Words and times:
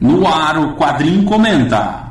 No 0.00 0.26
ar 0.28 0.56
o 0.58 0.76
Quadrinho 0.76 1.24
Comenta. 1.24 2.06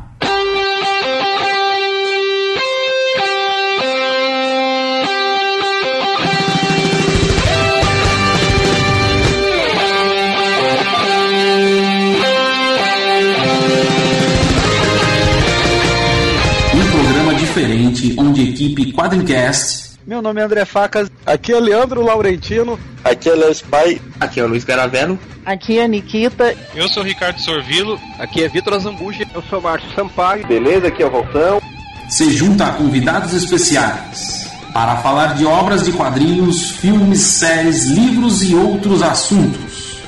Um 16.74 16.92
programa 16.92 17.34
diferente 17.36 18.16
onde 18.18 18.42
a 18.42 18.44
equipe 18.44 18.92
Quadrincast 18.92 19.87
Meu 20.08 20.22
nome 20.22 20.40
é 20.40 20.46
André 20.46 20.64
Facas, 20.64 21.12
aqui 21.26 21.52
é 21.52 21.60
Leandro 21.60 22.02
Laurentino. 22.02 22.80
Aqui 23.04 23.28
é 23.28 23.36
Léo 23.36 23.52
Spy. 23.52 24.02
Aqui 24.22 24.40
é 24.40 24.44
o 24.46 24.48
Luiz 24.48 24.64
Garavello. 24.64 25.20
Aqui 25.46 25.80
é 25.80 25.86
Nikita. 25.86 26.56
Eu 26.74 26.88
sou 26.88 27.04
o 27.04 27.06
Ricardo 27.06 27.42
Sorvilo. 27.42 28.00
Aqui 28.18 28.42
é 28.42 28.48
Vitor 28.48 28.76
Azambuja. 28.76 29.26
Eu 29.36 29.44
sou 29.50 29.60
Márcio 29.62 29.92
Sampaio. 29.94 30.48
Beleza, 30.48 30.88
aqui 30.88 31.04
é 31.04 31.06
o 31.06 31.12
Voltão. 31.12 31.62
se 32.10 32.32
junta 32.32 32.68
a 32.68 32.72
convidados 32.72 33.34
especiais 33.34 34.50
para 34.72 34.96
falar 34.98 35.36
de 35.36 35.46
obras 35.46 35.84
de 35.84 35.92
quadrinhos, 35.92 36.72
filmes, 36.72 37.20
séries, 37.20 37.84
livros 37.88 38.50
e 38.50 38.56
outros 38.56 39.04
assuntos. 39.04 40.00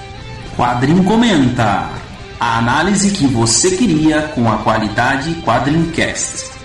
Quadrinho 0.56 1.04
Comenta. 1.04 1.90
A 2.40 2.58
análise 2.58 3.12
que 3.12 3.28
você 3.28 3.76
queria 3.76 4.22
com 4.30 4.50
a 4.50 4.60
qualidade 4.60 5.34
Quadrincast. 5.44 6.59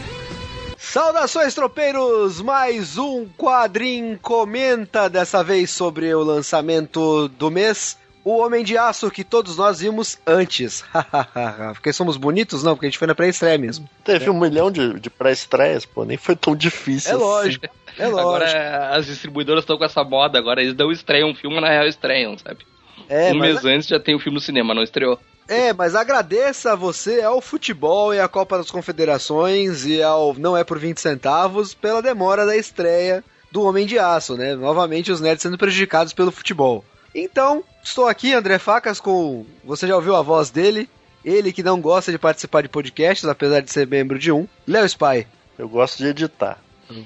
Saudações, 0.95 1.53
tropeiros! 1.57 2.41
Mais 2.41 2.97
um 2.97 3.27
Quadrim 3.37 4.17
Comenta, 4.23 5.11
dessa 5.11 5.43
vez 5.43 5.71
sobre 5.71 6.15
o 6.15 6.23
lançamento 6.23 7.27
do 7.31 7.51
mês. 7.51 7.99
O 8.25 8.39
Homem 8.39 8.63
de 8.63 8.79
Aço 8.79 9.11
que 9.11 9.25
todos 9.25 9.57
nós 9.57 9.81
vimos 9.81 10.17
antes. 10.25 10.85
porque 11.75 11.93
somos 11.93 12.17
bonitos? 12.17 12.63
Não, 12.63 12.77
porque 12.77 12.87
a 12.87 12.91
gente 12.91 12.99
foi 13.01 13.09
na 13.09 13.15
pré-estreia 13.17 13.59
mesmo. 13.59 13.91
Teve 14.05 14.31
um 14.31 14.39
milhão 14.39 14.71
de, 14.71 15.01
de 15.01 15.11
pré-estreias, 15.11 15.85
pô, 15.85 16.05
nem 16.05 16.17
foi 16.17 16.37
tão 16.37 16.55
difícil. 16.55 17.11
É 17.11 17.15
assim. 17.17 17.25
lógico, 17.25 17.67
é 17.99 18.07
lógico. 18.07 18.21
Agora 18.21 18.91
as 18.95 19.07
distribuidoras 19.07 19.65
estão 19.65 19.77
com 19.77 19.85
essa 19.85 20.05
moda, 20.05 20.39
agora 20.39 20.63
eles 20.63 20.75
dão 20.75 20.93
estreiam 20.93 21.31
um 21.31 21.35
filme, 21.35 21.61
na 21.61 21.71
real 21.71 21.89
estreiam, 21.89 22.39
sabe? 22.39 22.65
É, 23.09 23.33
um 23.33 23.39
mas, 23.39 23.63
mês 23.63 23.65
antes 23.65 23.89
já 23.89 24.01
tem 24.01 24.15
o 24.15 24.19
filme 24.19 24.37
no 24.37 24.41
cinema, 24.41 24.75
não 24.75 24.83
estreou. 24.83 25.19
é, 25.49 25.73
mas 25.73 25.95
agradeça 25.95 26.73
a 26.73 26.77
você 26.77 27.23
ao 27.23 27.41
futebol 27.41 28.15
e 28.15 28.21
à 28.21 28.29
Copa 28.29 28.59
das 28.59 28.71
Confederações 28.71 29.85
e 29.85 30.03
ao 30.03 30.35
Não 30.35 30.57
é 30.57 30.65
por 30.65 30.79
20 30.79 30.99
centavos 31.01 31.75
pela 31.75 32.03
demora 32.03 32.47
da 32.47 32.57
estreia 32.57 33.23
do 33.51 33.63
Homem 33.63 33.87
de 33.87 33.99
Aço, 33.99 34.37
né? 34.37 34.55
Novamente 34.55 35.13
os 35.13 35.21
nerds 35.21 35.43
sendo 35.43 35.57
prejudicados 35.59 36.13
pelo 36.13 36.33
futebol. 36.33 36.85
Então, 37.15 37.63
estou 37.83 38.09
aqui, 38.09 38.33
André 38.33 38.59
Facas, 38.59 38.99
com. 38.99 39.47
Você 39.63 39.87
já 39.87 39.95
ouviu 39.95 40.17
a 40.17 40.23
voz 40.23 40.51
dele? 40.51 40.89
Ele 41.25 41.53
que 41.53 41.63
não 41.63 41.81
gosta 41.81 42.11
de 42.11 42.19
participar 42.19 42.63
de 42.63 42.69
podcasts, 42.69 43.29
apesar 43.29 43.61
de 43.61 43.71
ser 43.71 43.87
membro 43.87 44.19
de 44.19 44.33
um. 44.33 44.49
Léo 44.67 44.85
Spy. 44.85 45.27
Eu 45.57 45.69
gosto 45.69 45.99
de 45.99 46.09
editar. 46.09 46.59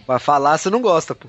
Pra 0.07 0.19
falar, 0.19 0.57
você 0.57 0.71
não 0.71 0.81
gosta, 0.81 1.15
pô. 1.15 1.29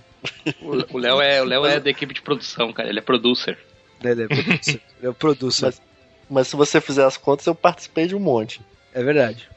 O 0.61 0.95
o 0.95 0.97
Léo 0.97 1.21
é, 1.21 1.41
o 1.41 1.45
Léo 1.45 1.65
é 1.65 1.79
da 1.79 1.89
equipe 1.89 2.13
de 2.13 2.21
produção, 2.21 2.71
cara. 2.71 2.89
Ele 2.89 2.99
é 2.99 3.01
producer. 3.01 3.57
Ele 4.03 4.23
é 4.23 4.28
producer. 4.28 4.81
Ele 5.00 5.08
é 5.08 5.09
o 5.09 5.14
producer. 5.14 5.66
Mas- 5.66 5.81
Mas 6.30 6.47
se 6.47 6.55
você 6.55 6.80
fizer 6.80 7.05
as 7.05 7.17
contas, 7.17 7.45
eu 7.47 7.55
participei 7.55 8.05
de 8.08 8.16
um 8.16 8.19
monte. 8.19 8.61
É 8.94 9.02
verdade. 9.03 9.50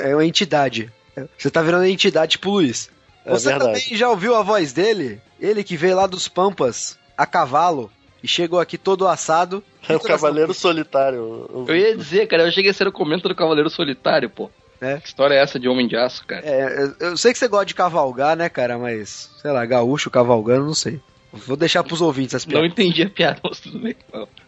É 0.00 0.14
uma 0.14 0.24
entidade. 0.24 0.92
Você 1.38 1.50
tá 1.50 1.60
virando 1.62 1.82
uma 1.82 1.88
entidade 1.90 2.32
tipo 2.32 2.50
Luiz. 2.50 2.88
É 3.24 3.30
Você 3.30 3.48
verdade. 3.48 3.80
também 3.82 3.98
já 3.98 4.08
ouviu 4.08 4.34
a 4.36 4.42
voz 4.42 4.72
dele? 4.72 5.20
Ele 5.40 5.64
que 5.64 5.76
veio 5.76 5.96
lá 5.96 6.06
dos 6.06 6.28
Pampas 6.28 6.96
a 7.16 7.26
cavalo 7.26 7.90
e 8.22 8.28
chegou 8.28 8.60
aqui 8.60 8.78
todo 8.78 9.08
assado. 9.08 9.62
É 9.88 9.96
o 9.96 10.00
Cavaleiro 10.00 10.54
Solitário. 10.54 11.18
Eu- 11.52 11.64
Eu 11.68 11.76
ia 11.76 11.96
dizer, 11.96 12.26
cara, 12.26 12.44
eu 12.44 12.50
cheguei 12.52 12.70
a 12.70 12.74
ser 12.74 12.86
o 12.88 12.92
comento 12.92 13.28
do 13.28 13.34
Cavaleiro 13.34 13.68
Solitário, 13.68 14.30
pô. 14.30 14.50
É. 14.80 14.96
Que 14.98 15.08
história 15.08 15.34
é 15.34 15.38
essa 15.42 15.58
de 15.60 15.68
Homem 15.68 15.86
de 15.86 15.94
Aço, 15.96 16.24
cara? 16.26 16.42
É, 16.46 16.84
eu- 17.00 17.08
eu 17.10 17.16
sei 17.18 17.32
que 17.32 17.38
você 17.38 17.48
gosta 17.48 17.66
de 17.66 17.74
cavalgar, 17.74 18.34
né, 18.36 18.48
cara? 18.48 18.78
Mas, 18.78 19.30
sei 19.42 19.50
lá, 19.50 19.64
gaúcho 19.66 20.10
cavalgando, 20.10 20.64
não 20.66 20.74
sei. 20.74 21.00
Vou 21.46 21.56
deixar 21.56 21.82
pros 21.82 22.00
ouvintes 22.00 22.34
as 22.34 22.44
Não 22.46 22.52
piadas. 22.52 22.70
entendi 22.70 23.02
a 23.02 23.10
piada, 23.10 23.40
mas 23.42 23.60
tudo 23.60 23.78
bem. 23.80 23.94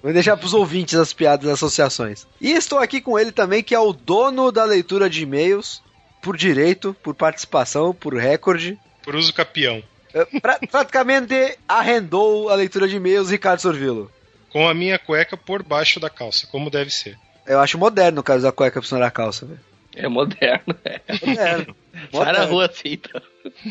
Vou 0.02 0.12
deixar 0.12 0.36
pros 0.36 0.54
ouvintes 0.54 0.94
as 0.94 1.12
piadas 1.12 1.44
das 1.46 1.54
associações. 1.54 2.26
E 2.40 2.52
estou 2.52 2.78
aqui 2.78 3.00
com 3.00 3.18
ele 3.18 3.32
também, 3.32 3.62
que 3.62 3.74
é 3.74 3.78
o 3.78 3.92
dono 3.92 4.52
da 4.52 4.64
leitura 4.64 5.10
de 5.10 5.22
e-mails, 5.22 5.82
por 6.22 6.36
direito, 6.36 6.94
por 7.02 7.14
participação, 7.14 7.92
por 7.92 8.14
recorde. 8.14 8.78
Por 9.02 9.14
uso 9.16 9.32
capião. 9.34 9.82
É, 10.14 10.24
pra- 10.40 10.58
praticamente 10.70 11.58
arrendou 11.68 12.48
a 12.48 12.54
leitura 12.54 12.88
de 12.88 12.96
e-mails, 12.96 13.30
Ricardo 13.30 13.60
Sorvilo. 13.60 14.10
Com 14.50 14.66
a 14.68 14.72
minha 14.72 14.98
cueca 14.98 15.36
por 15.36 15.62
baixo 15.62 16.00
da 16.00 16.08
calça, 16.08 16.46
como 16.46 16.70
deve 16.70 16.90
ser. 16.90 17.18
Eu 17.46 17.60
acho 17.60 17.76
moderno 17.78 18.20
o 18.20 18.24
caso 18.24 18.42
da 18.42 18.50
cueca 18.52 18.80
pra 18.80 18.98
da 18.98 19.10
calça, 19.10 19.44
velho. 19.46 19.60
É 19.94 20.08
moderno, 20.08 20.74
é. 20.84 21.00
Moderno. 21.26 21.76
Sai 22.12 22.20
na 22.24 22.26
Moderno. 22.32 22.46
rua 22.52 22.66
assim, 22.66 22.82
então. 22.92 23.20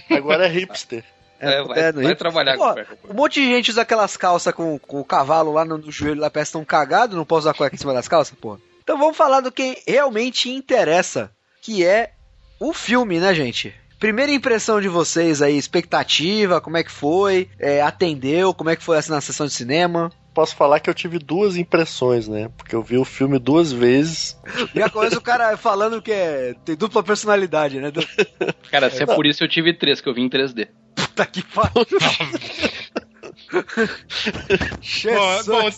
Agora 0.09 0.46
é 0.48 0.50
hipster. 0.50 1.04
É, 1.47 1.57
vai, 1.57 1.67
moderno. 1.67 2.01
vai 2.03 2.11
E- 2.11 2.16
trabalhar 2.16 2.57
Pô, 2.57 2.67
com 2.67 2.73
cueca. 2.73 2.97
Um 3.09 3.13
monte 3.13 3.41
de 3.41 3.47
gente 3.47 3.72
usa 3.72 3.81
aquelas 3.81 4.16
calças 4.17 4.53
com, 4.53 4.78
com 4.79 5.00
o 5.00 5.06
cavalo 5.06 5.51
lá 5.53 5.63
no, 5.66 5.78
no 5.78 5.91
joelho, 5.91 6.22
lá 6.22 6.29
parece 6.29 6.51
tão 6.53 6.66
cagado, 6.66 7.16
não 7.16 7.25
posso 7.25 7.41
usar 7.47 7.53
cueca 7.53 7.75
em 7.75 7.79
cima 7.79 7.94
das 7.94 8.07
calças, 8.07 8.38
porra. 8.39 8.59
Então 8.83 8.97
vamos 8.97 9.17
falar 9.17 9.41
do 9.41 9.51
que 9.51 9.81
realmente 9.88 10.50
interessa, 10.50 11.31
que 11.61 11.83
é 11.85 12.11
o 12.59 12.73
filme, 12.73 13.19
né, 13.19 13.33
gente? 13.33 13.73
Primeira 14.00 14.31
impressão 14.31 14.79
de 14.81 14.88
vocês 14.88 15.41
aí, 15.41 15.57
expectativa, 15.57 16.61
como 16.61 16.78
é 16.78 16.83
que 16.83 16.91
foi, 16.91 17.50
é, 17.57 17.81
atendeu, 17.81 18.53
como 18.53 18.69
é 18.69 18.75
que 18.75 18.83
foi 18.83 18.97
assim 18.97 19.12
na 19.12 19.22
sessão 19.22 19.47
de 19.47 19.53
cinema. 19.53 20.12
Posso 20.33 20.53
falar 20.53 20.81
que 20.81 20.89
eu 20.89 20.94
tive 20.94 21.17
duas 21.17 21.56
impressões, 21.56 22.27
né? 22.27 22.50
Porque 22.57 22.75
eu 22.75 22.83
vi 22.83 22.97
o 22.97 23.06
filme 23.06 23.39
duas 23.39 23.72
vezes. 23.72 24.38
Já 24.75 24.89
começa 24.89 25.17
o 25.17 25.22
cara 25.22 25.56
falando 25.56 26.01
que 26.01 26.12
é, 26.12 26.53
tem 26.66 26.75
dupla 26.75 27.01
personalidade, 27.01 27.79
né? 27.79 27.89
Cara, 28.69 28.89
se 28.89 29.01
é 29.01 29.06
por 29.06 29.25
isso 29.25 29.44
eu 29.44 29.47
tive 29.47 29.73
três, 29.73 30.01
que 30.01 30.09
eu 30.09 30.13
vi 30.13 30.22
em 30.22 30.29
3D. 30.29 30.67
Puta 31.16 31.26
que 31.26 31.42
pariu. 31.44 31.86
Bom, 35.06 35.44
bom, 35.46 35.70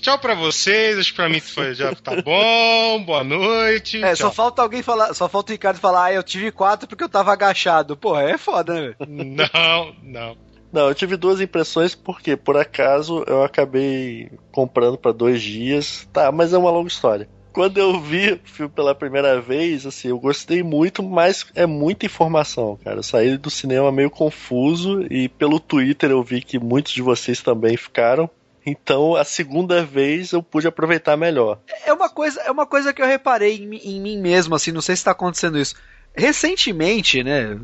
tchau 0.00 0.18
pra 0.18 0.34
vocês, 0.34 0.98
acho 0.98 1.10
que 1.10 1.16
pra 1.16 1.28
mim 1.28 1.40
foi, 1.40 1.74
já 1.74 1.94
tá 1.94 2.22
bom, 2.22 3.04
boa 3.04 3.22
noite. 3.22 4.02
É, 4.02 4.14
só 4.14 4.24
tchau. 4.24 4.32
falta 4.32 4.62
alguém 4.62 4.82
falar, 4.82 5.12
só 5.12 5.28
falta 5.28 5.52
o 5.52 5.54
Ricardo 5.54 5.78
falar, 5.78 6.04
ah, 6.04 6.12
eu 6.12 6.22
tive 6.22 6.50
quatro 6.50 6.88
porque 6.88 7.04
eu 7.04 7.08
tava 7.08 7.32
agachado. 7.32 7.96
Porra, 7.96 8.22
é 8.22 8.38
foda, 8.38 8.72
né, 8.74 8.80
velho? 8.80 8.96
Não, 9.06 9.94
não. 10.02 10.36
Não, 10.72 10.88
eu 10.88 10.94
tive 10.94 11.16
duas 11.16 11.40
impressões 11.40 11.94
porque, 11.94 12.36
por 12.36 12.56
acaso, 12.56 13.24
eu 13.26 13.42
acabei 13.42 14.30
comprando 14.50 14.96
pra 14.96 15.12
dois 15.12 15.42
dias. 15.42 16.08
Tá, 16.12 16.32
mas 16.32 16.52
é 16.52 16.58
uma 16.58 16.70
longa 16.70 16.88
história. 16.88 17.28
Quando 17.58 17.78
eu 17.78 18.00
vi 18.00 18.34
o 18.34 18.40
filme 18.44 18.72
pela 18.72 18.94
primeira 18.94 19.40
vez, 19.40 19.84
assim, 19.84 20.10
eu 20.10 20.18
gostei 20.20 20.62
muito, 20.62 21.02
mas 21.02 21.44
é 21.56 21.66
muita 21.66 22.06
informação, 22.06 22.78
cara. 22.84 22.98
Eu 22.98 23.02
saí 23.02 23.36
do 23.36 23.50
cinema 23.50 23.90
meio 23.90 24.08
confuso 24.08 25.04
e 25.10 25.28
pelo 25.28 25.58
Twitter 25.58 26.12
eu 26.12 26.22
vi 26.22 26.40
que 26.40 26.56
muitos 26.56 26.92
de 26.92 27.02
vocês 27.02 27.42
também 27.42 27.76
ficaram. 27.76 28.30
Então, 28.64 29.16
a 29.16 29.24
segunda 29.24 29.84
vez 29.84 30.30
eu 30.30 30.40
pude 30.40 30.68
aproveitar 30.68 31.16
melhor. 31.16 31.58
É 31.84 31.92
uma 31.92 32.08
coisa, 32.08 32.40
é 32.42 32.50
uma 32.52 32.64
coisa 32.64 32.92
que 32.92 33.02
eu 33.02 33.06
reparei 33.08 33.56
em, 33.56 33.74
em 33.74 34.00
mim 34.00 34.18
mesmo, 34.18 34.54
assim, 34.54 34.70
não 34.70 34.80
sei 34.80 34.94
se 34.94 35.02
tá 35.02 35.10
acontecendo 35.10 35.58
isso. 35.58 35.74
Recentemente, 36.14 37.24
né? 37.24 37.58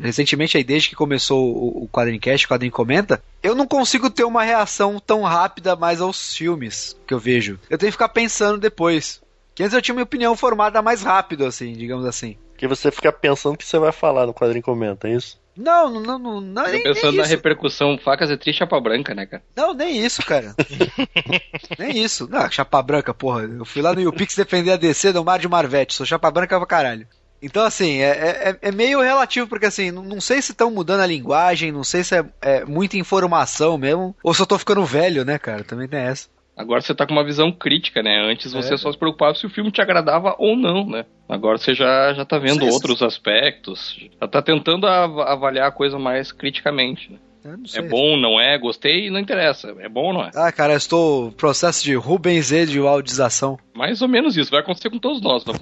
recentemente 0.00 0.56
aí, 0.56 0.64
desde 0.64 0.88
que 0.88 0.96
começou 0.96 1.54
o, 1.54 1.84
o 1.84 1.88
Quadrincast, 1.88 2.46
o 2.46 2.48
Quadrinho 2.48 2.72
Comenta, 2.72 3.22
eu 3.42 3.54
não 3.54 3.66
consigo 3.66 4.08
ter 4.08 4.24
uma 4.24 4.42
reação 4.42 4.98
tão 4.98 5.20
rápida 5.22 5.76
mais 5.76 6.00
aos 6.00 6.34
filmes 6.34 6.96
que 7.06 7.12
eu 7.12 7.18
vejo. 7.18 7.60
Eu 7.68 7.76
tenho 7.76 7.92
que 7.92 7.96
ficar 7.96 8.08
pensando 8.08 8.56
depois. 8.56 9.22
Que 9.54 9.62
antes 9.62 9.74
eu 9.74 9.82
tinha 9.82 9.94
uma 9.94 10.02
opinião 10.02 10.36
formada 10.36 10.82
mais 10.82 11.02
rápido, 11.02 11.46
assim, 11.46 11.72
digamos 11.72 12.04
assim. 12.04 12.36
Porque 12.50 12.66
você 12.66 12.90
fica 12.90 13.12
pensando 13.12 13.54
o 13.54 13.58
que 13.58 13.64
você 13.64 13.78
vai 13.78 13.92
falar 13.92 14.26
no 14.26 14.34
quadrinho 14.34 14.62
comenta, 14.64 15.08
é 15.08 15.12
isso? 15.12 15.38
Não, 15.56 15.88
não, 15.88 16.18
não, 16.18 16.40
não, 16.40 16.62
nem, 16.64 16.82
pensando 16.82 17.10
nem 17.10 17.18
na 17.18 17.22
isso. 17.22 17.30
repercussão 17.30 17.96
facas 17.96 18.28
é 18.28 18.36
triste 18.36 18.58
chapa 18.58 18.80
branca, 18.80 19.14
né, 19.14 19.24
cara? 19.24 19.42
Não, 19.54 19.72
nem 19.72 20.04
isso, 20.04 20.20
cara. 20.26 20.54
nem 21.78 22.02
isso. 22.02 22.28
Não, 22.28 22.50
chapa 22.50 22.82
branca, 22.82 23.14
porra. 23.14 23.42
Eu 23.42 23.64
fui 23.64 23.80
lá 23.80 23.92
no 23.94 24.00
YouPix 24.00 24.34
defender 24.34 24.72
a 24.72 24.76
DC 24.76 25.12
do 25.12 25.24
Mar 25.24 25.38
de 25.38 25.48
Marvete. 25.48 25.94
Sou 25.94 26.04
chapa 26.04 26.28
branca 26.30 26.58
pra 26.58 26.66
caralho. 26.66 27.06
Então, 27.40 27.62
assim, 27.62 27.98
é, 27.98 28.08
é, 28.08 28.58
é 28.62 28.72
meio 28.72 29.00
relativo, 29.02 29.46
porque 29.46 29.66
assim, 29.66 29.90
não, 29.90 30.02
não 30.02 30.20
sei 30.20 30.40
se 30.40 30.52
estão 30.52 30.70
mudando 30.70 31.00
a 31.00 31.06
linguagem, 31.06 31.70
não 31.70 31.84
sei 31.84 32.02
se 32.02 32.16
é, 32.16 32.24
é 32.40 32.64
muita 32.64 32.96
informação 32.96 33.76
mesmo, 33.76 34.16
ou 34.22 34.32
se 34.32 34.40
eu 34.40 34.46
tô 34.46 34.58
ficando 34.58 34.84
velho, 34.84 35.24
né, 35.24 35.38
cara? 35.38 35.62
Também 35.62 35.86
tem 35.86 36.00
essa. 36.00 36.26
Agora 36.56 36.80
você 36.80 36.94
tá 36.94 37.04
com 37.06 37.12
uma 37.12 37.24
visão 37.24 37.50
crítica, 37.50 38.02
né? 38.02 38.20
Antes 38.30 38.52
você 38.52 38.74
É. 38.74 38.76
só 38.76 38.92
se 38.92 38.96
preocupava 38.98 39.34
se 39.34 39.44
o 39.44 39.50
filme 39.50 39.72
te 39.72 39.80
agradava 39.80 40.36
ou 40.38 40.56
não, 40.56 40.86
né? 40.88 41.04
Agora 41.28 41.58
você 41.58 41.74
já, 41.74 42.14
já 42.14 42.24
tá 42.24 42.38
vendo 42.38 42.60
Não 42.60 42.66
sei 42.66 42.70
outros 42.72 43.02
aspectos, 43.02 43.98
já 44.20 44.28
tá 44.28 44.40
tentando 44.40 44.86
av- 44.86 45.20
avaliar 45.20 45.68
a 45.68 45.72
coisa 45.72 45.98
mais 45.98 46.30
criticamente. 46.32 47.10
né? 47.10 47.18
Não 47.44 47.64
É 47.64 47.68
sei. 47.68 47.82
bom, 47.82 48.16
não 48.16 48.40
é? 48.40 48.56
Gostei, 48.56 49.10
não 49.10 49.18
interessa. 49.20 49.74
É 49.80 49.88
bom 49.88 50.06
ou 50.06 50.12
não 50.14 50.22
é? 50.24 50.30
Ah, 50.34 50.50
cara, 50.52 50.72
eu 50.72 50.76
estou 50.78 51.30
processo 51.32 51.82
de 51.84 51.94
Rubens 51.94 52.50
E 52.52 52.64
de 52.64 52.78
audização. 52.78 53.58
Mais 53.74 54.00
ou 54.00 54.08
menos 54.08 54.36
isso, 54.36 54.50
vai 54.50 54.60
acontecer 54.60 54.88
com 54.90 54.98
todos 54.98 55.20
nós. 55.20 55.44
Né? 55.44 55.52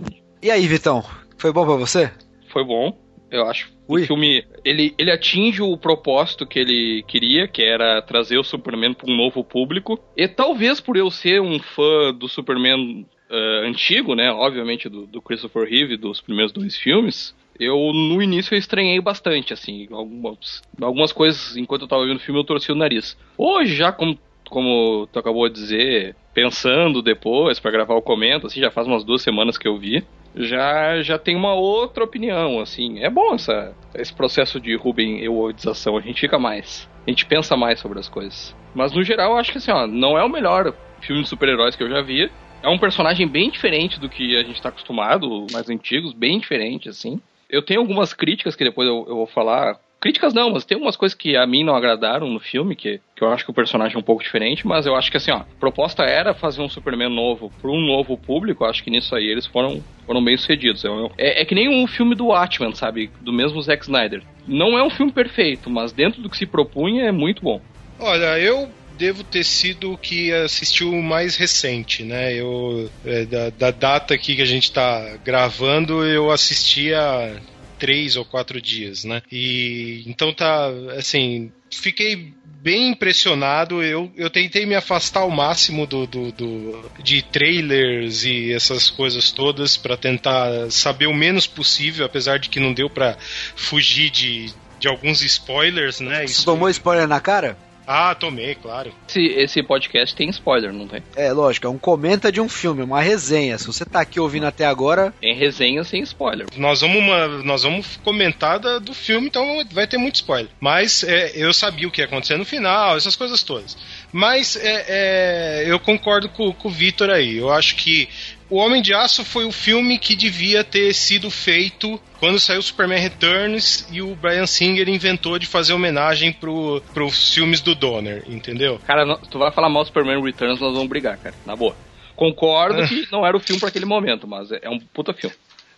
E 0.42 0.50
aí, 0.50 0.66
Vitão? 0.66 1.02
Foi 1.38 1.52
bom 1.52 1.64
pra 1.64 1.74
você? 1.74 2.10
Foi 2.52 2.64
bom, 2.64 2.96
eu 3.32 3.49
acho. 3.49 3.73
Ui. 3.88 4.02
O 4.02 4.06
filme, 4.06 4.44
ele, 4.64 4.94
ele 4.99 5.11
atinge 5.11 5.62
o 5.62 5.76
propósito 5.76 6.46
que 6.46 6.58
ele 6.58 7.02
queria, 7.08 7.49
que 7.49 7.62
era 7.62 8.00
trazer 8.02 8.38
o 8.38 8.44
Superman 8.44 8.94
para 8.94 9.11
um 9.11 9.17
novo 9.17 9.43
público. 9.43 9.99
E 10.17 10.29
talvez 10.29 10.81
por 10.81 10.96
eu 10.96 11.11
ser 11.11 11.40
um 11.40 11.58
fã 11.58 12.12
do 12.14 12.29
Superman 12.29 13.06
uh, 13.31 13.67
antigo, 13.67 14.14
né? 14.14 14.31
Obviamente 14.31 14.88
do, 14.88 15.06
do 15.06 15.23
Christopher 15.23 15.69
Reeve, 15.69 15.96
dos 15.96 16.20
primeiros 16.20 16.52
dois 16.52 16.76
filmes, 16.76 17.34
eu 17.58 17.93
no 17.93 18.23
início 18.23 18.55
eu 18.55 18.58
estranhei 18.58 19.00
bastante, 19.00 19.52
assim, 19.52 19.88
algumas, 19.90 20.62
algumas 20.81 21.12
coisas, 21.12 21.56
enquanto 21.56 21.82
eu 21.82 21.88
tava 21.88 22.06
vendo 22.06 22.17
o 22.17 22.20
filme, 22.20 22.40
eu 22.40 22.44
torci 22.44 22.70
o 22.70 22.76
nariz. 22.76 23.17
Hoje, 23.37 23.75
já 23.75 23.93
como, 23.93 24.19
como 24.49 25.08
tu 25.12 25.19
acabou 25.19 25.49
de 25.49 25.55
dizer, 25.55 26.17
pensando 26.34 27.02
depois 27.02 27.61
para 27.61 27.70
gravar 27.70 27.94
o 27.94 28.02
comento, 28.02 28.46
assim, 28.46 28.61
já 28.61 28.70
faz 28.70 28.87
umas 28.87 29.05
duas 29.05 29.23
semanas 29.23 29.56
que 29.56 29.69
eu 29.69 29.79
vi, 29.79 30.05
já, 30.34 31.02
já 31.02 31.19
tem 31.19 31.37
uma 31.37 31.55
outra 31.55 32.05
opinião, 32.05 32.61
assim. 32.61 33.00
É 33.00 33.11
bom 33.11 33.34
essa, 33.34 33.75
esse 33.94 34.12
processo 34.12 34.61
de 34.61 34.75
Ruben 34.75 35.20
euodização, 35.20 35.96
a 35.96 36.00
gente 36.00 36.20
fica 36.20 36.38
mais, 36.38 36.88
a 37.06 37.11
gente 37.11 37.26
pensa 37.26 37.56
mais 37.56 37.81
sobre 37.81 37.99
as 37.99 38.08
coisas. 38.08 38.55
Mas 38.75 38.93
no 38.93 39.02
geral, 39.02 39.32
eu 39.32 39.38
acho 39.38 39.52
que 39.52 39.58
assim, 39.58 39.70
ó, 39.70 39.87
não 39.87 40.17
é 40.17 40.25
o 40.25 40.29
melhor 40.29 40.75
filme 41.00 41.23
de 41.23 41.29
super-heróis 41.29 41.76
que 41.76 41.82
eu 41.82 41.90
já 41.90 42.00
vi, 42.00 42.31
é 42.62 42.69
um 42.69 42.79
personagem 42.79 43.26
bem 43.26 43.50
diferente 43.50 43.99
do 43.99 44.08
que 44.08 44.37
a 44.37 44.43
gente 44.43 44.56
está 44.56 44.69
acostumado, 44.69 45.46
mais 45.52 45.69
antigos, 45.69 46.12
bem 46.12 46.38
diferente, 46.38 46.88
assim. 46.88 47.20
Eu 47.50 47.61
tenho 47.61 47.81
algumas 47.81 48.14
críticas 48.14 48.56
que 48.56 48.64
depois 48.64 48.88
eu, 48.88 49.05
eu, 49.06 49.17
vou 49.17 49.26
falar. 49.26 49.79
Críticas 50.02 50.34
não, 50.34 50.50
mas 50.50 50.64
tem 50.64 50.75
algumas 50.75 50.96
coisas 50.96 51.16
que 51.16 51.37
a 51.37 51.46
mim 51.46 51.62
não 51.62 51.76
agradaram 51.76 52.28
no 52.28 52.40
filme, 52.40 52.75
que, 52.75 53.00
que 53.14 53.22
eu 53.22 53.32
acho 53.32 53.44
que 53.44 53.52
o 53.52 53.54
personagem 53.54 53.94
é 53.94 53.99
um 54.00 54.02
pouco 54.02 54.20
diferente, 54.20 54.66
mas 54.66 54.84
eu 54.84 54.96
acho 54.96 55.08
que 55.08 55.16
assim, 55.16 55.31
ó, 55.31 55.37
a 55.37 55.46
proposta 55.60 56.02
era 56.02 56.34
fazer 56.34 56.60
um 56.60 56.69
Superman 56.69 57.08
novo 57.08 57.52
para 57.62 57.70
um 57.70 57.81
novo 57.81 58.19
público, 58.19 58.64
eu 58.64 58.69
acho 58.69 58.82
que 58.82 58.90
nisso 58.90 59.14
aí 59.14 59.25
eles 59.25 59.46
foram, 59.46 59.81
foram 60.04 60.22
bem 60.22 60.37
sucedidos. 60.37 60.84
É, 61.16 61.43
é 61.43 61.44
que 61.44 61.54
nem 61.54 61.69
um 61.69 61.87
filme 61.87 62.16
do 62.16 62.26
Watchmen, 62.26 62.75
sabe? 62.75 63.12
Do 63.20 63.32
mesmo 63.32 63.62
Zack 63.62 63.84
Snyder. 63.84 64.25
Não 64.44 64.76
é 64.76 64.82
um 64.82 64.90
filme 64.90 65.12
perfeito, 65.12 65.70
mas 65.70 65.93
dentro 65.93 66.20
do 66.20 66.28
que 66.28 66.37
se 66.37 66.46
propunha 66.46 67.05
é 67.05 67.12
muito 67.12 67.40
bom. 67.40 67.60
Olha, 68.00 68.37
eu 68.40 68.69
devo 68.98 69.22
ter 69.22 69.44
sido 69.44 69.93
o 69.93 69.98
que 69.98 70.32
assistiu 70.32 70.90
o 70.90 71.02
mais 71.02 71.37
recente, 71.37 72.02
né? 72.02 72.34
Eu, 72.34 72.90
é, 73.05 73.25
da, 73.25 73.50
da, 73.50 73.70
data 73.70 74.14
aqui 74.14 74.34
que 74.34 74.43
a 74.43 74.46
gente 74.46 74.64
está 74.64 75.16
gravando, 75.25 76.05
eu 76.05 76.31
assisti 76.31 76.93
a 76.93 77.37
três 77.82 78.14
ou 78.17 78.25
quatro 78.25 78.62
dias, 78.62 79.02
né? 79.02 79.23
E 79.31 80.05
então 80.06 80.32
tá, 80.32 80.69
assim, 80.96 81.50
fiquei 81.69 82.32
bem 82.62 82.90
impressionado. 82.90 83.82
Eu, 83.82 84.08
eu 84.17 84.31
tentei 84.31 84.64
me 84.64 84.76
afastar 84.76 85.23
ao 85.23 85.31
máximo 85.31 85.84
do, 85.84 86.06
do, 86.06 86.31
do 86.31 86.90
de 87.02 87.23
trailers 87.23 88.25
e 88.25 88.52
essas 88.52 88.88
coisas 88.88 89.32
todas 89.32 89.76
para 89.76 89.96
tentar 89.96 90.70
saber 90.70 91.08
o 91.08 91.14
menos 91.14 91.49
possível, 91.49 92.06
apesar 92.06 92.38
de 92.38 92.49
que 92.49 92.61
não 92.61 92.73
deu 92.73 92.88
para 92.88 93.17
fugir 93.56 94.11
de, 94.11 94.55
de 94.79 94.87
alguns 94.87 95.20
spoilers, 95.20 95.99
né? 95.99 96.20
Você 96.20 96.34
Isso... 96.34 96.44
tomou 96.44 96.70
spoiler 96.70 97.08
na 97.08 97.19
cara? 97.19 97.58
Ah, 97.87 98.14
tomei, 98.14 98.55
claro. 98.55 98.93
Esse, 99.08 99.26
esse 99.26 99.62
podcast 99.62 100.14
tem 100.14 100.29
spoiler, 100.31 100.73
não 100.73 100.87
tem? 100.87 101.02
É, 101.17 101.32
lógico, 101.32 101.67
é 101.67 101.70
um 101.70 101.79
comenta 101.79 102.31
de 102.31 102.40
um 102.40 102.49
filme, 102.49 102.82
uma 102.82 103.00
resenha. 103.00 103.58
Se 103.58 103.67
você 103.67 103.84
tá 103.84 104.00
aqui 104.00 104.20
ouvindo 104.20 104.46
até 104.46 104.64
agora. 104.64 105.12
Tem 105.20 105.34
resenha 105.34 105.82
sem 105.84 106.02
spoiler. 106.02 106.46
Nós 106.56 106.81
vamos, 106.81 106.99
uma, 106.99 107.29
nós 107.43 107.62
vamos 107.62 107.96
comentar 107.99 108.58
da, 108.58 108.79
do 108.79 108.94
filme, 108.94 109.26
então 109.26 109.64
vai 109.73 109.87
ter 109.87 109.99
muito 109.99 110.17
spoiler. 110.17 110.50
Mas 110.61 111.02
é, 111.02 111.32
eu 111.34 111.52
sabia 111.52 111.88
o 111.88 111.90
que 111.90 112.00
ia 112.00 112.06
acontecer 112.06 112.37
no 112.37 112.44
final, 112.44 112.96
essas 112.96 113.17
coisas 113.17 113.43
todas. 113.43 113.76
Mas 114.12 114.56
é, 114.56 114.84
é, 114.88 115.64
eu 115.67 115.79
concordo 115.81 116.29
com, 116.29 116.52
com 116.52 116.69
o 116.69 116.70
Vitor 116.70 117.11
aí. 117.11 117.37
Eu 117.37 117.50
acho 117.50 117.76
que 117.76 118.08
o 118.52 118.56
Homem 118.56 118.82
de 118.82 118.93
Aço 118.93 119.25
foi 119.25 119.46
o 119.46 119.50
filme 119.50 119.99
que 119.99 120.14
devia 120.14 120.62
ter 120.62 120.93
sido 120.93 121.31
feito 121.31 121.99
quando 122.20 122.38
saiu 122.38 122.60
Superman 122.60 123.00
Returns 123.00 123.88
e 123.90 124.02
o 124.02 124.14
Brian 124.14 124.46
Singer 124.46 124.90
inventou 124.90 125.38
de 125.38 125.46
fazer 125.46 125.72
homenagem 125.72 126.34
pro, 126.34 126.82
pros 126.93 127.32
filmes 127.32 127.62
do 127.62 127.75
Donner, 127.75 128.22
entendeu? 128.28 128.78
Cara, 128.87 129.16
tu 129.31 129.38
vai 129.38 129.50
falar 129.50 129.70
mal 129.70 129.84
do 129.84 129.87
Superman 129.87 130.22
Returns, 130.22 130.60
nós 130.60 130.75
vamos 130.75 130.87
brigar, 130.87 131.16
cara. 131.16 131.34
Na 131.46 131.56
boa. 131.56 131.75
Concordo 132.14 132.84
que 132.87 133.10
não 133.10 133.26
era 133.26 133.34
o 133.34 133.40
filme 133.40 133.58
para 133.58 133.70
aquele 133.70 133.87
momento, 133.87 134.28
mas 134.28 134.52
é 134.52 134.69
um 134.69 134.78
puta 134.78 135.14
filme. 135.14 135.34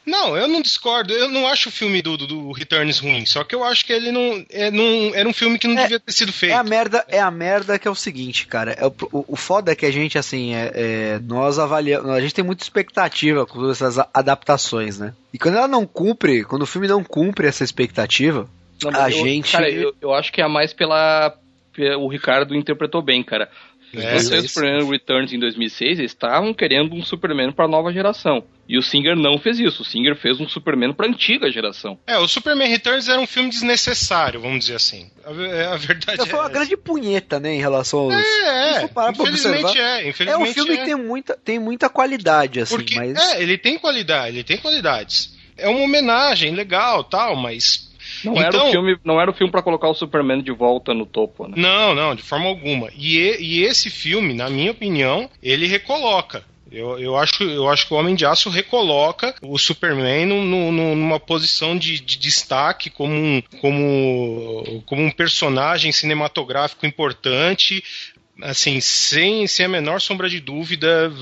Não, 0.06 0.37
eu 0.37 0.47
não 0.47 0.61
discordo. 0.61 1.12
Eu 1.12 1.29
não 1.29 1.47
acho 1.47 1.71
o 1.71 1.73
filme 1.73 2.03
do, 2.03 2.17
do, 2.17 2.27
do 2.27 2.53
Returns 2.53 2.99
ruim. 2.99 3.25
Só 3.25 3.43
que 3.43 3.55
eu 3.55 3.65
acho 3.65 3.87
que 3.87 3.93
ele 3.93 4.12
não, 4.12 4.45
é, 4.51 4.71
não 4.71 5.15
era 5.15 5.29
um 5.29 5.33
filme 5.33 5.59
que 5.59 5.67
não 5.67 5.79
é, 5.79 5.83
devia 5.83 6.01
ter 6.01 6.12
sido 6.12 6.33
feito. 6.33 6.53
É 6.53 6.56
a 6.56 6.62
merda, 6.62 7.05
é 7.09 7.21
a 7.21 7.31
merda 7.31 7.79
que 7.79 7.89
é 7.89 7.91
o 7.91 7.95
seguinte, 7.95 8.47
cara. 8.47 8.73
É 8.73 8.87
o, 8.87 8.95
o, 9.12 9.25
o 9.29 9.37
foda 9.37 9.73
é 9.73 9.75
que 9.75 9.87
a 9.87 9.91
gente, 9.91 10.19
assim, 10.19 10.55
é, 10.55 10.73
é, 10.75 11.19
nós 11.21 11.59
avaliamos. 11.59 12.11
A 12.11 12.21
gente 12.21 12.35
tem 12.35 12.45
muita 12.45 12.62
expectativa 12.62 13.47
com 13.47 13.71
essas 13.71 13.99
adaptações, 14.12 14.99
né? 14.99 15.15
E 15.33 15.39
quando 15.39 15.56
ela 15.56 15.69
não 15.69 15.87
cumpre, 15.87 16.45
quando 16.45 16.62
o 16.62 16.67
filme 16.67 16.87
não 16.87 17.03
cumpre 17.03 17.47
essa 17.47 17.65
expectativa, 17.65 18.49
não, 18.83 19.01
a 19.01 19.11
eu, 19.11 19.12
gente. 19.12 19.53
Cara, 19.53 19.71
eu, 19.71 19.95
eu 20.01 20.12
acho 20.12 20.33
que 20.33 20.43
é 20.43 20.49
mais 20.49 20.73
pela. 20.73 21.35
O 21.99 22.09
Ricardo 22.09 22.55
interpretou 22.55 23.03
bem, 23.03 23.23
cara. 23.25 23.51
É, 24.00 24.12
Quando 24.12 24.23
saiu 24.23 24.43
o 24.43 24.49
Superman 24.49 24.91
Returns 24.91 25.32
em 25.32 25.38
2006, 25.38 25.99
eles 25.99 26.11
estavam 26.11 26.52
querendo 26.55 26.94
um 26.94 27.05
Superman 27.05 27.52
para 27.52 27.69
nova 27.69 27.93
geração. 27.93 28.44
E 28.69 28.79
o 28.79 28.82
Singer 28.82 29.14
não 29.14 29.38
fez 29.38 29.58
isso. 29.58 29.82
O 29.82 29.85
Singer 29.85 30.17
fez 30.17 30.41
um 30.41 30.49
Superman 30.49 30.93
para 30.93 31.06
antiga 31.06 31.50
geração. 31.50 31.99
É, 32.06 32.19
o 32.19 32.26
Superman 32.26 32.69
Returns 32.69 33.08
era 33.08 33.20
um 33.20 33.26
filme 33.26 33.50
desnecessário, 33.50 34.41
vamos 34.41 34.61
dizer 34.61 34.76
assim. 34.76 35.11
A, 35.25 35.31
é, 35.43 35.67
a 35.67 35.76
verdade 35.76 36.23
é. 36.23 36.26
Foi 36.26 36.38
uma 36.38 36.49
grande 36.49 36.76
punheta, 36.76 37.38
né, 37.38 37.55
em 37.55 37.61
relação 37.61 38.00
aos. 38.00 38.14
É, 38.14 38.79
é. 38.79 38.85
Infelizmente 39.11 39.79
é. 39.79 40.08
Infelizmente 40.08 40.31
é 40.31 40.38
um 40.38 40.55
filme 40.55 40.75
é. 40.75 40.76
que 40.79 40.85
tem 40.85 40.94
muita, 40.96 41.37
tem 41.37 41.58
muita 41.58 41.88
qualidade, 41.88 42.61
assim. 42.61 42.76
Porque, 42.76 42.96
mas... 42.96 43.19
É, 43.19 43.43
ele 43.43 43.58
tem 43.58 43.79
qualidade, 43.79 44.37
ele 44.37 44.44
tem 44.44 44.56
qualidades. 44.56 45.35
É 45.56 45.69
uma 45.69 45.81
homenagem 45.81 46.55
legal 46.55 47.05
tal, 47.05 47.37
mas 47.37 47.94
não 48.25 48.32
então, 48.32 48.43
era 48.43 48.56
o 48.56 48.59
então- 48.59 48.71
filme, 48.71 48.99
não 49.05 49.21
era 49.21 49.31
o 49.31 49.35
filme 49.35 49.50
para 49.50 49.62
colocar 49.62 49.88
o 49.88 49.94
Superman 49.94 50.43
de 50.43 50.53
volta 50.53 50.94
no 50.94 51.06
topo, 51.06 51.47
né? 51.47 51.55
Não, 51.56 51.94
não, 51.94 52.15
de 52.15 52.23
forma 52.23 52.47
alguma. 52.47 52.88
E, 52.97 53.19
e 53.41 53.62
esse 53.62 53.91
filme, 53.91 54.35
na 54.35 54.49
minha 54.49 54.71
opinião, 54.71 55.29
ele 55.43 55.67
recoloca. 55.67 56.44
Eu, 56.75 56.99
eu, 56.99 57.17
acho, 57.17 57.44
eu 57.44 57.69
acho 57.69 57.87
que 57.87 57.94
o 57.94 57.97
Homem 57.97 58.17
de 58.17 58.26
Aço 58.26 58.50
recoloca 58.50 59.32
o 59.41 59.56
Superman 59.56 60.26
no, 60.26 60.73
no, 60.73 60.97
numa 60.97 61.21
posição 61.21 61.79
de, 61.79 62.00
de, 62.00 62.19
destaque 62.19 62.91
como 62.91 63.15
um, 63.15 63.43
como, 63.61 64.82
como 64.85 65.03
um 65.03 65.11
personagem 65.11 65.93
cinematográfico 65.93 66.85
importante, 66.85 67.82
assim, 68.42 68.81
sem, 68.81 69.46
sem 69.46 69.66
a 69.66 69.69
menor 69.69 70.00
sombra 70.00 70.28
de 70.28 70.40
dúvida, 70.40 71.12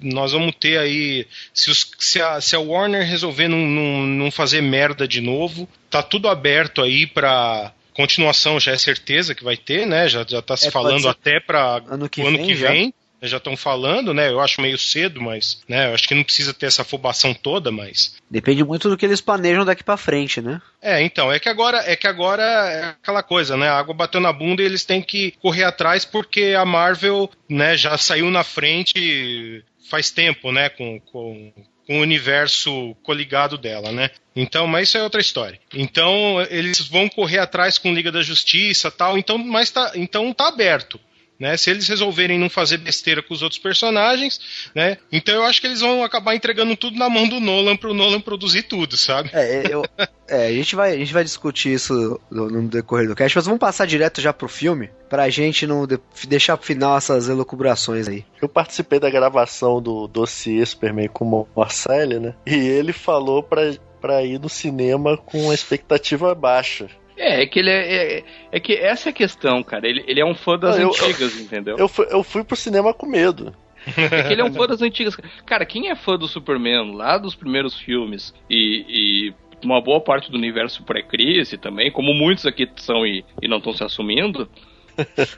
nós 0.00 0.32
vamos 0.32 0.54
ter 0.58 0.78
aí. 0.78 1.26
Se, 1.52 1.70
os, 1.70 1.90
se, 1.98 2.20
a, 2.20 2.40
se 2.40 2.56
a 2.56 2.60
Warner 2.60 3.06
resolver 3.06 3.48
não, 3.48 3.58
não, 3.58 4.06
não 4.06 4.30
fazer 4.30 4.62
merda 4.62 5.06
de 5.06 5.20
novo, 5.20 5.68
tá 5.90 6.02
tudo 6.02 6.28
aberto 6.28 6.82
aí 6.82 7.06
pra. 7.06 7.72
Continuação 7.92 8.60
já 8.60 8.72
é 8.72 8.76
certeza 8.76 9.34
que 9.34 9.42
vai 9.42 9.56
ter, 9.56 9.86
né? 9.86 10.06
Já, 10.06 10.22
já 10.22 10.42
tá 10.42 10.54
se 10.54 10.68
é, 10.68 10.70
falando 10.70 11.08
até 11.08 11.40
para 11.40 11.82
ano 11.88 12.10
que 12.10 12.20
o 12.20 12.26
ano 12.26 12.36
vem, 12.36 12.46
que 12.46 12.52
vem. 12.52 12.84
Já 12.84 13.05
já 13.26 13.38
estão 13.38 13.56
falando, 13.56 14.12
né? 14.14 14.30
Eu 14.30 14.40
acho 14.40 14.60
meio 14.60 14.78
cedo, 14.78 15.20
mas, 15.20 15.62
né? 15.68 15.88
Eu 15.88 15.94
acho 15.94 16.06
que 16.06 16.14
não 16.14 16.24
precisa 16.24 16.54
ter 16.54 16.66
essa 16.66 16.82
afobação 16.82 17.34
toda, 17.34 17.70
mas 17.70 18.16
depende 18.30 18.64
muito 18.64 18.88
do 18.88 18.96
que 18.96 19.06
eles 19.06 19.20
planejam 19.20 19.64
daqui 19.64 19.84
para 19.84 19.96
frente, 19.96 20.40
né? 20.40 20.60
É, 20.80 21.02
então 21.02 21.32
é 21.32 21.38
que 21.38 21.48
agora 21.48 21.82
é 21.86 21.96
que 21.96 22.06
agora 22.06 22.42
é 22.42 22.84
aquela 22.88 23.22
coisa, 23.22 23.56
né? 23.56 23.68
A 23.68 23.78
água 23.78 23.94
bateu 23.94 24.20
na 24.20 24.32
bunda 24.32 24.62
e 24.62 24.66
eles 24.66 24.84
têm 24.84 25.02
que 25.02 25.32
correr 25.40 25.64
atrás 25.64 26.04
porque 26.04 26.54
a 26.58 26.64
Marvel, 26.64 27.30
né? 27.48 27.76
Já 27.76 27.96
saiu 27.96 28.30
na 28.30 28.44
frente 28.44 29.64
faz 29.90 30.10
tempo, 30.10 30.50
né? 30.50 30.68
Com, 30.68 31.00
com 31.00 31.52
com 31.86 31.98
o 31.98 32.02
universo 32.02 32.94
coligado 33.02 33.56
dela, 33.56 33.92
né? 33.92 34.10
Então, 34.34 34.66
mas 34.66 34.88
isso 34.88 34.98
é 34.98 35.02
outra 35.02 35.20
história. 35.20 35.58
Então, 35.72 36.44
eles 36.50 36.80
vão 36.80 37.08
correr 37.08 37.38
atrás 37.38 37.78
com 37.78 37.94
Liga 37.94 38.10
da 38.10 38.22
Justiça, 38.22 38.90
tal. 38.90 39.16
Então, 39.16 39.38
mas 39.38 39.70
tá, 39.70 39.92
então 39.94 40.32
tá 40.32 40.48
aberto. 40.48 40.98
Né? 41.38 41.56
Se 41.56 41.70
eles 41.70 41.86
resolverem 41.86 42.38
não 42.38 42.48
fazer 42.48 42.78
besteira 42.78 43.22
com 43.22 43.34
os 43.34 43.42
outros 43.42 43.58
personagens, 43.58 44.68
né? 44.74 44.96
Então 45.12 45.34
eu 45.34 45.44
acho 45.44 45.60
que 45.60 45.66
eles 45.66 45.80
vão 45.80 46.02
acabar 46.02 46.34
entregando 46.34 46.76
tudo 46.76 46.98
na 46.98 47.10
mão 47.10 47.28
do 47.28 47.40
Nolan 47.40 47.76
pro 47.76 47.92
Nolan 47.92 48.20
produzir 48.20 48.62
tudo, 48.62 48.96
sabe? 48.96 49.30
É, 49.34 49.62
eu, 49.70 49.84
é 50.26 50.46
a, 50.46 50.52
gente 50.52 50.74
vai, 50.74 50.92
a 50.94 50.96
gente 50.96 51.12
vai 51.12 51.22
discutir 51.22 51.74
isso 51.74 52.18
no, 52.30 52.48
no, 52.48 52.68
decorrer 52.68 53.06
do 53.06 53.14
cast, 53.14 53.36
mas 53.36 53.44
vamos 53.44 53.60
passar 53.60 53.86
direto 53.86 54.20
já 54.20 54.32
pro 54.32 54.48
filme, 54.48 54.90
pra 55.10 55.28
gente 55.28 55.66
não 55.66 55.86
de, 55.86 55.98
deixar 56.26 56.56
pro 56.56 56.66
final 56.66 56.96
essas 56.96 57.28
elucubrações 57.28 58.08
aí. 58.08 58.24
Eu 58.40 58.48
participei 58.48 58.98
da 58.98 59.10
gravação 59.10 59.80
do 59.80 60.06
dossiê 60.06 60.64
Superman 60.64 61.08
com 61.08 61.24
o 61.26 61.48
Marcelo, 61.54 62.18
né? 62.18 62.34
E 62.46 62.54
ele 62.54 62.92
falou 62.92 63.42
pra, 63.42 63.74
pra 64.00 64.22
ir 64.22 64.40
no 64.40 64.48
cinema 64.48 65.16
com 65.16 65.52
expectativa 65.52 66.34
baixa. 66.34 66.88
É, 67.16 67.42
é 67.42 67.46
que 67.46 67.58
ele 67.58 67.70
é, 67.70 68.18
é, 68.18 68.24
é, 68.52 68.60
que 68.60 68.74
essa 68.74 69.08
é 69.08 69.10
a 69.10 69.14
questão, 69.14 69.62
cara. 69.62 69.88
Ele, 69.88 70.04
ele 70.06 70.20
é 70.20 70.24
um 70.24 70.34
fã 70.34 70.58
das 70.58 70.78
eu, 70.78 70.88
antigas, 70.88 71.36
eu, 71.36 71.42
entendeu? 71.42 71.76
Eu 71.78 71.88
fui, 71.88 72.06
eu 72.10 72.22
fui 72.22 72.44
pro 72.44 72.56
cinema 72.56 72.92
com 72.92 73.06
medo. 73.06 73.54
É 73.96 74.24
que 74.24 74.32
ele 74.32 74.40
é 74.40 74.44
um 74.44 74.52
fã 74.52 74.66
das 74.66 74.82
antigas. 74.82 75.16
Cara, 75.44 75.64
quem 75.64 75.90
é 75.90 75.94
fã 75.94 76.16
do 76.16 76.26
Superman 76.26 76.94
lá 76.94 77.16
dos 77.18 77.34
primeiros 77.34 77.78
filmes 77.78 78.34
e, 78.50 78.84
e 78.88 79.34
uma 79.64 79.80
boa 79.80 80.00
parte 80.00 80.30
do 80.30 80.36
universo 80.36 80.82
pré-crise 80.82 81.56
também, 81.56 81.90
como 81.90 82.12
muitos 82.12 82.46
aqui 82.46 82.68
são 82.76 83.06
e, 83.06 83.24
e 83.40 83.48
não 83.48 83.58
estão 83.58 83.72
se 83.72 83.84
assumindo. 83.84 84.48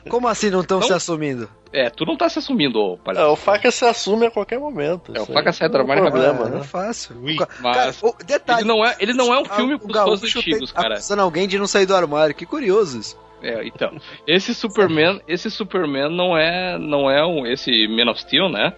Como 0.09 0.27
assim 0.27 0.49
não 0.49 0.61
estão 0.61 0.81
se 0.81 0.93
assumindo? 0.93 1.49
É, 1.71 1.89
tu 1.89 2.05
não 2.05 2.17
tá 2.17 2.27
se 2.27 2.39
assumindo, 2.39 2.79
ô 2.79 2.97
palhaço. 2.97 3.25
É, 3.25 3.29
o 3.29 3.35
faca 3.35 3.69
se 3.71 3.85
assume 3.85 4.25
a 4.25 4.31
qualquer 4.31 4.59
momento. 4.59 5.15
É, 5.15 5.21
o 5.21 5.25
faca 5.25 5.51
sai 5.53 5.69
do 5.69 5.77
armário 5.77 6.03
problema, 6.03 6.45
né? 6.45 6.59
É 6.61 6.63
fácil. 6.63 7.15
Ui, 7.21 7.35
cara, 7.35 7.93
o, 8.01 8.13
detalhe, 8.23 8.61
ele 8.61 8.67
não 8.67 8.85
é, 8.85 8.95
ele 8.99 9.13
não 9.13 9.33
é 9.33 9.39
um 9.39 9.45
filme 9.45 9.77
pros 9.77 9.95
fãs 9.95 10.23
antigos, 10.23 10.71
cara. 10.71 10.95
Acusando 10.95 11.21
alguém 11.21 11.47
de 11.47 11.59
não 11.59 11.67
sair 11.67 11.85
do 11.85 11.95
armário, 11.95 12.33
que 12.33 12.45
curioso 12.45 12.99
isso. 12.99 13.17
É, 13.41 13.65
então, 13.65 13.97
esse 14.27 14.53
Superman, 14.53 15.21
esse 15.27 15.49
Superman 15.49 16.09
não 16.09 16.37
é, 16.37 16.77
não 16.77 17.09
é 17.09 17.25
um, 17.25 17.45
esse 17.45 17.87
Man 17.87 18.11
of 18.11 18.19
Steel, 18.19 18.49
né? 18.49 18.73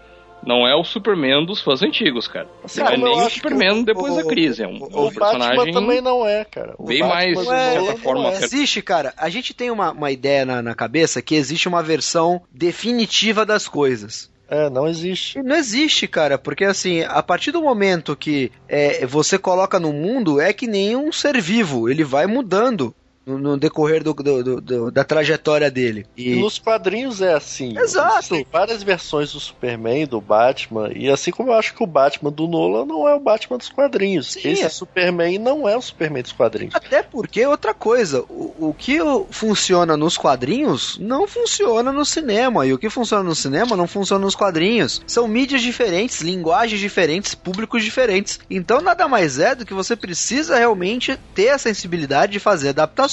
Não 0.45 0.67
é 0.67 0.75
o 0.75 0.83
Superman 0.83 1.45
dos 1.45 1.61
fãs 1.61 1.81
antigos, 1.83 2.27
cara. 2.27 2.47
Assim, 2.63 2.79
não 2.79 2.87
é 2.87 2.97
nem 2.97 3.21
o 3.25 3.29
Superman 3.29 3.81
o- 3.81 3.85
depois 3.85 4.15
da 4.15 4.23
o- 4.23 4.27
crise. 4.27 4.63
É 4.63 4.67
um, 4.67 4.79
O, 4.81 5.07
um 5.07 5.11
personagem. 5.11 5.55
Batman 5.55 5.71
também 5.71 6.01
não 6.01 6.27
é, 6.27 6.43
cara. 6.45 6.73
O 6.77 6.85
bem 6.85 6.99
Batman 6.99 7.15
mais, 7.15 7.37
do 7.37 7.43
de 7.45 7.51
é, 7.51 7.71
certa 7.81 7.97
forma, 8.01 8.23
não 8.23 8.29
é. 8.31 8.43
Existe, 8.43 8.81
cara. 8.81 9.13
A 9.17 9.29
gente 9.29 9.53
tem 9.53 9.69
uma, 9.69 9.91
uma 9.91 10.09
ideia 10.11 10.45
na, 10.45 10.61
na 10.61 10.73
cabeça 10.73 11.21
que 11.21 11.35
existe 11.35 11.67
uma 11.67 11.83
versão 11.83 12.41
definitiva 12.51 13.45
das 13.45 13.67
coisas. 13.67 14.31
É, 14.49 14.69
não 14.69 14.85
existe. 14.87 15.41
Não 15.41 15.55
existe, 15.55 16.07
cara, 16.09 16.37
porque 16.37 16.65
assim, 16.65 17.03
a 17.07 17.23
partir 17.23 17.51
do 17.51 17.61
momento 17.61 18.17
que 18.17 18.51
é, 18.67 19.05
você 19.05 19.37
coloca 19.37 19.79
no 19.79 19.93
mundo, 19.93 20.41
é 20.41 20.51
que 20.51 20.67
nem 20.67 20.93
um 20.95 21.09
ser 21.11 21.39
vivo, 21.39 21.87
ele 21.87 22.03
vai 22.03 22.27
mudando 22.27 22.93
no, 23.25 23.37
no 23.37 23.57
decorrer 23.57 24.03
do, 24.03 24.13
do- 24.13 24.61
do- 24.61 24.91
da 24.91 25.03
trajetória 25.03 25.69
dele. 25.69 26.05
E 26.17 26.35
nos 26.35 26.57
quadrinhos 26.57 27.21
é 27.21 27.33
assim. 27.33 27.77
Exato. 27.77 28.29
Tem 28.29 28.45
várias 28.51 28.81
versões 28.83 29.31
do 29.33 29.39
Superman, 29.39 30.05
do 30.07 30.19
Batman, 30.19 30.89
e 30.95 31.09
assim 31.09 31.31
como 31.31 31.49
eu 31.49 31.53
acho 31.53 31.73
que 31.73 31.83
o 31.83 31.87
Batman 31.87 32.31
do 32.31 32.47
Nolan 32.47 32.85
não 32.85 33.07
é 33.07 33.13
o 33.15 33.19
Batman 33.19 33.57
dos 33.57 33.69
quadrinhos. 33.69 34.31
Sim, 34.33 34.49
Esse 34.49 34.63
é. 34.63 34.69
Superman 34.69 35.37
não 35.37 35.67
é 35.69 35.77
o 35.77 35.81
Superman 35.81 36.23
dos 36.23 36.31
quadrinhos. 36.31 36.73
até 36.75 37.03
porque 37.03 37.45
outra 37.45 37.73
coisa, 37.73 38.21
o, 38.29 38.69
o 38.69 38.75
que 38.77 38.97
funciona 39.29 39.95
nos 39.95 40.17
quadrinhos 40.17 40.97
não 40.99 41.27
funciona 41.27 41.91
no 41.91 42.05
cinema, 42.05 42.65
e 42.65 42.73
o 42.73 42.77
que 42.77 42.89
funciona 42.89 43.23
no 43.23 43.35
cinema 43.35 43.75
não 43.75 43.87
funciona 43.87 44.23
nos 44.25 44.35
quadrinhos. 44.35 45.01
São 45.05 45.27
mídias 45.27 45.61
diferentes, 45.61 46.21
linguagens 46.21 46.79
diferentes, 46.79 47.35
públicos 47.35 47.83
diferentes. 47.83 48.39
Então 48.49 48.81
nada 48.81 49.07
mais 49.07 49.39
é 49.39 49.53
do 49.55 49.65
que 49.65 49.73
você 49.73 49.95
precisa 49.95 50.57
realmente 50.57 51.17
ter 51.35 51.49
a 51.49 51.57
sensibilidade 51.57 52.31
de 52.31 52.39
fazer 52.39 52.69
adaptações. 52.69 53.10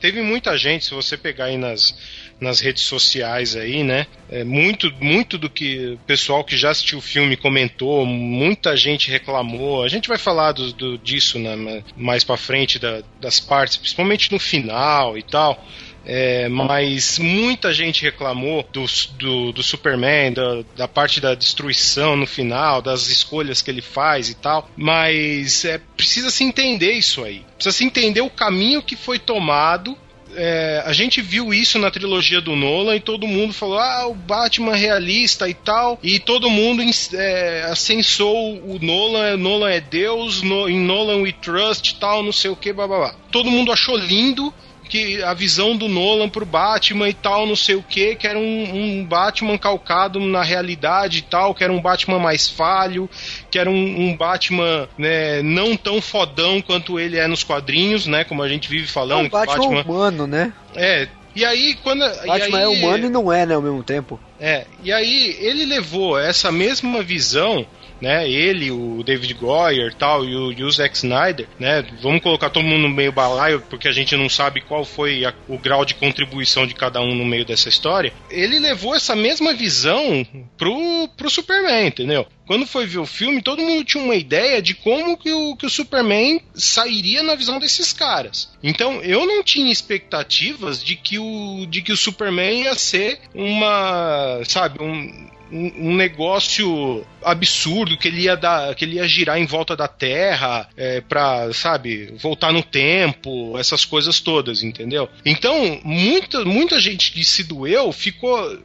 Teve 0.00 0.20
muita 0.20 0.56
gente, 0.58 0.84
se 0.84 0.90
você 0.94 1.16
pegar 1.16 1.44
aí 1.44 1.56
nas, 1.56 1.94
nas 2.40 2.58
redes 2.60 2.82
sociais 2.82 3.54
aí, 3.54 3.84
né? 3.84 4.06
É, 4.28 4.42
muito, 4.42 4.92
muito 5.00 5.38
do 5.38 5.48
que 5.48 5.92
o 5.94 5.98
pessoal 5.98 6.42
que 6.42 6.56
já 6.56 6.70
assistiu 6.70 6.98
o 6.98 7.02
filme 7.02 7.36
comentou, 7.36 8.04
muita 8.04 8.76
gente 8.76 9.08
reclamou. 9.10 9.84
A 9.84 9.88
gente 9.88 10.08
vai 10.08 10.18
falar 10.18 10.50
do, 10.52 10.72
do- 10.72 10.98
disso 10.98 11.38
né, 11.38 11.84
mais 11.96 12.24
pra 12.24 12.36
frente 12.36 12.80
da- 12.80 13.02
das 13.20 13.38
partes, 13.38 13.76
principalmente 13.76 14.32
no 14.32 14.40
final 14.40 15.16
e 15.16 15.22
tal. 15.22 15.64
É, 16.04 16.48
mas 16.48 17.18
muita 17.18 17.72
gente 17.72 18.02
reclamou 18.02 18.66
do, 18.72 18.84
do, 19.18 19.52
do 19.52 19.62
Superman, 19.62 20.32
da, 20.32 20.62
da 20.76 20.88
parte 20.88 21.20
da 21.20 21.34
destruição 21.34 22.16
no 22.16 22.26
final, 22.26 22.82
das 22.82 23.08
escolhas 23.08 23.62
que 23.62 23.70
ele 23.70 23.82
faz 23.82 24.28
e 24.28 24.34
tal. 24.34 24.68
Mas 24.76 25.64
é, 25.64 25.80
precisa 25.96 26.30
se 26.30 26.44
entender 26.44 26.92
isso 26.92 27.22
aí. 27.24 27.44
Precisa 27.54 27.76
se 27.76 27.84
entender 27.84 28.20
o 28.20 28.30
caminho 28.30 28.82
que 28.82 28.96
foi 28.96 29.18
tomado. 29.18 29.96
É, 30.34 30.82
a 30.86 30.94
gente 30.94 31.20
viu 31.20 31.52
isso 31.52 31.78
na 31.78 31.90
trilogia 31.90 32.40
do 32.40 32.56
Nolan 32.56 32.96
e 32.96 33.00
todo 33.00 33.28
mundo 33.28 33.52
falou: 33.52 33.78
ah, 33.78 34.06
o 34.06 34.14
Batman 34.14 34.74
realista 34.74 35.48
e 35.48 35.54
tal. 35.54 35.98
E 36.02 36.18
todo 36.18 36.48
mundo 36.48 36.82
é, 37.14 37.66
ascensou 37.70 38.56
o 38.64 38.78
Nolan, 38.80 39.36
Nolan 39.36 39.70
é 39.70 39.80
Deus, 39.80 40.42
no, 40.42 40.68
em 40.68 40.80
Nolan 40.80 41.20
we 41.20 41.32
trust 41.32 41.96
tal, 42.00 42.22
não 42.22 42.32
sei 42.32 42.50
o 42.50 42.56
que, 42.56 42.72
blá. 42.72 43.14
Todo 43.30 43.50
mundo 43.50 43.70
achou 43.70 43.96
lindo 43.96 44.52
que 44.92 45.22
a 45.22 45.32
visão 45.32 45.74
do 45.74 45.88
Nolan 45.88 46.28
pro 46.28 46.44
Batman 46.44 47.08
e 47.08 47.14
tal, 47.14 47.46
não 47.46 47.56
sei 47.56 47.76
o 47.76 47.82
que, 47.82 48.14
que 48.14 48.26
era 48.26 48.38
um, 48.38 48.98
um 49.00 49.04
Batman 49.06 49.56
calcado 49.56 50.20
na 50.20 50.42
realidade 50.42 51.20
e 51.20 51.22
tal, 51.22 51.54
que 51.54 51.64
era 51.64 51.72
um 51.72 51.80
Batman 51.80 52.18
mais 52.18 52.46
falho, 52.46 53.08
que 53.50 53.58
era 53.58 53.70
um, 53.70 53.74
um 54.10 54.14
Batman 54.14 54.86
né, 54.98 55.40
não 55.40 55.74
tão 55.78 56.02
fodão 56.02 56.60
quanto 56.60 57.00
ele 57.00 57.16
é 57.16 57.26
nos 57.26 57.42
quadrinhos, 57.42 58.06
né? 58.06 58.22
Como 58.24 58.42
a 58.42 58.48
gente 58.50 58.68
vive 58.68 58.84
É 58.84 58.86
falando. 58.88 59.24
um 59.24 59.30
Batman, 59.30 59.56
Batman 59.56 59.80
humano, 59.82 60.26
né? 60.26 60.52
é. 60.74 61.08
E 61.34 61.46
aí, 61.46 61.74
quando. 61.82 62.00
Batman 62.26 62.58
aí- 62.58 62.64
é 62.64 62.68
humano 62.68 63.06
e 63.06 63.08
não 63.08 63.32
é, 63.32 63.46
né, 63.46 63.54
ao 63.54 63.62
mesmo 63.62 63.82
tempo. 63.82 64.20
é, 64.38 64.66
e 64.84 64.92
aí 64.92 65.34
ele 65.40 65.64
levou 65.64 66.18
essa 66.18 66.52
mesma 66.52 67.02
visão, 67.02 67.64
né? 68.02 68.28
Ele, 68.28 68.70
o 68.70 69.02
David 69.02 69.32
Goyer 69.34 69.94
tal, 69.94 70.24
e 70.24 70.34
o, 70.36 70.52
e 70.52 70.64
o 70.64 70.70
Zack 70.70 70.96
Snyder, 70.96 71.46
né? 71.58 71.82
Vamos 72.02 72.20
colocar 72.20 72.50
todo 72.50 72.64
mundo 72.64 72.82
no 72.82 72.88
meio 72.90 73.12
balaio, 73.12 73.60
porque 73.70 73.88
a 73.88 73.92
gente 73.92 74.16
não 74.16 74.28
sabe 74.28 74.60
qual 74.60 74.84
foi 74.84 75.24
a- 75.24 75.32
o 75.48 75.56
grau 75.56 75.84
de 75.84 75.94
contribuição 75.94 76.66
de 76.66 76.74
cada 76.74 77.00
um 77.00 77.14
no 77.14 77.24
meio 77.24 77.44
dessa 77.44 77.68
história. 77.68 78.12
Ele 78.28 78.58
levou 78.58 78.94
essa 78.94 79.14
mesma 79.16 79.54
visão 79.54 80.26
pro, 80.58 81.08
pro 81.16 81.30
Superman, 81.30 81.86
entendeu? 81.86 82.26
Quando 82.44 82.66
foi 82.66 82.86
ver 82.86 82.98
o 82.98 83.06
filme, 83.06 83.40
todo 83.40 83.62
mundo 83.62 83.84
tinha 83.84 84.02
uma 84.02 84.16
ideia 84.16 84.60
de 84.60 84.74
como 84.74 85.16
que 85.16 85.32
o, 85.32 85.54
que 85.56 85.64
o 85.64 85.70
Superman 85.70 86.40
sairia 86.52 87.22
na 87.22 87.36
visão 87.36 87.58
desses 87.60 87.92
caras. 87.92 88.50
Então, 88.62 89.00
eu 89.02 89.24
não 89.24 89.44
tinha 89.44 89.70
expectativas 89.72 90.82
de 90.82 90.96
que 90.96 91.18
o, 91.20 91.64
de 91.66 91.80
que 91.82 91.92
o 91.92 91.96
Superman 91.96 92.62
ia 92.64 92.74
ser 92.74 93.20
uma, 93.34 94.40
sabe, 94.44 94.82
um, 94.82 95.30
um 95.52 95.90
um 95.90 95.94
negócio 95.96 97.04
absurdo 97.22 97.96
que 97.96 98.08
ele 98.08 98.22
ia 98.22 98.36
dar, 98.36 98.74
que 98.74 98.84
ele 98.84 98.96
ia 98.96 99.06
girar 99.06 99.38
em 99.38 99.46
volta 99.46 99.76
da 99.76 99.86
Terra 99.86 100.68
é, 100.76 101.00
para, 101.00 101.52
sabe, 101.52 102.14
voltar 102.20 102.52
no 102.52 102.62
tempo, 102.62 103.56
essas 103.58 103.84
coisas 103.84 104.18
todas, 104.20 104.62
entendeu? 104.62 105.08
Então, 105.24 105.80
muita 105.84 106.44
muita 106.44 106.80
gente 106.80 107.12
que 107.12 107.22
se 107.24 107.44
doeu 107.44 107.92
ficou 107.92 108.58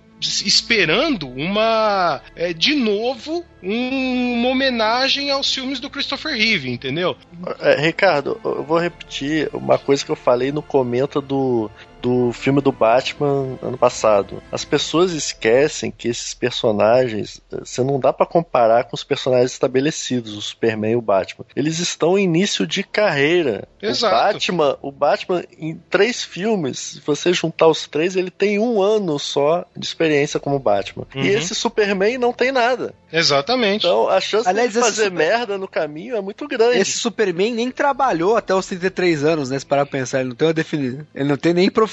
esperando 0.46 1.27
uma 1.29 2.22
é, 2.36 2.51
de 2.53 2.74
novo 2.74 3.46
um- 3.62 4.34
uma 4.39 4.50
homenagem 4.50 5.29
aos 5.29 5.53
filmes 5.53 5.79
do 5.79 5.89
Christopher 5.89 6.36
Reeve, 6.36 6.70
entendeu? 6.70 7.15
É, 7.60 7.79
Ricardo, 7.79 8.39
eu 8.44 8.63
vou 8.63 8.79
repetir 8.79 9.50
uma 9.53 9.77
coisa 9.77 10.03
que 10.03 10.12
eu 10.12 10.15
falei 10.15 10.51
no 10.51 10.62
comento 10.62 11.22
do, 11.22 11.70
do 12.01 12.32
filme 12.32 12.62
do 12.62 12.72
Batman 12.72 13.58
ano 13.62 13.77
passado. 13.77 14.42
As 14.51 14.63
pessoas 14.66 15.12
esquecem 15.13 15.92
que 15.92 16.08
esses 16.08 16.34
personagens, 16.34 17.42
eh, 17.51 17.60
você 17.63 17.84
não 17.84 18.00
dá 18.00 18.12
pra 18.13 18.25
comparar 18.25 18.84
com 18.86 18.96
os 18.96 19.04
personagens 19.04 19.51
estabelecidos, 19.51 20.36
o 20.36 20.42
Superman 20.42 20.92
e 20.92 20.96
o 20.96 21.01
Batman. 21.01 21.46
Eles 21.56 21.80
estão 21.80 22.18
em 22.18 22.24
início 22.24 22.66
de 22.68 22.84
carreira. 22.84 23.68
Exato. 23.82 24.16
O 24.16 24.34
Batman, 24.34 24.77
o 24.82 24.92
Batman 24.92 25.44
em 25.58 25.75
três 25.89 26.24
filmes, 26.24 26.80
se 26.80 27.01
você 27.06 27.34
juntar 27.34 27.68
os 27.68 27.88
três, 27.88 28.16
ele 28.16 28.32
tem 28.32 28.60
um 28.60 28.82
ano 28.82 29.18
só 29.20 29.66
de 29.75 29.86
experiência 29.86 30.39
como 30.39 30.60
Batman. 30.60 31.06
Uhum. 31.16 31.24
E 31.24 31.30
esse 31.30 31.54
Superman 31.56 32.18
não 32.18 32.34
tem 32.34 32.51
nada. 32.51 32.94
Exatamente. 33.12 33.86
Então 33.86 34.08
a 34.10 34.20
chance 34.20 34.48
Aliás, 34.48 34.74
de 34.74 34.80
fazer 34.80 35.06
Super- 35.06 35.18
merda 35.18 35.58
no 35.58 35.68
caminho 35.68 36.16
é 36.16 36.22
muito 36.22 36.48
grande. 36.48 36.77
Esse 36.80 36.98
Superman 36.98 37.54
nem 37.54 37.72
trabalhou 37.72 38.36
até 38.36 38.54
os 38.54 38.66
33 38.66 39.24
anos, 39.24 39.50
né? 39.50 39.58
Se 39.60 39.66
parar 39.66 39.86
pra 39.86 40.00
pensar, 40.00 40.20
ele 40.20 40.30
não 40.30 40.36
tem 40.36 40.48
uma 40.48 40.54
definição. 40.54 41.06
Ele 41.16 41.30
não 41.30 41.38
tem 41.38 41.54
nem 41.54 41.70
profissão, 41.70 41.87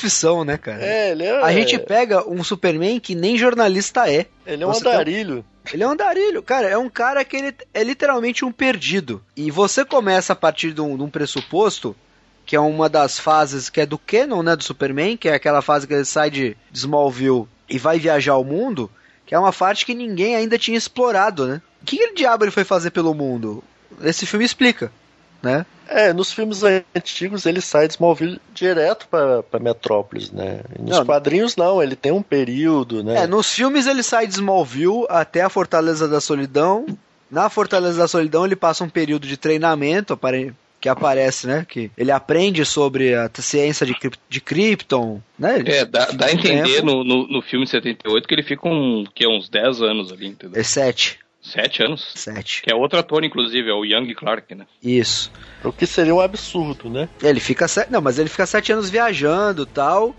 né, 0.44 0.56
cara? 0.56 0.84
É, 0.84 1.10
ele 1.10 1.24
é, 1.24 1.42
A 1.42 1.52
gente 1.52 1.78
pega 1.78 2.28
um 2.28 2.42
Superman 2.42 2.98
que 3.00 3.14
nem 3.14 3.38
jornalista 3.38 4.10
é. 4.10 4.26
ele 4.46 4.62
é 4.62 4.66
um 4.66 4.72
você 4.72 4.86
andarilho. 4.88 5.44
Ele 5.72 5.82
é 5.82 5.86
um 5.86 5.90
andarilho, 5.90 6.42
cara. 6.42 6.68
É 6.68 6.76
um 6.76 6.90
cara 6.90 7.24
que 7.24 7.36
ele 7.36 7.54
é 7.72 7.82
literalmente 7.82 8.44
um 8.44 8.52
perdido. 8.52 9.22
E 9.36 9.50
você 9.50 9.84
começa 9.84 10.32
a 10.32 10.36
partir 10.36 10.72
de 10.72 10.80
um, 10.80 10.96
de 10.96 11.02
um 11.02 11.08
pressuposto, 11.08 11.96
que 12.44 12.54
é 12.54 12.60
uma 12.60 12.88
das 12.88 13.18
fases 13.18 13.70
que 13.70 13.80
é 13.80 13.86
do 13.86 13.96
Canon, 13.96 14.42
né? 14.42 14.56
Do 14.56 14.64
Superman, 14.64 15.16
que 15.16 15.28
é 15.28 15.34
aquela 15.34 15.62
fase 15.62 15.86
que 15.86 15.94
ele 15.94 16.04
sai 16.04 16.30
de 16.30 16.56
de 16.70 16.78
Smallville 16.78 17.46
e 17.68 17.78
vai 17.78 17.98
viajar 17.98 18.32
ao 18.32 18.44
mundo, 18.44 18.90
que 19.24 19.34
é 19.34 19.38
uma 19.38 19.52
parte 19.52 19.86
que 19.86 19.94
ninguém 19.94 20.36
ainda 20.36 20.58
tinha 20.58 20.76
explorado, 20.76 21.46
né? 21.46 21.62
O 21.82 21.84
que, 21.84 21.96
que 21.96 22.14
diabo 22.14 22.44
ele 22.44 22.50
foi 22.50 22.64
fazer 22.64 22.90
pelo 22.90 23.14
mundo? 23.14 23.62
Esse 24.02 24.26
filme 24.26 24.44
explica, 24.44 24.92
né? 25.42 25.64
É, 25.88 26.12
nos 26.12 26.32
filmes 26.32 26.62
antigos 26.94 27.46
ele 27.46 27.60
sai 27.60 27.86
de 27.86 27.94
Smallville 27.94 28.40
direto 28.54 29.06
pra, 29.08 29.42
pra 29.42 29.60
Metrópolis, 29.60 30.30
né? 30.30 30.60
E 30.78 30.82
Nos 30.82 30.98
Não, 30.98 31.06
quadrinhos 31.06 31.56
não, 31.56 31.82
ele 31.82 31.96
tem 31.96 32.12
um 32.12 32.22
período, 32.22 33.02
né? 33.02 33.24
É, 33.24 33.26
nos 33.26 33.52
filmes 33.52 33.86
ele 33.86 34.02
sai 34.02 34.26
de 34.26 34.34
Smallville 34.34 35.06
até 35.08 35.42
a 35.42 35.48
Fortaleza 35.48 36.08
da 36.08 36.20
Solidão. 36.20 36.86
Na 37.30 37.48
Fortaleza 37.48 37.98
da 37.98 38.08
Solidão 38.08 38.44
ele 38.44 38.56
passa 38.56 38.84
um 38.84 38.88
período 38.88 39.26
de 39.26 39.36
treinamento, 39.36 40.16
que 40.80 40.88
aparece, 40.90 41.46
né? 41.46 41.66
Que 41.66 41.90
ele 41.96 42.10
aprende 42.10 42.62
sobre 42.66 43.14
a 43.14 43.30
ciência 43.38 43.86
de, 43.86 43.96
de 44.28 44.40
Krypton, 44.40 45.20
né? 45.38 45.58
Ele 45.58 45.72
É, 45.72 45.84
dá, 45.86 46.10
dá 46.12 46.26
a 46.26 46.32
entender 46.32 46.82
no, 46.82 47.02
no, 47.02 47.26
no 47.26 47.40
filme 47.40 47.66
78 47.66 48.28
que 48.28 48.34
ele 48.34 48.42
fica 48.42 48.68
um, 48.68 49.02
que, 49.14 49.26
uns 49.26 49.48
10 49.48 49.80
anos 49.80 50.12
ali, 50.12 50.26
entendeu? 50.26 50.60
É 50.60 50.62
sete. 50.62 51.18
Sete 51.44 51.82
anos. 51.82 52.10
Sete. 52.14 52.62
Que 52.62 52.72
é 52.72 52.74
outro 52.74 52.98
ator, 52.98 53.22
inclusive, 53.22 53.68
é 53.68 53.72
o 53.74 53.84
Young 53.84 54.14
Clark, 54.14 54.54
né? 54.54 54.66
Isso. 54.82 55.30
O 55.62 55.70
que 55.70 55.86
seria 55.86 56.14
um 56.14 56.20
absurdo, 56.20 56.88
né? 56.88 57.08
Ele 57.22 57.38
fica 57.38 57.68
sete. 57.68 57.92
Não, 57.92 58.00
mas 58.00 58.18
ele 58.18 58.30
fica 58.30 58.46
sete 58.46 58.72
anos 58.72 58.88
viajando 58.88 59.66
tal. 59.66 60.16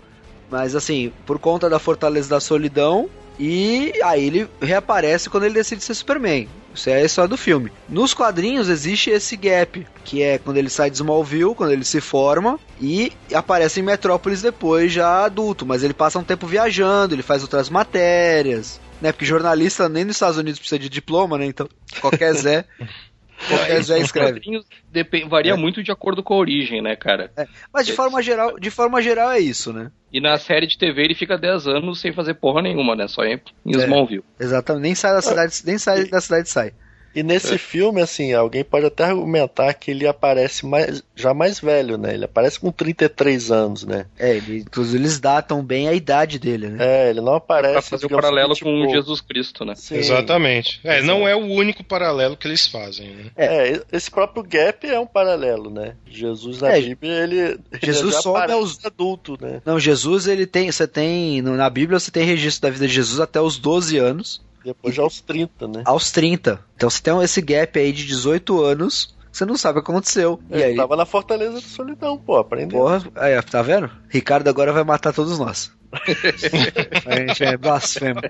Mas 0.48 0.76
assim, 0.76 1.12
por 1.26 1.40
conta 1.40 1.68
da 1.68 1.80
Fortaleza 1.80 2.30
da 2.30 2.38
Solidão. 2.38 3.10
E 3.38 3.92
aí 4.02 4.24
ele 4.24 4.48
reaparece 4.62 5.28
quando 5.28 5.44
ele 5.44 5.54
decide 5.54 5.82
ser 5.82 5.94
Superman. 5.94 6.48
Isso 6.74 6.90
é 6.90 6.94
a 6.96 7.04
história 7.04 7.28
do 7.28 7.36
filme. 7.36 7.72
Nos 7.88 8.14
quadrinhos 8.14 8.68
existe 8.68 9.10
esse 9.10 9.34
gap, 9.36 9.86
que 10.04 10.22
é 10.22 10.38
quando 10.38 10.58
ele 10.58 10.68
sai 10.68 10.90
de 10.90 10.96
Smallville, 10.96 11.54
quando 11.54 11.72
ele 11.72 11.84
se 11.84 12.00
forma, 12.00 12.58
e 12.80 13.12
aparece 13.32 13.80
em 13.80 13.82
Metrópolis 13.82 14.42
depois, 14.42 14.92
já 14.92 15.24
adulto. 15.24 15.66
Mas 15.66 15.82
ele 15.82 15.94
passa 15.94 16.18
um 16.18 16.24
tempo 16.24 16.46
viajando, 16.46 17.14
ele 17.14 17.22
faz 17.22 17.42
outras 17.42 17.68
matérias. 17.68 18.80
Né, 19.00 19.12
porque 19.12 19.24
jornalista 19.26 19.88
nem 19.88 20.04
nos 20.04 20.16
Estados 20.16 20.38
Unidos 20.38 20.58
precisa 20.58 20.78
de 20.78 20.88
diploma, 20.88 21.36
né? 21.36 21.44
Então, 21.46 21.68
qualquer 22.00 22.32
Zé 22.34 22.64
Qualquer 23.48 23.82
Zé 23.82 23.96
Os 23.96 24.04
escreve. 24.04 24.32
quadrinhos 24.40 24.64
depen- 24.90 25.28
varia 25.28 25.52
É. 25.52 25.56
muito 25.56 25.82
de 25.82 25.92
acordo 25.92 26.22
com 26.22 26.32
a 26.32 26.38
origem, 26.38 26.80
né, 26.80 26.96
cara? 26.96 27.30
Mas 27.70 27.84
de 27.86 27.92
forma 27.92 28.22
geral, 28.22 28.58
de 28.58 28.70
forma 28.70 29.02
geral 29.02 29.30
é 29.30 29.38
isso, 29.38 29.74
né? 29.74 29.90
E 30.10 30.22
na 30.22 30.38
série 30.38 30.66
de 30.66 30.78
TV 30.78 31.02
ele 31.04 31.14
fica 31.14 31.36
10 31.36 31.66
anos 31.66 32.00
sem 32.00 32.14
fazer 32.14 32.32
porra 32.32 32.62
nenhuma, 32.62 32.96
né? 32.96 33.06
Só 33.06 33.22
em, 33.24 33.38
em 33.66 33.76
É. 33.76 33.84
Smallville. 33.84 34.24
Exatamente. 34.40 34.82
Nem 34.82 34.94
sai 34.94 35.12
da 35.12 35.20
cidade, 35.20 35.54
nem 35.66 35.76
sai 35.76 36.06
da 36.06 36.18
cidade 36.22 36.48
sai. 36.48 36.72
E 37.16 37.22
nesse 37.22 37.56
filme, 37.56 38.02
assim, 38.02 38.34
alguém 38.34 38.62
pode 38.62 38.84
até 38.84 39.04
argumentar 39.04 39.72
que 39.72 39.90
ele 39.90 40.06
aparece 40.06 40.66
mais, 40.66 41.02
já 41.14 41.32
mais 41.32 41.58
velho, 41.58 41.96
né? 41.96 42.12
Ele 42.12 42.26
aparece 42.26 42.60
com 42.60 42.70
33 42.70 43.50
anos, 43.50 43.84
né? 43.84 44.04
É, 44.18 44.36
ele, 44.36 44.58
inclusive 44.58 44.98
eles 44.98 45.18
datam 45.18 45.64
bem 45.64 45.88
a 45.88 45.94
idade 45.94 46.38
dele, 46.38 46.68
né? 46.68 46.76
É, 47.06 47.10
ele 47.10 47.22
não 47.22 47.34
aparece. 47.34 47.72
Pra 47.72 47.82
fazer 47.82 48.06
o 48.06 48.10
paralelo 48.10 48.52
tipo, 48.54 48.66
com 48.70 48.88
Jesus 48.90 49.20
Cristo, 49.22 49.64
né? 49.64 49.74
sim. 49.74 49.96
Exatamente. 49.96 50.78
É, 50.84 50.98
Exato. 50.98 51.06
não 51.06 51.26
é 51.26 51.34
o 51.34 51.40
único 51.46 51.82
paralelo 51.82 52.36
que 52.36 52.46
eles 52.46 52.66
fazem, 52.66 53.08
né? 53.08 53.24
É, 53.34 53.80
esse 53.90 54.10
próprio 54.10 54.42
gap 54.42 54.86
é 54.86 55.00
um 55.00 55.06
paralelo, 55.06 55.70
né? 55.70 55.94
Jesus 56.06 56.60
na 56.60 56.76
É, 56.76 56.80
Bíblia, 56.82 57.12
ele, 57.22 57.38
ele 57.40 57.58
Jesus 57.82 58.14
já 58.14 58.20
some 58.20 58.36
aparece 58.36 58.58
aos- 58.60 58.84
adulto, 58.84 59.38
né? 59.40 59.62
Não, 59.64 59.80
Jesus, 59.80 60.26
ele 60.26 60.44
tem, 60.46 60.70
você 60.70 60.86
tem, 60.86 61.40
na 61.40 61.70
Bíblia 61.70 61.98
você 61.98 62.10
tem 62.10 62.24
registro 62.24 62.62
da 62.68 62.70
vida 62.74 62.86
de 62.86 62.92
Jesus 62.92 63.20
até 63.20 63.40
os 63.40 63.56
12 63.56 63.96
anos, 63.96 64.44
Depois 64.66 64.94
já 64.94 65.02
aos 65.02 65.20
30, 65.20 65.68
né? 65.68 65.82
aos 65.84 66.10
30. 66.10 66.60
Então 66.74 66.90
você 66.90 67.00
tem 67.00 67.22
esse 67.22 67.40
gap 67.40 67.78
aí 67.78 67.92
de 67.92 68.04
18 68.04 68.62
anos, 68.64 69.14
você 69.30 69.44
não 69.44 69.56
sabe 69.56 69.78
o 69.78 69.82
que 69.82 69.90
aconteceu. 69.90 70.40
E 70.50 70.54
Ele 70.54 70.64
aí, 70.64 70.76
tava 70.76 70.96
na 70.96 71.06
Fortaleza 71.06 71.52
do 71.52 71.60
Solidão, 71.60 72.18
pô, 72.18 72.36
aprendeu. 72.36 72.80
porra, 72.80 73.02
aí, 73.14 73.40
tá 73.42 73.62
vendo? 73.62 73.88
Ricardo 74.08 74.48
agora 74.48 74.72
vai 74.72 74.82
matar 74.82 75.12
todos 75.12 75.38
nós. 75.38 75.70
a 77.06 77.16
gente 77.16 77.44
é 77.44 77.56
blasfemo. 77.56 78.20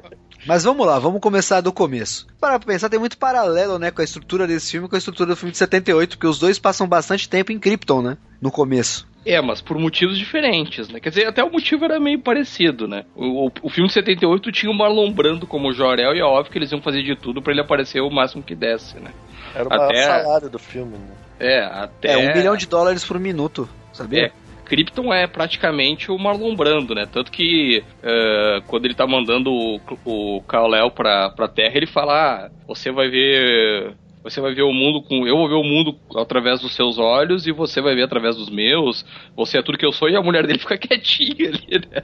Mas 0.46 0.64
vamos 0.64 0.86
lá, 0.86 0.98
vamos 0.98 1.20
começar 1.20 1.60
do 1.60 1.72
começo. 1.72 2.26
Para 2.40 2.58
pra 2.58 2.72
pensar, 2.72 2.88
tem 2.88 2.98
muito 3.00 3.18
paralelo, 3.18 3.78
né, 3.78 3.90
com 3.90 4.00
a 4.00 4.04
estrutura 4.04 4.46
desse 4.46 4.70
filme 4.72 4.86
e 4.86 4.90
com 4.90 4.96
a 4.96 4.98
estrutura 4.98 5.30
do 5.30 5.36
filme 5.36 5.52
de 5.52 5.58
78, 5.58 6.16
porque 6.16 6.26
os 6.26 6.38
dois 6.38 6.58
passam 6.58 6.86
bastante 6.86 7.28
tempo 7.28 7.52
em 7.52 7.58
Krypton, 7.58 8.02
né? 8.02 8.16
No 8.40 8.50
começo. 8.50 9.06
É, 9.24 9.40
mas 9.42 9.60
por 9.60 9.76
motivos 9.76 10.16
diferentes, 10.16 10.88
né? 10.88 11.00
Quer 11.00 11.08
dizer, 11.08 11.26
até 11.26 11.42
o 11.42 11.50
motivo 11.50 11.84
era 11.84 11.98
meio 11.98 12.20
parecido, 12.20 12.86
né? 12.86 13.04
O, 13.16 13.46
o, 13.46 13.52
o 13.62 13.68
filme 13.68 13.88
de 13.88 13.94
78 13.94 14.52
tinha 14.52 14.70
o 14.70 14.74
Marlon 14.74 15.10
Brando 15.10 15.48
como 15.48 15.72
Jorel 15.72 16.14
e 16.14 16.20
é 16.20 16.24
óbvio 16.24 16.52
que 16.52 16.58
eles 16.58 16.70
iam 16.70 16.80
fazer 16.80 17.02
de 17.02 17.16
tudo 17.16 17.42
pra 17.42 17.52
ele 17.52 17.60
aparecer 17.60 18.00
o 18.00 18.08
máximo 18.08 18.42
que 18.42 18.54
desse, 18.54 18.96
né? 19.00 19.10
Era 19.52 19.66
o 19.66 19.68
maior 19.68 19.90
Até- 19.90 20.02
salário 20.04 20.48
do 20.48 20.58
filme, 20.60 20.92
né? 20.96 21.14
É, 21.40 21.64
até... 21.64 22.12
É, 22.12 22.16
um 22.18 22.34
milhão 22.36 22.56
de 22.56 22.66
dólares 22.66 23.04
por 23.04 23.18
minuto, 23.18 23.68
sabia? 23.92 24.26
É, 24.26 24.32
Krypton 24.66 25.12
é 25.14 25.26
praticamente 25.26 26.10
o 26.10 26.18
Marlon 26.18 26.54
Brando, 26.54 26.94
né? 26.94 27.06
Tanto 27.10 27.30
que 27.30 27.82
eh, 28.02 28.60
quando 28.66 28.84
ele 28.84 28.94
tá 28.94 29.06
mandando 29.06 29.50
o, 29.52 29.80
o 30.04 30.42
Kal-El 30.42 30.90
pra, 30.90 31.30
pra 31.30 31.48
Terra, 31.48 31.76
ele 31.76 31.86
fala: 31.86 32.12
ah, 32.46 32.50
você 32.66 32.90
vai 32.90 33.08
ver. 33.08 33.94
Você 34.24 34.40
vai 34.40 34.52
ver 34.52 34.62
o 34.62 34.72
mundo 34.72 35.00
com. 35.02 35.24
Eu 35.24 35.36
vou 35.36 35.48
ver 35.48 35.54
o 35.54 35.62
mundo 35.62 35.96
através 36.16 36.60
dos 36.60 36.74
seus 36.74 36.98
olhos 36.98 37.46
e 37.46 37.52
você 37.52 37.80
vai 37.80 37.94
ver 37.94 38.02
através 38.02 38.34
dos 38.34 38.50
meus. 38.50 39.04
Você 39.36 39.56
é 39.56 39.62
tudo 39.62 39.78
que 39.78 39.86
eu 39.86 39.92
sou 39.92 40.08
e 40.10 40.16
a 40.16 40.20
mulher 40.20 40.44
dele 40.44 40.58
fica 40.58 40.76
quietinha 40.76 41.50
ali, 41.50 41.86
né? 41.88 42.02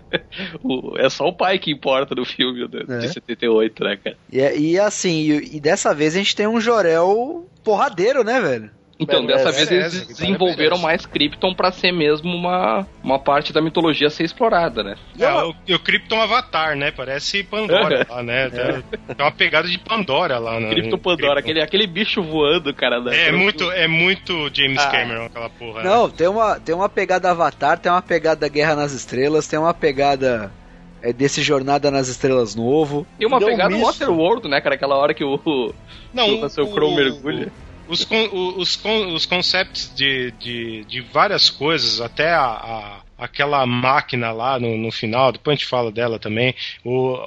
O- 0.63 0.97
é 0.99 1.11
só 1.11 1.27
o 1.27 1.33
pai 1.33 1.59
que 1.59 1.73
importa 1.73 2.15
no 2.15 2.25
filme 2.25 2.61
né, 2.73 2.85
É. 2.89 2.99
de 2.99 3.09
78, 3.13 3.83
né, 3.83 3.97
cara? 3.97 4.17
E, 4.33 4.41
é- 4.41 4.57
e 4.57 4.79
assim, 4.79 5.33
e, 5.33 5.57
e 5.57 5.61
dessa 5.61 5.93
vez 5.93 6.15
a 6.15 6.19
gente 6.19 6.37
tem 6.37 6.47
um 6.47 6.61
Jorel 6.61 7.45
porradeiro, 7.65 8.23
né, 8.23 8.41
velho? 8.41 8.71
Então, 9.03 9.25
dessa 9.27 9.51
vez 9.53 9.71
eles 9.71 10.07
desenvolveram 10.07 10.79
mais 10.79 11.05
Krypton 11.07 11.55
pra 11.55 11.71
ser 11.73 11.93
mesmo 11.93 12.35
uma, 12.35 12.87
uma 13.03 13.19
parte 13.19 13.53
da 13.53 13.61
mitologia 13.61 14.07
a 14.07 14.11
ser 14.11 14.25
explorada, 14.25 14.83
né? 14.83 14.97
E 15.19 15.23
É, 15.25 15.33
o, 15.43 15.51
o 15.51 15.79
Krypton 15.79 16.21
Avatar, 16.21 16.77
né? 16.77 16.91
Parece 16.91 17.43
Pandora 17.43 18.07
lá, 18.11 18.23
né? 18.23 18.51
Tem, 18.51 18.83
tem 19.17 19.25
uma 19.27 19.33
pegada 19.33 19.69
de 19.69 19.79
Pandora 19.79 20.39
lá, 20.39 20.59
né? 20.61 20.71
Krypton 20.71 20.99
Pandora, 20.99 21.41
aquele, 21.41 21.61
aquele 21.63 21.87
bicho 21.87 22.23
voando, 22.23 22.73
cara. 22.75 23.01
da- 23.01 23.15
É 23.15 23.31
muito, 23.33 23.71
é 23.73 23.87
muito 23.89 24.51
James 24.55 24.79
Ah. 24.79 24.91
Cameron 24.91 25.27
aquela 25.27 25.51
porra. 25.51 25.83
né? 25.83 25.89
Não, 25.91 26.09
tem 26.09 26.29
uma, 26.29 26.59
tem 26.61 26.75
uma 26.75 26.89
pegada 26.89 27.31
Avatar, 27.31 27.79
tem 27.79 27.91
uma 27.91 28.03
pegada 28.03 28.49
Guerra 28.49 28.75
nas 28.77 28.93
Estrelas, 28.93 29.47
tem 29.47 29.59
uma 29.59 29.75
pegada 29.75 30.53
é, 31.03 31.13
desse 31.13 31.43
Jornada 31.43 31.91
nas 31.91 32.09
Estrelas 32.09 32.55
novo. 32.55 33.07
E 33.19 33.27
uma 33.27 33.39
Deu 33.39 33.49
um 33.49 33.51
pegada. 33.51 33.77
Waterworld, 33.77 34.49
né, 34.49 34.61
cara? 34.61 34.75
Aquela 34.77 34.95
hora 34.97 35.13
que 35.15 35.25
o, 35.25 35.35
o, 35.45 35.75
Não, 36.15 36.29
o 36.39 36.41
Russell 36.43 36.67
Crowe 36.69 36.95
mergulha. 36.95 37.51
Os, 37.93 38.05
con, 38.05 38.29
os, 38.57 38.81
os 39.15 39.27
concepts 39.27 39.93
de, 39.95 40.31
de, 40.33 40.85
de 40.85 41.01
várias 41.01 41.51
coisas, 41.51 42.01
até 42.01 42.33
a, 42.33 42.45
a- 42.45 43.03
aquela 43.19 43.65
máquina 43.67 44.33
lá 44.33 44.59
no, 44.59 44.77
no 44.77 44.91
final, 44.91 45.31
depois 45.31 45.55
a 45.55 45.59
gente 45.59 45.69
fala 45.69 45.93
dela 45.93 46.19
também. 46.19 46.55
O, 46.85 47.19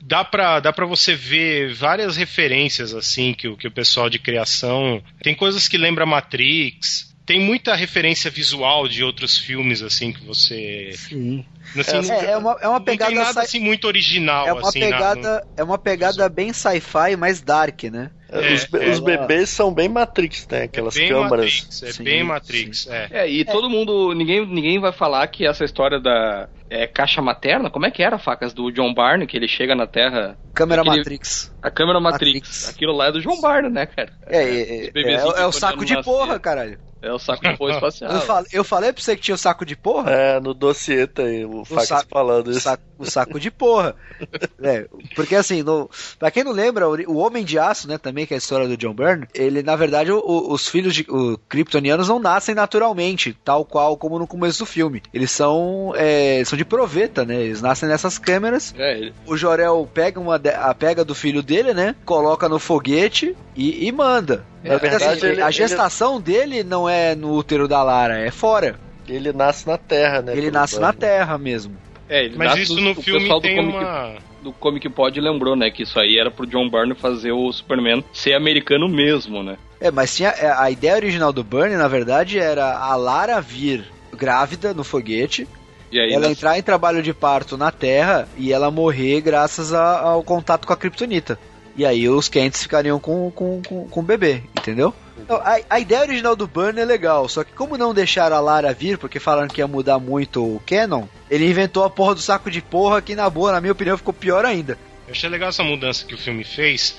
dá 0.00 0.24
pra, 0.24 0.60
dá 0.60 0.72
pra 0.72 0.86
você 0.86 1.14
ver 1.14 1.74
várias 1.74 2.16
referências 2.16 2.94
assim 2.94 3.34
que, 3.34 3.54
que 3.56 3.66
o 3.66 3.70
pessoal 3.72 4.08
de 4.10 4.18
criação. 4.18 5.02
Tem 5.22 5.34
coisas 5.34 5.66
que 5.66 5.76
lembra 5.78 6.06
Matrix. 6.06 7.09
Tem 7.30 7.40
muita 7.40 7.74
referência 7.76 8.28
visual 8.30 8.88
de 8.88 9.04
outros 9.04 9.38
filmes, 9.38 9.82
assim, 9.82 10.12
que 10.12 10.24
você. 10.24 10.90
Sim. 10.94 11.44
Assim, 11.78 12.08
não- 12.08 12.14
É, 12.14 12.24
é 12.32 12.36
uma, 12.36 12.56
é 12.60 12.66
uma 12.66 12.78
não 12.80 12.84
tem 12.84 12.96
pegada. 12.98 13.14
nada 13.14 13.40
assim 13.42 13.60
muito 13.60 13.86
original, 13.86 14.48
é 14.48 14.52
uma 14.52 14.68
assim, 14.68 14.80
na- 14.80 14.86
pegada, 14.86 15.46
é 15.56 15.62
uma 15.62 15.78
pegada 15.78 16.28
bem 16.28 16.52
sci-fi, 16.52 17.14
mais 17.16 17.40
dark, 17.40 17.84
né? 17.84 18.10
É, 18.28 18.52
os, 18.54 18.64
be- 18.64 18.78
é. 18.84 18.90
os 18.90 18.98
bebês 19.00 19.48
são 19.50 19.72
bem 19.72 19.88
Matrix, 19.88 20.46
né? 20.50 20.62
Aquelas 20.64 20.96
é 20.96 21.06
câmaras. 21.08 21.30
Matrix, 21.44 21.82
é 21.84 21.92
Sim, 21.92 22.02
bem 22.02 22.24
Matrix, 22.24 22.86
é. 22.88 23.08
É, 23.12 23.28
e 23.30 23.44
todo 23.44 23.70
mundo. 23.70 24.12
Ninguém, 24.14 24.44
ninguém 24.46 24.80
vai 24.80 24.92
falar 24.92 25.24
que 25.28 25.46
essa 25.46 25.64
história 25.64 26.00
da 26.00 26.48
é, 26.68 26.86
caixa 26.88 27.22
materna, 27.22 27.70
como 27.70 27.86
é 27.86 27.90
que 27.92 28.02
era, 28.02 28.18
facas? 28.18 28.52
Do 28.52 28.72
John 28.72 28.92
Barney, 28.92 29.26
que 29.28 29.36
ele 29.36 29.46
chega 29.46 29.74
na 29.76 29.86
Terra. 29.86 30.36
Câmera 30.52 30.82
Aquele- 30.82 30.96
Matrix. 30.98 31.52
A 31.62 31.70
câmera 31.70 32.00
Matrix. 32.00 32.34
Matrix. 32.34 32.68
Aquilo 32.68 32.92
lá 32.92 33.06
é 33.06 33.12
do 33.12 33.20
John 33.20 33.40
Barney, 33.40 33.70
né, 33.70 33.86
cara? 33.86 34.12
É, 34.26 34.42
é, 34.42 34.90
os 35.22 35.36
é, 35.36 35.38
é, 35.40 35.42
é 35.42 35.46
o 35.46 35.52
saco 35.52 35.84
de 35.84 35.94
nascer- 35.94 36.04
porra, 36.10 36.38
caralho. 36.40 36.78
É 37.02 37.12
o 37.12 37.18
saco 37.18 37.42
de 37.42 37.56
porra 37.56 37.72
espacial. 37.74 38.12
Eu, 38.12 38.20
falei, 38.20 38.50
eu 38.52 38.64
falei 38.64 38.92
pra 38.92 39.02
você 39.02 39.16
que 39.16 39.22
tinha 39.22 39.34
o 39.34 39.38
saco 39.38 39.64
de 39.64 39.74
porra? 39.76 40.10
É, 40.10 40.40
no 40.40 40.52
dossiê 40.54 41.06
tá 41.06 41.22
aí, 41.22 41.44
o 41.44 41.64
Facas 41.64 41.88
saco- 41.88 42.08
falando 42.10 42.48
O 42.48 42.50
isso. 42.50 42.60
saco, 42.60 42.82
o 42.98 43.04
saco 43.04 43.40
de 43.40 43.50
porra. 43.50 43.94
É, 44.62 44.86
porque 45.16 45.34
assim, 45.34 45.62
no, 45.62 45.88
pra 46.18 46.30
quem 46.30 46.44
não 46.44 46.52
lembra, 46.52 46.86
o, 46.86 46.94
o 47.10 47.16
Homem 47.16 47.42
de 47.42 47.58
Aço, 47.58 47.88
né, 47.88 47.96
também, 47.96 48.26
que 48.26 48.34
é 48.34 48.36
a 48.36 48.38
história 48.38 48.68
do 48.68 48.76
John 48.76 48.92
Byrne, 48.92 49.26
ele, 49.34 49.62
na 49.62 49.74
verdade, 49.74 50.12
o- 50.12 50.18
o- 50.20 50.52
os 50.52 50.68
filhos 50.68 50.94
de 50.94 51.06
o, 51.08 51.38
kryptonianos 51.48 52.08
não 52.08 52.18
nascem 52.18 52.54
naturalmente, 52.54 53.32
tal 53.42 53.64
qual 53.64 53.96
como 53.96 54.18
no 54.18 54.26
começo 54.26 54.58
do 54.58 54.66
filme. 54.66 55.02
Eles 55.14 55.30
são, 55.30 55.94
é, 55.96 56.42
são 56.44 56.58
de 56.58 56.64
proveta, 56.66 57.24
né? 57.24 57.36
Eles 57.40 57.62
nascem 57.62 57.88
nessas 57.88 58.18
câmeras. 58.18 58.74
É, 58.76 58.98
ele- 58.98 59.14
O 59.26 59.34
Jorel 59.36 59.88
pega 59.92 60.20
uma 60.20 60.38
de- 60.38 60.50
a 60.50 60.74
pega 60.74 61.02
do 61.04 61.14
filho 61.14 61.42
dele, 61.42 61.72
né? 61.72 61.94
Coloca 62.04 62.46
no 62.50 62.58
foguete 62.58 63.34
e, 63.56 63.86
e 63.86 63.90
manda. 63.92 64.44
Na 64.62 64.70
Porque, 64.72 64.88
verdade, 64.88 65.18
assim, 65.18 65.26
ele- 65.26 65.42
a 65.42 65.50
gestação 65.50 66.20
dele 66.20 66.62
não 66.62 66.88
é 66.88 67.14
no 67.14 67.32
útero 67.34 67.66
da 67.66 67.82
Lara, 67.82 68.18
é 68.18 68.30
fora. 68.30 68.78
Ele 69.08 69.32
nasce 69.32 69.66
na 69.66 69.76
Terra, 69.78 70.20
né? 70.22 70.36
Ele 70.36 70.50
nasce 70.50 70.78
na. 70.78 70.92
Terra 70.92 71.36
mesmo. 71.38 71.76
é, 72.08 72.24
ele 72.24 72.36
Mas 72.36 72.50
nasce 72.50 72.62
isso 72.62 72.80
no 72.80 72.90
o 72.90 72.94
filme 73.02 73.20
pessoal 73.20 73.40
do 73.40 73.42
tem 73.42 73.56
Comic- 73.56 73.78
uma. 73.78 74.14
do 74.42 74.52
Comic 74.52 74.88
Pod 74.90 75.20
lembrou, 75.20 75.56
né? 75.56 75.70
Que 75.70 75.82
isso 75.84 75.98
aí 75.98 76.18
era 76.18 76.30
pro 76.30 76.46
John 76.46 76.68
Byrne 76.68 76.94
fazer 76.94 77.32
o 77.32 77.50
Superman 77.52 78.04
ser 78.12 78.34
americano 78.34 78.88
mesmo, 78.88 79.42
né? 79.42 79.56
É, 79.80 79.90
mas 79.90 80.14
tinha 80.14 80.28
é, 80.30 80.50
a 80.52 80.70
ideia 80.70 80.94
original 80.94 81.32
do 81.32 81.42
Burnie, 81.42 81.76
na 81.76 81.88
verdade, 81.88 82.38
era 82.38 82.76
a 82.76 82.94
Lara 82.96 83.40
vir 83.40 83.84
grávida 84.14 84.74
no 84.74 84.84
foguete, 84.84 85.48
E 85.90 85.98
aí, 85.98 86.12
ela 86.12 86.28
entrar 86.30 86.58
em 86.58 86.62
trabalho 86.62 87.02
de 87.02 87.14
parto 87.14 87.56
na 87.56 87.70
Terra 87.72 88.28
e 88.36 88.52
ela 88.52 88.70
morrer 88.70 89.20
graças 89.22 89.72
a- 89.72 90.00
ao 90.00 90.22
contato 90.22 90.66
com 90.66 90.72
a 90.72 90.76
Kryptonita. 90.76 91.38
E 91.80 91.86
aí 91.86 92.06
os 92.10 92.28
Kents 92.28 92.62
ficariam 92.62 93.00
com, 93.00 93.30
com, 93.30 93.62
com, 93.62 93.88
com 93.88 94.00
o 94.00 94.02
bebê, 94.02 94.42
entendeu? 94.54 94.94
Então, 95.16 95.38
a, 95.38 95.58
a 95.70 95.80
ideia 95.80 96.02
original 96.02 96.36
do 96.36 96.46
Burnie 96.46 96.82
é 96.82 96.84
legal, 96.84 97.26
só 97.26 97.42
que 97.42 97.54
como 97.54 97.78
não 97.78 97.94
deixaram 97.94 98.36
a 98.36 98.40
Lara 98.40 98.74
vir, 98.74 98.98
porque 98.98 99.18
falaram 99.18 99.48
que 99.48 99.62
ia 99.62 99.66
mudar 99.66 99.98
muito 99.98 100.44
o 100.44 100.60
canon, 100.66 101.06
ele 101.30 101.48
inventou 101.48 101.82
a 101.82 101.88
porra 101.88 102.14
do 102.14 102.20
saco 102.20 102.50
de 102.50 102.60
porra 102.60 103.00
que, 103.00 103.14
na 103.14 103.30
boa, 103.30 103.52
na 103.52 103.62
minha 103.62 103.72
opinião, 103.72 103.96
ficou 103.96 104.12
pior 104.12 104.44
ainda. 104.44 104.76
Eu 105.06 105.12
achei 105.12 105.30
legal 105.30 105.48
essa 105.48 105.64
mudança 105.64 106.04
que 106.04 106.12
o 106.12 106.18
filme 106.18 106.44
fez, 106.44 106.94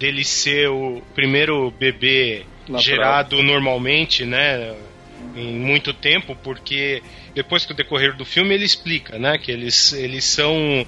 dele 0.00 0.24
ser 0.24 0.68
o 0.68 1.00
primeiro 1.14 1.70
bebê 1.70 2.44
Natural. 2.62 2.82
gerado 2.82 3.40
normalmente, 3.40 4.24
né? 4.24 4.74
Em 5.36 5.60
muito 5.60 5.94
tempo, 5.94 6.36
porque 6.42 7.04
depois 7.36 7.64
que 7.64 7.70
o 7.70 7.76
decorrer 7.76 8.16
do 8.16 8.24
filme 8.24 8.52
ele 8.52 8.64
explica, 8.64 9.16
né? 9.16 9.38
Que 9.38 9.52
eles, 9.52 9.92
eles 9.92 10.24
são 10.24 10.84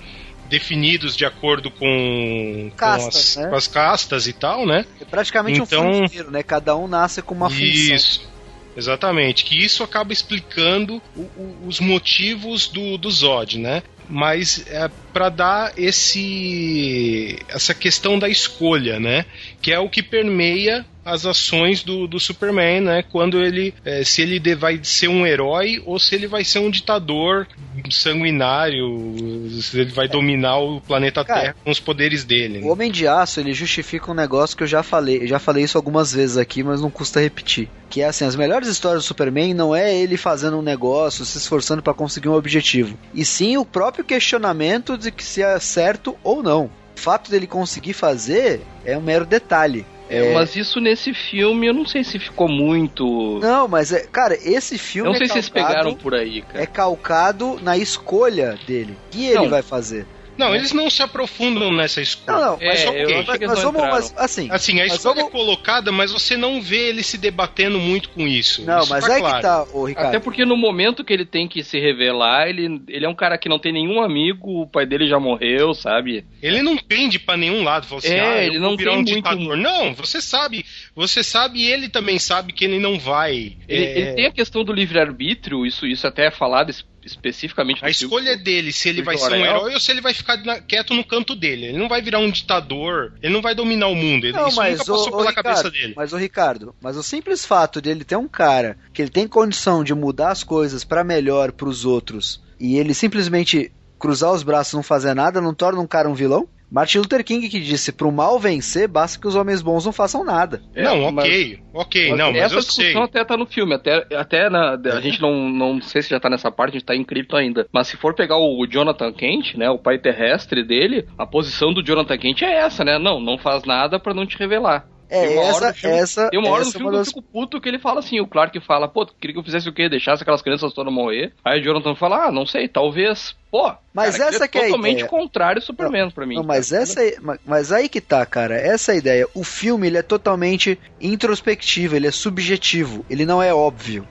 definidos 0.46 1.16
de 1.16 1.24
acordo 1.24 1.70
com, 1.70 2.68
com, 2.70 2.76
Castas, 2.76 3.16
as, 3.16 3.36
né? 3.36 3.48
com 3.50 3.54
as 3.56 3.66
castas 3.66 4.26
e 4.26 4.32
tal, 4.32 4.66
né? 4.66 4.84
É 5.00 5.04
praticamente 5.04 5.60
Então- 5.60 5.88
um 5.88 5.94
funkeiro, 6.02 6.30
né? 6.30 6.42
Cada 6.42 6.76
um 6.76 6.86
nasce 6.88 7.20
com 7.22 7.34
uma 7.34 7.50
função. 7.50 7.64
Isso. 7.66 8.36
Exatamente, 8.76 9.44
que 9.44 9.56
isso 9.56 9.82
acaba 9.82 10.12
explicando 10.12 11.00
o- 11.16 11.20
o- 11.22 11.56
os 11.66 11.80
motivos 11.80 12.68
do, 12.68 12.98
do 12.98 13.10
Zod, 13.10 13.58
né? 13.58 13.82
Mas 14.08 14.64
é 14.68 14.88
para 15.12 15.28
dar 15.28 15.72
esse 15.76 17.38
essa 17.48 17.74
questão 17.74 18.18
da 18.18 18.28
escolha, 18.28 19.00
né? 19.00 19.24
Que 19.60 19.72
é 19.72 19.78
o 19.78 19.88
que 19.88 20.02
permeia 20.02 20.84
as 21.06 21.24
ações 21.24 21.84
do, 21.84 22.08
do 22.08 22.18
Superman, 22.18 22.80
né? 22.80 23.02
Quando 23.02 23.40
ele. 23.40 23.72
É, 23.84 24.02
se 24.02 24.22
ele 24.22 24.40
de, 24.40 24.56
vai 24.56 24.80
ser 24.82 25.08
um 25.08 25.24
herói 25.24 25.80
ou 25.86 26.00
se 26.00 26.14
ele 26.16 26.26
vai 26.26 26.44
ser 26.44 26.58
um 26.58 26.70
ditador 26.70 27.46
sanguinário, 27.90 29.48
se 29.62 29.80
ele 29.80 29.92
vai 29.92 30.08
dominar 30.08 30.58
o 30.58 30.80
planeta 30.80 31.24
Cara, 31.24 31.40
Terra 31.40 31.56
com 31.64 31.70
os 31.70 31.78
poderes 31.78 32.24
dele. 32.24 32.58
Né? 32.58 32.66
O 32.66 32.72
Homem 32.72 32.90
de 32.90 33.06
Aço, 33.06 33.38
ele 33.38 33.54
justifica 33.54 34.10
um 34.10 34.14
negócio 34.14 34.56
que 34.56 34.64
eu 34.64 34.66
já 34.66 34.82
falei. 34.82 35.22
Eu 35.22 35.28
já 35.28 35.38
falei 35.38 35.62
isso 35.62 35.78
algumas 35.78 36.12
vezes 36.12 36.36
aqui, 36.36 36.64
mas 36.64 36.80
não 36.80 36.90
custa 36.90 37.20
repetir. 37.20 37.68
Que 37.96 38.02
é 38.02 38.08
assim, 38.08 38.26
as 38.26 38.36
melhores 38.36 38.68
histórias 38.68 39.04
do 39.04 39.06
Superman 39.06 39.54
não 39.54 39.74
é 39.74 39.96
ele 39.96 40.18
fazendo 40.18 40.58
um 40.58 40.62
negócio, 40.62 41.24
se 41.24 41.38
esforçando 41.38 41.82
para 41.82 41.94
conseguir 41.94 42.28
um 42.28 42.34
objetivo. 42.34 42.94
E 43.14 43.24
sim 43.24 43.56
o 43.56 43.64
próprio 43.64 44.04
questionamento 44.04 44.98
de 44.98 45.10
que 45.10 45.24
se 45.24 45.42
é 45.42 45.58
certo 45.58 46.14
ou 46.22 46.42
não. 46.42 46.66
O 46.94 47.00
fato 47.00 47.30
dele 47.30 47.46
conseguir 47.46 47.94
fazer 47.94 48.60
é 48.84 48.98
um 48.98 49.00
mero 49.00 49.24
detalhe. 49.24 49.86
É, 50.10 50.34
mas 50.34 50.54
isso 50.54 50.78
nesse 50.78 51.14
filme 51.14 51.68
eu 51.68 51.72
não 51.72 51.86
sei 51.86 52.04
se 52.04 52.18
ficou 52.18 52.50
muito. 52.50 53.38
Não, 53.40 53.66
mas 53.66 53.90
é, 53.90 54.00
cara, 54.00 54.34
esse 54.34 54.76
filme. 54.76 55.08
Eu 55.08 55.12
não 55.12 55.18
sei 55.18 55.24
é 55.24 55.28
calcado, 55.28 55.42
se 55.42 55.58
eles 55.58 55.66
pegaram 55.66 55.94
por 55.94 56.14
aí, 56.14 56.42
cara. 56.42 56.62
É 56.62 56.66
calcado 56.66 57.58
na 57.62 57.78
escolha 57.78 58.58
dele. 58.66 58.92
O 59.06 59.10
que 59.10 59.24
ele 59.24 59.48
vai 59.48 59.62
fazer? 59.62 60.06
Não, 60.36 60.54
eles 60.54 60.72
não 60.72 60.90
se 60.90 61.02
aprofundam 61.02 61.72
nessa 61.72 62.00
escolha. 62.00 62.38
Não, 62.38 62.50
não, 62.52 62.58
mas, 62.60 62.84
é, 62.84 62.88
okay. 62.90 63.24
mas, 63.26 63.40
mas 63.40 63.62
vamos, 63.62 63.82
mas, 63.82 64.14
assim, 64.16 64.48
assim, 64.50 64.80
a 64.80 64.86
escolha 64.86 65.22
vamos... 65.22 65.30
é 65.30 65.32
colocada, 65.32 65.90
mas 65.90 66.12
você 66.12 66.36
não 66.36 66.60
vê 66.60 66.88
ele 66.88 67.02
se 67.02 67.18
debatendo 67.18 67.78
muito 67.78 68.10
com 68.10 68.26
isso. 68.26 68.64
Não, 68.64 68.80
isso 68.80 68.90
mas 68.90 69.06
tá 69.06 69.14
é 69.14 69.18
claro. 69.18 69.36
que 69.36 69.42
tá, 69.42 69.66
o 69.72 69.84
Ricardo. 69.84 70.08
Até 70.08 70.18
porque 70.18 70.44
no 70.44 70.56
momento 70.56 71.04
que 71.04 71.12
ele 71.12 71.24
tem 71.24 71.48
que 71.48 71.62
se 71.62 71.78
revelar, 71.78 72.48
ele, 72.48 72.82
ele 72.88 73.06
é 73.06 73.08
um 73.08 73.14
cara 73.14 73.38
que 73.38 73.48
não 73.48 73.58
tem 73.58 73.72
nenhum 73.72 74.02
amigo, 74.02 74.62
o 74.62 74.66
pai 74.66 74.86
dele 74.86 75.08
já 75.08 75.18
morreu, 75.18 75.74
sabe? 75.74 76.24
Ele 76.42 76.62
não 76.62 76.76
pende 76.76 77.18
para 77.18 77.36
nenhum 77.36 77.62
lado, 77.62 77.86
você 77.86 78.08
assim, 78.08 78.16
é, 78.16 78.20
ah, 78.20 78.44
ele 78.44 78.58
não 78.58 78.76
tem 78.76 78.88
um 78.88 78.96
muito... 78.96 79.14
ditador. 79.14 79.56
Não, 79.56 79.94
você 79.94 80.20
sabe, 80.20 80.64
você 80.94 81.22
sabe 81.22 81.60
e 81.60 81.70
ele 81.70 81.88
também 81.88 82.18
sabe 82.18 82.52
que 82.52 82.64
ele 82.64 82.78
não 82.78 82.98
vai. 82.98 83.56
Ele, 83.68 83.84
é... 83.84 83.98
ele 83.98 84.12
tem 84.12 84.26
a 84.26 84.32
questão 84.32 84.64
do 84.64 84.72
livre-arbítrio, 84.72 85.66
isso, 85.66 85.86
isso 85.86 86.06
até 86.06 86.26
é 86.26 86.30
falado 86.30 86.70
especificamente 87.06 87.84
A 87.84 87.88
escolha 87.88 88.30
filme, 88.30 88.44
dele, 88.44 88.72
se 88.72 88.88
ele 88.88 89.02
vai 89.02 89.16
ser 89.16 89.32
um 89.32 89.44
herói 89.44 89.74
ou 89.74 89.80
se 89.80 89.90
ele 89.90 90.00
vai 90.00 90.12
ficar 90.12 90.36
na, 90.44 90.60
quieto 90.60 90.92
no 90.92 91.04
canto 91.04 91.34
dele. 91.34 91.66
Ele 91.66 91.78
não 91.78 91.88
vai 91.88 92.02
virar 92.02 92.18
um 92.18 92.30
ditador, 92.30 93.14
ele 93.22 93.32
não 93.32 93.40
vai 93.40 93.54
dominar 93.54 93.86
o 93.86 93.94
mundo. 93.94 94.26
Ele, 94.26 94.36
não, 94.36 94.48
isso 94.48 94.56
mas 94.56 94.78
nunca 94.78 94.92
passou 94.92 95.08
o, 95.08 95.16
pela 95.16 95.30
Ricardo, 95.30 95.44
cabeça 95.44 95.70
dele. 95.70 95.94
Mas 95.96 96.12
o 96.12 96.16
Ricardo, 96.16 96.74
mas 96.80 96.96
o 96.96 97.02
simples 97.02 97.46
fato 97.46 97.80
de 97.80 97.88
ele 97.88 98.04
ter 98.04 98.16
um 98.16 98.28
cara 98.28 98.76
que 98.92 99.00
ele 99.00 99.10
tem 99.10 99.28
condição 99.28 99.84
de 99.84 99.94
mudar 99.94 100.30
as 100.30 100.42
coisas 100.42 100.84
para 100.84 101.04
melhor 101.04 101.52
para 101.52 101.68
os 101.68 101.84
outros 101.84 102.42
e 102.58 102.76
ele 102.76 102.92
simplesmente 102.92 103.72
cruzar 103.98 104.32
os 104.32 104.42
braços 104.42 104.72
e 104.72 104.76
não 104.76 104.82
fazer 104.82 105.14
nada 105.14 105.40
não 105.40 105.54
torna 105.54 105.80
um 105.80 105.86
cara 105.86 106.08
um 106.08 106.14
vilão? 106.14 106.48
Martin 106.70 106.98
Luther 106.98 107.24
King 107.24 107.48
que 107.48 107.60
disse: 107.60 107.92
pro 107.92 108.10
mal 108.10 108.38
vencer, 108.38 108.88
basta 108.88 109.20
que 109.20 109.26
os 109.26 109.34
homens 109.34 109.62
bons 109.62 109.84
não 109.84 109.92
façam 109.92 110.24
nada. 110.24 110.62
É, 110.74 110.82
não, 110.82 111.02
ok, 111.04 111.60
mas, 111.72 111.86
ok, 111.86 112.08
mas 112.10 112.18
não, 112.18 112.32
mas 112.32 112.42
essa 112.42 112.56
discussão 112.56 113.02
até 113.02 113.24
tá 113.24 113.36
no 113.36 113.46
filme, 113.46 113.74
até, 113.74 114.06
até 114.14 114.50
na, 114.50 114.72
a 114.74 115.00
gente 115.00 115.20
não, 115.20 115.48
não 115.48 115.80
sei 115.80 116.02
se 116.02 116.10
já 116.10 116.20
tá 116.20 116.28
nessa 116.28 116.50
parte, 116.50 116.72
a 116.72 116.78
gente 116.78 116.86
tá 116.86 116.94
em 116.94 117.04
cripto 117.04 117.36
ainda. 117.36 117.66
Mas 117.72 117.88
se 117.88 117.96
for 117.96 118.14
pegar 118.14 118.36
o 118.36 118.66
Jonathan 118.66 119.12
Kent, 119.12 119.54
né, 119.54 119.70
o 119.70 119.78
pai 119.78 119.98
terrestre 119.98 120.64
dele, 120.64 121.06
a 121.16 121.26
posição 121.26 121.72
do 121.72 121.84
Jonathan 121.84 122.18
Kent 122.18 122.42
é 122.42 122.52
essa, 122.52 122.84
né? 122.84 122.98
Não, 122.98 123.20
não 123.20 123.38
faz 123.38 123.64
nada 123.64 123.98
para 123.98 124.14
não 124.14 124.26
te 124.26 124.36
revelar. 124.38 124.86
É, 125.08 125.28
tem 125.28 125.38
essa, 125.38 125.72
filme, 125.72 125.96
essa. 125.96 126.30
Tem 126.30 126.38
uma 126.38 126.50
hora 126.50 126.64
no 126.64 126.72
filme 126.72 126.90
que 126.90 126.96
eu 126.96 127.04
fico 127.04 127.22
puto 127.22 127.60
que 127.60 127.68
ele 127.68 127.78
fala 127.78 128.00
assim: 128.00 128.20
o 128.20 128.26
Clark 128.26 128.58
fala, 128.60 128.88
pô, 128.88 129.06
queria 129.06 129.34
que 129.34 129.38
eu 129.38 129.44
fizesse 129.44 129.68
o 129.68 129.72
quê? 129.72 129.88
Deixasse 129.88 130.22
aquelas 130.22 130.42
crianças 130.42 130.72
todas 130.72 130.92
morrer. 130.92 131.32
Aí 131.44 131.60
o 131.60 131.62
Jonathan 131.62 131.94
fala, 131.94 132.26
ah, 132.26 132.32
não 132.32 132.46
sei, 132.46 132.68
talvez. 132.68 133.36
Pô, 133.50 133.72
mas 133.94 134.16
cara, 134.16 134.30
essa 134.30 134.48
que 134.48 134.58
é 134.58 134.64
totalmente 134.66 135.04
contrário 135.06 135.60
do 135.60 135.64
Superman 135.64 136.10
pra 136.10 136.26
mim. 136.26 136.34
Não, 136.34 136.42
mas 136.42 136.72
essa, 136.72 137.00
mas 137.44 137.72
aí 137.72 137.88
que 137.88 138.00
tá, 138.00 138.26
cara. 138.26 138.56
Essa 138.56 138.92
é 138.92 138.94
a 138.94 138.98
ideia. 138.98 139.28
O 139.34 139.44
filme 139.44 139.86
ele 139.86 139.98
é 139.98 140.02
totalmente 140.02 140.78
introspectivo, 141.00 141.94
ele 141.94 142.08
é 142.08 142.10
subjetivo, 142.10 143.04
ele 143.08 143.24
não 143.24 143.42
é 143.42 143.54
óbvio. 143.54 144.06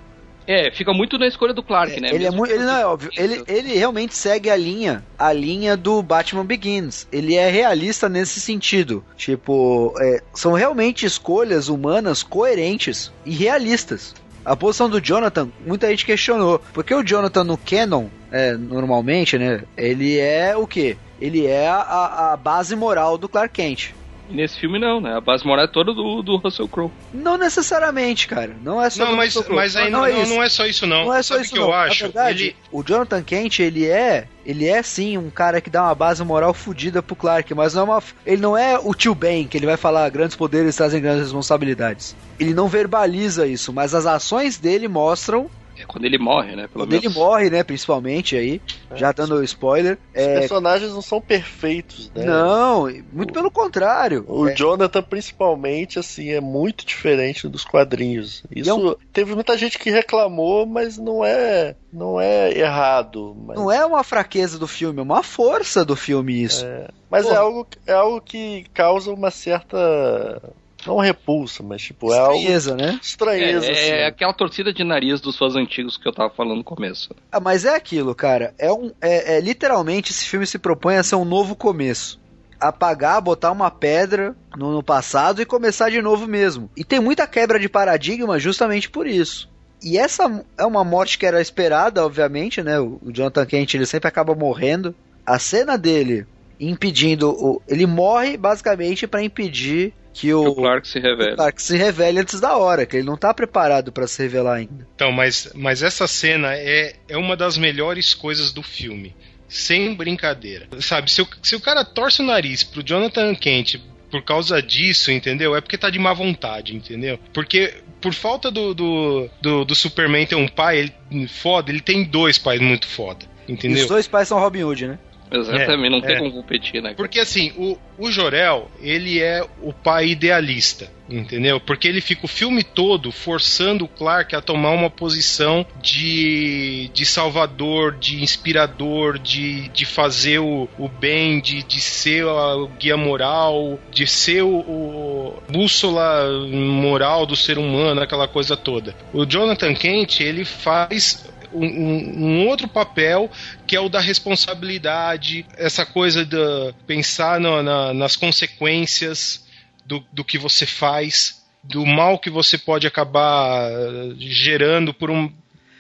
É, 0.47 0.71
fica 0.71 0.93
muito 0.93 1.17
na 1.17 1.27
escolha 1.27 1.53
do 1.53 1.63
Clark, 1.63 1.95
é, 1.95 1.99
né? 1.99 2.09
Ele, 2.13 2.25
é 2.25 2.31
muito, 2.31 2.53
ele 2.53 2.63
não 2.63 2.77
é 2.77 2.85
óbvio. 2.85 3.09
Ele, 3.17 3.43
ele 3.47 3.73
realmente 3.73 4.15
segue 4.15 4.49
a 4.49 4.55
linha, 4.55 5.03
a 5.17 5.33
linha 5.33 5.75
do 5.75 6.01
Batman 6.03 6.45
Begins. 6.45 7.07
Ele 7.11 7.35
é 7.35 7.49
realista 7.49 8.07
nesse 8.07 8.39
sentido. 8.39 9.03
Tipo, 9.17 9.93
é, 9.99 10.21
são 10.33 10.53
realmente 10.53 11.05
escolhas 11.05 11.67
humanas 11.67 12.21
coerentes 12.21 13.11
e 13.25 13.31
realistas. 13.31 14.13
A 14.43 14.55
posição 14.55 14.87
do 14.87 15.01
Jonathan, 15.01 15.49
muita 15.65 15.89
gente 15.89 16.05
questionou. 16.05 16.61
Porque 16.73 16.93
o 16.93 17.03
Jonathan 17.03 17.43
no 17.43 17.57
canon, 17.57 18.07
é, 18.31 18.53
normalmente, 18.53 19.37
né? 19.39 19.63
Ele 19.75 20.19
é 20.19 20.55
o 20.55 20.67
quê? 20.67 20.97
Ele 21.19 21.47
é 21.47 21.67
a, 21.67 22.33
a 22.33 22.37
base 22.37 22.75
moral 22.75 23.17
do 23.17 23.27
Clark 23.27 23.53
Kent. 23.53 23.95
E 24.29 24.33
nesse 24.33 24.59
filme 24.59 24.79
não, 24.79 24.99
né? 24.99 25.15
A 25.15 25.21
base 25.21 25.45
moral 25.45 25.65
é 25.65 25.67
toda 25.67 25.93
do, 25.93 26.21
do 26.21 26.37
Russell 26.37 26.67
Crowe. 26.67 26.91
Não 27.13 27.37
necessariamente, 27.37 28.27
cara. 28.27 28.55
Não 28.61 28.81
é 28.81 28.89
só 28.89 29.05
não, 29.05 29.15
mas, 29.15 29.35
mas 29.49 29.75
aí 29.75 29.89
não, 29.89 29.99
não, 29.99 30.05
é 30.05 30.13
não, 30.13 30.25
não, 30.27 30.43
é 30.43 30.49
só 30.49 30.65
isso 30.65 30.87
não. 30.87 31.05
Não 31.05 31.13
é 31.13 31.21
só 31.21 31.35
Sabe 31.35 31.45
isso 31.45 31.53
que 31.53 31.59
não. 31.59 31.67
eu 31.67 31.73
acho. 31.73 32.03
Na 32.03 32.07
verdade, 32.07 32.43
ele... 32.43 32.55
o 32.71 32.83
Jonathan 32.83 33.23
Kent, 33.23 33.59
ele 33.59 33.85
é, 33.85 34.27
ele 34.45 34.67
é 34.67 34.81
sim 34.81 35.17
um 35.17 35.29
cara 35.29 35.61
que 35.61 35.69
dá 35.69 35.83
uma 35.83 35.95
base 35.95 36.23
moral 36.23 36.53
fodida 36.53 37.03
pro 37.03 37.15
Clark, 37.15 37.53
mas 37.53 37.73
não 37.73 37.81
é 37.81 37.85
uma, 37.85 38.03
ele 38.25 38.41
não 38.41 38.57
é 38.57 38.79
o 38.79 38.93
tio 38.93 39.13
Ben 39.13 39.47
que 39.47 39.57
ele 39.57 39.65
vai 39.65 39.77
falar 39.77 40.09
grandes 40.09 40.35
poderes 40.35 40.75
trazem 40.75 41.01
grandes 41.01 41.23
responsabilidades. 41.23 42.15
Ele 42.39 42.53
não 42.53 42.67
verbaliza 42.67 43.45
isso, 43.45 43.71
mas 43.71 43.93
as 43.93 44.05
ações 44.05 44.57
dele 44.57 44.87
mostram 44.87 45.49
é 45.77 45.85
quando 45.85 46.05
ele 46.05 46.17
morre, 46.17 46.55
né? 46.55 46.67
Pelo 46.67 46.85
quando 46.85 46.91
menos. 46.91 47.05
ele 47.05 47.13
morre, 47.13 47.49
né? 47.49 47.63
Principalmente 47.63 48.35
aí, 48.35 48.61
é. 48.89 48.95
já 48.95 49.11
dando 49.11 49.43
spoiler. 49.43 49.97
Os 50.15 50.21
é... 50.21 50.39
personagens 50.39 50.91
não 50.91 51.01
são 51.01 51.19
perfeitos, 51.19 52.11
né? 52.15 52.25
Não, 52.25 52.83
muito 53.11 53.31
o... 53.31 53.33
pelo 53.33 53.51
contrário. 53.51 54.25
O 54.27 54.47
é... 54.47 54.53
Jonathan, 54.53 55.01
principalmente, 55.03 55.99
assim, 55.99 56.29
é 56.29 56.39
muito 56.39 56.85
diferente 56.85 57.47
dos 57.47 57.65
quadrinhos. 57.65 58.43
Isso 58.49 58.69
é 58.69 58.73
um... 58.73 58.95
teve 59.11 59.35
muita 59.35 59.57
gente 59.57 59.77
que 59.77 59.89
reclamou, 59.89 60.65
mas 60.65 60.97
não 60.97 61.23
é, 61.23 61.75
não 61.91 62.19
é 62.19 62.57
errado. 62.57 63.35
Mas... 63.45 63.57
Não 63.57 63.71
é 63.71 63.85
uma 63.85 64.03
fraqueza 64.03 64.57
do 64.57 64.67
filme, 64.67 64.99
é 64.99 65.03
uma 65.03 65.23
força 65.23 65.83
do 65.83 65.95
filme 65.95 66.43
isso. 66.43 66.65
É... 66.65 66.87
Mas 67.09 67.25
é 67.27 67.35
algo, 67.35 67.67
é 67.87 67.93
algo 67.93 68.19
que 68.19 68.65
causa 68.73 69.13
uma 69.13 69.31
certa 69.31 70.41
não 70.85 70.99
repulsa, 70.99 71.63
mas 71.63 71.81
tipo, 71.81 72.11
é 72.13 72.17
Estranheza, 72.17 72.71
algo... 72.71 72.83
né? 72.83 72.99
Estranheza, 73.01 73.67
é, 73.67 73.71
assim. 73.71 73.91
é 73.91 74.07
aquela 74.07 74.33
torcida 74.33 74.73
de 74.73 74.83
nariz 74.83 75.21
dos 75.21 75.37
fãs 75.37 75.55
antigos 75.55 75.97
que 75.97 76.07
eu 76.07 76.13
tava 76.13 76.29
falando 76.29 76.57
no 76.57 76.63
começo. 76.63 77.15
Ah, 77.31 77.39
mas 77.39 77.65
é 77.65 77.75
aquilo, 77.75 78.13
cara. 78.13 78.53
É, 78.57 78.71
um, 78.71 78.91
é, 79.01 79.37
é 79.37 79.41
literalmente 79.41 80.11
esse 80.11 80.25
filme 80.25 80.45
se 80.45 80.57
propõe 80.57 80.95
a 80.95 81.03
ser 81.03 81.15
um 81.15 81.25
novo 81.25 81.55
começo 81.55 82.23
apagar, 82.59 83.21
botar 83.21 83.51
uma 83.51 83.69
pedra 83.69 84.35
no, 84.55 84.71
no, 84.71 84.81
passado 84.81 85.41
e 85.41 85.45
começar 85.45 85.89
de 85.89 86.01
novo 86.01 86.27
mesmo. 86.27 86.69
E 86.75 86.83
tem 86.83 86.99
muita 86.99 87.27
quebra 87.27 87.59
de 87.59 87.69
paradigma 87.69 88.39
justamente 88.39 88.89
por 88.89 89.05
isso. 89.05 89.49
E 89.83 89.97
essa 89.97 90.43
é 90.57 90.65
uma 90.65 90.83
morte 90.83 91.17
que 91.17 91.25
era 91.25 91.41
esperada, 91.41 92.03
obviamente, 92.03 92.63
né? 92.63 92.79
O, 92.79 92.99
o 93.03 93.11
Jonathan 93.11 93.45
Kent 93.45 93.73
ele 93.73 93.85
sempre 93.85 94.07
acaba 94.07 94.33
morrendo. 94.33 94.95
A 95.25 95.37
cena 95.37 95.77
dele 95.77 96.25
impedindo 96.59 97.31
o, 97.31 97.61
ele 97.67 97.85
morre 97.85 98.37
basicamente 98.37 99.05
para 99.05 99.23
impedir 99.23 99.93
que 100.15 100.33
o, 100.33 100.43
que 100.43 100.49
o 100.49 100.55
Clark 100.55 100.87
se 100.87 100.97
revele. 100.97 101.35
Clark 101.35 101.61
se 101.61 101.75
revele 101.75 102.19
antes 102.19 102.39
da 102.39 102.55
hora, 102.55 102.85
que 102.85 102.95
ele 102.95 103.05
não 103.05 103.17
tá 103.17 103.33
preparado 103.33 103.91
para 103.91 104.07
se 104.07 104.23
revelar 104.23 104.55
ainda. 104.55 104.87
Então, 104.95 105.11
mas, 105.11 105.51
mas 105.53 105.83
essa 105.83 106.07
cena 106.07 106.55
é, 106.55 106.95
é 107.09 107.17
uma 107.17 107.35
das 107.35 107.57
melhores 107.57 108.13
coisas 108.13 108.53
do 108.53 108.63
filme. 108.63 109.13
Sem 109.49 109.93
brincadeira. 109.93 110.67
Sabe, 110.79 111.11
se 111.11 111.21
o, 111.21 111.27
se 111.43 111.55
o 111.55 111.59
cara 111.59 111.83
torce 111.83 112.21
o 112.21 112.25
nariz 112.25 112.63
pro 112.63 112.81
Jonathan 112.81 113.35
Kent 113.35 113.75
por 114.09 114.23
causa 114.23 114.61
disso, 114.61 115.11
entendeu? 115.11 115.53
É 115.53 115.59
porque 115.59 115.77
tá 115.77 115.89
de 115.89 115.99
má 115.99 116.13
vontade, 116.13 116.73
entendeu? 116.73 117.19
Porque 117.33 117.73
por 117.99 118.13
falta 118.13 118.49
do, 118.49 118.73
do, 118.73 119.29
do, 119.41 119.65
do 119.65 119.75
Superman 119.75 120.25
ter 120.25 120.35
um 120.35 120.47
pai 120.47 120.79
ele, 121.11 121.27
foda, 121.27 121.69
ele 121.69 121.81
tem 121.81 122.05
dois 122.05 122.37
pais 122.37 122.61
muito 122.61 122.87
foda. 122.87 123.25
Entendeu? 123.47 123.79
E 123.79 123.81
os 123.81 123.87
dois 123.87 124.07
pais 124.07 124.29
são 124.29 124.39
Robin 124.39 124.63
Hood, 124.63 124.87
né? 124.87 124.99
Exatamente, 125.39 125.87
é, 125.87 125.89
não 125.89 126.01
tem 126.01 126.15
é. 126.15 126.19
como 126.19 126.31
competir, 126.31 126.81
né? 126.81 126.93
Porque 126.95 127.19
assim, 127.19 127.53
o, 127.57 127.77
o 127.97 128.11
Jorel, 128.11 128.69
ele 128.81 129.21
é 129.21 129.45
o 129.61 129.73
pai 129.73 130.09
idealista, 130.09 130.89
entendeu? 131.09 131.59
Porque 131.59 131.87
ele 131.87 132.01
fica 132.01 132.25
o 132.25 132.27
filme 132.27 132.63
todo 132.63 133.11
forçando 133.11 133.85
o 133.85 133.87
Clark 133.87 134.35
a 134.35 134.41
tomar 134.41 134.71
uma 134.71 134.89
posição 134.89 135.65
de, 135.81 136.89
de 136.93 137.05
salvador, 137.05 137.95
de 137.95 138.23
inspirador, 138.23 139.19
de, 139.19 139.69
de 139.69 139.85
fazer 139.85 140.39
o, 140.39 140.67
o 140.77 140.87
bem, 140.87 141.39
de, 141.39 141.63
de 141.63 141.79
ser 141.79 142.25
o 142.25 142.67
guia 142.67 142.97
moral, 142.97 143.79
de 143.91 144.07
ser 144.07 144.43
o, 144.43 144.57
o 144.57 145.43
bússola 145.49 146.29
moral 146.49 147.25
do 147.25 147.35
ser 147.35 147.57
humano, 147.57 148.01
aquela 148.01 148.27
coisa 148.27 148.57
toda. 148.57 148.95
O 149.13 149.25
Jonathan 149.25 149.73
Kent, 149.73 150.21
ele 150.21 150.45
faz 150.45 151.25
um, 151.57 152.23
um, 152.25 152.47
outro 152.47 152.67
papel 152.67 153.29
que 153.65 153.75
é 153.75 153.79
o 153.79 153.89
da 153.89 153.99
responsabilidade, 153.99 155.45
essa 155.57 155.85
coisa 155.85 156.25
de 156.25 156.73
pensar 156.85 157.39
no, 157.39 157.61
na, 157.63 157.93
nas 157.93 158.15
consequências 158.15 159.45
do, 159.85 160.03
do 160.11 160.23
que 160.23 160.37
você 160.37 160.65
faz, 160.65 161.43
do 161.63 161.85
mal 161.85 162.19
que 162.19 162.29
você 162.29 162.57
pode 162.57 162.85
acabar 162.87 163.69
gerando 164.17 164.93
por 164.93 165.09
um 165.09 165.31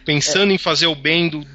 pensando 0.05 0.51
é. 0.51 0.55
em 0.55 0.57
fazer 0.57 0.85
o 0.85 0.95
bem 0.95 1.27
do, 1.27 1.45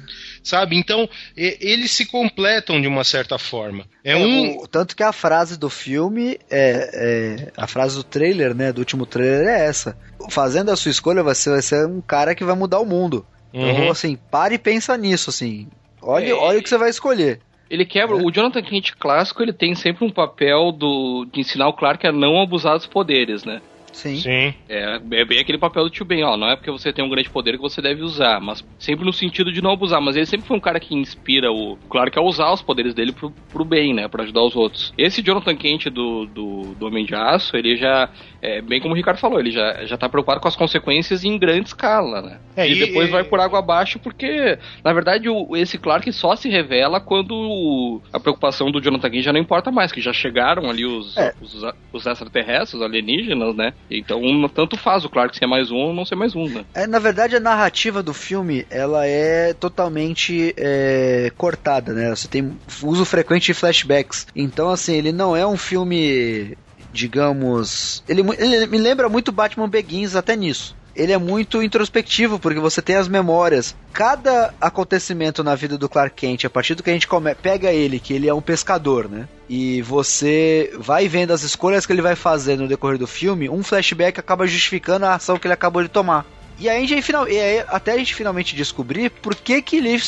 sabe? 0.43 0.77
Então, 0.77 1.09
e, 1.35 1.57
eles 1.61 1.91
se 1.91 2.05
completam 2.05 2.81
de 2.81 2.87
uma 2.87 3.03
certa 3.03 3.37
forma. 3.37 3.85
É, 4.03 4.11
É, 4.11 4.17
um. 4.17 4.57
o- 4.59 4.67
tanto 4.67 4.95
que 4.95 5.03
a 5.03 5.13
frase 5.13 5.57
do 5.57 5.69
filme 5.69 6.37
é, 6.49 6.89
é- 6.93 7.51
a 7.55 7.67
frase 7.67 7.95
do 7.95 8.03
trailer, 8.03 8.53
né, 8.53 8.71
do 8.71 8.79
último 8.79 9.05
trailer 9.05 9.47
é 9.47 9.65
essa. 9.65 9.97
Fazendo 10.29 10.69
a 10.69 10.75
sua 10.75 10.91
escolha, 10.91 11.23
você 11.23 11.49
vai 11.49 11.61
ser 11.61 11.87
um 11.87 12.01
cara 12.01 12.35
que 12.35 12.43
vai 12.43 12.55
mudar 12.55 12.79
o 12.79 12.85
mundo. 12.85 13.25
Então, 13.53 13.85
Uhum. 13.85 13.91
assim, 13.91 14.17
pare 14.29 14.55
e 14.55 14.59
pensa 14.59 14.95
nisso, 14.97 15.29
assim. 15.29 15.67
Olha, 16.01 16.29
É, 16.29 16.33
olha 16.33 16.59
o 16.59 16.63
que 16.63 16.69
você 16.69 16.77
vai 16.77 16.89
escolher. 16.89 17.39
Ele 17.69 17.85
quebra. 17.85 18.17
É. 18.17 18.21
O 18.21 18.31
Jonathan 18.31 18.61
Kent 18.61 18.93
clássico 18.99 19.41
ele 19.41 19.53
tem 19.53 19.73
sempre 19.75 20.05
um 20.05 20.09
papel 20.11 20.71
do, 20.71 21.25
de 21.31 21.39
ensinar 21.41 21.67
o 21.69 21.73
Clark 21.73 22.05
a 22.05 22.11
não 22.11 22.41
abusar 22.41 22.75
dos 22.77 22.85
poderes, 22.87 23.43
né? 23.45 23.61
Sim. 23.91 24.15
Sim. 24.15 24.53
É, 24.69 24.99
é 25.11 25.25
bem 25.25 25.39
aquele 25.39 25.57
papel 25.57 25.83
do 25.83 25.89
tio 25.89 26.05
Ben, 26.05 26.23
ó. 26.23 26.37
Não 26.37 26.49
é 26.49 26.55
porque 26.55 26.71
você 26.71 26.93
tem 26.93 27.03
um 27.03 27.09
grande 27.09 27.29
poder 27.29 27.51
que 27.57 27.61
você 27.61 27.81
deve 27.81 28.01
usar, 28.01 28.39
mas 28.39 28.63
sempre 28.79 29.05
no 29.05 29.11
sentido 29.13 29.51
de 29.51 29.61
não 29.61 29.71
abusar. 29.71 30.01
Mas 30.01 30.15
ele 30.15 30.25
sempre 30.25 30.47
foi 30.47 30.55
um 30.57 30.61
cara 30.61 30.79
que 30.79 30.95
inspira 30.95 31.51
o 31.51 31.77
Clark 31.89 32.17
a 32.17 32.21
usar 32.21 32.51
os 32.51 32.61
poderes 32.61 32.93
dele 32.93 33.11
pro, 33.11 33.31
pro 33.51 33.65
bem, 33.65 33.93
né? 33.93 34.07
Pra 34.07 34.23
ajudar 34.23 34.41
os 34.43 34.55
outros. 34.55 34.93
Esse 34.97 35.21
Jonathan 35.21 35.55
Kent 35.55 35.85
do, 35.89 36.25
do, 36.25 36.61
do 36.75 36.87
Homem 36.87 37.05
de 37.05 37.13
Aço, 37.13 37.55
ele 37.57 37.75
já, 37.75 38.09
é, 38.41 38.61
bem 38.61 38.79
como 38.79 38.93
o 38.93 38.97
Ricardo 38.97 39.17
falou, 39.17 39.39
ele 39.39 39.51
já, 39.51 39.85
já 39.85 39.97
tá 39.97 40.07
preocupado 40.07 40.39
com 40.39 40.47
as 40.47 40.55
consequências 40.55 41.23
em 41.25 41.37
grande 41.37 41.67
escala, 41.67 42.21
né? 42.21 42.39
É, 42.55 42.67
e, 42.67 42.71
e- 42.73 42.79
depois 42.79 43.09
e- 43.09 43.11
vai 43.11 43.23
por 43.25 43.39
água 43.39 43.59
abaixo, 43.59 43.99
porque, 43.99 44.57
na 44.83 44.93
verdade, 44.93 45.27
o, 45.29 45.55
esse 45.55 45.77
Clark 45.77 46.11
só 46.13 46.35
se 46.35 46.49
revela 46.49 46.99
quando 47.01 47.31
o- 47.35 48.01
a 48.13 48.19
preocupação 48.19 48.71
do 48.71 48.81
Jonathan 48.81 49.09
Kent 49.09 49.23
já 49.23 49.33
não 49.33 49.39
importa 49.39 49.69
mais, 49.69 49.91
que 49.91 49.99
já 50.01 50.13
chegaram 50.13 50.69
ali 50.69 50.85
os, 50.85 51.15
É. 51.17 51.33
os, 51.41 51.61
os 51.91 52.05
extraterrestres, 52.05 52.75
os 52.75 52.81
alienígenas, 52.81 53.53
né? 53.55 53.73
Então, 53.89 54.21
tanto 54.47 54.77
faz 54.77 55.03
o 55.03 55.09
Clark 55.09 55.37
ser 55.37 55.47
mais 55.47 55.69
um 55.69 55.75
ou 55.75 55.93
não 55.93 56.05
ser 56.05 56.15
mais 56.15 56.35
um, 56.35 56.47
né? 56.47 56.65
É, 56.73 56.87
na 56.87 56.99
verdade, 56.99 57.35
a 57.35 57.39
narrativa 57.39 58.01
do 58.01 58.13
filme, 58.13 58.65
ela 58.69 59.05
é 59.05 59.53
totalmente 59.53 60.53
é, 60.57 61.31
cortada, 61.37 61.93
né? 61.93 62.09
Você 62.09 62.27
tem 62.27 62.57
uso 62.81 63.03
frequente 63.03 63.47
de 63.47 63.53
flashbacks. 63.53 64.27
Então, 64.35 64.69
assim, 64.69 64.95
ele 64.95 65.11
não 65.11 65.35
é 65.35 65.45
um 65.45 65.57
filme, 65.57 66.57
digamos... 66.93 68.03
Ele, 68.07 68.23
ele 68.37 68.65
me 68.67 68.77
lembra 68.77 69.09
muito 69.09 69.31
Batman 69.31 69.67
Begins 69.67 70.15
até 70.15 70.35
nisso. 70.35 70.75
Ele 70.95 71.11
é 71.11 71.17
muito 71.17 71.63
introspectivo, 71.63 72.37
porque 72.39 72.59
você 72.59 72.81
tem 72.81 72.95
as 72.95 73.07
memórias. 73.07 73.75
Cada 73.93 74.53
acontecimento 74.59 75.43
na 75.43 75.55
vida 75.55 75.77
do 75.77 75.89
Clark 75.89 76.15
Kent, 76.15 76.45
a 76.45 76.49
partir 76.49 76.75
do 76.75 76.83
que 76.83 76.89
a 76.89 76.93
gente 76.93 77.07
come, 77.07 77.33
pega 77.35 77.71
ele, 77.71 77.99
que 77.99 78.13
ele 78.13 78.27
é 78.27 78.33
um 78.33 78.41
pescador, 78.41 79.09
né? 79.09 79.27
E 79.49 79.81
você 79.81 80.73
vai 80.77 81.07
vendo 81.07 81.31
as 81.31 81.43
escolhas 81.43 81.85
que 81.85 81.93
ele 81.93 82.01
vai 82.01 82.15
fazer 82.15 82.57
no 82.57 82.67
decorrer 82.67 82.97
do 82.97 83.07
filme, 83.07 83.49
um 83.49 83.63
flashback 83.63 84.19
acaba 84.19 84.47
justificando 84.47 85.05
a 85.05 85.15
ação 85.15 85.37
que 85.37 85.47
ele 85.47 85.53
acabou 85.53 85.81
de 85.81 85.89
tomar. 85.89 86.25
E 86.59 86.69
aí, 86.69 86.85
e 86.85 87.39
aí 87.39 87.65
até 87.67 87.93
a 87.93 87.97
gente 87.97 88.13
finalmente 88.13 88.55
descobrir 88.55 89.09
por 89.09 89.33
que 89.33 89.61
que 89.61 89.77
ele, 89.77 89.99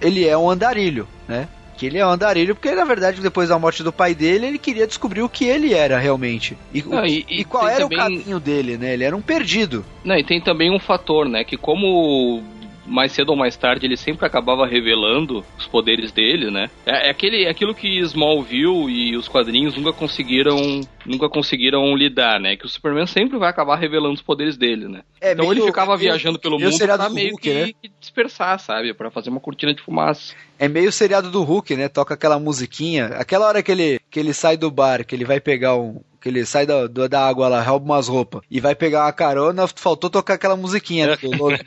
ele 0.00 0.26
é 0.26 0.36
um 0.36 0.48
andarilho, 0.48 1.06
né? 1.28 1.46
Que 1.80 1.86
ele 1.86 1.96
é 1.96 2.06
um 2.06 2.10
andarilho 2.10 2.54
porque, 2.54 2.72
na 2.72 2.84
verdade, 2.84 3.22
depois 3.22 3.48
da 3.48 3.58
morte 3.58 3.82
do 3.82 3.90
pai 3.90 4.14
dele, 4.14 4.44
ele 4.44 4.58
queria 4.58 4.86
descobrir 4.86 5.22
o 5.22 5.30
que 5.30 5.46
ele 5.46 5.72
era 5.72 5.98
realmente. 5.98 6.54
E, 6.74 6.82
Não, 6.82 7.06
e- 7.06 7.24
e 7.26 7.42
qual 7.42 7.66
era 7.66 7.80
também- 7.80 7.98
o 7.98 8.02
caminho 8.02 8.38
dele, 8.38 8.76
né? 8.76 8.92
Ele 8.92 9.02
era 9.04 9.16
um 9.16 9.22
perdido. 9.22 9.82
Não, 10.04 10.14
e 10.14 10.22
tem 10.22 10.42
também 10.42 10.70
um 10.70 10.78
fator, 10.78 11.26
né? 11.26 11.42
Que 11.42 11.56
como 11.56 12.42
mais 12.90 13.12
cedo 13.12 13.30
ou 13.30 13.36
mais 13.36 13.56
tarde 13.56 13.86
ele 13.86 13.96
sempre 13.96 14.26
acabava 14.26 14.66
revelando 14.66 15.44
os 15.56 15.66
poderes 15.66 16.10
dele, 16.12 16.50
né? 16.50 16.68
É, 16.84 17.06
é 17.06 17.10
aquele, 17.10 17.44
é 17.44 17.48
aquilo 17.48 17.74
que 17.74 17.98
Smallville 18.00 18.90
e 18.90 19.16
os 19.16 19.28
quadrinhos 19.28 19.76
nunca 19.76 19.92
conseguiram, 19.92 20.80
nunca 21.06 21.28
conseguiram 21.28 21.94
lidar, 21.96 22.40
né? 22.40 22.56
Que 22.56 22.66
o 22.66 22.68
Superman 22.68 23.06
sempre 23.06 23.38
vai 23.38 23.48
acabar 23.48 23.76
revelando 23.76 24.14
os 24.14 24.22
poderes 24.22 24.56
dele, 24.56 24.88
né? 24.88 25.02
É, 25.20 25.32
então 25.32 25.50
ele 25.52 25.62
ficava 25.62 25.92
meio- 25.96 26.00
viajando 26.10 26.38
pelo 26.38 26.58
meio 26.58 26.70
mundo 26.70 26.84
pra 26.84 27.08
meio 27.08 27.30
Hulk, 27.30 27.42
que, 27.42 27.54
né? 27.54 27.72
que 27.80 27.90
dispersar, 28.00 28.58
sabe? 28.58 28.92
Pra 28.94 29.10
fazer 29.10 29.30
uma 29.30 29.40
cortina 29.40 29.72
de 29.72 29.80
fumaça. 29.82 30.34
É 30.58 30.68
meio 30.68 30.90
seriado 30.92 31.30
do 31.30 31.42
Hulk, 31.42 31.76
né? 31.76 31.88
Toca 31.88 32.14
aquela 32.14 32.38
musiquinha. 32.38 33.06
Aquela 33.06 33.46
hora 33.46 33.62
que 33.62 33.70
ele, 33.70 34.00
que 34.10 34.18
ele 34.20 34.34
sai 34.34 34.56
do 34.56 34.70
bar, 34.70 35.04
que 35.04 35.14
ele 35.14 35.24
vai 35.24 35.40
pegar 35.40 35.76
um. 35.76 36.00
Que 36.20 36.28
ele 36.28 36.44
sai 36.44 36.66
da, 36.66 36.86
da 36.86 37.26
água 37.26 37.48
lá, 37.48 37.62
rouba 37.62 37.86
umas 37.86 38.08
roupas 38.08 38.42
e 38.50 38.60
vai 38.60 38.74
pegar 38.74 39.04
uma 39.04 39.12
carona, 39.12 39.66
faltou 39.66 40.10
tocar 40.10 40.34
aquela 40.34 40.56
musiquinha. 40.56 41.06
né, 41.08 41.16
do 41.16 41.30
Logan. 41.36 41.58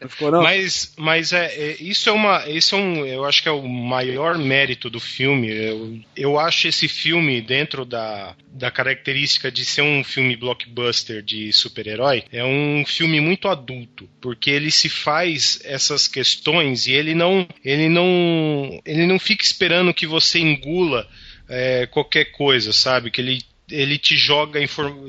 Não 0.00 0.08
ficou, 0.08 0.30
não? 0.30 0.42
Mas, 0.42 0.92
mas 0.96 1.32
é, 1.32 1.46
é, 1.46 1.76
isso 1.80 2.08
é 2.08 2.12
uma. 2.12 2.48
Isso 2.48 2.74
é 2.74 2.78
um. 2.78 3.04
Eu 3.04 3.24
acho 3.24 3.42
que 3.42 3.48
é 3.48 3.52
o 3.52 3.66
maior 3.66 4.38
mérito 4.38 4.88
do 4.88 5.00
filme. 5.00 5.50
Eu, 5.50 5.98
eu 6.16 6.38
acho 6.38 6.68
esse 6.68 6.86
filme, 6.86 7.40
dentro 7.40 7.84
da, 7.84 8.36
da 8.48 8.70
característica 8.70 9.50
de 9.50 9.64
ser 9.64 9.82
um 9.82 10.04
filme 10.04 10.36
blockbuster 10.36 11.22
de 11.22 11.52
super-herói, 11.52 12.24
é 12.32 12.44
um 12.44 12.84
filme 12.86 13.20
muito 13.20 13.48
adulto. 13.48 14.08
Porque 14.20 14.50
ele 14.50 14.70
se 14.70 14.88
faz 14.88 15.60
essas 15.64 16.06
questões 16.06 16.86
e 16.86 16.92
ele 16.92 17.14
não. 17.14 17.46
Ele 17.64 17.88
não. 17.88 18.80
Ele 18.84 19.06
não 19.06 19.18
fica 19.18 19.44
esperando 19.44 19.94
que 19.94 20.06
você 20.06 20.38
engula 20.38 21.08
é, 21.48 21.86
qualquer 21.86 22.26
coisa, 22.26 22.72
sabe? 22.72 23.10
Que 23.10 23.20
ele 23.20 23.42
ele 23.70 23.96
te 23.96 24.14
joga 24.16 24.60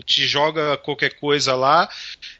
te 0.06 0.26
joga 0.26 0.78
qualquer 0.78 1.15
coisa 1.15 1.54
lá 1.56 1.89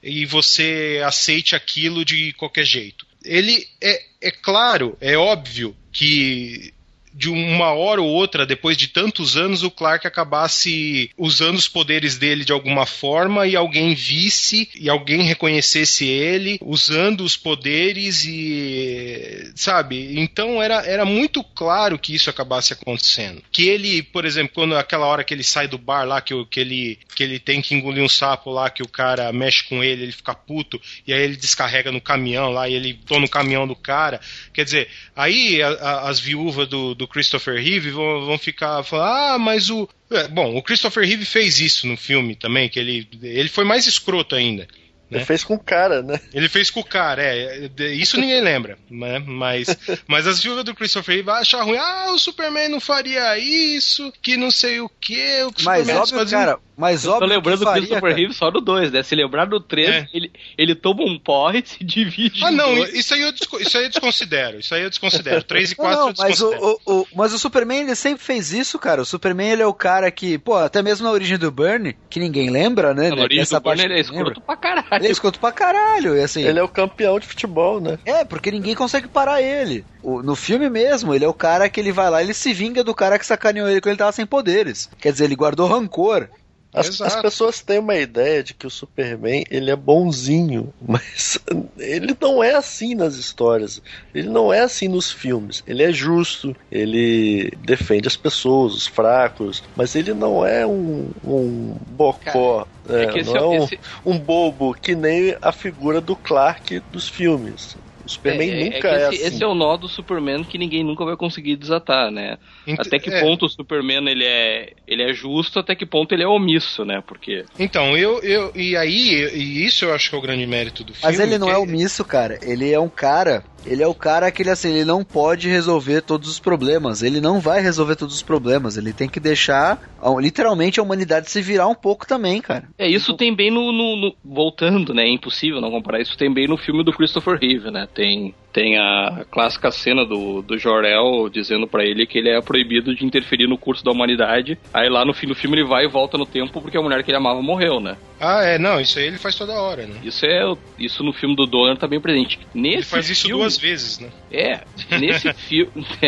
e 0.01 0.25
você 0.25 1.01
aceite 1.05 1.55
aquilo 1.55 2.05
de 2.05 2.31
qualquer 2.34 2.63
jeito. 2.63 3.05
Ele 3.23 3.67
é, 3.81 4.01
é 4.21 4.31
claro, 4.31 4.97
é 5.01 5.17
óbvio 5.17 5.75
que 5.91 6.73
de 7.15 7.30
uma 7.30 7.71
hora 7.73 8.01
ou 8.01 8.08
outra, 8.10 8.45
depois 8.45 8.75
de 8.75 8.89
tantos 8.89 9.38
anos, 9.38 9.63
o 9.63 9.71
Clark 9.71 10.06
acabasse 10.06 11.10
usando 11.17 11.56
os 11.56 11.67
poderes 11.67 12.17
dele 12.17 12.43
de 12.43 12.51
alguma 12.51 12.86
forma 12.86 13.47
e 13.47 13.56
alguém 13.56 13.95
visse 13.95 14.69
e 14.75 14.89
alguém 14.89 15.21
reconhecesse 15.23 16.06
ele 16.06 16.60
usando 16.62 17.21
os 17.23 17.38
poderes 17.38 18.25
e 18.25 19.51
sabe? 19.56 20.19
Então 20.19 20.62
era, 20.62 20.86
era 20.86 21.06
muito 21.06 21.43
claro 21.43 21.97
que 21.97 22.13
isso 22.13 22.30
acabasse 22.30 22.73
acontecendo. 22.73 23.41
Que 23.51 23.67
ele, 23.69 24.04
por 24.04 24.25
exemplo, 24.25 24.54
quando 24.54 24.75
aquela 24.75 25.06
hora 25.06 25.23
que 25.23 25.34
ele 25.34 25.43
sai 25.43 25.67
do 25.67 25.78
bar 25.78 26.04
lá, 26.06 26.21
que, 26.21 26.34
que, 26.45 26.60
ele, 26.60 26.99
que 27.15 27.23
ele 27.23 27.39
tem 27.39 27.62
que 27.62 27.73
engolir 27.75 28.04
um 28.04 28.10
sapo 28.10 28.49
lá, 28.51 28.69
que 28.69 28.84
o 28.84 28.88
cara 28.88 29.32
mexe 29.32 29.63
com 29.63 29.84
ele, 29.84 30.04
ele 30.04 30.12
fica 30.12 30.34
puto, 30.34 30.80
e 31.08 31.13
aí 31.13 31.21
ele 31.21 31.36
descarrega 31.36 31.91
no 31.91 32.01
caminhão 32.01 32.49
lá, 32.51 32.67
e 32.67 32.73
ele 32.73 32.93
toma 33.06 33.21
no 33.21 33.30
caminhão 33.30 33.67
do 33.67 33.75
cara. 33.75 34.19
Quer 34.54 34.65
dizer, 34.65 34.88
aí 35.15 35.62
a- 35.62 35.69
a- 35.69 36.10
as 36.10 36.19
viúvas 36.19 36.67
do, 36.67 36.93
do 36.93 37.04
Christopher 37.07 37.55
Reeve 37.55 37.91
vão, 37.91 38.25
vão 38.25 38.37
ficar 38.37 38.83
falando, 38.83 39.07
ah, 39.07 39.37
mas 39.39 39.69
o. 39.69 39.87
É, 40.11 40.27
Bom, 40.27 40.55
o 40.55 40.61
Christopher 40.61 41.05
Reeve 41.07 41.25
fez 41.25 41.59
isso 41.59 41.87
no 41.87 41.97
filme 41.97 42.35
também, 42.35 42.69
que 42.69 42.79
ele, 42.79 43.07
ele 43.21 43.49
foi 43.49 43.63
mais 43.65 43.87
escroto 43.87 44.35
ainda. 44.35 44.67
Ele 45.11 45.19
né? 45.19 45.25
fez 45.25 45.43
com 45.43 45.53
o 45.53 45.59
cara, 45.59 46.01
né? 46.01 46.19
Ele 46.33 46.49
fez 46.49 46.71
com 46.71 46.79
o 46.79 46.83
cara, 46.83 47.21
é. 47.23 47.69
Isso 47.93 48.19
ninguém 48.19 48.41
lembra, 48.43 48.77
né? 48.89 49.19
Mas, 49.19 49.67
mas 50.07 50.25
as 50.25 50.41
viúvas 50.41 50.63
do 50.63 50.73
Christopher 50.73 51.15
Reeve 51.15 51.29
acham 51.29 51.63
ruim. 51.63 51.77
Ah, 51.77 52.11
o 52.11 52.17
Superman 52.17 52.69
não 52.69 52.79
faria 52.79 53.37
isso, 53.37 54.11
que 54.21 54.35
não 54.35 54.49
sei 54.49 54.79
o 54.81 54.89
que. 54.89 55.43
O 55.43 55.51
Mas 55.63 55.81
Superman 55.81 55.95
óbvio, 55.97 56.17
fazia- 56.17 56.37
cara, 56.39 56.59
mas 56.77 57.03
Eu 57.05 57.11
tô 57.11 57.15
óbvio 57.17 57.29
lembrando 57.29 57.59
que 57.59 57.63
do 57.63 57.65
faria, 57.65 57.81
Christopher 57.81 58.01
cara. 58.09 58.15
Reeve 58.15 58.33
só 58.33 58.51
no 58.51 58.61
2, 58.61 58.91
né? 58.91 59.03
Se 59.03 59.15
lembrar 59.15 59.45
do 59.45 59.59
3, 59.59 59.89
É. 59.89 60.07
ele, 60.13 60.31
ele 60.57 60.75
toma 60.75 61.03
um 61.03 61.17
porre 61.17 61.59
e 61.65 61.67
se 61.67 61.83
divide. 61.83 62.43
Ah, 62.43 62.51
não, 62.51 62.75
dois. 62.75 62.93
isso 62.93 63.13
aí, 63.13 63.21
eu 63.21 63.31
isso 63.61 63.77
aí 63.77 63.83
eu 63.85 63.89
desconsidero. 63.89 64.59
Isso 64.59 64.73
aí 64.75 64.83
eu 64.83 64.89
desconsidero. 64.89 65.41
3 65.43 65.71
e 65.71 65.75
Não, 65.77 65.85
4 65.85 65.99
não, 66.01 66.09
eu 66.09 66.13
mas 66.17 66.41
o, 66.41 66.49
desconsidero. 66.49 66.79
o, 66.85 67.01
o- 67.01 67.07
mas 67.15 67.33
o 67.33 67.39
Superman 67.39 67.81
ele 67.81 67.95
sempre 67.95 68.23
fez 68.23 68.51
isso, 68.51 68.77
cara. 68.79 69.01
O 69.01 69.05
Superman 69.05 69.49
ele 69.51 69.61
é 69.61 69.67
o 69.67 69.73
cara 69.73 70.09
que, 70.11 70.38
pô, 70.38 70.55
até 70.55 70.81
mesmo 70.81 71.05
na 71.05 71.11
origem 71.11 71.38
do 71.38 71.51
Burn, 71.51 71.95
que 72.09 72.19
ninguém 72.19 72.49
lembra, 72.49 72.93
né? 72.93 73.09
Na 73.09 73.21
origem 73.23 73.39
Dessa 73.43 73.59
do 73.59 73.63
Burn, 73.63 73.81
ele 73.81 73.93
é 73.93 73.95
lembra. 73.97 74.11
escroto 74.17 74.41
pra 74.41 74.55
caralho. 74.57 74.88
Ele 74.91 75.07
é 75.07 75.11
escroto 75.11 75.39
pra 75.39 75.51
caralho, 75.51 76.15
e 76.17 76.21
assim. 76.21 76.43
Ele 76.43 76.59
é 76.59 76.63
o 76.63 76.67
campeão 76.67 77.19
de 77.19 77.27
futebol, 77.27 77.79
né? 77.79 77.97
É, 78.05 78.23
porque 78.25 78.51
ninguém 78.51 78.75
consegue 78.75 79.07
parar 79.07 79.41
ele. 79.41 79.85
No 80.03 80.35
filme 80.35 80.69
mesmo, 80.69 81.15
ele 81.15 81.25
é 81.25 81.27
o 81.27 81.33
cara 81.33 81.67
que 81.69 81.79
ele 81.79 81.91
vai 81.91 82.09
lá, 82.09 82.21
ele 82.21 82.33
se 82.33 82.53
vinga 82.53 82.83
do 82.83 82.93
cara 82.93 83.17
que 83.17 83.25
sacaneou 83.25 83.67
ele 83.67 83.81
quando 83.81 83.91
ele 83.91 83.97
tava 83.97 84.11
sem 84.11 84.25
poderes. 84.25 84.89
Quer 84.99 85.11
dizer, 85.11 85.25
ele 85.25 85.35
guardou 85.35 85.67
rancor. 85.67 86.27
As, 86.75 86.99
as 87.01 87.15
pessoas 87.21 87.61
têm 87.61 87.79
uma 87.79 87.95
ideia 87.95 88.43
de 88.43 88.53
que 88.53 88.67
o 88.67 88.69
Superman 88.69 89.43
ele 89.49 89.71
é 89.71 89.75
bonzinho, 89.75 90.73
mas 90.85 91.38
ele 91.77 92.15
não 92.19 92.43
é 92.43 92.55
assim 92.55 92.95
nas 92.95 93.15
histórias. 93.15 93.81
Ele 94.13 94.29
não 94.29 94.51
é 94.53 94.59
assim 94.61 94.88
nos 94.88 95.11
filmes. 95.11 95.63
Ele 95.65 95.83
é 95.83 95.91
justo, 95.91 96.55
ele 96.71 97.51
defende 97.59 98.07
as 98.07 98.17
pessoas, 98.17 98.73
os 98.73 98.88
fracos, 98.88 99.63
mas 99.75 99.95
ele 99.95 100.13
não 100.13 100.45
é 100.45 100.65
um, 100.65 101.09
um 101.23 101.75
bocó, 101.88 102.67
É 102.89 103.05
né? 103.05 103.11
que 103.11 103.19
esse, 103.19 103.29
não 103.29 103.38
é 103.38 103.47
um, 103.47 103.63
esse- 103.63 103.79
um 104.05 104.19
bobo 104.19 104.73
que 104.73 104.95
nem 104.95 105.35
a 105.41 105.51
figura 105.51 106.01
do 106.01 106.15
Clark 106.15 106.81
dos 106.91 107.07
filmes. 107.07 107.77
O 108.05 108.09
Superman 108.09 108.49
é, 108.51 108.61
é 108.61 108.63
nunca 108.65 108.79
que 108.81 108.87
é, 108.87 108.95
esse, 108.97 109.07
assim. 109.07 109.27
esse 109.35 109.43
é 109.43 109.47
o 109.47 109.55
nó 109.55 109.75
do 109.77 109.87
Superman 109.89 110.43
que 110.43 110.57
ninguém 110.57 110.83
nunca 110.83 111.03
vai 111.03 111.17
conseguir 111.17 111.55
desatar, 111.55 112.11
né? 112.11 112.37
Ent- 112.67 112.79
Até 112.79 112.99
que 112.99 113.09
é, 113.09 113.19
ponto 113.21 113.45
o 113.45 113.49
Superman 113.49 114.07
ele 114.07 114.23
é, 114.23 114.73
ele 114.87 115.01
é 115.03 115.13
justo, 115.13 115.59
até 115.59 115.75
que 115.75 115.85
ponto 115.85 116.13
ele 116.13 116.23
é 116.23 116.27
omisso, 116.27 116.85
né? 116.85 117.01
Porque 117.05 117.43
Então, 117.57 117.97
eu, 117.97 118.19
eu. 118.21 118.51
E 118.55 118.77
aí, 118.77 119.29
e 119.33 119.65
isso 119.65 119.85
eu 119.85 119.93
acho 119.93 120.09
que 120.09 120.15
é 120.15 120.19
o 120.19 120.21
grande 120.21 120.45
mérito 120.45 120.83
do 120.83 120.93
filme. 120.93 121.07
Mas 121.17 121.19
ele 121.19 121.37
não 121.37 121.47
que 121.47 121.53
é 121.53 121.57
omisso, 121.57 122.05
cara. 122.05 122.37
Ele 122.41 122.71
é 122.71 122.79
um 122.79 122.89
cara. 122.89 123.43
Ele 123.65 123.81
é 123.81 123.87
o 123.87 123.95
cara 123.95 124.29
que 124.29 124.43
ele 124.43 124.51
assim, 124.51 124.69
ele 124.71 124.85
não 124.85 125.03
pode 125.03 125.49
resolver 125.49 126.01
todos 126.01 126.29
os 126.29 126.39
problemas. 126.39 127.01
Ele 127.01 127.19
não 127.19 127.39
vai 127.39 127.61
resolver 127.61 127.95
todos 127.95 128.13
os 128.13 128.21
problemas. 128.21 128.77
Ele 128.77 128.93
tem 128.93 129.09
que 129.09 129.19
deixar 129.19 129.79
a- 129.99 130.21
literalmente 130.21 130.79
a 130.79 130.83
humanidade 130.83 131.31
se 131.31 131.41
virar 131.41 131.67
um 131.67 131.73
pouco 131.73 132.05
também, 132.05 132.39
cara. 132.39 132.69
É, 132.77 132.87
isso 132.87 133.15
tem 133.15 133.33
bem 133.35 133.49
no, 133.49 133.71
no- 133.71 133.95
no- 133.95 134.15
Voltando, 134.23 134.93
né? 134.93 135.03
É 135.05 135.09
impossível 135.09 135.59
não 135.59 135.71
comparar. 135.71 135.99
Isso 135.99 136.15
tem 136.15 136.31
bem 136.31 136.47
no 136.47 136.57
filme 136.57 136.83
do 136.83 136.93
Christopher 136.93 137.39
Reeve, 137.41 137.71
né? 137.71 137.87
Tem, 137.95 138.36
Tem 138.51 138.77
a 138.77 139.25
clássica 139.31 139.71
cena 139.71 140.05
do, 140.05 140.41
do 140.41 140.58
Jor-El 140.58 141.29
dizendo 141.29 141.65
para 141.65 141.86
ele 141.86 142.05
que 142.05 142.17
ele 142.17 142.29
é 142.29 142.41
proibido 142.41 142.93
de 142.93 143.05
interferir 143.05 143.47
no 143.47 143.58
curso 143.58 143.84
da 143.84 143.91
humanidade. 143.91 144.60
Aí 144.73 144.89
lá 144.89 145.05
no 145.05 145.13
fim 145.13 145.27
do 145.27 145.34
filme 145.34 145.58
ele 145.58 145.67
vai 145.67 145.86
e 145.86 145.89
volta 145.89 146.17
no 146.17 146.25
tempo 146.25 146.62
porque 146.62 146.77
a 146.77 146.81
mulher 146.81 147.01
que 147.03 147.10
ele 147.10 147.17
amava 147.17 147.41
morreu, 147.41 147.79
né? 147.79 147.95
Ah, 148.19 148.43
é, 148.43 148.60
não, 148.60 148.79
isso 148.79 148.99
aí 148.99 149.08
ele 149.08 149.17
faz 149.17 149.36
toda 149.36 149.53
hora, 149.53 149.88
né? 149.88 149.95
Isso 150.03 150.25
é 150.25 150.43
isso 150.77 151.03
no 151.03 151.13
filme 151.13 151.36
do 151.36 151.45
Donner 151.45 151.77
tá 151.77 151.88
bem 151.88 152.01
presente. 152.01 152.38
Nesse 152.53 152.75
ele 152.75 152.84
faz 152.84 153.10
isso 153.10 153.27
filme, 153.27 153.41
duas 153.41 153.58
vezes, 153.58 153.99
né? 153.99 154.10
É, 154.31 154.62
nesse 154.99 155.31
filme. 155.47 155.71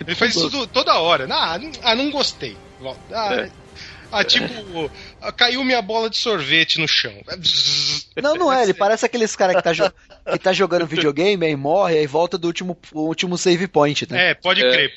ele 0.00 0.14
faz 0.14 0.34
isso 0.34 0.66
toda 0.68 0.98
hora. 0.98 1.26
Ah, 1.30 1.60
ah 1.82 1.94
não 1.94 2.10
gostei. 2.10 2.56
Ah, 3.12 3.34
é. 3.34 3.50
Ah, 4.12 4.24
tipo, 4.24 4.90
caiu 5.36 5.62
minha 5.64 5.80
bola 5.80 6.10
de 6.10 6.16
sorvete 6.16 6.78
no 6.78 6.88
chão. 6.88 7.12
Não, 8.20 8.34
não 8.34 8.52
é. 8.52 8.64
Ele 8.64 8.74
parece 8.74 9.06
aqueles 9.06 9.36
caras 9.36 9.56
que, 9.56 9.62
tá 9.62 9.92
que 10.32 10.38
tá 10.38 10.52
jogando 10.52 10.86
videogame 10.88 11.46
e 11.48 11.56
morre 11.56 12.02
e 12.02 12.06
volta 12.06 12.36
do 12.36 12.46
último, 12.46 12.76
último 12.92 13.38
save 13.38 13.68
point, 13.68 14.10
né? 14.10 14.30
É, 14.30 14.34
pode 14.34 14.64
é. 14.64 14.70
crer. 14.70 14.92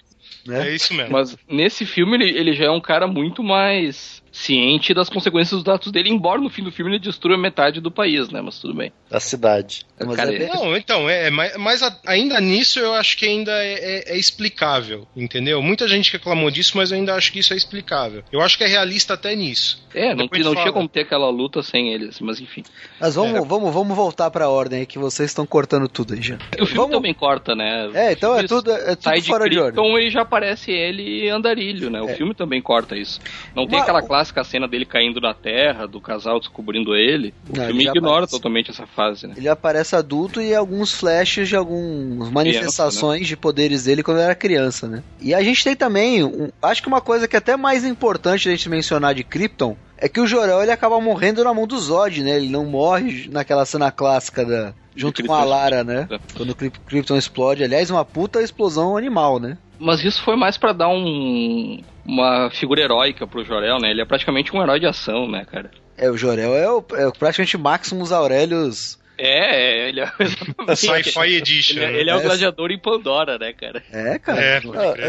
É. 0.50 0.68
é 0.68 0.76
isso 0.76 0.94
mesmo. 0.94 1.12
Mas 1.12 1.38
nesse 1.48 1.86
filme 1.86 2.16
ele, 2.16 2.38
ele 2.38 2.54
já 2.54 2.66
é 2.66 2.72
um 2.72 2.82
cara 2.82 3.08
muito 3.08 3.44
mais 3.44 4.23
ciente 4.34 4.96
das 4.96 5.10
consequências 5.10 5.62
dos 5.62 5.74
atos 5.74 5.92
dele, 5.92 6.10
embora 6.10 6.42
no 6.42 6.50
fim 6.50 6.64
do 6.64 6.72
filme 6.72 6.92
ele 6.92 7.00
destrua 7.00 7.38
metade 7.38 7.80
do 7.80 7.92
país, 7.92 8.30
né? 8.30 8.42
Mas 8.42 8.60
tudo 8.60 8.74
bem. 8.74 8.92
Da 9.10 9.20
cidade. 9.20 9.86
Cara, 10.16 10.36
é... 10.36 10.48
Não, 10.48 10.76
então, 10.76 11.08
é, 11.08 11.30
mas, 11.30 11.56
mas, 11.56 11.82
ainda 12.06 12.42
nisso 12.42 12.80
eu 12.80 12.94
acho 12.96 13.16
que 13.16 13.28
ainda 13.28 13.52
é, 13.52 13.74
é, 13.74 14.14
é, 14.14 14.18
explicável, 14.18 15.08
entendeu? 15.16 15.62
Muita 15.62 15.88
gente 15.88 16.12
reclamou 16.12 16.50
disso, 16.50 16.76
mas 16.76 16.92
eu 16.92 16.98
ainda 16.98 17.14
acho 17.14 17.32
que 17.32 17.40
isso 17.40 17.54
é 17.54 17.56
explicável. 17.56 18.24
Eu 18.32 18.42
acho 18.42 18.58
que 18.58 18.64
é 18.64 18.68
realista 18.68 19.14
até 19.14 19.36
nisso. 19.36 19.84
É, 19.94 20.16
não, 20.16 20.26
não 20.26 20.56
tinha 20.56 20.74
como 20.74 20.88
ter 20.88 21.02
aquela 21.02 21.30
luta 21.30 21.62
sem 21.62 21.94
eles, 21.94 22.20
mas 22.20 22.42
enfim. 22.42 22.64
Mas 23.00 23.14
vamos, 23.14 23.36
é. 23.36 23.46
vamos, 23.46 23.72
vamos 23.72 23.96
voltar 23.96 24.32
pra 24.32 24.50
ordem 24.50 24.80
aí, 24.80 24.86
que 24.88 24.98
vocês 24.98 25.30
estão 25.30 25.46
cortando 25.46 25.88
tudo 25.88 26.16
aí 26.16 26.22
já. 26.22 26.36
O 26.60 26.66
filme 26.66 26.74
vamos... 26.74 26.96
também 26.96 27.14
corta, 27.14 27.54
né? 27.56 27.92
É, 27.94 28.12
então 28.14 28.36
é 28.36 28.44
tudo, 28.44 28.72
é 28.72 28.96
tudo 28.96 29.22
fora 29.24 29.44
de, 29.46 29.52
de 29.52 29.62
ordem. 29.62 30.08
e 30.08 30.10
já 30.10 30.22
aparece 30.22 30.72
ele 30.72 31.30
andarilho, 31.30 31.92
né? 31.92 32.02
O 32.02 32.10
é. 32.10 32.16
filme 32.16 32.34
também 32.34 32.62
corta 32.62 32.96
isso. 32.98 33.20
Não 33.56 33.64
Uma... 33.64 33.70
tem 33.70 33.80
aquela 33.80 34.02
clássica 34.24 34.44
cena 34.44 34.68
dele 34.68 34.86
caindo 34.86 35.20
na 35.20 35.34
terra, 35.34 35.86
do 35.86 36.00
casal 36.00 36.40
descobrindo 36.40 36.96
ele. 36.96 37.34
O 37.50 37.58
não, 37.58 37.66
filme 37.66 37.88
ignora 37.88 38.10
aparece. 38.10 38.32
totalmente 38.32 38.72
essa 38.72 38.88
fase, 38.88 39.28
né? 39.28 39.34
Ele 39.36 39.50
aparece 39.50 39.96
adulto 39.96 40.42
e 40.42 40.56
alguns 40.56 40.94
flashes 40.94 41.50
de 41.50 41.56
algumas 41.56 42.30
manifestações 42.30 42.94
criança, 43.00 43.20
né? 43.20 43.26
de 43.26 43.38
poderes 43.38 43.84
dele 43.84 44.04
quando 44.04 44.20
era 44.20 44.34
criança, 44.34 44.88
né? 44.88 45.04
E 45.20 45.34
a 45.34 45.44
gente 45.44 45.64
tem 45.64 45.76
também, 45.76 46.24
um, 46.24 46.50
acho 46.62 46.82
que 46.82 46.88
uma 46.88 47.02
coisa 47.02 47.28
que 47.28 47.36
é 47.36 47.40
até 47.40 47.58
mais 47.58 47.84
importante 47.84 48.48
a 48.48 48.52
gente 48.52 48.70
mencionar 48.70 49.14
de 49.14 49.24
Krypton 49.24 49.76
é 49.98 50.08
que 50.08 50.20
o 50.20 50.28
Jorel 50.28 50.62
ele 50.62 50.72
acaba 50.72 51.00
morrendo 51.00 51.44
na 51.44 51.54
mão 51.54 51.68
do 51.68 51.80
Zod, 51.80 52.24
né? 52.24 52.38
Ele 52.38 52.50
não 52.50 52.66
morre 52.66 53.28
naquela 53.30 53.66
cena 53.66 53.92
clássica 53.92 54.46
da 54.46 54.74
junto 54.96 55.26
com 55.26 55.34
a 55.34 55.44
Lara, 55.44 55.84
né? 55.84 56.08
É. 56.10 56.20
Quando 56.36 56.52
o 56.52 56.56
Krypton 56.56 57.18
explode, 57.18 57.64
aliás, 57.64 57.90
uma 57.90 58.06
puta 58.06 58.42
explosão 58.42 58.96
animal, 58.96 59.40
né? 59.40 59.58
Mas 59.84 60.04
isso 60.04 60.22
foi 60.24 60.36
mais 60.36 60.58
para 60.58 60.74
dar 60.74 60.90
um 60.90 61.82
uma 62.06 62.50
figura 62.50 62.82
heróica 62.82 63.28
pro 63.28 63.44
Jorel, 63.44 63.80
né? 63.80 63.92
Ele 63.92 64.02
é 64.02 64.06
praticamente 64.06 64.56
um 64.56 64.62
herói 64.62 64.80
de 64.80 64.88
ação, 64.88 65.30
né, 65.30 65.46
cara? 65.46 65.72
É, 65.98 66.10
o 66.10 66.18
Jorel 66.18 66.56
é, 66.56 66.70
o, 66.70 66.84
é 66.94 67.12
praticamente 67.12 67.58
Maximus 67.58 68.12
Aurelius 68.12 68.98
é, 69.18 69.86
é, 69.86 69.90
ele 69.90 70.02
é 70.02 70.08
Sci-Fi 70.76 71.36
Edition. 71.36 71.78
Ele, 71.78 71.86
é, 71.86 72.00
ele 72.00 72.10
é 72.10 72.16
o 72.16 72.20
é. 72.20 72.24
gladiador 72.24 72.72
em 72.72 72.80
Pandora, 72.80 73.38
né, 73.38 73.54
cara? 73.54 73.84
É, 73.92 74.18
cara. 74.18 74.42
É, 74.42 74.62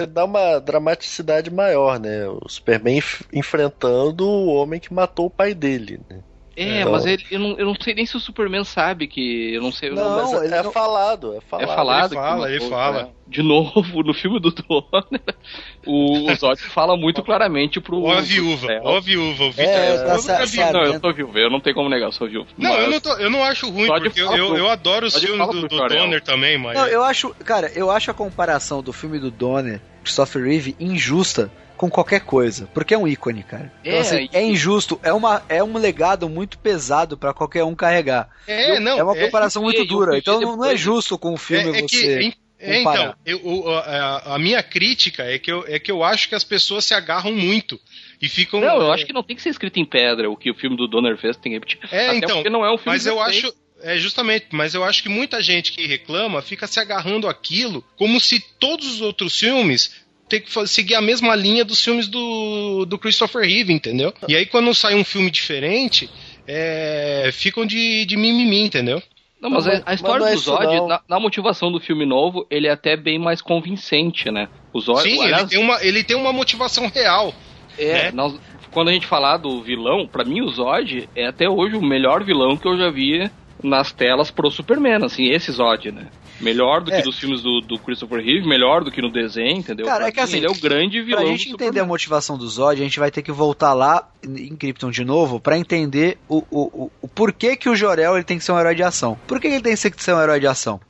é, 0.02 0.06
dá 0.06 0.24
uma 0.24 0.58
dramaticidade 0.58 1.50
maior, 1.50 1.98
né? 1.98 2.28
O 2.28 2.48
Superman 2.48 3.02
enfrentando 3.32 4.28
o 4.28 4.54
homem 4.54 4.78
que 4.78 4.92
matou 4.92 5.26
o 5.26 5.30
pai 5.30 5.54
dele, 5.54 6.00
né? 6.08 6.20
É, 6.56 6.80
então... 6.80 6.92
mas 6.92 7.04
ele, 7.04 7.24
eu, 7.30 7.40
não, 7.40 7.58
eu 7.58 7.66
não 7.66 7.74
sei 7.74 7.94
nem 7.94 8.06
se 8.06 8.16
o 8.16 8.20
Superman 8.20 8.64
sabe 8.64 9.08
que. 9.08 9.54
Eu 9.54 9.62
não 9.62 9.72
sei. 9.72 9.90
Não, 9.90 9.96
não 9.96 10.32
mas 10.32 10.52
é, 10.52 10.62
não... 10.62 10.70
falado, 10.70 11.36
é 11.36 11.40
falado. 11.40 11.64
É 11.64 11.74
falado. 11.74 12.12
Ele 12.12 12.20
fala, 12.20 12.50
ele 12.50 12.68
fala. 12.68 13.02
Né? 13.04 13.08
De 13.26 13.42
novo, 13.42 14.02
no 14.02 14.12
filme 14.14 14.38
do 14.38 14.50
Donner, 14.50 15.22
o, 15.86 16.30
o 16.30 16.34
Zod 16.36 16.60
fala 16.60 16.96
muito 16.96 17.22
claramente 17.22 17.80
pro. 17.80 18.02
Ó 18.02 18.12
a 18.12 18.20
viúva, 18.20 18.68
ó 18.82 18.98
a 18.98 19.00
viúva. 19.00 19.44
O 19.44 19.50
Victor, 19.50 19.66
é, 19.66 19.94
eu, 19.94 20.22
tá 20.22 20.72
não, 20.72 20.82
eu 20.82 21.00
tô 21.00 21.12
viúva, 21.12 21.38
eu 21.38 21.50
não 21.50 21.58
tenho 21.58 21.74
como 21.74 21.88
negar, 21.88 22.06
eu 22.06 22.12
sou 22.12 22.28
viúva. 22.28 22.48
Não, 22.56 22.74
eu 22.74 22.90
não, 22.90 23.00
tô, 23.00 23.12
eu 23.14 23.30
não 23.30 23.42
acho 23.42 23.68
ruim, 23.70 23.86
Zod 23.86 24.00
porque 24.02 24.20
eu, 24.20 24.32
eu, 24.36 24.56
eu, 24.56 24.68
adoro 24.68 25.06
os 25.06 25.16
filmes 25.16 25.48
do, 25.48 25.66
do 25.66 25.88
Donner 25.88 26.22
também, 26.22 26.58
mas. 26.58 26.78
Não, 26.78 26.86
eu 26.86 27.02
acho, 27.02 27.34
cara, 27.44 27.72
eu 27.74 27.90
acho 27.90 28.10
a 28.10 28.14
comparação 28.14 28.82
do 28.82 28.92
filme 28.92 29.18
do 29.18 29.30
Donner, 29.30 29.80
Christopher 30.02 30.44
Reeve, 30.44 30.76
injusta 30.78 31.50
com 31.76 31.90
qualquer 31.90 32.20
coisa, 32.20 32.68
porque 32.72 32.94
é 32.94 32.98
um 32.98 33.06
ícone, 33.06 33.42
cara. 33.42 33.72
Então, 33.82 33.92
é, 33.92 34.00
assim, 34.00 34.28
é 34.32 34.42
injusto, 34.42 34.98
é, 35.02 35.12
uma, 35.12 35.42
é 35.48 35.62
um 35.62 35.76
legado 35.76 36.28
muito 36.28 36.58
pesado 36.58 37.16
para 37.16 37.34
qualquer 37.34 37.64
um 37.64 37.74
carregar. 37.74 38.28
É, 38.46 38.78
não, 38.78 38.98
é 38.98 39.02
uma 39.02 39.16
é, 39.16 39.24
comparação 39.24 39.62
é, 39.62 39.64
muito 39.64 39.84
dura, 39.84 40.16
então 40.16 40.38
depois... 40.38 40.56
não 40.56 40.64
é 40.64 40.76
justo 40.76 41.18
com 41.18 41.34
o 41.34 41.36
filme 41.36 41.76
é, 41.76 41.78
é 41.78 41.82
você. 41.82 42.18
Que, 42.18 42.34
é, 42.58 42.80
então, 42.80 43.14
eu, 43.26 43.68
a, 43.76 44.34
a, 44.36 44.38
minha 44.38 44.62
crítica 44.62 45.24
é 45.24 45.38
que, 45.38 45.52
eu, 45.52 45.64
é 45.68 45.78
que 45.78 45.90
eu 45.90 46.02
acho 46.02 46.28
que 46.28 46.34
as 46.34 46.44
pessoas 46.44 46.84
se 46.84 46.94
agarram 46.94 47.32
muito 47.32 47.78
e 48.22 48.28
ficam. 48.28 48.60
Não, 48.60 48.80
eu 48.80 48.92
acho 48.92 49.04
que 49.04 49.12
não 49.12 49.22
tem 49.22 49.36
que 49.36 49.42
ser 49.42 49.50
escrito 49.50 49.78
em 49.78 49.84
pedra 49.84 50.30
o 50.30 50.36
que 50.36 50.50
o 50.50 50.54
filme 50.54 50.76
do 50.76 50.88
Donner 50.88 51.18
fez 51.18 51.36
tem 51.36 51.52
que 51.52 51.56
repetir. 51.58 51.78
É, 51.92 52.06
Até 52.06 52.16
então. 52.16 52.42
não 52.44 52.64
é 52.64 52.72
um 52.72 52.78
filme 52.78 52.96
mas 52.96 53.06
eu 53.06 53.20
acho. 53.20 53.52
É, 53.82 53.98
justamente, 53.98 54.46
mas 54.52 54.72
eu 54.72 54.82
acho 54.82 55.02
que 55.02 55.10
muita 55.10 55.42
gente 55.42 55.72
que 55.72 55.86
reclama 55.86 56.40
fica 56.40 56.66
se 56.66 56.80
agarrando 56.80 57.28
aquilo 57.28 57.84
como 57.96 58.18
se 58.18 58.40
todos 58.58 58.86
os 58.86 59.00
outros 59.02 59.38
filmes 59.38 60.03
ter 60.34 60.40
que 60.40 60.66
seguir 60.66 60.94
a 60.94 61.00
mesma 61.00 61.34
linha 61.34 61.64
dos 61.64 61.82
filmes 61.82 62.08
do, 62.08 62.84
do 62.84 62.98
Christopher 62.98 63.42
Reeve, 63.42 63.72
entendeu? 63.72 64.12
E 64.28 64.34
aí 64.34 64.46
quando 64.46 64.74
sai 64.74 64.94
um 64.94 65.04
filme 65.04 65.30
diferente, 65.30 66.10
é, 66.46 67.30
ficam 67.32 67.64
de, 67.64 68.04
de 68.04 68.16
mimimi, 68.16 68.62
entendeu? 68.62 69.02
Não, 69.40 69.50
mas, 69.50 69.66
mas 69.66 69.80
a, 69.80 69.90
a 69.90 69.94
história 69.94 70.30
do 70.32 70.38
Zod, 70.38 70.80
na, 70.88 71.00
na, 71.06 71.20
motivação 71.20 71.70
do 71.70 71.78
filme 71.78 72.06
novo, 72.06 72.46
ele 72.50 72.66
é 72.66 72.70
até 72.70 72.96
bem 72.96 73.18
mais 73.18 73.42
convincente, 73.42 74.30
né? 74.30 74.48
O 74.72 74.80
Zod, 74.80 75.02
Sim, 75.02 75.22
aliás, 75.22 75.42
ele, 75.42 75.50
tem 75.50 75.58
uma, 75.58 75.84
ele 75.84 76.04
tem 76.04 76.16
uma 76.16 76.32
motivação 76.32 76.88
real. 76.88 77.34
É, 77.78 78.04
né? 78.04 78.12
nós, 78.12 78.34
quando 78.70 78.88
a 78.88 78.92
gente 78.92 79.06
falar 79.06 79.36
do 79.36 79.62
vilão, 79.62 80.06
para 80.06 80.24
mim 80.24 80.40
o 80.40 80.48
Zod 80.48 81.08
é 81.14 81.26
até 81.26 81.48
hoje 81.48 81.76
o 81.76 81.82
melhor 81.82 82.24
vilão 82.24 82.56
que 82.56 82.66
eu 82.66 82.76
já 82.78 82.90
vi 82.90 83.30
nas 83.62 83.92
telas 83.92 84.30
pro 84.30 84.50
Superman, 84.50 85.04
assim, 85.04 85.30
esse 85.30 85.52
Zod, 85.52 85.92
né? 85.92 86.08
Melhor 86.40 86.82
do 86.82 86.90
que 86.90 87.02
dos 87.02 87.18
filmes 87.18 87.42
do, 87.42 87.60
do, 87.60 87.78
Christopher 87.78 88.18
Reeve, 88.22 88.46
melhor 88.46 88.82
do 88.82 88.90
que 88.90 89.00
no 89.00 89.10
desenho, 89.10 89.58
entendeu? 89.58 89.86
Cara, 89.86 90.08
é 90.08 90.12
que 90.12 90.20
assim, 90.20 90.38
ele 90.38 90.46
é 90.46 90.50
o 90.50 90.54
grande 90.54 91.00
vilão. 91.02 91.22
Pra 91.22 91.30
gente 91.30 91.50
entender 91.50 91.80
a 91.80 91.84
motivação 91.84 92.36
do 92.36 92.48
Zod, 92.48 92.80
a 92.80 92.84
gente 92.84 92.98
vai 92.98 93.10
ter 93.10 93.22
que 93.22 93.32
voltar 93.32 93.72
lá 93.72 94.08
em 94.22 94.54
Krypton 94.56 94.90
de 94.90 95.04
novo 95.04 95.38
para 95.38 95.56
entender 95.56 96.18
o, 96.28 96.38
o, 96.50 96.60
o, 96.84 96.90
o, 97.02 97.08
porquê 97.08 97.56
que 97.56 97.68
o 97.68 97.76
Jorel 97.76 98.16
ele 98.16 98.24
tem 98.24 98.38
que 98.38 98.44
ser 98.44 98.52
um 98.52 98.58
herói 98.58 98.74
de 98.74 98.82
ação. 98.82 99.18
Por 99.26 99.40
que 99.40 99.46
ele 99.46 99.60
tem 99.60 99.76
que 99.76 100.02
ser 100.02 100.14
um 100.14 100.20
herói 100.20 100.40
de 100.40 100.46
ação? 100.46 100.80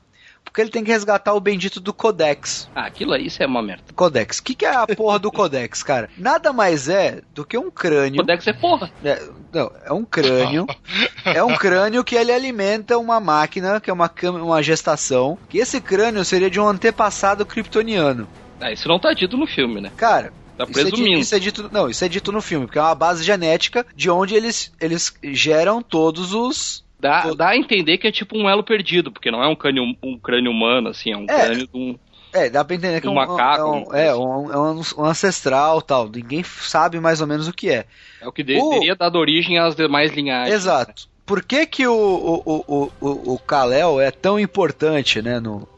Porque 0.55 0.63
ele 0.63 0.71
tem 0.71 0.85
que 0.85 0.93
resgatar 0.93 1.35
o 1.35 1.41
bendito 1.41 1.81
do 1.81 1.93
Codex. 1.93 2.71
Ah, 2.77 2.87
aquilo 2.87 3.13
aí 3.13 3.27
isso 3.27 3.43
é 3.43 3.47
uma 3.47 3.61
merda. 3.61 3.83
Codex. 3.93 4.39
O 4.39 4.45
que, 4.45 4.55
que 4.55 4.65
é 4.65 4.73
a 4.73 4.87
porra 4.87 5.19
do 5.19 5.29
Codex, 5.35 5.83
cara? 5.83 6.09
Nada 6.17 6.53
mais 6.53 6.89
é 6.89 7.23
do 7.35 7.45
que 7.45 7.59
um 7.59 7.73
crânio. 7.73 8.21
Codex 8.21 8.47
é 8.47 8.53
porra. 8.53 8.89
É, 9.05 9.21
não, 9.53 9.73
é 9.85 9.93
um 9.93 10.05
crânio. 10.05 10.65
é 11.25 11.43
um 11.43 11.57
crânio 11.57 12.05
que 12.05 12.15
ele 12.15 12.31
alimenta 12.31 12.97
uma 12.97 13.19
máquina, 13.19 13.81
que 13.81 13.91
é 13.91 13.93
uma, 13.93 14.09
uma 14.41 14.63
gestação. 14.63 15.37
Que 15.49 15.59
esse 15.59 15.81
crânio 15.81 16.25
seria 16.25 16.49
de 16.49 16.61
um 16.61 16.69
antepassado 16.69 17.45
kryptoniano. 17.45 18.29
Ah, 18.61 18.71
isso 18.71 18.87
não 18.87 19.01
tá 19.01 19.13
dito 19.13 19.37
no 19.37 19.49
filme, 19.49 19.81
né? 19.81 19.91
Cara, 19.97 20.33
Tá 20.57 20.65
presumindo. 20.67 21.19
Isso 21.19 21.35
é, 21.35 21.41
dito, 21.41 21.59
isso 21.59 21.63
é, 21.63 21.65
dito, 21.65 21.71
não, 21.73 21.91
isso 21.91 22.05
é 22.05 22.09
dito 22.09 22.31
no 22.31 22.41
filme, 22.41 22.67
porque 22.67 22.79
é 22.79 22.83
uma 22.83 22.95
base 22.95 23.25
genética 23.25 23.85
de 23.97 24.09
onde 24.09 24.37
eles, 24.37 24.73
eles 24.81 25.13
geram 25.21 25.83
todos 25.83 26.33
os 26.33 26.84
Dá, 27.05 27.35
dá 27.35 27.49
a 27.51 27.57
entender 27.57 27.99
que 27.99 28.07
é 28.07 28.11
tipo 28.11 28.35
um 28.35 28.49
elo 28.49 28.65
perdido, 28.65 29.13
porque 29.13 29.31
não 29.31 29.43
é 29.43 29.47
um 29.47 29.55
crânio, 29.55 29.95
um 30.03 30.19
crânio 30.19 30.51
humano, 30.51 30.89
assim, 30.89 31.13
é 31.13 31.17
um 31.19 31.27
é, 31.29 31.45
crânio 31.45 31.67
de 31.67 31.77
um. 31.77 31.99
É, 32.33 32.49
dá 32.49 32.65
pra 32.65 32.75
entender 32.75 32.99
que 32.99 33.07
é 33.07 33.11
um, 33.11 33.15
macaco, 33.15 33.61
é, 33.61 33.63
um, 33.63 33.95
é, 33.95 34.15
um, 34.17 34.53
é 34.53 34.59
um, 34.59 34.81
um, 34.97 35.05
ancestral 35.05 35.83
tal. 35.83 36.09
Ninguém 36.09 36.43
sabe 36.43 36.99
mais 36.99 37.21
ou 37.21 37.27
menos 37.27 37.47
o 37.47 37.53
que 37.53 37.69
é. 37.69 37.85
É 38.23 38.27
o 38.27 38.33
que 38.33 38.43
de, 38.43 38.57
o... 38.57 38.71
teria 38.71 38.97
dado 38.97 39.19
origem 39.19 39.59
às 39.59 39.77
demais 39.77 40.15
linhagens. 40.15 40.55
Exato. 40.55 41.03
Né? 41.03 41.09
Por 41.27 41.43
que, 41.45 41.67
que 41.67 41.87
o, 41.87 41.95
o, 41.95 42.65
o, 42.67 42.93
o, 43.03 43.35
o 43.35 43.39
Kal-El 43.39 44.01
é 44.01 44.11
tão 44.11 44.41
importante, 44.41 45.21
né? 45.21 45.39
No, 45.39 45.69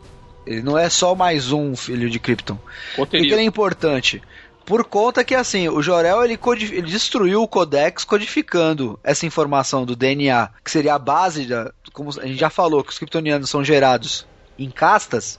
ele 0.47 0.62
não 0.62 0.79
é 0.79 0.89
só 0.89 1.12
mais 1.17 1.51
um 1.51 1.75
filho 1.75 2.09
de 2.09 2.21
Krypton. 2.21 2.57
Por 2.95 3.09
que 3.09 3.17
ele 3.17 3.35
é 3.35 3.43
importante? 3.43 4.23
Por 4.67 4.85
conta 4.85 5.23
que, 5.23 5.35
assim, 5.35 5.69
o 5.69 5.81
Jorel 5.81 6.25
ele, 6.25 6.37
ele, 6.73 6.83
destruiu 6.83 7.41
o 7.41 7.47
Codex 7.47 8.03
codificando 8.03 8.99
essa 9.05 9.25
informação 9.25 9.87
do 9.87 9.95
DNA, 9.95 10.51
que 10.65 10.71
seria 10.73 10.95
a 10.95 10.99
base 10.99 11.47
da. 11.47 11.73
Como 11.93 12.11
a 12.11 12.27
gente 12.27 12.39
já 12.39 12.51
falou, 12.51 12.83
que 12.83 12.91
os 12.91 12.99
kryptonianos 12.99 13.49
são 13.49 13.63
gerados 13.63 14.27
em 14.59 14.69
castas, 14.69 15.39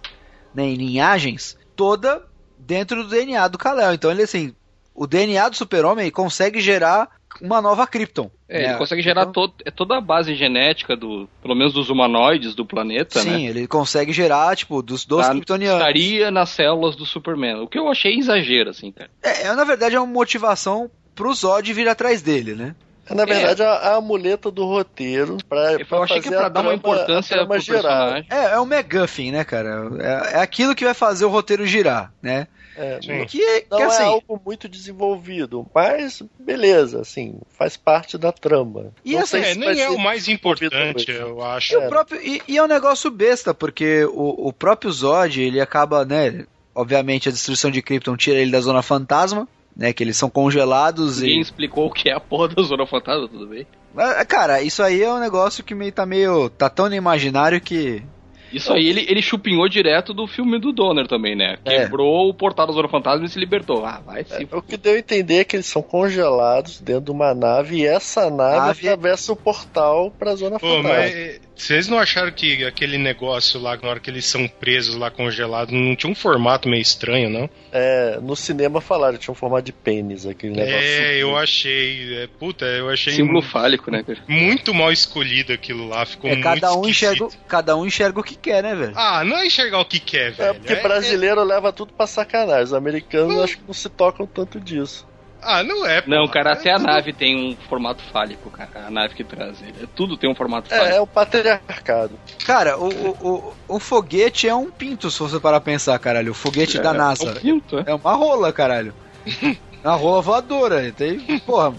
né, 0.56 0.64
em 0.64 0.76
linhagens, 0.76 1.58
toda 1.76 2.26
dentro 2.58 3.04
do 3.04 3.10
DNA 3.10 3.50
do 3.50 3.58
Kal-El. 3.58 3.96
Então 3.96 4.10
ele, 4.10 4.24
assim, 4.24 4.56
o 4.96 5.06
DNA 5.06 5.50
do 5.50 5.58
super-homem 5.58 6.10
consegue 6.10 6.62
gerar 6.62 7.17
uma 7.42 7.62
nova 7.62 7.86
Krypton. 7.88 8.30
É, 8.48 8.64
ele 8.64 8.74
é, 8.74 8.78
consegue 8.78 9.02
gerar 9.02 9.22
então, 9.22 9.34
todo, 9.34 9.54
é 9.66 9.72
toda 9.72 9.98
a 9.98 10.02
base 10.02 10.34
genética 10.36 10.96
do, 10.96 11.28
pelo 11.42 11.56
menos 11.56 11.74
dos 11.74 11.90
humanoides 11.90 12.56
do 12.56 12.66
planeta, 12.66 13.20
sim, 13.20 13.30
né? 13.30 13.38
Sim, 13.38 13.48
ele 13.48 13.68
consegue 13.68 14.14
gerar, 14.14 14.56
tipo, 14.56 14.82
dos 14.82 15.06
dois 15.06 15.26
tá, 15.26 15.32
kryptonianos. 15.34 15.80
Estaria 15.80 16.32
nas 16.32 16.50
células 16.50 16.96
do 16.96 17.06
Superman, 17.06 17.62
o 17.62 17.68
que 17.68 17.78
eu 17.78 17.90
achei 17.90 18.18
exagero, 18.18 18.70
assim, 18.70 18.92
cara. 18.92 19.10
É, 19.22 19.48
é 19.48 19.54
na 19.54 19.64
verdade 19.64 19.96
é 19.96 20.00
uma 20.00 20.08
motivação 20.08 20.90
pro 21.14 21.34
Zod 21.34 21.74
vir 21.74 21.90
atrás 21.90 22.22
dele, 22.22 22.54
né? 22.54 22.76
Na 23.10 23.26
verdade, 23.26 23.62
é 23.62 23.66
a, 23.66 23.96
a 23.96 24.02
muleta 24.02 24.52
do 24.52 24.66
roteiro 24.66 25.38
pra, 25.48 25.74
Eu 25.74 25.86
pra 25.86 26.00
achei 26.00 26.22
que 26.22 26.30
pra 26.30 26.48
a 26.48 26.50
dar 26.50 26.62
uma 26.62 26.74
importância 26.74 27.36
a 27.36 27.40
trama 27.40 27.56
pro 27.56 27.60
girar. 27.64 27.82
personagem. 27.82 28.28
É, 28.30 28.54
é 28.54 28.60
o 28.60 28.66
MacGuffin, 28.66 29.32
né, 29.32 29.44
cara? 29.44 29.90
É, 30.00 30.38
é 30.38 30.42
aquilo 30.42 30.76
que 30.76 30.84
vai 30.84 30.94
fazer 30.94 31.26
o 31.26 31.30
roteiro 31.30 31.66
girar, 31.66 32.12
né? 32.22 32.48
É, 32.78 33.00
Sim. 33.02 33.26
Que, 33.26 33.66
Não 33.72 33.78
que 33.78 33.84
é 33.84 33.86
assim, 33.88 34.04
algo 34.04 34.42
muito 34.46 34.70
desenvolvido, 34.70 35.66
mas 35.74 36.22
beleza, 36.40 37.02
assim, 37.02 37.40
faz 37.50 37.76
parte 37.76 38.18
da 38.18 38.32
trama. 38.32 38.94
E 39.04 39.14
Não 39.14 39.22
assim, 39.22 39.42
sei 39.42 39.52
É, 39.52 39.56
nem 39.56 39.82
é 39.82 39.90
o 39.90 39.98
mais 39.98 40.28
importante, 40.28 41.10
eu 41.12 41.44
acho. 41.44 41.74
E, 41.74 41.78
o 41.78 41.90
próprio, 41.90 42.22
e, 42.22 42.42
e 42.48 42.58
é 42.58 42.64
um 42.64 42.68
negócio 42.68 43.10
besta, 43.10 43.54
porque 43.54 44.06
o, 44.06 44.48
o 44.48 44.54
próprio 44.54 44.92
Zod, 44.92 45.42
ele 45.42 45.60
acaba, 45.60 46.06
né? 46.06 46.46
Obviamente 46.76 47.28
a 47.28 47.32
destruição 47.32 47.72
de 47.72 47.82
Krypton 47.82 48.16
tira 48.16 48.38
ele 48.40 48.52
da 48.52 48.62
zona 48.62 48.84
fantasma, 48.84 49.48
né? 49.76 49.92
Que 49.92 50.04
eles 50.04 50.16
são 50.16 50.30
congelados 50.30 51.20
Ninguém 51.20 51.40
e. 51.40 51.42
explicou 51.42 51.88
o 51.88 51.92
que 51.92 52.10
é 52.10 52.14
a 52.14 52.20
porra 52.20 52.50
da 52.50 52.62
Zona 52.62 52.86
Fantasma, 52.86 53.28
tudo 53.28 53.48
bem? 53.48 53.66
Ah, 53.96 54.24
Cara, 54.26 54.62
isso 54.62 54.84
aí 54.84 55.02
é 55.02 55.12
um 55.12 55.20
negócio 55.20 55.64
que 55.64 55.74
meio, 55.74 55.92
tá 55.92 56.06
meio. 56.06 56.50
tá 56.50 56.70
tão 56.70 56.88
no 56.88 56.96
imaginário 56.96 57.60
que. 57.60 58.04
Isso 58.52 58.72
aí 58.74 58.88
ele, 58.88 59.06
ele 59.10 59.22
chupinhou 59.22 59.68
direto 59.68 60.14
do 60.14 60.26
filme 60.28 60.60
do 60.60 60.72
Donner 60.72 61.08
também, 61.08 61.36
né? 61.36 61.58
É. 61.66 61.80
Quebrou 61.84 62.30
o 62.30 62.34
portal 62.34 62.68
da 62.68 62.74
Zona 62.74 62.88
Fantasma 62.88 63.26
e 63.26 63.30
se 63.30 63.40
libertou. 63.40 63.86
Ah, 63.86 64.02
vai 64.06 64.24
se 64.24 64.44
É, 64.44 64.48
O 64.56 64.62
que 64.62 64.78
deu 64.78 64.94
a 64.94 64.98
entender 65.00 65.40
é 65.40 65.44
que 65.44 65.56
eles 65.56 65.66
são 65.66 65.82
congelados 65.82 66.80
dentro 66.80 67.02
de 67.06 67.12
uma 67.12 67.34
nave 67.34 67.78
e 67.78 67.86
essa 67.86 68.30
nave, 68.30 68.58
Nave- 68.68 68.88
atravessa 68.90 69.34
o 69.34 69.36
portal 69.36 70.12
pra 70.18 70.36
Zona 70.36 70.60
Pô, 70.60 70.68
Fantasma. 70.68 70.90
mas 70.90 71.42
vocês 71.58 71.88
não 71.88 71.98
acharam 71.98 72.32
que 72.32 72.64
aquele 72.64 72.98
negócio 72.98 73.60
lá, 73.60 73.76
na 73.78 73.90
hora 73.90 74.00
que 74.00 74.10
eles 74.10 74.26
são 74.26 74.48
presos 74.48 74.96
lá 74.96 75.10
congelados, 75.10 75.74
não 75.74 75.96
tinha 75.96 76.12
um 76.12 76.16
formato 76.16 76.70
meio 76.70 76.82
estranho, 76.82 77.30
não? 77.30 77.50
É, 77.72 78.20
no 78.22 78.36
cinema 78.36 78.80
falaram, 78.80 79.18
tinha 79.18 79.32
um 79.32 79.36
formato 79.36 79.64
de 79.64 79.72
pênis, 79.74 80.26
aquele 80.26 80.54
negócio. 80.54 80.78
É, 80.80 81.18
eu 81.18 81.36
achei. 81.38 82.24
é, 82.24 82.28
puta, 82.40 82.66
eu 82.66 82.90
achei 82.90 83.14
símbolo 83.14 83.42
fálico, 83.42 83.90
né, 83.90 84.04
cara? 84.04 84.20
muito 84.28 84.74
mal 84.74 84.92
escolhido 84.92 85.52
aquilo 85.54 85.88
lá. 85.88 86.06
Ficou 86.06 86.30
É, 86.30 86.34
muito 86.34 86.44
cada 86.44 86.74
um, 86.74 86.82
esquisito. 86.88 86.90
enxerga, 86.90 87.26
o- 87.26 87.32
cada 87.48 87.76
um 87.76 87.86
enxerga 87.86 88.20
o 88.20 88.24
que 88.24 88.36
quer, 88.36 88.62
né, 88.62 88.76
velho? 88.76 88.94
Ah, 88.96 89.24
não 89.24 89.38
é 89.38 89.46
enxergar 89.48 89.80
o 89.80 89.86
que 89.86 90.00
quer, 90.00 90.28
É, 90.28 90.32
velho. 90.32 90.56
porque 90.56 90.74
É- 90.74 90.82
brasileiro 90.84 91.44
leva 91.44 91.74
tudo 91.74 91.92
pra 91.94 92.06
sacanagem. 92.06 92.66
Os 92.66 92.74
americanos 92.74 93.40
acho 93.42 93.58
que 93.58 93.64
não 93.66 93.74
se 93.74 93.90
tocam 93.90 94.28
tanto 94.28 94.60
disso. 94.60 95.07
Ah, 95.42 95.64
não 95.64 95.86
é. 95.86 96.04
Não, 96.08 96.26
pô. 96.26 96.34
cara, 96.34 96.54
até 96.54 96.72
a 96.72 96.74
É 96.74 96.78
tudo- 96.78 96.88
nave 96.88 97.14
tem 97.14 97.52
um 97.52 97.56
formato 97.70 98.02
fálico, 98.12 98.50
cara. 98.50 98.88
A 98.88 98.90
nave 98.92 99.14
que 99.14 99.24
traz 99.24 99.62
ele. 99.62 99.88
Tudo 99.96 100.18
tem 100.18 100.30
um 100.30 100.36
formato 100.36 100.74
É, 100.74 100.78
fálico. 100.78 100.96
é 100.98 101.02
o 101.02 101.08
patriarcado. 101.08 102.20
Cara, 102.46 102.78
o, 102.78 102.88
o, 102.90 103.54
o, 103.70 103.76
o 103.76 103.80
foguete 103.80 104.48
é 104.48 104.56
um 104.56 104.70
pinto, 104.72 105.10
se 105.12 105.20
você 105.20 105.40
parar 105.40 105.60
pra 105.62 105.72
pensar, 105.74 105.98
caralho. 106.00 106.32
O 106.32 106.36
foguete 106.36 106.80
da 106.80 106.90
É, 106.90 106.98
NASA. 106.98 107.26
é 107.26 107.32
um 107.32 107.36
pinto, 107.36 107.80
é. 107.80 107.84
É 107.88 107.94
uma 107.94 108.14
rola, 108.14 108.52
caralho. 108.52 108.94
uma 109.84 109.96
rola 109.96 110.22
voadora. 110.22 110.92
Tem, 110.92 111.20
porra. 111.42 111.74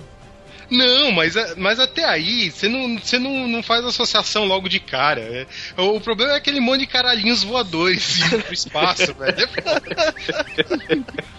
Não, 0.71 1.11
mas, 1.13 1.35
é- 1.37 1.55
mas 1.57 1.81
até 1.81 2.05
aí, 2.05 2.51
você 2.51 2.69
não, 2.69 2.99
você 2.99 3.19
não, 3.19 3.49
não 3.49 3.63
faz 3.63 3.85
associação 3.85 4.45
logo 4.45 4.69
de 4.69 4.79
cara. 4.81 5.21
É, 5.21 5.47
o 5.81 6.01
problema 6.01 6.33
é 6.33 6.37
aquele 6.37 6.61
monte 6.61 6.81
de 6.81 6.87
caralhinhos 6.87 7.43
voadores 7.43 8.19
indo 8.33 8.43
pro 8.43 8.53
espaço, 8.55 9.15
velho. 9.15 9.49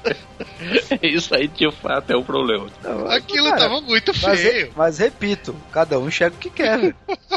É. 0.02 1.00
Isso 1.08 1.34
aí, 1.36 1.48
de 1.48 1.72
fato, 1.72 2.12
é 2.12 2.16
o 2.16 2.24
problema. 2.24 2.68
Aquilo 3.10 3.48
Cara, 3.50 3.60
tava 3.60 3.82
muito 3.82 4.12
Mas, 4.22 4.40
feio. 4.42 4.72
mas 4.76 4.98
repito, 4.98 5.56
cada 5.72 5.98
um 6.00 6.08
enxerga 6.08 6.36
o 6.36 6.40
que 6.40 6.50
quer, 6.50 6.78
velho. 6.80 6.96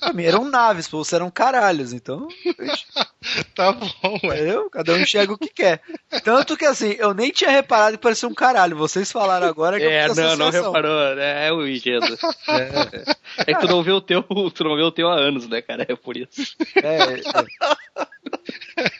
Pra 0.00 0.12
mim 0.12 0.24
eram 0.24 0.44
naves, 0.44 0.88
pô, 0.88 0.98
vocês 1.04 1.12
eram 1.14 1.30
caralhos, 1.30 1.92
então. 1.92 2.28
Tá 3.54 3.72
bom, 3.72 4.18
ué. 4.24 4.36
Entendeu? 4.36 4.70
Cada 4.70 4.92
um 4.94 4.98
enxerga 5.00 5.32
o 5.32 5.38
que 5.38 5.48
quer. 5.48 5.80
Tanto 6.24 6.56
que 6.56 6.64
assim, 6.64 6.96
eu 6.98 7.12
nem 7.12 7.30
tinha 7.30 7.50
reparado 7.50 7.96
que 7.96 8.02
parecia 8.02 8.28
um 8.28 8.34
caralho. 8.34 8.76
Vocês 8.76 9.10
falaram 9.12 9.46
agora 9.46 9.78
que 9.78 9.84
É, 9.84 10.06
eu 10.06 10.14
não, 10.14 10.36
não 10.36 10.50
reparou, 10.50 11.14
né? 11.16 11.37
É 11.38 11.52
o 11.52 11.66
engenho. 11.66 12.00
É. 13.46 13.54
que 13.54 13.60
tu 13.60 13.66
não 13.68 13.82
vê 13.82 13.92
o 13.92 14.00
teu, 14.00 14.22
tu 14.22 14.64
não 14.64 14.74
vê 14.74 14.82
o 14.82 14.90
teu 14.90 15.08
há 15.08 15.14
anos, 15.14 15.46
né, 15.48 15.60
cara? 15.62 15.86
É 15.88 15.94
por 15.94 16.16
isso. 16.16 16.56
É, 16.82 17.20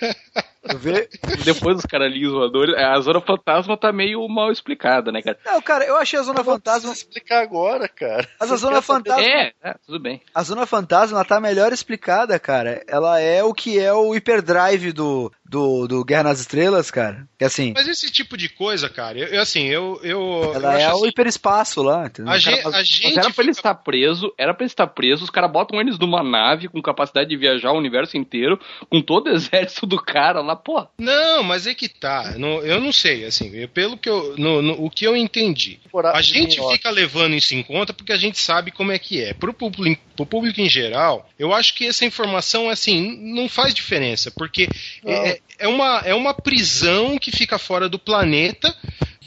é. 0.05 0.45
Ve... 0.77 1.09
Depois 1.45 1.77
dos 1.77 1.87
caralhinhos 1.87 2.33
voadores, 2.33 2.75
a 2.77 2.99
Zona 3.01 3.21
Fantasma 3.21 3.77
tá 3.77 3.93
meio 3.93 4.27
mal 4.29 4.51
explicada, 4.53 5.11
né, 5.13 5.23
cara? 5.23 5.39
Não, 5.45 5.61
cara, 5.63 5.85
eu 5.85 5.97
achei 5.97 6.19
a 6.19 6.23
Zona 6.23 6.41
Eu 6.41 6.45
vou 6.45 6.55
Fantasma. 6.55 6.93
explicar 6.93 7.43
agora, 7.43 7.89
cara. 7.89 8.29
Mas 8.41 8.51
a 8.53 8.57
Você 8.57 8.61
Zona 8.63 8.83
Fantasma. 8.83 9.23
É, 9.23 9.53
é, 9.63 9.75
tudo 9.87 10.01
bem. 10.01 10.21
A 10.35 10.43
Zona 10.43 10.67
Fantasma 10.67 11.17
ela 11.19 11.25
tá 11.25 11.41
melhor 11.41 11.73
explicada, 11.73 12.39
cara. 12.39 12.83
Ela 12.87 13.21
é 13.21 13.43
o 13.43 13.55
que 13.55 13.79
é 13.79 13.93
o 13.93 14.13
hyperdrive 14.13 14.93
do, 14.93 15.33
do, 15.45 15.87
do 15.87 16.05
Guerra 16.05 16.25
nas 16.25 16.41
Estrelas, 16.41 16.91
cara. 16.91 17.27
Que 17.39 17.45
assim, 17.45 17.73
Mas 17.75 17.87
esse 17.89 18.11
tipo 18.11 18.37
de 18.37 18.49
coisa, 18.49 18.89
cara, 18.89 19.19
eu, 19.19 19.27
eu, 19.29 19.41
assim, 19.43 19.67
eu. 19.67 20.01
eu, 20.03 20.53
ela 20.55 20.75
eu 20.75 20.79
é 20.79 20.85
acho 20.85 20.95
o 20.95 20.99
assim, 20.99 21.09
hiperespaço 21.09 21.83
lá, 21.83 22.07
entendeu? 22.07 22.33
a, 22.33 22.39
cara 22.39 22.51
gente, 22.57 22.63
faz- 22.63 22.75
a 22.75 22.79
Mas 22.79 22.89
gente 22.89 23.19
era 23.19 23.31
pra 23.31 23.43
ele 23.45 23.51
estar 23.53 23.75
preso, 23.75 24.33
era 24.37 24.53
pra 24.55 24.65
ele 24.65 24.71
estar 24.71 24.87
preso, 24.89 25.25
os 25.25 25.31
caras 25.31 25.51
botam 25.51 25.81
eles 25.81 25.99
numa 25.99 26.23
nave 26.23 26.69
com 26.69 26.83
capacidade 26.83 27.29
de 27.29 27.37
viajar 27.37 27.71
o 27.73 27.79
universo 27.79 28.17
inteiro, 28.17 28.59
com 28.91 29.01
todo 29.01 29.29
o 29.29 29.31
exército 29.35 29.87
do 29.87 29.97
cara 30.03 30.41
lá, 30.41 30.57
pô. 30.59 30.87
Não, 30.99 31.43
mas 31.43 31.67
é 31.67 31.75
que 31.75 31.89
tá. 31.89 32.35
não- 32.37 32.61
eu 32.63 32.81
não 32.81 32.93
sei, 32.93 33.25
assim, 33.25 33.51
eu- 33.55 33.69
pelo 33.69 33.97
que 33.97 34.09
eu. 34.09 34.35
no- 34.37 34.61
no- 34.61 34.85
o 34.85 34.91
que 34.91 35.05
eu 35.07 35.17
entendi. 35.17 35.79
A 36.19 36.23
gente 36.23 36.61
fica 36.73 36.91
levando 36.91 37.35
isso 37.35 37.55
em 37.55 37.63
conta 37.63 37.93
porque 37.95 38.13
a 38.13 38.17
gente 38.17 38.39
sabe 38.39 38.71
como 38.71 38.93
é 38.93 38.99
que 38.99 39.23
é. 39.23 39.33
Pro 39.33 39.53
público, 39.55 40.03
pro 40.17 40.27
público 40.27 40.61
em 40.61 40.69
geral, 40.69 41.29
eu 41.39 41.55
acho 41.55 41.75
que 41.75 41.87
essa 41.87 42.05
informação, 42.05 42.69
assim, 42.69 43.17
não 43.35 43.49
faz 43.49 43.73
diferença. 43.73 44.31
Porque 44.31 44.69
Não. 45.05 45.13
é, 45.13 45.39
é 45.59 45.69
uma, 45.69 46.03
é 46.05 46.15
uma 46.15 46.35
prisão 46.35 47.17
que 47.19 47.31
fica 47.31 47.59
fora 47.59 47.89
do 47.89 47.99
planeta. 47.99 48.75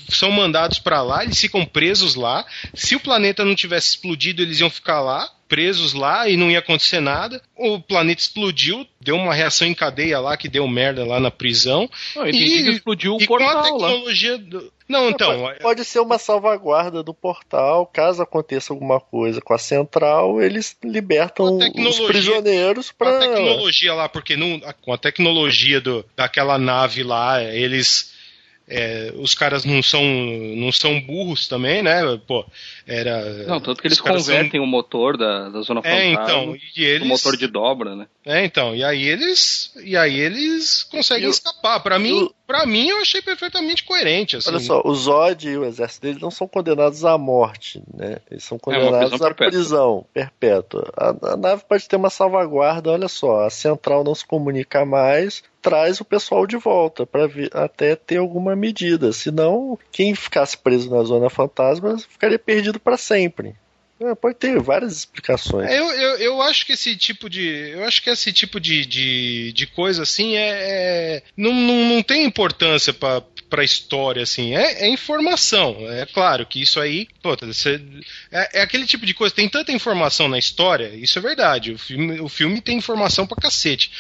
São 0.10 0.30
mandados 0.32 0.78
pra 0.80 1.02
lá, 1.02 1.24
eles 1.24 1.40
ficam 1.40 1.66
presos 1.66 2.16
lá. 2.16 2.46
Se 2.74 2.96
o 2.96 3.00
planeta 3.00 3.46
não 3.46 3.56
tivesse 3.56 3.90
explodido, 3.90 4.42
eles 4.42 4.60
iam 4.60 4.70
ficar 4.70 5.00
lá, 5.00 5.30
presos 5.52 5.92
lá 5.92 6.30
e 6.30 6.38
não 6.38 6.50
ia 6.50 6.60
acontecer 6.60 7.02
nada. 7.02 7.42
O 7.58 7.78
planeta 7.78 8.22
explodiu, 8.22 8.88
deu 9.02 9.18
uma 9.18 9.34
reação 9.34 9.68
em 9.68 9.74
cadeia 9.74 10.18
lá 10.18 10.38
que 10.38 10.48
deu 10.48 10.66
merda 10.66 11.06
lá 11.06 11.20
na 11.20 11.30
prisão. 11.30 11.90
Não, 12.16 12.26
E- 12.26 12.32
que 12.32 12.70
explodiu 12.70 13.16
o 13.18 13.22
e 13.22 13.28
com 13.28 13.36
a 13.36 13.40
portal 13.40 13.64
tecnologia. 13.64 14.38
Do... 14.38 14.72
Não, 14.88 15.10
então. 15.10 15.42
Pode, 15.42 15.60
pode 15.60 15.86
ser 15.86 16.00
uma 16.00 16.18
salvaguarda 16.18 17.04
do 17.04 17.14
portal, 17.14 17.86
caso 17.86 18.22
aconteça 18.22 18.72
alguma 18.72 19.02
coisa 19.02 19.42
com 19.42 19.54
a 19.54 19.58
central, 19.58 20.42
eles 20.42 20.78
libertam 20.82 21.58
os 21.58 22.00
prisioneiros 22.00 22.90
Com 22.92 23.04
a 23.04 23.08
para 23.10 23.20
tecnologia 23.20 23.94
lá, 23.94 24.08
porque 24.08 24.38
não, 24.38 24.62
com 24.82 24.94
a 24.94 24.98
tecnologia 24.98 25.82
do, 25.82 26.06
daquela 26.16 26.58
nave 26.58 27.04
lá, 27.04 27.44
eles. 27.44 28.11
É, 28.72 29.14
os 29.18 29.36
caras 29.36 29.66
não 29.66 29.84
são, 29.84 30.02
não 30.04 30.72
são 30.72 31.00
burros 31.02 31.48
também, 31.48 31.82
né? 31.84 32.02
Pô, 32.26 32.46
era. 32.88 33.22
Não, 33.46 33.60
tanto 33.60 33.82
que 33.82 33.88
eles 33.88 34.00
caras 34.02 34.24
são- 34.24 34.34
convertem 34.34 34.60
o 34.60 34.66
motor 34.66 35.18
da, 35.18 35.50
da 35.50 35.62
Zona 35.62 35.82
É, 35.84 36.14
Fantasma 36.14 36.24
então, 36.24 36.58
e 36.78 36.84
eles. 36.84 37.04
o 37.06 37.10
motor 37.10 37.36
de 37.38 37.48
dobra, 37.48 37.96
né? 37.96 38.08
É, 38.26 38.46
então, 38.46 38.76
e 38.76 38.84
aí 38.84 39.04
eles. 39.08 39.74
E 39.84 39.96
aí 39.98 40.20
eles 40.20 40.84
conseguem 40.84 41.28
E 41.28 41.32
escapar. 41.32 41.80
Pra 41.82 42.00
mim, 42.00 42.14
o- 42.24 42.34
para 42.48 42.66
mim, 42.66 42.88
eu 42.90 42.98
achei 43.02 43.22
perfeitamente 43.22 43.84
coerente. 43.84 44.36
Assim. 44.38 44.50
Olha 44.50 44.60
só, 44.60 44.82
o 44.86 44.94
Zod 44.96 45.48
e 45.48 45.58
o 45.58 45.66
exército 45.66 46.06
deles 46.06 46.22
não 46.22 46.32
são 46.32 46.48
condenados 46.48 47.04
à 47.06 47.18
morte, 47.18 47.82
né? 47.94 48.18
Eles 48.30 48.44
são 48.44 48.58
É 48.58 48.60
condenados 48.60 49.10
prisão 49.10 49.16
à 49.16 49.30
perpétua. 49.30 49.52
prisão 49.52 50.06
perpétua. 50.14 50.92
A, 50.98 51.34
a 51.34 51.38
nave 51.38 51.64
pode 51.68 51.88
ter 51.88 51.96
uma 51.96 52.10
salvaguarda, 52.10 52.92
olha 52.92 53.08
só, 53.08 53.46
a 53.46 53.50
central 53.50 54.04
não 54.04 54.14
se 54.16 54.26
comunica 54.26 54.86
mais, 54.86 55.44
traz 55.62 56.00
o 56.02 56.06
pessoal 56.06 56.48
de 56.48 56.58
volta 56.58 57.06
para 57.06 57.30
até 57.54 57.96
ter 57.96 58.18
alguma 58.18 58.56
medida. 58.56 59.12
Senão, 59.14 59.78
quem 59.92 60.16
ficasse 60.16 60.58
preso 60.58 60.90
na 60.90 61.04
zona 61.04 61.30
fantasma 61.30 61.98
ficaria 61.98 62.40
perdido 62.40 62.80
para 62.80 62.98
sempre. 62.98 63.56
É, 64.04 64.16
pode 64.16 64.36
ter 64.36 64.60
várias 64.60 64.98
explicações. 64.98 65.70
É, 65.70 65.80
Eu, 65.80 65.86
eu, 65.92 66.18
eu 66.18 66.42
acho 66.42 66.66
que 66.66 66.74
esse 66.74 66.96
tipo 66.96 67.30
de. 67.30 67.48
Eu 67.72 67.84
acho 67.86 68.02
que 68.02 68.10
esse 68.10 68.34
tipo 68.34 68.60
de, 68.60 68.84
de, 68.84 69.54
de 69.54 69.68
coisa 69.68 70.02
assim 70.02 70.36
é. 70.36 70.50
é- 70.50 71.24
não, 71.38 71.54
não, 71.54 71.86
não 71.96 72.02
tem 72.02 72.26
importância 72.26 72.92
pra, 72.94 73.22
pra 73.48 73.64
história, 73.64 74.24
assim. 74.24 74.56
É, 74.56 74.86
é 74.86 74.90
informação. 74.90 75.78
É 75.88 76.08
claro 76.08 76.48
que 76.48 76.60
isso 76.60 76.80
aí. 76.80 77.08
Pô, 77.22 77.36
você- 77.40 77.80
é, 78.32 78.60
é 78.60 78.62
aquele 78.64 78.88
tipo 78.88 79.06
de 79.06 79.14
coisa. 79.14 79.36
Tem 79.36 79.48
tanta 79.48 79.72
informação 79.72 80.28
na 80.28 80.40
história, 80.40 80.88
isso 80.96 81.20
é 81.20 81.22
verdade. 81.22 81.72
O 81.74 81.78
filme, 81.78 82.20
o 82.22 82.28
filme 82.28 82.60
tem 82.60 82.80
informação 82.80 83.28
pra 83.28 83.38
cacete. 83.40 83.92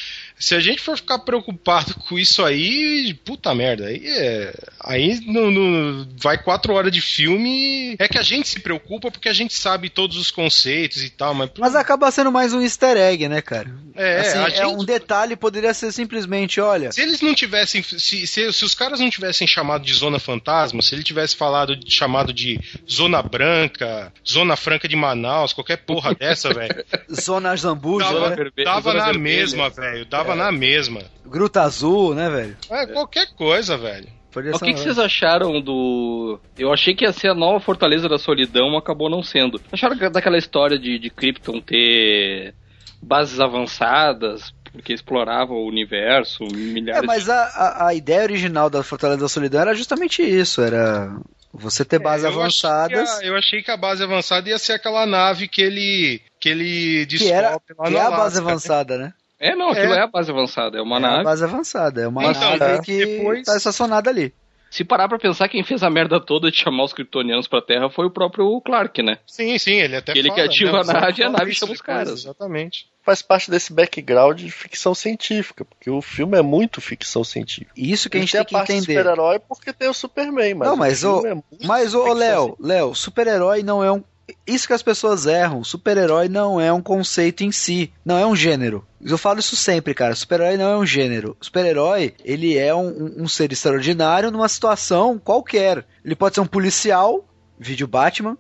Se 0.42 0.56
a 0.56 0.60
gente 0.60 0.82
for 0.82 0.98
ficar 0.98 1.20
preocupado 1.20 1.94
com 2.10 2.18
isso 2.18 2.44
aí, 2.44 3.14
puta 3.24 3.54
merda, 3.54 3.86
aí 3.86 4.02
é. 4.06 4.54
Aí 4.84 5.20
não, 5.28 5.52
não- 5.52 6.08
vai 6.18 6.38
quatro 6.42 6.74
horas 6.74 6.92
de 6.92 7.00
filme. 7.02 7.96
É 8.00 8.08
que 8.08 8.18
a 8.18 8.24
gente 8.24 8.48
se 8.50 8.60
preocupa 8.60 9.12
porque 9.12 9.30
a 9.30 9.34
gente 9.34 9.54
sabe 9.54 9.89
todos 9.89 10.18
os 10.18 10.32
conceitos 10.32 11.04
e 11.04 11.10
tal, 11.10 11.34
mas. 11.34 11.52
Mas 11.60 11.76
acaba 11.76 12.10
sendo 12.12 12.32
mais 12.32 12.54
um 12.54 12.62
easter 12.62 12.98
egg, 12.98 13.28
né, 13.30 13.42
cara? 13.42 13.70
É, 13.96 14.20
Assim, 14.22 14.39
a 14.39 14.48
é 14.48 14.52
gente- 14.52 14.66
um 14.76 14.84
detalhe, 14.84 15.36
poderia 15.36 15.74
ser 15.74 15.92
simplesmente, 15.92 16.60
olha. 16.60 16.92
Se 16.92 17.02
eles 17.02 17.22
não 17.22 17.36
tivessem. 17.36 17.84
Se, 17.84 18.26
se, 18.26 18.52
se 18.54 18.66
os 18.66 18.74
caras 18.74 19.00
não 19.00 19.10
tivessem 19.10 19.46
chamado 19.48 19.86
de 19.86 19.94
Zona 19.94 20.18
Fantasma, 20.18 20.82
se 20.82 20.96
ele 20.96 21.04
tivesse 21.04 21.36
falado 21.36 21.76
de- 21.76 21.94
chamado 21.94 22.34
de 22.34 22.60
Zona 22.89 23.22
Branca, 23.22 24.12
Zona 24.28 24.56
Franca 24.56 24.88
de 24.88 24.96
Manaus, 24.96 25.54
qualquer 25.54 25.78
porra 25.78 26.16
dessa, 26.16 26.54
velho. 26.54 26.84
Zona 27.14 27.56
Zambuja, 27.56 28.06
Dava, 28.06 28.30
né? 28.30 28.36
Zona 28.82 28.94
na 29.00 29.06
Vermelha. 29.12 29.20
mesma, 29.20 29.70
velho. 29.70 30.06
Dava 30.06 30.30
na 30.36 30.51
mesma. 30.51 31.01
Gruta 31.25 31.61
Azul, 31.61 32.13
né, 32.15 32.29
velho? 32.29 32.57
É, 32.69 32.86
qualquer 32.88 33.27
coisa, 33.36 33.77
velho. 33.77 34.07
O 34.34 34.59
que, 34.59 34.73
que 34.73 34.79
vocês 34.79 34.97
acharam 34.97 35.59
do. 35.59 36.39
Eu 36.57 36.71
achei 36.71 36.95
que 36.95 37.03
ia 37.03 37.11
ser 37.11 37.27
a 37.29 37.36
nova 37.36 37.59
Fortaleza 37.59 38.07
da 38.07 38.17
Solidão, 38.17 38.77
acabou 38.77 39.09
não 39.09 39.21
sendo. 39.21 39.59
Acharam 39.71 39.97
daquela 40.09 40.38
história 40.38 40.79
de, 40.79 40.97
de 40.97 41.09
Krypton 41.09 41.59
ter 41.59 42.53
bases 43.01 43.41
avançadas, 43.41 44.53
porque 44.71 44.93
explorava 44.93 45.51
o 45.53 45.67
universo, 45.67 46.45
milhares 46.45 47.03
É, 47.03 47.05
mas 47.05 47.29
a, 47.29 47.43
a, 47.43 47.88
a 47.88 47.93
ideia 47.93 48.23
original 48.23 48.69
da 48.69 48.82
Fortaleza 48.84 49.19
da 49.21 49.27
Solidão 49.27 49.59
era 49.61 49.73
justamente 49.75 50.21
isso, 50.21 50.61
era 50.61 51.13
você 51.53 51.84
ter 51.84 51.99
bases 51.99 52.25
É, 52.25 52.29
eu 52.29 52.39
avançadas. 52.39 52.99
achei 53.09 53.19
que 53.19 53.25
a- 53.25 53.27
eu 53.27 53.36
achei 53.38 53.61
que 53.63 53.71
a 53.71 53.75
base 53.77 54.01
avançada 54.03 54.47
ia 54.47 54.57
ser 54.57 54.73
aquela 54.73 55.05
nave 55.05 55.47
que 55.49 55.61
ele 55.61 56.21
que 56.39 56.47
ele 56.47 57.05
Que, 57.05 57.29
era, 57.29 57.49
descobre 57.59 57.75
lá 57.77 57.86
que 57.86 57.91
no 57.91 57.97
é 57.97 58.01
a 58.01 58.11
base 58.11 58.41
né? 58.41 58.47
avançada, 58.49 58.97
né? 58.97 59.13
É, 59.42 59.56
não, 59.56 59.70
aquilo 59.72 59.94
É. 59.94 59.98
é, 59.98 60.02
a 60.04 60.08
base 60.08 60.30
avançada, 60.32 60.78
é 60.78 60.82
uma 60.82 60.96
É 60.96 61.00
a 61.00 61.02
nave. 61.02 61.24
base 61.24 61.44
avançada, 61.44 62.02
é 62.02 62.08
uma 62.08 62.24
Então, 62.32 62.58
nave 62.58 62.82
que 62.84 63.06
depois- 63.06 63.44
tá 63.44 63.58
estacionada 63.58 64.10
ali. 64.10 64.34
Se 64.70 64.86
parar 64.86 65.10
pra 65.10 65.20
pensar, 65.20 65.50
quem 65.50 65.64
fez 65.66 65.84
a 65.84 65.89
merda 65.89 66.18
toda 66.18 66.50
de 66.50 66.56
chamar 66.56 66.86
os 66.86 66.94
kryptonianos 66.94 67.46
pra 67.46 67.62
Terra 67.62 67.89
foi 67.89 68.06
o 68.06 68.10
próprio 68.10 68.62
Clark, 68.62 69.04
né? 69.04 69.18
Sim, 69.28 69.58
sim, 69.58 69.74
ele 69.74 69.98
até 69.98 70.14
Ele 70.14 70.30
fala, 70.30 70.36
que 70.36 70.42
ativa 70.48 70.72
né? 70.72 70.80
a 70.80 71.02
nave 71.02 71.22
e 71.22 71.26
a 71.26 71.30
nave 71.30 71.54
chama 71.54 71.74
os 71.74 71.82
caras. 71.82 72.22
Exatamente. 72.24 72.86
Faz 73.04 73.22
parte 73.22 73.52
desse 73.52 73.74
background 73.74 74.39
de 74.39 74.50
ficção 74.50 74.96
científica, 74.96 75.66
porque 75.66 75.89
o 75.89 76.02
filme 76.02 76.38
é 76.38 76.42
muito 76.42 76.80
ficção 76.80 77.22
científica. 77.22 77.74
Isso 77.76 78.10
que 78.10 78.18
a 78.18 78.22
gente 78.22 78.32
tem 78.32 78.39
tem 78.39 78.42
a 78.44 78.46
que 78.46 78.54
parte 78.54 78.72
entender. 78.72 79.00
super-herói 79.00 79.39
porque 79.39 79.74
tem 79.74 79.89
o 79.89 79.94
Superman, 79.94 80.54
mas 80.54 80.70
Não, 80.70 80.78
mas 80.78 81.04
o 81.04 81.10
o- 81.10 81.22
filme 81.22 81.30
é 81.30 81.34
muito 81.34 81.68
Mas, 81.68 81.94
ô, 81.94 82.04
ficção 82.04 82.18
Léo, 82.18 82.58
Léo, 82.58 82.96
super-herói 82.96 83.64
não 83.64 83.84
é 83.84 83.92
um. 83.92 84.02
Isso 84.45 84.67
que 84.67 84.73
as 84.73 84.82
pessoas 84.84 85.25
erram. 85.25 85.63
Super-herói 85.63 86.27
não 86.29 86.59
é 86.59 86.71
um 86.71 86.82
conceito 86.82 87.43
em 87.43 87.51
si. 87.51 87.91
Não 88.05 88.17
é 88.17 88.25
um 88.25 88.36
gênero. 88.36 88.86
Eu 89.01 89.17
falo 89.17 89.39
isso 89.39 89.55
sempre, 89.55 89.93
cara. 89.93 90.13
Super-herói 90.15 90.57
não 90.57 90.71
é 90.71 90.77
um 90.77 90.86
gênero. 90.86 91.36
Super-herói, 91.41 92.13
ele 92.23 92.57
é 92.57 92.73
um, 92.75 93.13
um- 93.23 93.27
ser 93.27 93.51
extraordinário 93.51 94.32
numa 94.32 94.47
situação 94.47 95.17
qualquer. 95.17 95.86
Ele 96.05 96.15
pode 96.15 96.36
ser 96.36 96.41
um 96.41 96.45
policial, 96.47 97.25
vídeo 97.59 97.88
Batman. 97.88 98.38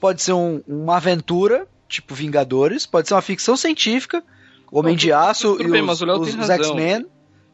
Pode 0.00 0.22
ser 0.22 0.32
um- 0.32 0.62
uma 0.66 0.96
aventura, 0.96 1.66
tipo 1.88 2.14
Vingadores. 2.14 2.86
Pode 2.86 3.08
ser 3.08 3.14
uma 3.14 3.22
ficção 3.22 3.56
científica. 3.56 4.22
Homem 4.70 4.92
Não, 4.92 4.96
de 4.98 5.06
tudo- 5.08 5.14
Aço 5.18 5.52
tudo 5.52 5.62
e 5.68 5.70
bem, 5.70 5.82
os, 5.82 6.00
os- 6.02 6.28
os 6.28 6.34
razão. 6.34 6.56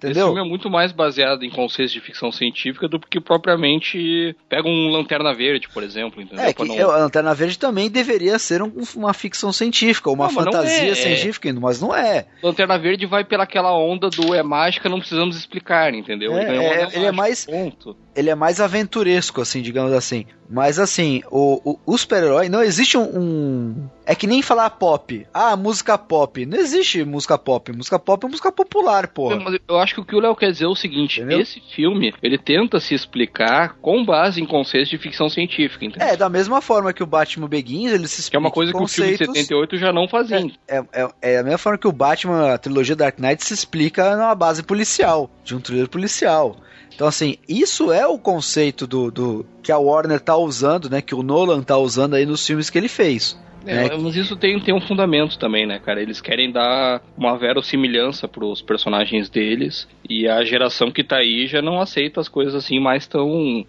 X-Men. 0.05 0.11
Esse 0.13 0.21
Entendeu? 0.21 0.27
filme 0.35 0.41
é 0.47 0.49
muito 0.49 0.71
mais 0.71 0.93
baseado 0.93 1.43
em 1.45 1.51
conceitos 1.51 1.93
de 1.93 2.01
ficção 2.01 2.31
científica 2.31 2.87
do 2.89 2.99
que 3.01 3.21
propriamente 3.21 4.37
pega 4.49 4.69
um 4.69 4.89
Lanterna 4.91 5.33
Verde, 5.35 5.69
por 5.69 5.83
exemplo, 5.83 6.21
entendeu? 6.23 6.45
É, 6.45 6.53
que 6.53 6.65
não- 6.65 6.77
é, 6.77 6.83
a 6.83 6.87
Lanterna 6.99 7.35
Verde 7.35 7.59
também 7.59 7.91
deveria 7.91 8.39
ser 8.39 8.63
um- 8.63 8.73
uma 8.97 9.13
ficção 9.15 9.53
científica, 9.53 10.11
uma 10.11 10.27
Não, 10.27 10.33
fantasia 10.33 10.93
é, 10.93 10.95
científica, 10.95 11.53
mas 11.55 11.81
não 11.81 11.95
é. 11.95 12.27
Lanterna 12.43 12.79
Verde 12.79 13.07
vai 13.07 13.25
pelaquela 13.25 13.73
onda 13.77 14.09
do 14.11 14.35
é 14.35 14.43
mágica, 14.43 14.89
não 14.89 14.99
precisamos 14.99 15.37
explicar, 15.37 15.93
entendeu? 15.95 16.33
É, 16.37 16.59
um 16.59 16.63
é, 16.63 16.89
ele 16.95 17.07
é 17.07 17.13
mais- 17.13 17.45
Ponto. 17.47 17.97
Ele 18.17 18.31
é 18.31 18.35
mais 18.35 18.61
aventuresco, 18.61 19.41
assim, 19.41 19.61
digamos 19.61 19.93
assim. 19.93 20.25
Mas 20.55 20.79
assim, 20.79 21.21
o, 21.33 21.61
o, 21.73 21.79
o 21.85 21.99
super-herói 21.99 22.49
não 22.49 22.63
existe 22.63 22.97
um, 22.97 23.03
um- 23.03 23.89
É 24.07 24.15
que 24.15 24.25
nem 24.27 24.41
falar 24.41 24.71
pop. 24.71 25.27
Ah, 25.35 25.57
música 25.57 25.99
pop. 25.99 26.47
Não 26.47 26.57
existe 26.59 27.03
música 27.05 27.37
pop. 27.37 27.73
Música 27.73 27.99
pop 27.99 28.25
é 28.25 28.29
música 28.29 28.53
popular, 28.53 29.09
porra. 29.09 29.37
Mas 29.41 29.59
eu 29.67 29.79
acho 29.81 29.95
que 29.95 30.01
o 30.01 30.05
que 30.05 30.15
o 30.15 30.21
Léo 30.21 30.37
quer 30.37 30.53
dizer 30.53 30.67
é 30.67 30.69
o 30.69 30.77
seguinte: 30.77 31.21
Entendeu? 31.21 31.41
esse 31.41 31.61
filme 31.75 32.15
ele 32.23 32.39
tenta 32.39 32.79
se 32.79 32.95
explicar 32.95 33.75
com 33.83 34.05
base 34.05 34.41
em 34.41 34.47
conceitos 34.47 34.89
de 34.91 34.97
ficção 34.99 35.29
científica, 35.29 35.85
entendeu? 35.85 36.07
É, 36.07 36.17
da 36.17 36.29
mesma 36.29 36.61
forma 36.61 36.93
que 36.93 37.03
o 37.03 37.07
Batman 37.07 37.49
Begins, 37.49 37.93
ele 37.93 38.07
se 38.07 38.31
que 38.31 38.37
é 38.37 38.39
uma 38.39 38.49
explica 38.49 38.55
coisa 38.55 38.73
que 38.73 38.85
o 38.85 38.87
filme 38.87 39.11
de 39.13 39.19
conceitos- 39.27 39.43
78 39.49 39.77
já 39.79 39.93
não 39.93 40.07
fazia. 40.09 40.47
É, 40.69 40.79
é, 40.93 41.09
é 41.23 41.39
a 41.39 41.43
mesma 41.43 41.59
forma 41.59 41.79
que 41.79 41.89
o 41.89 41.93
Batman, 41.93 42.53
a 42.55 42.59
trilogia 42.59 42.95
Dark 42.95 43.19
Knight, 43.19 43.45
se 43.45 43.55
explica 43.55 44.15
numa 44.17 44.35
base 44.37 44.63
policial, 44.63 45.29
de 45.43 45.57
um 45.57 45.61
thriller 45.61 45.89
policial. 45.89 46.57
Então, 46.95 47.07
assim, 47.07 47.37
isso 47.49 47.93
é 47.93 48.07
o 48.07 48.19
conceito 48.19 48.87
do, 48.87 49.11
do 49.11 49.47
que 49.63 49.73
a 49.73 49.79
Warner 49.79 50.21
tá 50.21 50.37
usando, 50.37 50.89
né? 50.89 51.01
Que 51.01 51.15
o 51.15 51.23
Nolan 51.23 51.63
tá 51.63 51.77
usando 51.77 52.15
aí 52.15 52.25
nos 52.25 52.47
filmes 52.47 52.71
que 52.71 52.79
ele 52.79 52.89
fez. 52.89 53.37
É, 53.67 53.89
né? 53.89 53.97
Mas 53.99 54.17
isso 54.17 54.37
tem, 54.37 54.61
tem 54.61 54.75
um 54.75 54.81
fundamento 54.81 55.39
também, 55.39 55.67
né, 55.67 55.79
cara? 55.79 56.01
Eles 56.01 56.21
querem 56.21 56.53
dar 56.53 57.03
uma 57.17 57.37
verossimilhança 57.37 58.29
pros 58.29 58.61
personagens 58.61 59.29
deles 59.29 59.89
e 60.09 60.29
a 60.29 60.45
geração 60.45 60.91
que 60.91 61.03
tá 61.03 61.17
aí 61.17 61.47
já 61.47 61.63
não 61.63 61.81
aceita 61.81 62.21
as 62.21 62.29
coisas 62.29 62.55
assim 62.55 62.79
mais 62.79 63.07
tão. 63.07 63.67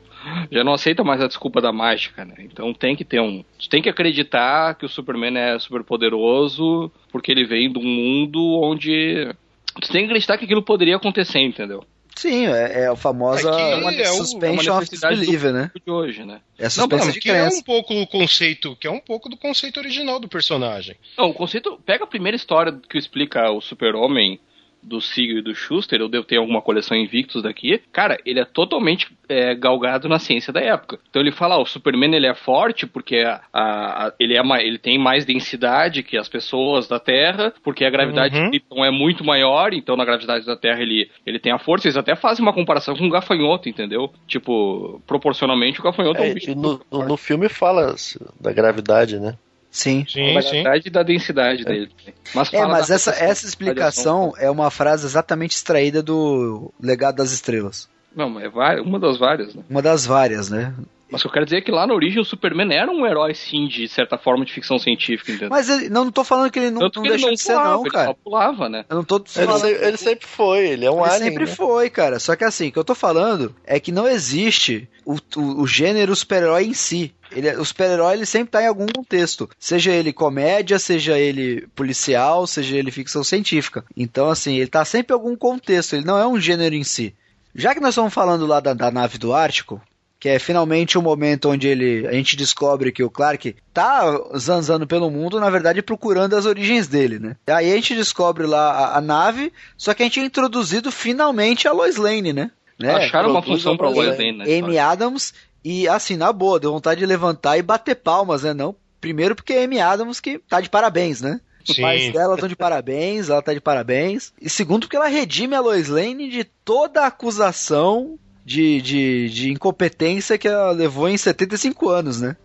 Já 0.52 0.64
não 0.64 0.74
aceita 0.74 1.04
mais 1.04 1.22
a 1.22 1.28
desculpa 1.28 1.62
da 1.62 1.72
mágica, 1.72 2.26
né? 2.26 2.36
Então 2.40 2.74
tem 2.74 2.96
que 2.96 3.06
ter 3.06 3.22
um. 3.22 3.44
Tu 3.58 3.70
tem 3.70 3.82
que 3.82 3.90
acreditar 3.90 4.76
que 4.76 4.86
o 4.86 4.90
Superman 4.90 5.38
é 5.38 5.58
super 5.60 5.84
poderoso 5.84 6.92
porque 7.12 7.32
ele 7.32 7.46
vem 7.46 7.72
de 7.72 7.80
um 7.80 7.84
mundo 7.84 8.60
onde. 8.62 9.34
Tu 9.82 9.92
tem 9.92 10.02
que 10.02 10.08
acreditar 10.08 10.38
que 10.38 10.46
aquilo 10.46 10.64
poderia 10.64 10.96
acontecer, 10.96 11.40
entendeu? 11.40 11.84
Sim, 12.16 12.48
é, 12.48 12.84
é 12.84 12.88
a 12.88 12.96
famosa 12.96 13.50
É 13.50 13.82
que 13.94 14.02
é 14.02 14.10
o- 14.12 14.16
suspension 14.16 14.70
é 14.70 14.72
uma 14.72 14.82
of 14.82 14.90
disbeliever, 14.90 15.52
né? 15.54 15.72
De 15.86 15.92
hoje, 15.92 16.24
né? 16.24 16.40
É 16.58 16.68
Não, 16.78 16.88
de 17.12 17.20
que 17.20 17.30
é 17.30 17.44
um 17.44 17.62
pouco 17.62 17.94
o 17.94 18.08
conceito, 18.08 18.76
que 18.78 18.88
é 18.88 18.92
um 18.92 19.00
pouco 19.02 19.28
do 19.28 19.36
conceito 19.36 19.78
original 19.80 20.20
do 20.20 20.28
personagem. 20.28 20.96
Não, 21.18 21.30
o 21.30 21.34
conceito. 21.34 21.78
Pega 21.86 22.06
a 22.06 22.08
primeira 22.08 22.36
história 22.36 22.72
que 22.90 22.98
explica 22.98 23.52
o 23.52 23.60
Super-Homem 23.60 24.40
do 24.86 25.02
Siegel 25.02 25.40
e 25.40 25.42
do 25.42 25.56
Schuster, 25.56 26.00
eu 26.00 26.08
devo 26.08 26.26
ter 26.26 26.38
alguma 26.38 26.62
coleção 26.62 26.96
Invictus 26.96 27.42
daqui. 27.44 27.82
Cara, 27.92 28.18
ele 28.26 28.40
é 28.40 28.46
totalmente 28.46 29.08
é, 29.28 29.56
galgado 29.56 30.08
na 30.08 30.20
ciência 30.20 30.54
da 30.54 30.62
época. 30.62 31.00
Então 31.10 31.22
ele 31.22 31.32
fala, 31.32 31.58
ó, 31.58 31.64
o 31.64 31.66
Superman 31.66 32.14
ele 32.16 32.28
é 32.28 32.36
forte 32.36 32.86
porque 32.86 33.18
a, 33.18 33.42
a- 33.52 34.14
ele, 34.20 34.38
é, 34.38 34.42
ele 34.66 34.78
tem 34.78 34.98
mais 35.00 35.26
densidade 35.26 36.04
que 36.04 36.18
as 36.18 36.30
pessoas 36.30 36.88
da 36.88 37.00
Terra, 37.00 37.54
porque 37.64 37.84
a 37.84 37.90
gravidade 37.90 38.36
Uhum. 38.38 38.44
de 38.46 38.50
Krypton 38.60 38.86
é 38.86 38.92
muito 38.92 39.24
maior, 39.24 39.74
então 39.74 39.96
na 39.98 40.06
gravidade 40.06 40.46
da 40.46 40.56
Terra 40.56 40.82
ele, 40.82 41.10
ele 41.26 41.40
tem 41.40 41.52
a 41.52 41.58
força. 41.60 41.88
Eles 41.88 41.98
até 41.98 42.16
fazem 42.16 42.44
uma 42.46 42.54
comparação 42.54 42.96
com 42.96 43.06
o 43.08 43.10
gafanhoto, 43.10 43.68
entendeu? 43.68 44.12
Tipo, 44.28 45.02
proporcionalmente 45.08 45.80
o 45.80 45.84
gafanhoto 45.84 46.22
é, 46.22 46.28
É, 46.28 46.32
um 46.32 46.34
bicho 46.34 46.56
no, 46.56 46.82
no, 46.92 47.08
no 47.08 47.18
filme 47.18 47.50
fala 47.50 47.96
da 48.40 48.52
gravidade, 48.54 49.20
né? 49.20 49.36
Sim. 49.76 50.06
Sim, 50.08 50.34
da 50.34 50.42
sim. 50.42 50.64
e 50.86 50.90
da 50.90 51.04
densidade 51.04 51.66
dele. 51.66 51.92
Mas 52.34 52.54
É, 52.54 52.66
mas 52.66 52.90
essa, 52.90 53.12
essa 53.12 53.46
explicação 53.46 54.34
é 54.38 54.50
uma 54.50 54.72
frase 54.72 55.06
exatamente 55.06 55.52
extraída 55.52 56.02
do 56.02 56.72
Legado 56.82 57.18
das 57.18 57.34
Estrelas. 57.34 57.90
Não, 58.16 58.30
mas 58.30 58.46
é 58.46 58.80
uma 58.80 58.98
das 58.98 59.18
várias, 59.18 59.54
né? 59.54 59.64
Uma 59.70 59.82
das 59.82 60.06
várias, 60.06 60.50
né? 60.50 60.74
Mas 61.10 61.22
o 61.22 61.24
que 61.24 61.28
eu 61.28 61.32
quero 61.34 61.46
dizer 61.46 61.58
é 61.58 61.62
que 61.62 61.72
lá 61.72 61.86
na 61.86 61.94
origem 61.94 62.20
o 62.20 62.26
Superman 62.26 62.74
era 62.74 62.92
um 62.92 63.06
herói, 63.06 63.34
sim, 63.36 63.68
de 63.68 63.88
certa 63.88 64.18
forma 64.18 64.44
de 64.44 64.52
ficção 64.52 64.80
científica, 64.80 65.32
entendeu? 65.32 65.50
Mas 65.50 65.70
ele, 65.70 65.88
não, 65.90 66.06
não 66.06 66.12
tô 66.12 66.24
falando 66.24 66.50
que 66.52 66.58
ele 66.60 66.72
não, 66.72 66.80
Tanto 66.82 67.00
não 67.00 67.06
ele 67.06 67.22
não 67.24 67.32
de 67.32 67.38
ser, 67.42 67.54
não, 67.54 67.82
ele 67.82 67.90
cara. 67.92 68.06
só 68.08 68.14
pulava, 68.16 68.68
né? 68.68 68.86
Eu 68.90 68.96
não 68.98 69.04
tô 69.04 69.18
Ele, 69.18 69.46
falando. 69.46 69.62
se- 69.62 69.68
ele 69.86 69.98
sempre 69.98 70.26
foi, 70.28 70.68
ele 70.68 70.86
é 70.86 70.92
um 70.92 71.02
Ele 71.06 71.10
alien. 71.14 71.30
sempre 71.30 71.46
né? 71.46 71.56
foi, 71.56 71.90
cara. 71.90 72.20
Só 72.20 72.36
que 72.36 72.44
assim, 72.44 72.70
o 72.70 72.72
que 72.72 72.80
eu 72.80 72.84
tô 72.84 72.96
falando 72.96 73.56
é 73.66 73.80
que 73.80 73.92
não 73.92 74.08
existe 74.08 74.90
o, 75.06 75.16
o, 75.38 75.62
o 75.62 75.68
gênero 75.68 76.16
super-herói 76.16 76.66
em 76.66 76.74
si. 76.74 77.14
Ele, 77.32 77.50
é- 77.50 77.58
o 77.60 77.64
super-herói 77.66 78.14
ele 78.16 78.26
sempre 78.26 78.50
tá 78.52 78.64
em 78.64 78.68
algum 78.68 78.88
contexto. 78.88 79.48
Seja 79.60 79.92
ele 79.92 80.12
comédia, 80.12 80.80
seja 80.80 81.20
ele 81.20 81.68
policial, 81.76 82.48
seja 82.48 82.76
ele 82.78 82.90
ficção 82.92 83.24
científica. 83.24 83.86
Então, 83.96 84.30
assim, 84.30 84.56
ele 84.58 84.68
tá 84.68 84.84
sempre 84.84 85.14
em 85.14 85.18
algum 85.18 85.36
contexto. 85.36 85.96
Ele 85.96 86.06
não 86.06 86.18
é 86.18 86.26
um 86.26 86.40
gênero 86.40 86.74
em 86.74 86.84
si. 86.84 87.14
Já 87.54 87.74
que 87.76 87.80
nós 87.80 87.90
estamos 87.92 88.14
falando 88.14 88.46
lá 88.48 88.60
da, 88.60 88.74
da 88.74 88.90
nave 88.92 89.18
do 89.18 89.34
Ártico, 89.34 89.82
que 90.26 90.30
é 90.30 90.40
finalmente 90.40 90.98
o 90.98 91.04
momento 91.04 91.52
onde 91.52 91.68
ele, 91.68 92.08
a 92.08 92.14
gente 92.14 92.36
descobre 92.36 92.92
que 92.92 93.04
o 93.04 93.12
Clark 93.12 93.56
tá 93.72 94.20
zanzando 94.36 94.88
pelo 94.88 95.12
mundo, 95.12 95.40
na 95.40 95.52
verdade 95.52 95.84
procurando 95.84 96.36
as 96.36 96.48
origens 96.48 96.88
dele, 96.88 97.20
né? 97.20 97.36
Aí 97.46 97.72
a 97.72 97.76
gente 97.76 97.94
descobre 97.94 98.48
lá 98.48 98.72
a, 98.72 98.98
a 98.98 99.02
nave, 99.02 99.54
só 99.78 99.94
que 99.94 100.02
a 100.02 100.06
gente 100.08 100.20
é 100.20 100.26
introduzido 100.26 100.92
finalmente 100.92 101.68
a 101.68 101.72
Lois 101.72 101.98
Lane, 101.98 102.34
né? 102.34 102.50
né? 102.80 102.96
Acharam 102.96 103.30
uma 103.30 103.44
função 103.44 103.74
a 103.74 103.78
pra 103.78 103.88
Lois. 103.88 104.18
Lane, 104.18 104.32
né? 104.32 104.46
Amy 104.46 104.80
Adams 104.80 105.32
e 105.64 105.88
assim, 105.88 106.18
na 106.18 106.34
boa, 106.34 106.60
deu 106.60 106.72
vontade 106.72 107.02
de 107.02 107.06
levantar 107.06 107.60
e 107.60 107.62
bater 107.62 107.94
palmas, 107.94 108.42
né? 108.42 108.52
Não, 108.52 108.76
primeiro 109.00 109.36
porque 109.36 109.54
é 109.54 109.64
Amy 109.64 109.80
Adams 109.80 110.20
que 110.20 110.40
tá 110.40 110.60
de 110.60 110.72
parabéns, 110.72 111.22
né? 111.22 111.40
Os 111.70 111.76
Sim. 111.76 111.84
pais 111.84 112.12
dela 112.12 112.34
estão 112.34 112.50
de 112.50 112.56
parabéns, 112.56 113.30
ela 113.30 113.44
tá 113.44 113.54
de 113.54 113.62
parabéns. 113.62 114.34
E 114.42 114.50
segundo, 114.50 114.88
porque 114.88 114.96
ela 114.96 115.06
redime 115.06 115.54
a 115.54 115.62
Lois 115.62 115.88
Lane 115.88 116.32
de 116.32 116.44
toda 116.44 117.02
a 117.02 117.08
acusação 117.08 118.18
de, 118.46 118.80
de, 118.82 119.30
de 119.30 119.52
incompetência 119.52 120.38
que 120.38 120.48
ela 120.48 120.72
levou 120.72 121.10
em 121.10 121.18
75 121.18 121.90
anos, 121.90 122.22
né? 122.22 122.38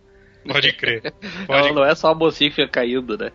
Pode 0.46 0.72
crer. 0.72 1.02
Ela 1.46 1.62
Pode 1.62 1.74
não 1.74 1.84
é 1.84 1.94
só 1.94 2.08
a 2.08 2.14
mocinha 2.14 2.48
que 2.48 2.56
fica 2.56 2.68
caindo, 2.68 3.18
né? 3.18 3.30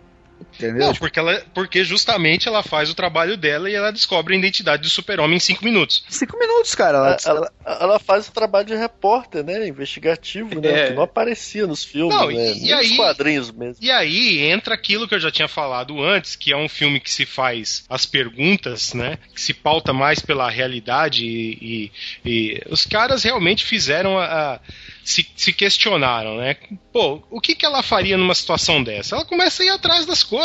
Entendeu? 0.58 0.88
Não, 0.88 0.94
porque, 0.96 1.20
ela, 1.20 1.44
porque 1.54 1.84
justamente 1.84 2.48
ela 2.48 2.64
faz 2.64 2.90
o 2.90 2.94
trabalho 2.96 3.36
dela 3.38 3.70
e 3.70 3.76
ela 3.76 3.92
descobre 3.92 4.34
a 4.36 4.38
identidade 4.38 4.84
do 4.84 4.90
super-homem 4.90 5.38
em 5.38 5.40
cinco 5.40 5.64
minutos. 5.66 6.04
Cinco 6.10 6.38
minutos, 6.40 6.74
cara. 6.76 6.98
Ela, 6.98 7.18
Ela, 7.26 7.52
ela 7.82 8.00
faz 8.00 8.28
o 8.28 8.32
trabalho 8.32 8.66
de 8.66 8.76
repórter, 8.76 9.44
né? 9.44 9.68
Investigativo, 9.68 10.60
né? 10.62 10.70
É. 10.70 10.88
Que 10.90 10.94
não 10.94 11.04
aparecia 11.04 11.68
nos 11.68 11.84
filmes, 11.84 12.16
Não, 12.16 12.28
né? 12.28 12.52
e- 12.54 12.68
e 12.68 12.74
aí- 12.74 12.96
quadrinhos 12.96 13.52
mesmo. 13.52 13.84
E 13.84 13.92
aí 13.92 14.40
entra 14.46 14.74
aquilo 14.74 15.08
que 15.08 15.16
eu 15.16 15.20
já 15.20 15.32
tinha 15.32 15.48
falado 15.48 16.02
antes, 16.02 16.36
que 16.36 16.54
é 16.54 16.58
um 16.58 16.70
filme 16.70 17.00
que 17.00 17.12
se 17.12 17.26
faz 17.26 17.84
as 17.90 18.06
perguntas, 18.06 18.94
né? 18.94 19.18
Que 19.34 19.42
se 19.42 19.54
pauta 19.54 19.92
mais 19.94 20.20
pela 20.22 20.50
realidade 20.50 21.26
e, 21.26 21.92
e- 22.26 22.30
e 22.30 22.62
os 22.70 22.86
caras 22.86 23.24
realmente 23.24 23.66
fizeram 23.66 24.18
a. 24.18 24.26
a- 24.56 24.60
se, 25.04 25.24
se 25.36 25.54
questionaram, 25.54 26.38
né? 26.38 26.56
Pô, 26.92 27.22
o 27.30 27.40
que, 27.40 27.54
que 27.54 27.64
ela 27.64 27.84
faria 27.84 28.18
numa 28.18 28.34
situação 28.34 28.84
dessa? 28.84 29.14
Ela 29.16 29.24
começa 29.24 29.62
a 29.62 29.66
ir 29.68 29.70
atrás 29.70 30.04
das 30.08 30.24
coisas, 30.24 30.45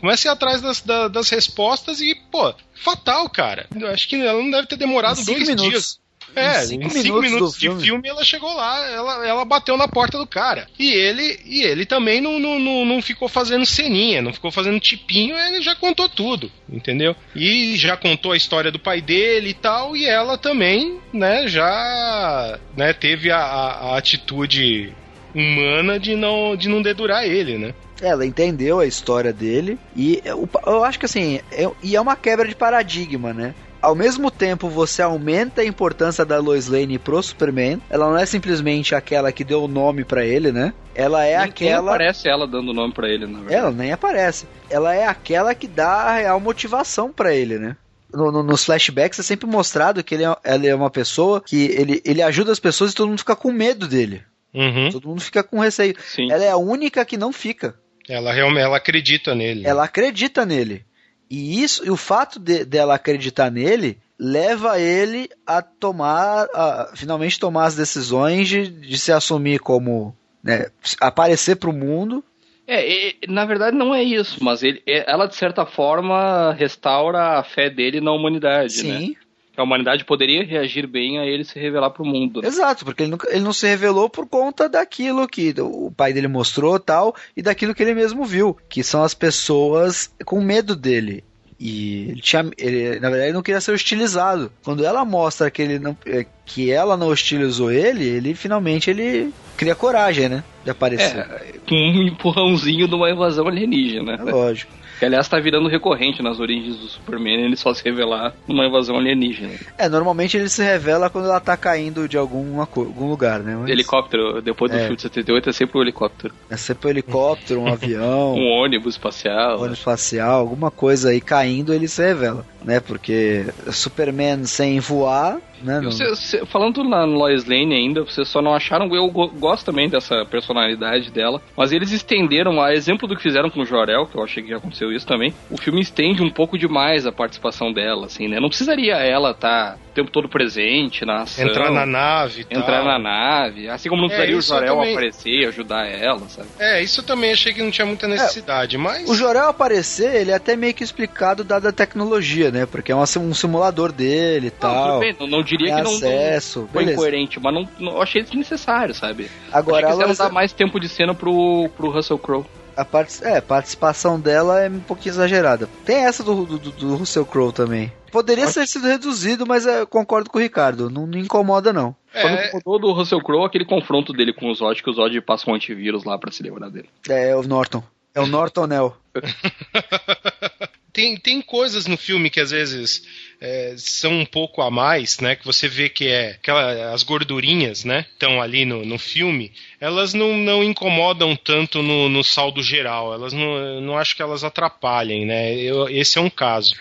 começa 0.00 0.28
a 0.28 0.30
ir 0.30 0.32
atrás 0.32 0.60
das, 0.62 0.80
da- 0.80 1.08
das 1.08 1.28
respostas 1.30 2.00
e, 2.00 2.14
pô, 2.30 2.54
fatal, 2.74 3.28
cara. 3.28 3.66
Eu 3.78 3.88
acho 3.88 4.08
que 4.08 4.16
ela 4.16 4.40
não 4.42 4.50
deve 4.50 4.66
ter 4.66 4.76
demorado 4.76 5.24
dois 5.24 5.48
minutos. 5.48 5.68
dias. 5.70 6.04
É, 6.36 6.64
Em 6.64 6.66
cinco 6.66 6.84
em 6.86 6.90
cinco 6.90 7.20
minutos 7.20 7.22
minutos, 7.30 7.54
de 7.54 7.60
filme. 7.60 7.82
filme. 7.82 8.08
ela 8.08 8.24
chegou 8.24 8.52
lá, 8.56 8.84
ela, 8.90 9.24
ela 9.26 9.44
bateu 9.44 9.76
na 9.76 9.86
porta 9.86 10.18
do 10.18 10.26
cara. 10.26 10.66
E 10.76 10.90
ele, 10.90 11.38
e 11.44 11.62
ele 11.62 11.86
também 11.86 12.20
não, 12.20 12.40
não, 12.40 12.58
não, 12.58 12.84
não 12.84 13.00
ficou 13.02 13.28
fazendo 13.28 13.64
ceninha, 13.64 14.20
não 14.20 14.32
ficou 14.32 14.50
fazendo 14.50 14.80
tipinho, 14.80 15.36
ele 15.38 15.62
já 15.62 15.76
contou 15.76 16.08
tudo, 16.08 16.50
entendeu? 16.68 17.14
E 17.36 17.76
já 17.76 17.96
contou 17.96 18.32
a 18.32 18.36
história 18.36 18.72
do 18.72 18.80
pai 18.80 19.00
dele 19.00 19.50
e 19.50 19.54
tal, 19.54 19.96
e 19.96 20.06
ela 20.06 20.36
também, 20.36 20.98
né, 21.12 21.46
já 21.46 22.58
né, 22.76 22.92
teve 22.92 23.30
a, 23.30 23.38
a, 23.38 23.70
a 23.94 23.98
atitude 23.98 24.92
humana 25.32 26.00
de 26.00 26.16
não, 26.16 26.56
de 26.56 26.68
não 26.68 26.82
dedurar 26.82 27.24
ele, 27.26 27.58
né? 27.58 27.74
Ela 28.08 28.26
entendeu 28.26 28.80
a 28.80 28.86
história 28.86 29.32
dele 29.32 29.78
e 29.96 30.20
eu, 30.24 30.48
eu 30.66 30.84
acho 30.84 30.98
que 30.98 31.06
assim, 31.06 31.40
é, 31.52 31.68
e 31.82 31.96
é 31.96 32.00
uma 32.00 32.16
quebra 32.16 32.46
de 32.46 32.54
paradigma, 32.54 33.32
né? 33.32 33.54
Ao 33.80 33.94
mesmo 33.94 34.30
tempo, 34.30 34.68
você 34.70 35.02
aumenta 35.02 35.60
a 35.60 35.64
importância 35.64 36.24
da 36.24 36.38
Lois 36.38 36.68
Lane 36.68 36.98
pro 36.98 37.22
Superman. 37.22 37.82
Ela 37.90 38.08
não 38.08 38.16
é 38.16 38.24
simplesmente 38.24 38.94
aquela 38.94 39.30
que 39.30 39.44
deu 39.44 39.62
o 39.64 39.68
nome 39.68 40.04
pra 40.06 40.24
ele, 40.24 40.50
né? 40.50 40.72
Ela 40.94 41.24
é 41.26 41.32
Nem- 41.36 41.38
nem 41.40 41.48
aquela. 41.50 41.90
aparece 41.90 42.26
ela 42.26 42.46
dando 42.46 42.72
nome 42.72 42.94
pra 42.94 43.08
ele, 43.10 43.26
na 43.26 43.40
verdade. 43.40 43.54
Ela 43.54 43.70
nem 43.70 43.92
aparece. 43.92 44.46
Ela 44.70 44.94
é 44.94 45.06
aquela 45.06 45.54
que 45.54 45.68
dá 45.68 45.90
a 45.90 46.14
real 46.16 46.40
motivação 46.40 47.12
pra 47.12 47.34
ele, 47.34 47.58
né? 47.58 47.76
No, 48.10 48.32
no- 48.32 48.42
nos 48.42 48.64
flashbacks 48.64 49.18
é 49.18 49.22
sempre 49.22 49.46
mostrado 49.46 50.02
que 50.02 50.14
ele 50.14 50.24
é, 50.24 50.34
ela 50.44 50.66
é 50.66 50.74
uma 50.74 50.88
pessoa 50.90 51.42
que 51.42 51.64
ele, 51.66 52.00
ele 52.06 52.22
ajuda 52.22 52.52
as 52.52 52.60
pessoas 52.60 52.92
e 52.92 52.94
todo 52.94 53.08
mundo 53.08 53.18
fica 53.18 53.36
com 53.36 53.52
medo 53.52 53.86
dele. 53.86 54.22
Uhum. 54.54 54.88
Todo 54.92 55.08
mundo 55.08 55.20
fica 55.20 55.42
com 55.42 55.58
receio. 55.58 55.94
Sim. 56.00 56.30
Ela 56.32 56.44
é 56.44 56.50
a 56.50 56.56
única 56.56 57.04
que 57.04 57.18
não 57.18 57.32
fica. 57.32 57.74
Ela 58.08 58.32
realmente 58.32 58.62
ela 58.62 58.76
acredita 58.76 59.34
nele. 59.34 59.66
Ela 59.66 59.84
acredita 59.84 60.44
nele. 60.44 60.84
E 61.30 61.62
isso, 61.62 61.84
e 61.86 61.90
o 61.90 61.96
fato 61.96 62.38
de- 62.38 62.64
dela 62.64 62.94
acreditar 62.94 63.50
nele 63.50 63.98
leva 64.18 64.78
ele 64.78 65.28
a 65.46 65.60
tomar, 65.62 66.46
a 66.54 66.92
finalmente 66.94 67.40
tomar 67.40 67.64
as 67.66 67.74
decisões 67.74 68.48
de, 68.48 68.68
de 68.68 68.98
se 68.98 69.10
assumir 69.10 69.58
como, 69.58 70.14
né, 70.42 70.66
aparecer 71.00 71.56
pro 71.56 71.72
mundo. 71.72 72.22
É, 72.66 72.86
e- 72.88 73.16
na 73.28 73.44
verdade 73.44 73.76
não 73.76 73.94
é 73.94 74.02
isso, 74.02 74.42
mas 74.42 74.62
ele, 74.62 74.82
é- 74.86 75.10
ela 75.10 75.26
de 75.26 75.34
certa 75.34 75.66
forma 75.66 76.52
restaura 76.52 77.38
a 77.38 77.42
fé 77.44 77.68
dele 77.68 78.00
na 78.00 78.12
humanidade, 78.12 78.82
né? 78.84 78.98
Sim, 79.00 79.14
Que 79.14 79.23
a 79.56 79.62
humanidade 79.62 80.04
poderia 80.04 80.44
reagir 80.44 80.86
bem 80.86 81.18
a 81.18 81.26
ele 81.26 81.44
se 81.44 81.58
revelar 81.58 81.90
pro 81.90 82.04
mundo. 82.04 82.42
né? 82.42 82.48
exato, 82.48 82.84
porque 82.84 83.04
ele 83.04 83.10
não, 83.10 83.18
ele 83.28 83.40
não 83.40 83.52
se 83.52 83.66
revelou 83.66 84.08
por 84.10 84.26
conta 84.26 84.68
daquilo 84.68 85.28
que 85.28 85.54
o 85.60 85.90
pai 85.90 86.12
dele 86.12 86.28
mostrou 86.28 86.78
tal, 86.78 87.14
e 87.36 87.42
daquilo 87.42 87.74
que 87.74 87.82
ele 87.82 87.94
mesmo 87.94 88.24
viu, 88.24 88.56
que 88.68 88.82
são 88.82 89.02
as 89.02 89.14
pessoas 89.14 90.12
com 90.24 90.40
medo 90.40 90.74
dele. 90.74 91.22
E 91.58 92.08
ele 92.10 92.20
tinha, 92.20 92.50
ele, 92.58 92.98
na 92.98 93.08
verdade, 93.08 93.28
ele 93.28 93.32
não 93.32 93.42
queria 93.42 93.60
ser 93.60 93.72
hostilizado. 93.72 94.50
Quando 94.64 94.84
ela 94.84 95.04
mostra 95.04 95.50
que 95.50 95.62
ele 95.62 95.78
não, 95.78 95.96
é, 96.04 96.26
que 96.44 96.70
ela 96.70 96.96
não 96.96 97.08
hostilizou 97.08 97.70
ele, 97.70 98.04
ele 98.04 98.34
finalmente 98.34 98.90
ele 98.90 99.32
cria 99.56 99.74
coragem, 99.74 100.28
né, 100.28 100.44
de 100.64 100.70
aparecer. 100.70 101.16
É, 101.16 101.54
com 101.66 101.74
um 101.74 102.08
empurrãozinho 102.08 102.88
de 102.88 102.94
uma 102.94 103.10
invasão 103.10 103.46
alienígena. 103.46 104.14
É 104.14 104.24
né? 104.24 104.32
lógico. 104.32 104.72
Que 104.98 105.04
aliás 105.04 105.28
tá 105.28 105.38
virando 105.40 105.68
recorrente 105.68 106.22
nas 106.22 106.38
origens 106.38 106.76
do 106.76 106.86
Superman, 106.88 107.44
ele 107.44 107.56
só 107.56 107.74
se 107.74 107.84
revelar 107.84 108.32
numa 108.46 108.64
invasão 108.66 108.96
alienígena. 108.96 109.54
É, 109.76 109.88
normalmente 109.88 110.36
ele 110.36 110.48
se 110.48 110.62
revela 110.62 111.10
quando 111.10 111.24
ela 111.26 111.40
tá 111.40 111.56
caindo 111.56 112.08
de 112.08 112.16
alguma, 112.16 112.62
algum 112.76 113.08
lugar, 113.08 113.40
né? 113.40 113.56
Mas 113.60 113.70
Helicóptero, 113.70 114.40
depois 114.40 114.70
do 114.70 114.76
É. 114.76 114.80
filme 114.82 114.96
de 114.96 115.02
78 115.02 115.50
é 115.50 115.52
sempre 115.52 115.78
o 115.78 115.82
helicóptero. 115.82 116.34
É 116.48 116.56
sempre 116.56 116.86
um 116.86 116.90
helicóptero, 116.90 117.60
um 117.60 117.66
avião, 117.72 118.34
Um 118.34 118.48
ônibus 118.62 118.94
espacial. 118.94 119.58
ônibus 119.58 119.78
espacial, 119.78 120.38
alguma 120.40 120.70
coisa 120.70 121.10
aí 121.10 121.20
caindo, 121.20 121.72
ele 121.74 121.88
se 121.88 122.02
revela, 122.02 122.46
né? 122.64 122.80
Porque 122.80 123.46
Superman 123.72 124.44
sem 124.46 124.78
voar, 124.80 125.38
né? 125.64 125.80
Você- 125.82 126.08
você- 126.08 126.46
falando 126.46 126.84
na 126.84 127.04
Lois 127.04 127.44
Lane 127.44 127.74
ainda, 127.74 128.02
vocês 128.04 128.28
só 128.28 128.40
não 128.42 128.54
acharam. 128.54 128.94
Eu 128.94 129.08
go- 129.10 129.28
gosto 129.28 129.64
também 129.64 129.88
dessa 129.88 130.24
personalidade 130.26 131.10
dela, 131.10 131.40
mas 131.56 131.72
eles 131.72 131.90
estenderam, 131.90 132.60
a 132.60 132.72
exemplo 132.74 133.08
do 133.08 133.16
que 133.16 133.22
fizeram 133.22 133.50
com 133.50 133.60
o 133.60 133.64
Jorel, 133.66 134.06
que 134.06 134.16
eu 134.16 134.22
achei 134.22 134.42
que 134.42 134.50
já 134.50 134.56
aconteceu 134.58 134.92
isso 134.92 135.06
também. 135.06 135.32
O 135.50 135.56
filme 135.56 135.80
estende 135.80 136.22
um 136.22 136.30
pouco 136.30 136.58
demais 136.58 137.06
a 137.06 137.12
participação 137.12 137.72
dela, 137.72 138.06
assim, 138.06 138.28
né? 138.28 138.38
Não 138.38 138.48
precisaria 138.48 138.94
ela 138.96 139.30
estar 139.30 139.76
o 139.90 139.94
tempo 139.94 140.10
todo 140.10 140.28
presente 140.28 141.04
na 141.04 141.22
ação. 141.22 141.46
Entrar 141.46 141.70
na 141.70 141.86
nave 141.86 142.44
e 142.50 142.56
Entrar 142.56 142.82
tal. 142.82 142.84
na 142.84 142.98
nave, 142.98 143.68
assim 143.68 143.88
como 143.88 144.02
não 144.02 144.06
É, 144.08 144.10
precisaria 144.10 144.36
o 144.36 144.38
isso 144.40 144.52
eu 144.52 144.58
Jorel 144.58 144.74
também- 144.76 144.92
aparecer 144.92 145.30
e 145.30 145.46
ajudar 145.46 145.86
ela, 145.86 146.28
sabe? 146.28 146.48
É, 146.58 146.82
isso 146.82 147.00
eu 147.00 147.04
também 147.04 147.32
achei 147.32 147.52
que 147.54 147.62
não 147.62 147.70
tinha 147.70 147.86
muita 147.86 148.06
necessidade, 148.08 148.76
mas. 148.76 149.08
O 149.08 149.14
Jorel 149.14 149.48
aparecer, 149.48 150.16
ele 150.20 150.30
é 150.30 150.34
até 150.34 150.56
meio 150.56 150.74
que 150.74 150.82
explicado 150.84 151.44
dada 151.44 151.68
a 151.68 151.72
tecnologia, 151.72 152.50
né? 152.50 152.66
Porque 152.66 152.90
é 152.92 152.96
um 152.96 153.34
simulador 153.34 153.92
dele 153.92 154.48
e 154.48 154.50
Não, 154.50 154.58
tal. 154.58 154.86
tudo 154.88 155.00
bem, 155.00 155.16
não, 155.20 155.26
não 155.26 155.42
diria 155.56 155.74
Tem 155.74 155.76
que 155.76 155.82
não, 155.82 155.90
não 155.90 155.96
acesso, 155.98 156.68
foi 156.72 156.82
beleza. 156.84 156.92
incoerente, 156.92 157.40
mas 157.40 157.54
não, 157.54 157.68
não- 157.78 158.00
achei 158.02 158.22
desnecessário, 158.22 158.94
sabe? 158.94 159.30
Agora, 159.52 159.86
achei 159.86 159.96
que 159.96 160.02
ela, 160.02 160.10
quiseram 160.10 160.28
dar 160.28 160.34
mais 160.34 160.52
tempo 160.52 160.78
de 160.80 160.88
cena 160.88 161.14
pro, 161.14 161.68
pro 161.76 161.90
Russell 161.90 162.18
Crowe. 162.18 162.44
a 162.76 162.84
part... 162.84 163.22
é, 163.24 163.38
a 163.38 163.42
participação 163.42 164.18
dela 164.20 164.60
é 164.62 164.68
um 164.68 164.80
pouquinho 164.80 165.12
exagerada. 165.12 165.68
Tem 165.84 166.04
essa 166.04 166.22
do, 166.22 166.44
do, 166.44 166.58
do 166.58 166.96
Russell 166.96 167.24
Crowe 167.26 167.52
também. 167.52 167.92
Poderia 168.10 168.46
ter 168.50 168.66
sido 168.68 168.86
reduzido, 168.86 169.44
mas 169.44 169.66
é, 169.66 169.80
eu 169.80 169.86
concordo 169.88 170.30
com 170.30 170.38
o 170.38 170.40
Ricardo. 170.40 170.88
Não, 170.88 171.04
não 171.06 171.18
incomoda, 171.18 171.72
não. 171.72 171.96
Só 172.12 172.28
me 172.28 172.34
É, 172.36 172.52
do 172.64 172.92
Russell 172.92 173.20
Crowe 173.20 173.44
aquele 173.44 173.64
confronto 173.64 174.12
dele 174.12 174.32
com 174.32 174.48
o 174.48 174.54
Zod, 174.54 174.80
que 174.82 174.88
o 174.88 174.92
Zod 174.92 175.20
passa 175.20 175.50
um 175.50 175.54
antivírus 175.54 176.04
lá 176.04 176.16
pra 176.16 176.30
se 176.30 176.40
livrar 176.42 176.70
dele. 176.70 176.88
É, 177.08 177.34
o 177.34 177.42
Norton. 177.42 177.82
É 178.14 178.20
o 178.20 178.26
Norton 178.26 178.66
Nell. 178.68 178.96
tem, 180.94 181.16
tem 181.16 181.42
coisas 181.42 181.86
no 181.86 181.96
filme 181.96 182.30
que 182.30 182.40
às 182.40 182.52
vezes 182.52 183.02
é, 183.40 183.74
são 183.76 184.12
um 184.20 184.24
pouco 184.24 184.62
a 184.62 184.70
mais, 184.70 185.18
né? 185.18 185.34
Que 185.34 185.44
você 185.44 185.68
vê 185.68 185.88
que 185.88 186.06
é 186.06 186.30
aquela, 186.30 186.94
as 186.94 187.02
gordurinhas, 187.02 187.84
né? 187.84 188.06
Estão 188.12 188.40
ali 188.40 188.64
no, 188.64 188.84
no 188.86 188.96
filme, 188.98 189.52
elas 189.80 190.14
não, 190.14 190.36
não 190.38 190.62
incomodam 190.62 191.34
tanto 191.34 191.82
no, 191.82 192.08
no 192.08 192.22
saldo 192.22 192.62
geral. 192.62 193.12
Elas 193.12 193.32
não, 193.32 193.80
não 193.80 193.98
acho 193.98 194.14
que 194.14 194.22
elas 194.22 194.44
atrapalhem, 194.44 195.26
né? 195.26 195.54
Eu- 195.56 195.88
esse 195.88 196.16
é 196.16 196.20
um 196.20 196.30
caso. 196.30 196.74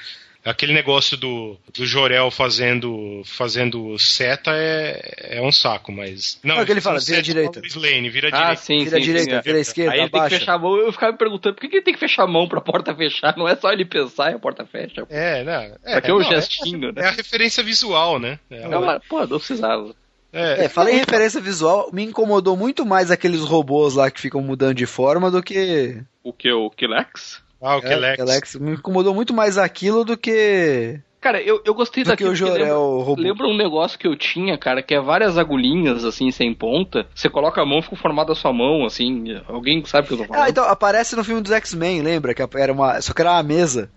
Aquele 0.46 0.74
negócio 0.74 1.16
do, 1.16 1.58
do 1.74 1.86
Jorel 1.86 2.30
fazendo 2.30 3.22
fazendo 3.26 3.98
seta 3.98 4.52
é, 4.54 5.38
é 5.38 5.42
um 5.42 5.52
saco, 5.52 5.92
mas. 5.92 6.38
Não, 6.44 6.56
É 6.56 6.64
o 6.64 6.66
que 6.66 6.72
ele 6.74 6.82
fala, 6.82 7.00
vira 7.00 7.22
direita. 7.22 7.62
Lane, 7.76 8.10
vira 8.10 8.28
Ah, 8.28 8.40
direita. 8.42 8.56
sim, 8.58 8.84
Vira 8.84 8.98
sim. 8.98 9.04
direita, 9.04 9.32
sim, 9.32 9.38
é. 9.38 9.42
vira 9.42 9.60
esquerda, 9.60 9.92
Aí 9.94 10.00
ele 10.00 10.10
tem 10.10 10.12
que 10.12 10.18
abaixa. 10.18 10.40
fechar 10.40 10.54
a 10.56 10.58
mão. 10.60 10.76
Eu 10.78 10.92
ficava 10.92 11.12
me 11.14 11.18
perguntando 11.18 11.56
por 11.56 11.62
que 11.62 11.70
que 11.70 11.76
ele 11.78 11.84
tem 11.86 11.94
que 11.94 12.00
fechar 12.00 12.24
a 12.24 12.28
mão 12.28 12.48
pra 12.48 12.60
porta 12.60 12.94
fechar? 12.96 13.38
Não 13.38 13.48
é 13.48 13.56
só 13.56 13.72
ele 13.72 13.86
pensar 13.86 14.32
e 14.32 14.36
a 14.36 14.40
porta 14.40 14.66
fecha. 14.66 15.06
É, 15.10 15.44
né? 15.46 15.76
É, 15.84 15.92
Pra 15.94 16.02
que 16.02 16.12
o 16.12 16.20
não, 16.20 16.28
é- 16.28 16.30
gestinho, 16.42 16.90
É 16.90 16.92
né? 16.92 17.08
a 17.08 17.12
referência 17.12 17.64
visual, 17.64 18.20
né? 18.20 18.38
É, 18.52 18.68
Não, 18.68 18.82
mas, 18.82 19.02
pô, 19.08 19.22
não 19.22 19.38
precisava. 19.38 19.96
É, 20.34 20.68
falei 20.68 20.96
em 20.96 20.98
referência 20.98 21.40
visual, 21.40 21.92
me 21.94 22.04
incomodou 22.04 22.58
muito 22.58 22.84
mais 22.86 23.12
aqueles 23.12 23.42
robôs 23.42 23.94
lá 23.94 24.10
que 24.10 24.20
ficam 24.20 24.42
mudando 24.42 24.74
de 24.74 24.88
forma 24.88 25.30
do 25.30 25.44
que. 25.44 26.02
O 26.24 26.34
que? 26.34 26.52
O 26.52 26.72
Kilex? 26.72 27.43
Ah, 27.64 27.78
o 27.78 27.80
É, 27.80 27.82
Kelex. 27.82 28.20
Alex, 28.20 28.56
me 28.58 28.74
incomodou 28.74 29.16
muito 29.16 29.34
mais 29.34 29.58
aquilo 29.58 30.04
do 30.04 30.18
que. 30.18 31.00
Cara, 31.22 31.42
eu, 31.42 31.62
eu 31.64 31.74
gostei 31.74 32.04
que 32.04 32.10
daquilo 32.10 32.32
o 32.32 32.36
que 32.36 32.44
lembra, 32.44 32.60
Jorel 32.60 33.00
robô. 33.00 33.22
lembra 33.22 33.48
um 33.48 33.56
negócio 33.56 33.98
que 33.98 34.06
eu 34.06 34.14
tinha, 34.18 34.58
cara, 34.58 34.84
que 34.84 34.94
é 34.94 35.00
várias 35.00 35.38
agulhinhas, 35.38 36.04
assim, 36.04 36.30
sem 36.32 36.54
ponta. 36.54 37.08
Você 37.16 37.30
coloca 37.30 37.62
a 37.62 37.66
mão, 37.66 37.82
fica 37.82 37.94
o 37.96 37.98
formato 37.98 38.28
da 38.28 38.36
sua 38.36 38.52
mão, 38.52 38.86
assim. 38.86 39.24
Alguém 39.48 39.82
sabe 39.86 40.04
o 40.04 40.08
que 40.10 40.14
eu 40.16 40.18
tô 40.18 40.26
falando? 40.26 40.44
Ah, 40.44 40.50
então 40.50 40.66
aparece 40.66 41.16
no 41.16 41.24
filme 41.24 41.40
dos 41.42 41.54
X-Men, 41.54 42.02
lembra? 42.02 42.34
Que 42.34 42.44
era 42.58 42.74
uma. 42.74 43.00
Só 43.02 43.14
que 43.14 43.22
era 43.22 43.32
uma 43.32 43.44
mesa. 43.44 43.90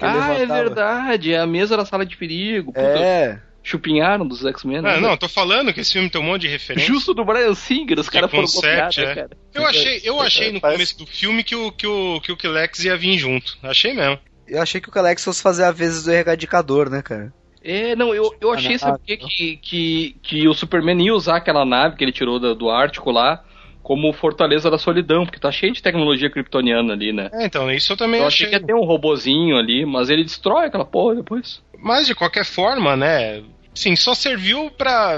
Ah, 0.00 0.32
é 0.32 0.38
levantava. 0.38 0.62
verdade, 0.62 1.34
é 1.34 1.38
a 1.38 1.46
mesa 1.46 1.76
da 1.76 1.84
sala 1.84 2.06
de 2.06 2.16
perigo. 2.16 2.72
Puta, 2.72 2.80
É. 2.80 3.38
chupinharam 3.62 4.26
dos 4.26 4.44
X-Men. 4.44 4.82
né? 4.82 4.94
Ah, 4.94 5.00
não, 5.00 5.16
tô 5.16 5.28
falando 5.28 5.72
que 5.72 5.80
esse 5.80 5.92
filme 5.92 6.08
tem 6.08 6.20
um 6.20 6.24
monte 6.24 6.42
de 6.42 6.48
referência. 6.48 6.86
Justo 6.92 7.12
do 7.14 7.24
Brian 7.24 7.54
Singer, 7.54 7.98
os 7.98 8.08
caras 8.08 8.30
foram 8.30 8.46
copiar, 8.46 8.86
concept, 8.86 9.00
né, 9.06 9.12
é. 9.12 9.14
cara? 9.14 9.30
Eu 9.54 9.66
achei, 9.66 10.00
eu 10.04 10.20
achei 10.20 10.52
no 10.52 10.60
começo 10.60 10.98
do 10.98 11.06
filme 11.06 11.44
que 11.44 11.54
o, 11.54 11.70
que 11.72 11.86
o, 11.86 12.20
que 12.20 12.32
o 12.32 12.36
Kelex 12.36 12.84
ia 12.84 12.96
vir 12.96 13.18
junto. 13.18 13.58
Achei 13.62 13.92
mesmo. 13.92 14.18
Eu 14.48 14.60
achei 14.60 14.80
que 14.80 14.88
o 14.88 14.98
Alex 14.98 15.24
fosse 15.24 15.42
fazer 15.42 15.64
a 15.64 15.70
vezes 15.70 16.04
do 16.04 16.10
erradicador, 16.12 16.90
né, 16.90 17.02
cara? 17.02 17.32
É, 17.62 17.94
não, 17.94 18.14
eu, 18.14 18.34
eu 18.40 18.52
achei, 18.52 18.74
Ah, 18.76 18.78
sabe 18.78 18.98
por 18.98 19.06
quê? 19.06 19.16
que, 19.18 19.56
que, 19.58 20.16
que 20.22 20.48
o 20.48 20.54
Superman 20.54 21.00
ia 21.04 21.14
usar 21.14 21.36
aquela 21.36 21.64
nave 21.64 21.94
que 21.96 22.02
ele 22.02 22.10
tirou 22.10 22.40
do, 22.40 22.54
do 22.54 22.70
Ártico 22.70 23.10
lá 23.10 23.44
como 23.82 24.12
fortaleza 24.12 24.70
da 24.70 24.78
solidão, 24.78 25.24
porque 25.24 25.38
tá 25.38 25.50
cheio 25.50 25.72
de 25.72 25.82
tecnologia 25.82 26.30
kryptoniana 26.30 26.92
ali, 26.92 27.12
né? 27.12 27.28
É, 27.32 27.46
então, 27.46 27.70
isso 27.70 27.92
eu 27.92 27.96
também 27.96 28.20
Eu 28.20 28.26
achei 28.26 28.46
achei. 28.46 28.58
que 28.58 28.62
ia 28.62 28.66
ter 28.66 28.74
um 28.74 28.84
robozinho 28.84 29.56
ali, 29.56 29.84
mas 29.86 30.10
ele 30.10 30.22
destrói 30.24 30.66
aquela 30.66 30.84
porra 30.84 31.16
depois. 31.16 31.62
Mas 31.82 32.06
de 32.06 32.14
qualquer 32.14 32.44
forma, 32.44 32.96
né? 32.96 33.42
Sim, 33.72 33.94
só 33.96 34.14
serviu 34.14 34.70
pra. 34.70 35.16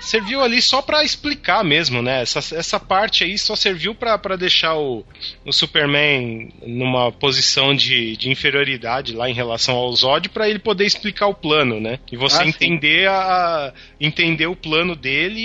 Serviu 0.00 0.42
ali 0.42 0.60
só 0.60 0.82
pra 0.82 1.02
explicar 1.02 1.64
mesmo, 1.64 2.02
né? 2.02 2.20
Essa, 2.20 2.38
essa 2.54 2.78
parte 2.78 3.24
aí 3.24 3.38
só 3.38 3.56
serviu 3.56 3.94
pra 3.94 4.18
pra 4.18 4.36
deixar 4.36 4.74
o, 4.76 5.02
o 5.44 5.52
Superman 5.52 6.52
numa 6.64 7.10
posição 7.10 7.74
de, 7.74 8.14
de 8.16 8.30
inferioridade 8.30 9.14
lá 9.14 9.28
em 9.30 9.32
relação 9.32 9.74
ao 9.74 9.90
Zod 9.96 10.28
pra 10.28 10.48
ele 10.48 10.58
poder 10.58 10.84
explicar 10.84 11.26
o 11.26 11.34
plano, 11.34 11.80
né? 11.80 11.98
E 12.12 12.16
você 12.16 12.36
Ah, 12.36 12.42
sim. 12.42 12.48
entender 12.50 13.08
a. 13.08 13.72
entender 13.98 14.46
o 14.46 14.54
plano 14.54 14.94
dele 14.94 15.40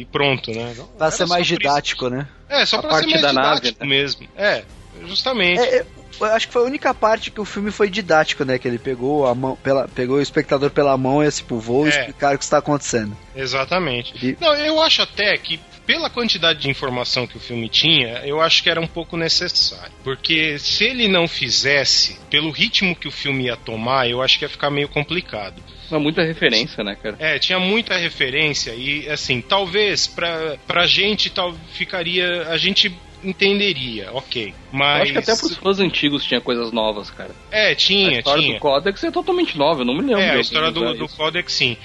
e 0.00 0.04
pronto, 0.06 0.50
né? 0.50 0.74
Pra 0.96 1.06
Era 1.08 1.10
ser 1.10 1.26
mais 1.26 1.46
por 1.46 1.52
isso. 1.52 1.58
didático, 1.60 2.08
né? 2.08 2.26
É, 2.48 2.64
só 2.64 2.78
A 2.78 2.80
pra 2.80 2.90
ser 2.92 2.96
parte 2.96 3.10
mais 3.10 3.22
da 3.22 3.32
nave, 3.34 3.60
didático 3.60 3.84
né? 3.84 3.88
mesmo. 3.88 4.28
É, 4.34 4.64
justamente. 5.06 5.60
É, 5.60 5.84
eu 6.20 6.26
acho 6.26 6.46
que 6.46 6.52
foi 6.52 6.62
a 6.62 6.66
única 6.66 6.92
parte 6.94 7.30
que 7.30 7.40
o 7.40 7.44
filme 7.44 7.70
foi 7.70 7.88
didático, 7.90 8.44
né? 8.44 8.58
Que 8.58 8.68
ele 8.68 8.78
pegou 8.78 9.26
a 9.26 9.34
mão, 9.34 9.56
pela, 9.56 9.88
pegou 9.88 10.16
o 10.16 10.20
espectador 10.22 10.70
pela 10.70 10.96
mão 10.96 11.22
e 11.22 11.26
assim, 11.26 11.42
tipo, 11.42 11.58
vou 11.58 11.86
É. 11.86 11.88
explicar 11.90 12.34
o 12.34 12.38
que 12.38 12.44
está 12.44 12.58
acontecendo. 12.58 13.16
Exatamente. 13.34 14.14
E- 14.24 14.36
Não, 14.40 14.54
eu 14.54 14.80
acho 14.80 15.02
até 15.02 15.36
que 15.36 15.58
pela 15.86 16.08
quantidade 16.08 16.60
de 16.60 16.70
informação 16.70 17.26
que 17.26 17.36
o 17.36 17.40
filme 17.40 17.68
tinha, 17.68 18.22
eu 18.24 18.40
acho 18.40 18.62
que 18.62 18.70
era 18.70 18.80
um 18.80 18.86
pouco 18.86 19.16
necessário. 19.16 19.92
Porque 20.04 20.56
se 20.58 20.84
ele 20.84 21.08
não 21.08 21.26
fizesse, 21.26 22.18
pelo 22.30 22.50
ritmo 22.50 22.94
que 22.94 23.08
o 23.08 23.10
filme 23.10 23.46
ia 23.46 23.56
tomar, 23.56 24.08
eu 24.08 24.22
acho 24.22 24.38
que 24.38 24.44
ia 24.44 24.48
ficar 24.48 24.70
meio 24.70 24.88
complicado. 24.88 25.60
Não, 25.90 25.98
muita 26.00 26.22
referência, 26.22 26.82
né, 26.84 26.96
cara? 27.02 27.16
É, 27.18 27.38
tinha 27.38 27.58
muita 27.58 27.96
referência 27.96 28.70
e 28.74 29.08
assim, 29.10 29.40
talvez 29.42 30.06
pra, 30.06 30.56
pra 30.66 30.86
gente 30.86 31.28
tal, 31.28 31.52
ficaria. 31.72 32.46
A 32.48 32.56
gente 32.56 32.96
entenderia, 33.22 34.12
ok. 34.12 34.54
Mas. 34.70 34.96
Eu 34.96 35.02
acho 35.02 35.12
que 35.12 35.18
até 35.18 35.36
pros 35.36 35.56
fãs 35.56 35.80
antigos 35.80 36.24
tinha 36.24 36.40
coisas 36.40 36.72
novas, 36.72 37.10
cara. 37.10 37.30
É, 37.50 37.72
a 37.72 37.76
tinha, 37.76 38.18
história 38.18 38.42
tinha. 38.42 38.54
do 38.54 38.60
Codex 38.60 39.04
é 39.04 39.10
totalmente 39.10 39.56
nova, 39.56 39.82
eu 39.82 39.84
não 39.84 39.94
me 39.94 40.02
lembro. 40.02 40.20
É, 40.20 40.30
a 40.32 40.40
história 40.40 40.70
do, 40.70 40.94
do. 40.94 41.08
Codex 41.08 41.52
sim. 41.52 41.76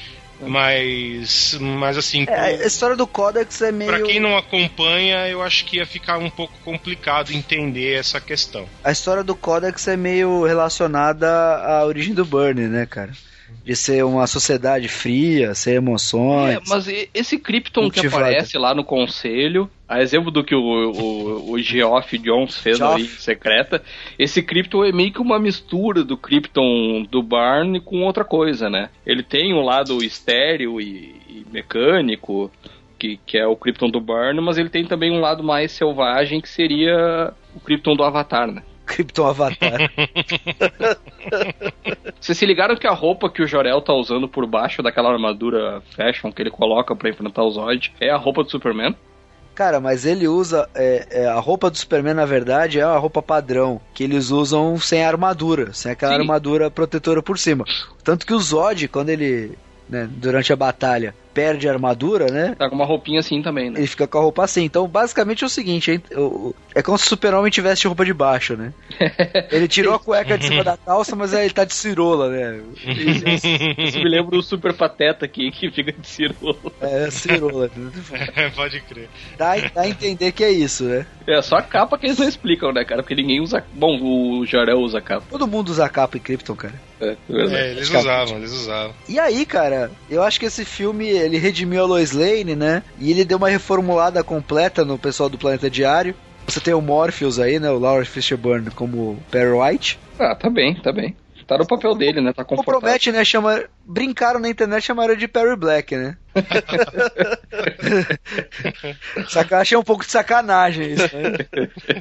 Mas. 0.41 1.57
Mas 1.59 1.97
assim. 1.97 2.25
É, 2.27 2.63
a 2.63 2.67
história 2.67 2.95
do 2.95 3.07
Codex 3.07 3.61
é 3.61 3.71
meio. 3.71 3.89
Pra 3.89 4.01
quem 4.01 4.19
não 4.19 4.37
acompanha, 4.37 5.27
eu 5.27 5.41
acho 5.41 5.65
que 5.65 5.77
ia 5.77 5.85
ficar 5.85 6.17
um 6.17 6.29
pouco 6.29 6.53
complicado 6.63 7.31
entender 7.31 7.93
essa 7.93 8.21
questão. 8.21 8.67
A 8.83 8.91
história 8.91 9.23
do 9.23 9.35
Codex 9.35 9.87
é 9.87 9.97
meio 9.97 10.43
relacionada 10.45 11.27
à 11.27 11.85
origem 11.85 12.13
do 12.13 12.25
Burnie, 12.25 12.67
né, 12.67 12.85
cara? 12.85 13.11
De 13.63 13.75
ser 13.75 14.03
uma 14.05 14.25
sociedade 14.27 14.87
fria, 14.87 15.53
sem 15.53 15.75
emoções. 15.75 16.55
É, 16.55 16.61
mas 16.67 16.87
esse 17.13 17.37
Krypton 17.37 17.89
que 17.89 18.05
aparece 18.05 18.57
lá 18.57 18.73
no 18.73 18.83
conselho, 18.83 19.69
a 19.87 20.01
exemplo 20.01 20.31
do 20.31 20.43
que 20.43 20.55
o, 20.55 20.59
o, 20.61 21.51
o 21.51 21.59
Geoff 21.59 22.17
Jones 22.17 22.57
fez 22.57 22.77
Geoff. 22.77 22.93
ali 22.95 23.05
secreta, 23.05 23.83
esse 24.17 24.41
Krypton 24.41 24.85
é 24.85 24.91
meio 24.91 25.11
que 25.11 25.21
uma 25.21 25.39
mistura 25.39 26.03
do 26.03 26.17
Krypton 26.17 27.05
do 27.09 27.21
Barney 27.21 27.81
com 27.81 28.03
outra 28.03 28.23
coisa, 28.23 28.69
né? 28.69 28.89
Ele 29.05 29.23
tem 29.23 29.53
um 29.53 29.63
lado 29.63 30.03
estéreo 30.03 30.79
e, 30.79 31.15
e 31.27 31.45
mecânico, 31.51 32.51
que, 32.97 33.19
que 33.25 33.37
é 33.37 33.45
o 33.45 33.55
Krypton 33.55 33.89
do 33.89 34.01
Barney, 34.01 34.43
mas 34.43 34.57
ele 34.57 34.69
tem 34.69 34.85
também 34.85 35.11
um 35.11 35.19
lado 35.19 35.43
mais 35.43 35.71
selvagem, 35.71 36.41
que 36.41 36.49
seria 36.49 37.33
o 37.55 37.59
Krypton 37.59 37.95
do 37.95 38.03
Avatar, 38.03 38.51
né? 38.51 38.63
Krypton 38.87 39.27
Avatar. 39.27 39.77
Vocês 42.19 42.37
se 42.37 42.45
ligaram 42.45 42.75
que 42.75 42.87
a 42.87 42.93
roupa 42.93 43.29
que 43.29 43.41
o 43.41 43.47
Jorel 43.47 43.81
tá 43.81 43.93
usando 43.93 44.27
por 44.27 44.45
baixo 44.47 44.81
daquela 44.81 45.11
armadura 45.11 45.81
fashion 45.95 46.31
que 46.31 46.41
ele 46.41 46.49
coloca 46.49 46.95
pra 46.95 47.09
enfrentar 47.09 47.43
o 47.43 47.51
Zod 47.51 47.93
é 47.99 48.09
a 48.09 48.17
roupa 48.17 48.43
do 48.43 48.49
Superman? 48.49 48.95
Cara, 49.53 49.79
mas 49.79 50.05
ele 50.05 50.27
usa. 50.27 50.69
é, 50.75 51.23
é, 51.23 51.27
a 51.27 51.39
roupa 51.39 51.69
do 51.69 51.77
Superman, 51.77 52.13
na 52.13 52.25
verdade, 52.25 52.79
é 52.79 52.83
a 52.83 52.97
roupa 52.97 53.21
padrão. 53.23 53.81
Que 53.93 54.03
eles 54.03 54.29
usam 54.29 54.77
sem 54.79 55.03
armadura. 55.03 55.73
Sem 55.73 55.91
aquela 55.91 56.13
Sim. 56.13 56.19
armadura 56.19 56.69
protetora 56.69 57.23
por 57.23 57.39
cima. 57.39 57.65
Tanto 58.03 58.25
que 58.25 58.33
o 58.33 58.39
Zod, 58.39 58.87
quando 58.87 59.09
ele. 59.09 59.57
né, 59.89 60.07
durante 60.11 60.53
a 60.53 60.55
batalha, 60.55 61.15
perde 61.37 61.69
a 61.69 61.71
armadura, 61.71 62.31
né? 62.31 62.55
Tá 62.57 62.67
com 62.67 62.73
uma 62.73 62.83
roupinha 62.83 63.19
assim 63.19 63.43
também, 63.43 63.69
né? 63.69 63.79
Ele 63.79 63.85
fica 63.85 64.07
com 64.07 64.17
a 64.17 64.21
roupa 64.21 64.43
assim. 64.43 64.63
Então, 64.63 64.87
basicamente 64.87 65.43
é 65.43 65.45
o 65.45 65.49
seguinte: 65.49 65.91
hein, 65.91 66.01
é 66.73 66.81
como 66.81 66.97
se 66.97 67.05
o 67.05 67.09
Super-Homem 67.09 67.51
tivesse 67.51 67.85
roupa 67.85 68.03
de 68.03 68.11
baixo, 68.11 68.57
né? 68.57 68.73
Ele 69.51 69.67
tirou 69.67 69.93
a 69.93 69.99
cueca 69.99 70.35
de 70.35 70.47
cima 70.47 70.63
da 70.63 70.75
calça, 70.75 71.15
mas 71.15 71.35
aí 71.35 71.45
ele 71.45 71.53
tá 71.53 71.63
de 71.63 71.73
cirola, 71.73 72.29
né? 72.29 72.59
Isso 73.77 73.99
me 73.99 74.09
lembra 74.09 74.37
o 74.37 74.41
Super 74.41 74.73
Pateta 74.73 75.25
aqui 75.25 75.51
que 75.51 75.69
fica 75.69 75.91
de 75.91 76.07
cirola. 76.07 76.57
É, 76.81 77.11
cirola. 77.11 77.69
Pode 78.55 78.81
crer. 78.81 79.09
Dá, 79.37 79.55
dá 79.73 79.81
a 79.81 79.87
entender 79.87 80.31
que 80.31 80.43
é 80.43 80.51
isso, 80.51 80.85
né? 80.85 81.05
É 81.27 81.41
só 81.41 81.57
a 81.57 81.61
capa 81.61 81.97
que 81.97 82.07
eles 82.07 82.17
não 82.17 82.27
explicam, 82.27 82.71
né, 82.71 82.83
cara? 82.83 83.03
Porque 83.03 83.15
ninguém 83.15 83.41
usa. 83.41 83.63
Bom, 83.73 83.99
o 84.01 84.45
Jorel 84.45 84.79
usa 84.79 85.01
capa. 85.01 85.25
Todo 85.29 85.47
mundo 85.47 85.69
usa 85.69 85.87
capa 85.87 86.17
em 86.17 86.21
Krypton, 86.21 86.55
cara. 86.55 86.73
É, 86.99 87.15
verdade. 87.29 87.55
É, 87.55 87.71
eles 87.71 87.89
usavam, 87.89 88.37
eles 88.37 88.51
usavam. 88.51 88.95
E 89.07 89.19
aí, 89.19 89.45
cara, 89.45 89.91
eu 90.09 90.23
acho 90.23 90.39
que 90.39 90.45
esse 90.45 90.65
filme 90.65 91.07
ele 91.07 91.37
redimiu 91.37 91.83
a 91.83 91.87
Lois 91.87 92.11
Lane, 92.11 92.55
né? 92.55 92.83
E 92.99 93.11
ele 93.11 93.25
deu 93.25 93.37
uma 93.37 93.49
reformulada 93.49 94.23
completa 94.23 94.83
no 94.83 94.97
pessoal 94.97 95.29
do 95.29 95.37
Planeta 95.37 95.69
Diário. 95.69 96.15
Você 96.47 96.59
tem 96.59 96.73
o 96.73 96.81
Morpheus 96.81 97.39
aí, 97.39 97.59
né? 97.59 97.69
O 97.69 97.77
Lawrence 97.77 98.09
Fishburne 98.09 98.71
como 98.71 99.21
Perry 99.29 99.51
White. 99.51 99.99
Ah, 100.17 100.33
tá 100.33 100.49
bem, 100.49 100.75
tá 100.75 100.91
bem. 100.91 101.15
Tá 101.47 101.57
no 101.57 101.65
papel 101.65 101.95
dele, 101.95 102.19
né? 102.19 102.33
Tá 102.33 102.43
confortável. 102.43 102.73
Compromete, 102.79 103.09
né? 103.11 103.23
Chama... 103.23 103.63
Brincaram 103.85 104.37
na 104.39 104.49
internet, 104.49 104.83
chamaram 104.83 105.15
de 105.15 105.27
Perry 105.29 105.55
Black, 105.55 105.95
né? 105.95 106.17
Saca... 109.29 109.59
Achei 109.59 109.77
um 109.77 109.83
pouco 109.83 110.05
de 110.05 110.11
sacanagem 110.11 110.91
isso, 110.93 111.09
né? 111.15 111.33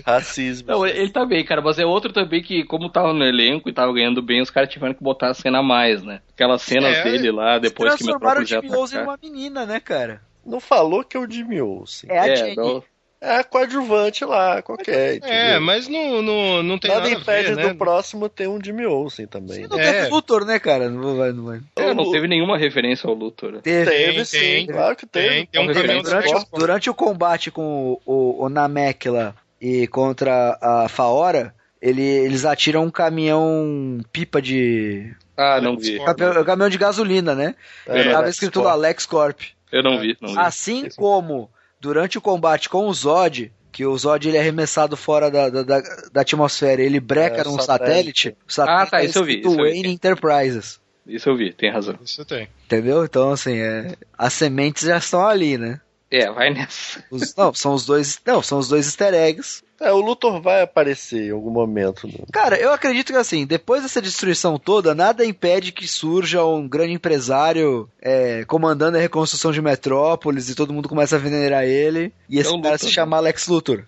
Racismo. 0.04 0.68
Não, 0.68 0.86
ele 0.86 1.10
tá 1.10 1.24
bem, 1.24 1.44
cara, 1.44 1.62
mas 1.62 1.78
é 1.78 1.84
outro 1.86 2.12
também 2.12 2.42
que, 2.42 2.64
como 2.64 2.90
tava 2.90 3.12
no 3.12 3.24
elenco 3.24 3.68
e 3.68 3.72
tava 3.72 3.92
ganhando 3.92 4.20
bem, 4.22 4.40
os 4.42 4.50
caras 4.50 4.68
tiveram 4.68 4.94
que 4.94 5.02
botar 5.02 5.30
a 5.30 5.34
cena 5.34 5.58
a 5.58 5.62
mais, 5.62 6.02
né? 6.02 6.20
Aquelas 6.34 6.62
cenas 6.62 6.96
É, 6.98 7.02
dele 7.04 7.30
lá, 7.30 7.58
depois 7.58 7.94
que 7.94 8.04
Transformaram 8.04 8.42
o 8.42 8.44
Jimmy 8.44 8.68
Olsen 8.74 8.98
atacar. 8.98 9.04
numa 9.04 9.18
menina, 9.22 9.64
né, 9.66 9.78
cara? 9.80 10.20
Não 10.44 10.60
falou 10.60 11.02
que 11.04 11.16
é 11.16 11.20
o 11.20 11.30
Jimmy 11.30 11.60
Olsen. 11.60 12.08
É 12.10 12.18
a 12.18 12.28
É, 12.28 12.36
Jenny. 12.36 12.56
não- 12.56 12.82
É 13.20 13.42
coadjuvante 13.42 14.24
lá, 14.24 14.60
qualquer. 14.62 15.16
entendeu? 15.16 15.34
É, 15.36 15.58
mas 15.58 15.88
não, 15.88 16.20
não, 16.20 16.62
não 16.62 16.78
tem 16.78 16.90
Nada 16.90 17.08
nada, 17.08 17.20
impede 17.20 17.54
ver, 17.54 17.56
né? 17.56 17.68
do 17.70 17.74
próximo 17.76 18.28
ter 18.28 18.46
um 18.46 18.62
Jimmy 18.62 18.84
Olsen 18.86 19.26
também. 19.26 19.64
E 19.64 19.68
não 19.68 19.78
É. 19.78 19.92
teve 19.92 20.08
Luthor, 20.10 20.44
né, 20.44 20.58
cara? 20.58 20.90
Não 20.90 21.16
vai, 21.16 21.32
não 21.32 21.44
vai. 21.46 21.60
É, 21.76 21.94
não 21.94 22.10
teve 22.10 22.28
nenhuma 22.28 22.58
referência 22.58 23.08
ao 23.08 23.14
Luthor. 23.14 23.52
né? 23.52 23.60
Teve. 23.62 23.90
Teve 23.90 24.12
Tem, 24.16 24.24
sim, 24.24 24.38
tem. 24.40 24.66
claro 24.66 24.94
que 24.94 25.06
teve. 25.06 25.28
Tem, 25.28 25.46
tem 25.46 25.62
um 25.62 25.66
referência 25.66 26.02
durante, 26.02 26.46
durante 26.52 26.90
o 26.90 26.94
combate 26.94 27.50
com 27.50 27.98
o, 28.04 28.12
o, 28.12 28.44
o 28.44 28.48
Namek 28.50 29.08
lá 29.08 29.34
e 29.60 29.86
contra 29.86 30.58
a 30.60 30.86
Faora, 30.88 31.54
ele, 31.80 32.02
eles 32.02 32.44
atiram 32.44 32.84
um 32.84 32.90
caminhão 32.90 33.98
pipa 34.12 34.40
de. 34.42 35.14
Ah, 35.36 35.60
não 35.60 35.76
vi. 35.76 35.98
Caminhão, 36.04 36.44
caminhão 36.44 36.68
de 36.70 36.78
gasolina, 36.78 37.34
né? 37.34 37.54
É, 37.86 38.04
Tava 38.04 38.20
Lex 38.20 38.30
escrito 38.34 38.54
Corp. 38.60 38.66
lá 38.66 38.74
Lex 38.74 39.06
Corp. 39.06 39.40
Eu 39.72 39.82
não 39.82 39.98
vi, 39.98 40.16
não 40.20 40.30
vi. 40.34 40.38
Assim 40.38 40.88
como 40.96 41.50
durante 41.86 42.18
o 42.18 42.20
combate 42.20 42.68
com 42.68 42.88
o 42.88 42.92
Zod, 42.92 43.52
que 43.70 43.86
o 43.86 43.96
Zod 43.96 44.26
ele 44.28 44.36
é 44.36 44.40
arremessado 44.40 44.96
fora 44.96 45.30
da, 45.30 45.48
da, 45.48 45.62
da, 45.62 45.82
da 46.12 46.20
atmosfera, 46.20 46.82
ele 46.82 46.98
breca 46.98 47.42
É, 47.42 47.44
num 47.44 47.58
satélite. 47.60 48.30
satélite. 48.30 48.36
O 48.48 48.52
satélite 48.52 48.82
Ah, 48.82 48.90
tá, 48.90 49.04
isso 49.04 49.18
eu 49.18 49.24
vi, 49.24 49.38
isso 49.38 49.48
eu 49.48 49.52
vi. 49.52 49.56
Wayne 49.58 49.88
Enterprises. 49.92 50.80
Isso 51.06 51.28
eu 51.28 51.36
vi, 51.36 51.52
tem 51.52 51.70
razão. 51.70 51.96
Isso 52.04 52.24
tem. 52.24 52.48
Entendeu? 52.64 53.04
Então, 53.04 53.30
assim, 53.30 53.58
é, 53.58 53.94
as 54.18 54.32
sementes 54.32 54.82
já 54.82 54.96
estão 54.98 55.24
ali, 55.24 55.56
né? 55.56 55.80
É, 56.10 56.30
vai 56.30 56.50
nessa. 56.52 57.04
Os- 57.10 57.34
não, 57.34 57.52
são 57.52 57.74
os 57.74 57.84
dois. 57.84 58.18
Não, 58.24 58.40
são 58.42 58.58
os 58.58 58.68
dois 58.68 58.86
easter 58.86 59.12
eggs. 59.12 59.62
É, 59.80 59.92
o 59.92 60.00
Luthor 60.00 60.40
vai 60.40 60.62
aparecer 60.62 61.26
em 61.26 61.30
algum 61.32 61.50
momento. 61.50 62.06
né? 62.06 62.14
Cara, 62.32 62.56
eu 62.58 62.72
acredito 62.72 63.12
que 63.12 63.18
assim, 63.18 63.44
depois 63.44 63.82
dessa 63.82 64.00
destruição 64.00 64.58
toda, 64.58 64.94
nada 64.94 65.24
impede 65.26 65.70
que 65.72 65.86
surja 65.86 66.42
um 66.44 66.66
grande 66.66 66.92
empresário 66.94 67.86
é, 68.00 68.44
comandando 68.46 68.96
a 68.96 69.00
reconstrução 69.00 69.52
de 69.52 69.60
Metrópolis 69.60 70.48
e 70.48 70.54
todo 70.54 70.72
mundo 70.72 70.88
começa 70.88 71.16
a 71.16 71.18
venerar 71.18 71.64
ele. 71.64 72.10
E 72.28 72.38
esse 72.38 72.48
É 72.48 72.52
cara 72.62 72.72
Luthor. 72.74 72.88
se 72.88 72.94
chamar 72.94 73.20
Lex 73.20 73.48
Luthor. 73.48 73.84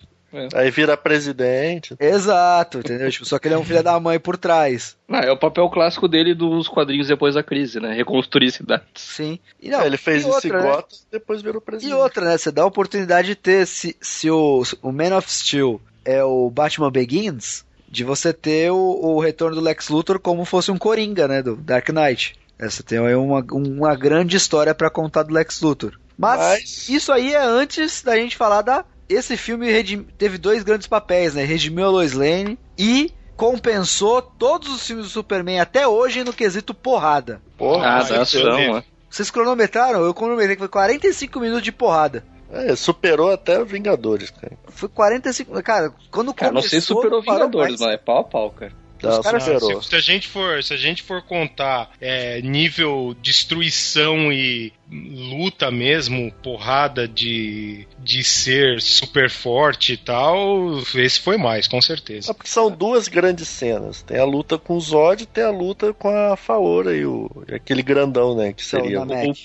Aí 0.53 0.69
vira 0.71 0.95
presidente. 0.97 1.95
Exato, 1.99 2.79
entendeu? 2.79 3.09
Tipo, 3.09 3.25
só 3.25 3.39
que 3.39 3.47
ele 3.47 3.55
é 3.55 3.57
um 3.57 3.63
filho 3.63 3.81
da 3.83 3.99
mãe 3.99 4.19
por 4.19 4.37
trás. 4.37 4.95
Não, 5.07 5.19
é 5.19 5.31
o 5.31 5.37
papel 5.37 5.69
clássico 5.69 6.07
dele 6.07 6.33
dos 6.35 6.67
quadrinhos 6.67 7.07
depois 7.07 7.35
da 7.35 7.43
crise, 7.43 7.79
né? 7.79 7.93
Reconstruir 7.93 8.51
cidades. 8.51 8.85
Sim. 8.95 9.39
E 9.61 9.69
não, 9.69 9.81
É, 9.81 9.85
ele 9.87 9.97
fez 9.97 10.23
e 10.23 10.27
em 10.27 10.51
né? 10.51 10.61
Gotham 10.61 10.97
depois 11.11 11.41
virou 11.41 11.61
E 11.61 11.65
presidente. 11.65 11.93
outra, 11.93 12.25
né? 12.25 12.37
Você 12.37 12.51
dá 12.51 12.61
a 12.63 12.67
oportunidade 12.67 13.29
de 13.29 13.35
ter, 13.35 13.65
se, 13.65 13.95
se 14.01 14.29
o, 14.29 14.63
o 14.81 14.91
Man 14.91 15.17
of 15.17 15.31
Steel 15.31 15.81
é 16.05 16.23
o 16.23 16.49
Batman 16.49 16.91
Begins, 16.91 17.65
de 17.87 18.03
você 18.03 18.31
ter 18.31 18.71
o, 18.71 18.75
o 18.77 19.19
retorno 19.19 19.55
do 19.55 19.61
Lex 19.61 19.89
Luthor 19.89 20.19
como 20.19 20.45
fosse 20.45 20.69
um 20.71 20.77
Coringa, 20.77 21.27
né? 21.27 21.41
Do 21.41 21.55
Dark 21.55 21.89
Knight. 21.89 22.35
É, 22.59 22.69
Você 22.69 22.83
tem 22.83 22.99
aí 22.99 23.15
uma, 23.15 23.43
uma 23.51 23.95
grande 23.95 24.35
história 24.37 24.75
pra 24.75 24.89
contar 24.89 25.23
do 25.23 25.33
Lex 25.33 25.61
Luthor. 25.61 25.93
Mas, 26.17 26.39
Mas- 26.39 26.89
isso 26.89 27.11
aí 27.13 27.33
é 27.33 27.41
antes 27.41 28.03
da 28.03 28.15
gente 28.17 28.35
falar 28.35 28.61
da. 28.61 28.83
Esse 29.09 29.35
filme 29.35 29.71
redim- 29.71 30.03
teve 30.17 30.37
dois 30.37 30.63
grandes 30.63 30.87
papéis, 30.87 31.33
né? 31.33 31.43
Redimiu 31.43 31.85
a 31.85 31.89
Lois 31.89 32.13
Lane 32.13 32.57
e 32.77 33.11
compensou 33.35 34.21
todos 34.21 34.69
os 34.69 34.85
filmes 34.85 35.05
do 35.05 35.09
Superman 35.11 35.59
até 35.59 35.87
hoje 35.87 36.23
no 36.23 36.31
quesito 36.33 36.73
porrada. 36.73 37.41
Porra, 37.57 37.87
Ah, 37.87 37.97
ação, 38.21 38.43
né? 38.57 38.83
Vocês 39.09 39.31
cronometraram? 39.31 40.01
Eu 40.03 40.13
cronometrei 40.13 40.55
que 40.55 40.59
foi 40.59 40.67
45 40.69 41.39
minutos 41.39 41.63
de 41.63 41.71
porrada. 41.71 42.23
é, 42.51 42.75
superou 42.75 43.31
até 43.31 43.59
o 43.59 43.65
Vingadores, 43.65 44.29
cara. 44.31 44.53
Foi 44.67 44.89
45. 44.89 45.61
Cara, 45.63 45.93
quando 46.11 46.33
Cara, 46.33 46.51
não 46.51 46.61
sei 46.61 46.79
se 46.81 46.87
superou 46.87 47.21
Vingadores, 47.21 47.79
mas 47.79 47.93
é 47.93 47.97
pau 47.97 48.19
a 48.19 48.23
pau, 48.23 48.51
cara. 48.51 48.71
Não, 49.07 49.21
caras- 49.21 49.43
superou. 49.43 49.81
Se, 49.81 49.89
se 49.89 49.95
a 49.95 49.99
gente 49.99 50.27
for, 50.27 50.63
se 50.63 50.73
a 50.73 50.77
gente 50.77 51.03
for 51.03 51.21
contar 51.21 51.91
é, 52.01 52.41
nível 52.41 53.15
destruição 53.21 54.31
e 54.31 54.73
luta 54.91 55.69
mesmo, 55.69 56.31
porrada 56.43 57.07
de, 57.07 57.87
de 57.99 58.23
ser 58.23 58.81
super 58.81 59.29
forte 59.29 59.93
e 59.93 59.97
tal, 59.97 60.79
esse 60.95 61.19
foi 61.19 61.37
mais, 61.37 61.67
com 61.67 61.81
certeza. 61.81 62.31
É 62.31 62.33
porque 62.33 62.49
são 62.49 62.71
duas 62.71 63.07
grandes 63.07 63.47
cenas. 63.47 64.01
Tem 64.01 64.17
a 64.17 64.25
luta 64.25 64.57
com 64.57 64.75
o 64.75 64.81
Zod 64.81 65.23
e 65.23 65.27
tem 65.27 65.43
a 65.43 65.51
luta 65.51 65.93
com 65.93 66.09
a 66.09 66.35
Faora 66.35 66.95
e 66.95 67.05
o, 67.05 67.29
aquele 67.53 67.83
grandão, 67.83 68.35
né? 68.35 68.53
Que 68.53 68.65
seria, 68.65 69.01
o, 69.01 69.05
Mac. 69.05 69.37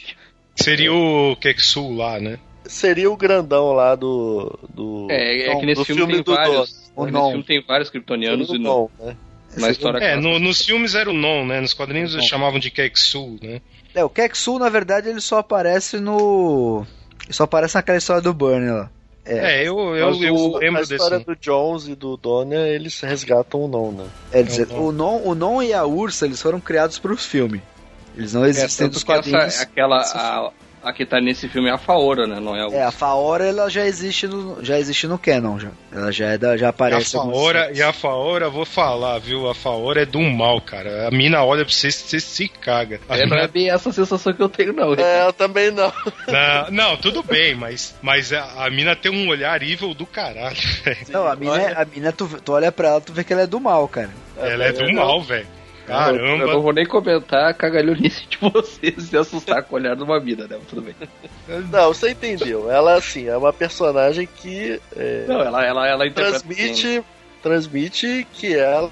Seria 0.56 0.92
o 0.92 1.36
Keksu 1.36 1.94
lá, 1.94 2.18
né? 2.18 2.38
seria 2.66 3.10
o 3.10 3.16
grandão 3.16 3.72
lá 3.72 3.94
do. 3.94 4.58
do 4.72 5.06
É, 5.10 5.42
é 5.42 5.52
não, 5.52 5.60
que 5.60 5.66
nesse 5.66 5.80
do 5.80 5.84
filme, 5.84 6.14
tem 6.14 6.22
do 6.22 6.34
vários. 6.34 6.92
O 6.96 7.06
Nesse 7.06 7.28
filme 7.28 7.42
tem 7.42 7.62
vários 7.62 7.90
kryptonianos 7.90 8.50
e 8.50 8.58
não. 8.58 8.90
Né? 8.98 9.16
Na 9.56 9.70
história 9.70 9.98
é, 9.98 10.16
no, 10.16 10.38
nos 10.38 10.62
filmes 10.62 10.94
era 10.94 11.10
o 11.10 11.12
Non, 11.12 11.46
né? 11.46 11.60
Nos 11.60 11.74
quadrinhos 11.74 12.14
eles 12.14 12.26
chamavam 12.26 12.58
de 12.58 12.70
Keksu, 12.70 13.38
né? 13.42 13.60
É, 13.94 14.04
o 14.04 14.08
Keksu, 14.08 14.58
na 14.58 14.68
verdade, 14.68 15.08
ele 15.08 15.20
só 15.20 15.38
aparece 15.38 15.98
no. 15.98 16.84
Ele 17.24 17.32
só 17.32 17.44
aparece 17.44 17.76
naquela 17.76 17.98
história 17.98 18.22
do 18.22 18.34
Burn 18.34 18.68
lá. 18.70 18.90
É, 19.24 19.62
é 19.62 19.68
eu, 19.68 19.78
eu, 19.96 20.22
eu 20.22 20.34
o, 20.34 20.58
lembro 20.58 20.80
desse. 20.80 20.94
A 20.94 20.96
história 20.96 21.18
desse. 21.18 21.30
do 21.30 21.36
Jones 21.36 21.88
e 21.88 21.94
do 21.94 22.16
Donia, 22.16 22.66
eles 22.68 23.00
resgatam 23.00 23.62
o 23.62 23.68
Non, 23.68 23.92
né? 23.92 24.06
É 24.32 24.42
dizer, 24.42 24.68
o 24.72 24.92
Non, 24.92 25.22
o 25.24 25.34
non 25.34 25.62
e 25.62 25.72
a 25.72 25.84
Ursa, 25.84 26.26
eles 26.26 26.42
foram 26.42 26.60
criados 26.60 26.98
pro 26.98 27.16
filme. 27.16 27.62
Eles 28.16 28.32
não 28.32 28.44
existem 28.44 28.86
é, 28.86 28.90
dos 28.90 29.02
quadrinhos. 29.02 29.44
Essa, 29.44 29.62
aquela, 29.62 30.00
a, 30.00 30.52
a 30.84 30.92
que 30.92 31.06
tá 31.06 31.20
nesse 31.20 31.48
filme 31.48 31.68
é 31.68 31.72
a 31.72 31.78
Faora, 31.78 32.26
né? 32.26 32.38
Não 32.38 32.54
é, 32.54 32.60
a 32.60 32.76
é, 32.76 32.82
a 32.84 32.90
Faora 32.90 33.46
ela 33.46 33.68
já 33.70 33.86
existe 33.86 34.26
no, 34.26 34.62
já 34.62 34.78
existe 34.78 35.06
no 35.06 35.18
Canon, 35.18 35.58
já. 35.58 35.70
Ela 35.90 36.12
já, 36.12 36.26
é 36.26 36.38
da, 36.38 36.56
já 36.56 36.68
aparece. 36.68 37.16
E 37.16 37.18
a 37.18 37.22
Faora, 37.22 37.72
e 37.72 37.82
a 37.82 37.92
Faora, 37.92 38.50
vou 38.50 38.66
falar, 38.66 39.18
viu? 39.18 39.48
A 39.48 39.54
Faora 39.54 40.02
é 40.02 40.06
do 40.06 40.20
mal, 40.20 40.60
cara. 40.60 41.08
A 41.08 41.10
mina 41.10 41.42
olha 41.42 41.64
pra 41.64 41.72
você 41.72 41.88
e 41.88 41.92
você 41.92 42.20
se 42.20 42.48
caga. 42.48 43.00
A 43.08 43.16
é, 43.16 43.24
mina... 43.24 43.36
Não 43.36 43.42
é 43.42 43.48
bem 43.48 43.70
essa 43.70 43.90
sensação 43.92 44.32
que 44.32 44.42
eu 44.42 44.48
tenho, 44.48 44.72
não. 44.72 44.94
É, 44.94 45.26
eu 45.26 45.32
também 45.32 45.70
não. 45.70 45.92
Não, 46.28 46.70
não 46.70 46.96
tudo 46.96 47.22
bem, 47.22 47.54
mas, 47.54 47.94
mas 48.02 48.32
a, 48.32 48.66
a, 48.66 48.70
mina 48.70 48.94
tem 48.94 49.10
um 49.10 49.28
olhar 49.28 49.62
evil 49.62 49.94
do 49.94 50.04
caralho, 50.04 50.56
velho. 50.84 51.06
Não, 51.08 51.26
a 51.26 51.34
mina, 51.34 51.62
é, 51.62 51.82
a 51.82 51.84
mina 51.84 52.12
tu, 52.12 52.28
tu 52.44 52.52
olha 52.52 52.70
pra 52.70 52.88
ela, 52.88 53.00
tu 53.00 53.12
vê 53.12 53.24
que 53.24 53.32
ela 53.32 53.42
é 53.42 53.46
do 53.46 53.58
mal, 53.58 53.88
cara. 53.88 54.10
Ela 54.36 54.64
é 54.64 54.72
do 54.72 54.92
mal, 54.92 55.22
velho. 55.22 55.46
Caramba! 55.86 56.44
Eu, 56.44 56.52
não 56.52 56.62
vou 56.62 56.72
nem 56.72 56.86
comentar 56.86 57.50
a 57.50 57.54
cagalhonice 57.54 58.26
de 58.26 58.38
vocês 58.50 59.02
se 59.04 59.16
assustar 59.16 59.62
com 59.62 59.74
o 59.74 59.78
olhar 59.78 59.94
de 59.94 60.02
uma 60.02 60.18
mina, 60.20 60.46
né? 60.46 60.58
Tudo 60.68 60.82
bem. 60.82 60.94
Não, 61.70 61.92
você 61.92 62.10
entendeu. 62.10 62.70
Ela, 62.70 62.94
assim, 62.94 63.28
é 63.28 63.36
uma 63.36 63.52
personagem 63.52 64.26
que. 64.26 64.80
É, 64.96 65.24
não, 65.28 65.40
ela, 65.40 65.64
ela, 65.64 65.86
ela 65.86 66.10
transmite. 66.10 67.02
Transmite 67.42 68.26
que 68.32 68.56
ela, 68.56 68.90